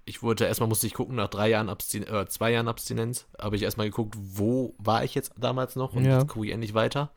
Ich 0.04 0.22
wollte 0.22 0.44
erstmal 0.46 0.68
musste 0.68 0.86
ich 0.86 0.94
gucken, 0.94 1.16
nach 1.16 1.28
drei 1.28 1.48
Jahren 1.50 1.68
Abstin 1.68 2.04
äh, 2.06 2.26
zwei 2.28 2.50
Jahren 2.50 2.66
Abstinenz, 2.66 3.26
habe 3.38 3.56
ich 3.56 3.62
erstmal 3.62 3.88
geguckt, 3.88 4.14
wo 4.18 4.74
war 4.78 5.04
ich 5.04 5.14
jetzt 5.14 5.32
damals 5.38 5.76
noch 5.76 5.92
und 5.94 6.04
Ja. 6.04 6.18
jetzt 6.18 6.28
gucke 6.28 6.46
ich 6.46 6.52
endlich 6.52 6.74
weiter. 6.74 7.10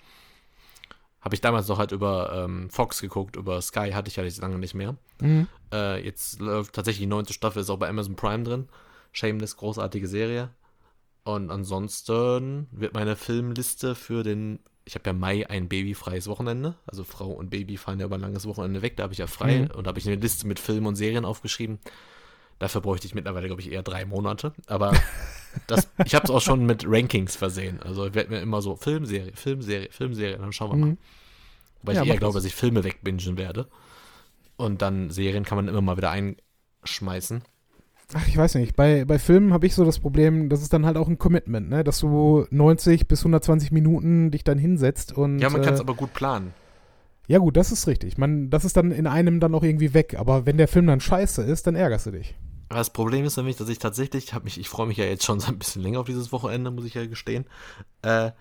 Habe 1.21 1.35
ich 1.35 1.41
damals 1.41 1.67
noch 1.67 1.77
halt 1.79 1.91
über 1.93 2.43
ähm, 2.45 2.69
Fox 2.69 2.99
geguckt, 3.01 3.35
über 3.37 3.61
Sky 3.61 3.91
hatte 3.91 4.09
ich 4.09 4.17
ja 4.17 4.23
jetzt 4.23 4.41
lange 4.41 4.57
nicht 4.59 4.73
mehr. 4.75 4.95
Mhm. 5.21 5.47
Äh, 5.71 6.03
jetzt 6.03 6.39
läuft 6.39 6.73
tatsächlich 6.73 7.01
die 7.03 7.07
neunte 7.07 7.31
Staffel, 7.33 7.61
ist 7.61 7.69
auch 7.69 7.77
bei 7.77 7.87
Amazon 7.89 8.15
Prime 8.15 8.43
drin. 8.43 8.67
Shameless, 9.13 9.55
großartige 9.57 10.07
Serie. 10.07 10.49
Und 11.23 11.51
ansonsten 11.51 12.67
wird 12.71 12.93
meine 12.93 13.15
Filmliste 13.15 13.95
für 13.95 14.23
den 14.23 14.59
ich 14.83 14.95
habe 14.95 15.07
ja 15.07 15.13
Mai 15.13 15.47
ein 15.47 15.69
babyfreies 15.69 16.27
Wochenende. 16.27 16.75
Also 16.87 17.03
Frau 17.03 17.29
und 17.31 17.51
Baby 17.51 17.77
fahren 17.77 17.99
ja 17.99 18.07
über 18.07 18.15
ein 18.17 18.21
langes 18.21 18.47
Wochenende 18.47 18.81
weg. 18.81 18.97
Da 18.97 19.03
habe 19.03 19.13
ich 19.13 19.19
ja 19.19 19.27
frei 19.27 19.59
Mhm. 19.59 19.71
und 19.77 19.85
da 19.85 19.89
habe 19.89 19.99
ich 19.99 20.07
eine 20.07 20.15
Liste 20.15 20.47
mit 20.47 20.59
Filmen 20.59 20.87
und 20.87 20.95
Serien 20.95 21.23
aufgeschrieben. 21.23 21.77
Dafür 22.57 22.81
bräuchte 22.81 23.05
ich 23.05 23.13
mittlerweile, 23.13 23.45
glaube 23.45 23.61
ich, 23.61 23.71
eher 23.71 23.83
drei 23.83 24.05
Monate. 24.05 24.53
Aber 24.65 24.91
das, 25.67 25.87
ich 26.03 26.15
habe 26.15 26.25
es 26.25 26.31
auch 26.31 26.41
schon 26.41 26.65
mit 26.65 26.83
Rankings 26.87 27.35
versehen. 27.35 27.79
Also 27.83 28.07
ich 28.07 28.15
werde 28.15 28.31
mir 28.31 28.41
immer 28.41 28.63
so 28.63 28.75
Filmserie, 28.75 29.33
Filmserie, 29.35 29.89
Filmserie, 29.91 30.37
dann 30.39 30.51
schauen 30.51 30.71
wir 30.71 30.77
mal. 30.77 30.85
Mhm. 30.93 30.97
Weil 31.83 31.95
Ja, 31.97 32.01
ich 32.03 32.09
eher 32.09 32.17
glaube, 32.17 32.33
das. 32.33 32.43
dass 32.43 32.49
ich 32.51 32.55
Filme 32.55 32.83
wegbingen 32.83 33.37
werde. 33.37 33.67
Und 34.57 34.81
dann 34.81 35.11
Serien 35.11 35.45
kann 35.45 35.57
man 35.57 35.67
immer 35.67 35.81
mal 35.81 35.97
wieder 35.97 36.09
einschmeißen. 36.09 37.43
Ach, 38.13 38.27
ich 38.27 38.37
weiß 38.37 38.55
nicht. 38.55 38.75
Bei, 38.75 39.05
bei 39.05 39.19
Filmen 39.19 39.53
habe 39.53 39.65
ich 39.65 39.75
so 39.75 39.85
das 39.85 39.99
Problem, 39.99 40.49
das 40.49 40.61
ist 40.61 40.73
dann 40.73 40.85
halt 40.85 40.97
auch 40.97 41.07
ein 41.07 41.17
Commitment, 41.17 41.69
ne? 41.69 41.83
Dass 41.83 41.99
du 41.99 42.45
90 42.49 43.07
bis 43.07 43.21
120 43.21 43.71
Minuten 43.71 44.31
dich 44.31 44.43
dann 44.43 44.57
hinsetzt 44.57 45.17
und. 45.17 45.39
Ja, 45.39 45.49
man 45.49 45.61
kann 45.61 45.73
es 45.73 45.79
äh, 45.79 45.83
aber 45.83 45.93
gut 45.93 46.13
planen. 46.13 46.53
Ja, 47.27 47.37
gut, 47.37 47.55
das 47.55 47.71
ist 47.71 47.87
richtig. 47.87 48.17
Man, 48.17 48.49
das 48.49 48.65
ist 48.65 48.75
dann 48.75 48.91
in 48.91 49.07
einem 49.07 49.39
dann 49.39 49.55
auch 49.55 49.63
irgendwie 49.63 49.93
weg. 49.93 50.15
Aber 50.17 50.45
wenn 50.45 50.57
der 50.57 50.67
Film 50.67 50.87
dann 50.87 50.99
scheiße 50.99 51.41
ist, 51.43 51.65
dann 51.67 51.75
ärgerst 51.75 52.07
du 52.07 52.11
dich. 52.11 52.35
Aber 52.69 52.79
das 52.79 52.89
Problem 52.89 53.25
ist 53.25 53.37
nämlich, 53.37 53.57
dass 53.57 53.69
ich 53.69 53.79
tatsächlich, 53.79 54.25
ich, 54.25 54.33
hab 54.33 54.43
mich, 54.43 54.59
ich 54.59 54.69
freue 54.69 54.87
mich 54.87 54.97
ja 54.97 55.05
jetzt 55.05 55.25
schon 55.25 55.39
so 55.39 55.47
ein 55.47 55.59
bisschen 55.59 55.81
länger 55.81 55.99
auf 55.99 56.07
dieses 56.07 56.31
Wochenende, 56.31 56.71
muss 56.71 56.85
ich 56.85 56.93
ja 56.93 57.05
gestehen. 57.05 57.45
Äh, 58.01 58.31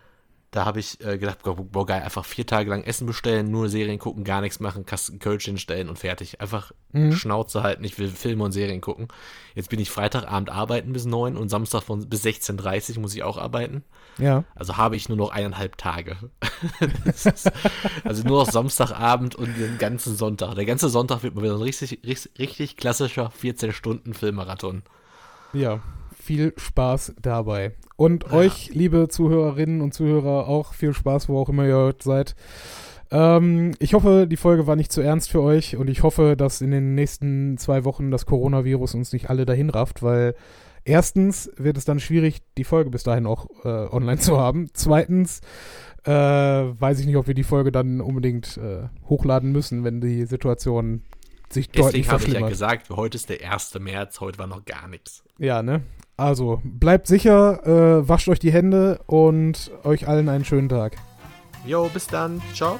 da 0.50 0.64
habe 0.64 0.80
ich 0.80 1.00
äh, 1.04 1.18
gedacht, 1.18 1.38
boah, 1.42 1.86
geil, 1.86 2.02
einfach 2.02 2.24
vier 2.24 2.46
Tage 2.46 2.70
lang 2.70 2.82
Essen 2.82 3.06
bestellen, 3.06 3.50
nur 3.50 3.68
Serien 3.68 3.98
gucken, 3.98 4.24
gar 4.24 4.40
nichts 4.40 4.60
machen, 4.60 4.84
Kasten 4.86 5.18
Kölsch 5.18 5.44
hinstellen 5.44 5.88
und 5.88 5.98
fertig. 5.98 6.40
Einfach 6.40 6.72
Mhm. 6.92 7.12
Schnauze 7.12 7.62
halten, 7.62 7.84
ich 7.84 7.98
will 7.98 8.08
Filme 8.08 8.44
und 8.44 8.52
Serien 8.52 8.80
gucken. 8.80 9.08
Jetzt 9.54 9.70
bin 9.70 9.78
ich 9.78 9.90
Freitagabend 9.90 10.50
arbeiten 10.50 10.92
bis 10.92 11.04
neun 11.04 11.36
und 11.36 11.48
Samstag 11.48 11.82
von, 11.82 12.08
bis 12.08 12.24
16.30 12.24 12.96
Uhr 12.96 13.02
muss 13.02 13.14
ich 13.14 13.22
auch 13.22 13.38
arbeiten. 13.38 13.84
Ja. 14.18 14.44
Also 14.56 14.76
habe 14.76 14.96
ich 14.96 15.08
nur 15.08 15.16
noch 15.16 15.30
eineinhalb 15.30 15.76
Tage. 15.78 16.16
Ist, 17.04 17.50
also 18.04 18.26
nur 18.26 18.44
noch 18.44 18.50
Samstagabend 18.50 19.36
und 19.36 19.56
den 19.56 19.78
ganzen 19.78 20.16
Sonntag. 20.16 20.54
Der 20.56 20.64
ganze 20.64 20.88
Sonntag 20.88 21.22
wird 21.22 21.34
mal 21.34 21.42
wieder 21.42 21.54
ein 21.54 21.62
richtig, 21.62 22.00
richtig, 22.04 22.38
richtig 22.38 22.76
klassischer 22.76 23.30
14-Stunden-Filmmarathon. 23.40 24.82
Ja. 25.52 25.80
Viel 26.20 26.52
Spaß 26.56 27.14
dabei. 27.20 27.72
Und 27.96 28.24
Ja. 28.24 28.32
euch, 28.32 28.70
liebe 28.74 29.08
Zuhörerinnen 29.08 29.80
und 29.80 29.94
Zuhörer, 29.94 30.48
auch 30.48 30.74
viel 30.74 30.92
Spaß, 30.92 31.28
wo 31.28 31.38
auch 31.38 31.48
immer 31.48 31.66
ihr 31.66 31.76
heute 31.76 32.04
seid. 32.04 32.34
Ähm, 33.10 33.72
ich 33.78 33.94
hoffe, 33.94 34.26
die 34.28 34.36
Folge 34.36 34.66
war 34.66 34.76
nicht 34.76 34.92
zu 34.92 35.00
ernst 35.00 35.30
für 35.30 35.42
euch 35.42 35.76
und 35.76 35.88
ich 35.90 36.02
hoffe, 36.02 36.36
dass 36.36 36.60
in 36.60 36.70
den 36.70 36.94
nächsten 36.94 37.58
zwei 37.58 37.84
Wochen 37.84 38.10
das 38.10 38.26
Coronavirus 38.26 38.94
uns 38.94 39.12
nicht 39.12 39.30
alle 39.30 39.46
dahin 39.46 39.70
rafft, 39.70 40.02
weil 40.02 40.34
erstens 40.84 41.50
wird 41.56 41.76
es 41.76 41.84
dann 41.84 42.00
schwierig, 42.00 42.42
die 42.56 42.64
Folge 42.64 42.90
bis 42.90 43.02
dahin 43.02 43.26
auch 43.26 43.46
äh, 43.64 43.68
online 43.68 44.18
zu 44.18 44.38
haben. 44.38 44.68
Zweitens 44.74 45.40
äh, 46.04 46.12
weiß 46.12 47.00
ich 47.00 47.06
nicht, 47.06 47.16
ob 47.16 47.26
wir 47.26 47.34
die 47.34 47.44
Folge 47.44 47.72
dann 47.72 48.00
unbedingt 48.00 48.58
äh, 48.58 48.88
hochladen 49.08 49.52
müssen, 49.52 49.84
wenn 49.84 50.00
die 50.00 50.24
Situation 50.26 51.02
sich 51.52 51.68
deutlich 51.70 52.06
Deswegen 52.06 52.12
habe 52.12 52.24
ich 52.24 52.32
ja 52.32 52.48
gesagt, 52.48 52.90
heute 52.90 53.16
ist 53.16 53.28
der 53.28 53.50
1. 53.50 53.74
März, 53.80 54.20
heute 54.20 54.38
war 54.38 54.46
noch 54.46 54.64
gar 54.64 54.86
nichts. 54.86 55.24
Ja, 55.38 55.62
ne? 55.62 55.82
Also, 56.20 56.60
bleibt 56.62 57.06
sicher, 57.06 57.66
äh, 57.66 58.06
wascht 58.06 58.28
euch 58.28 58.38
die 58.38 58.52
Hände 58.52 59.00
und 59.06 59.70
euch 59.84 60.06
allen 60.06 60.28
einen 60.28 60.44
schönen 60.44 60.68
Tag. 60.68 60.98
Jo, 61.64 61.88
bis 61.94 62.06
dann. 62.08 62.42
Ciao. 62.52 62.78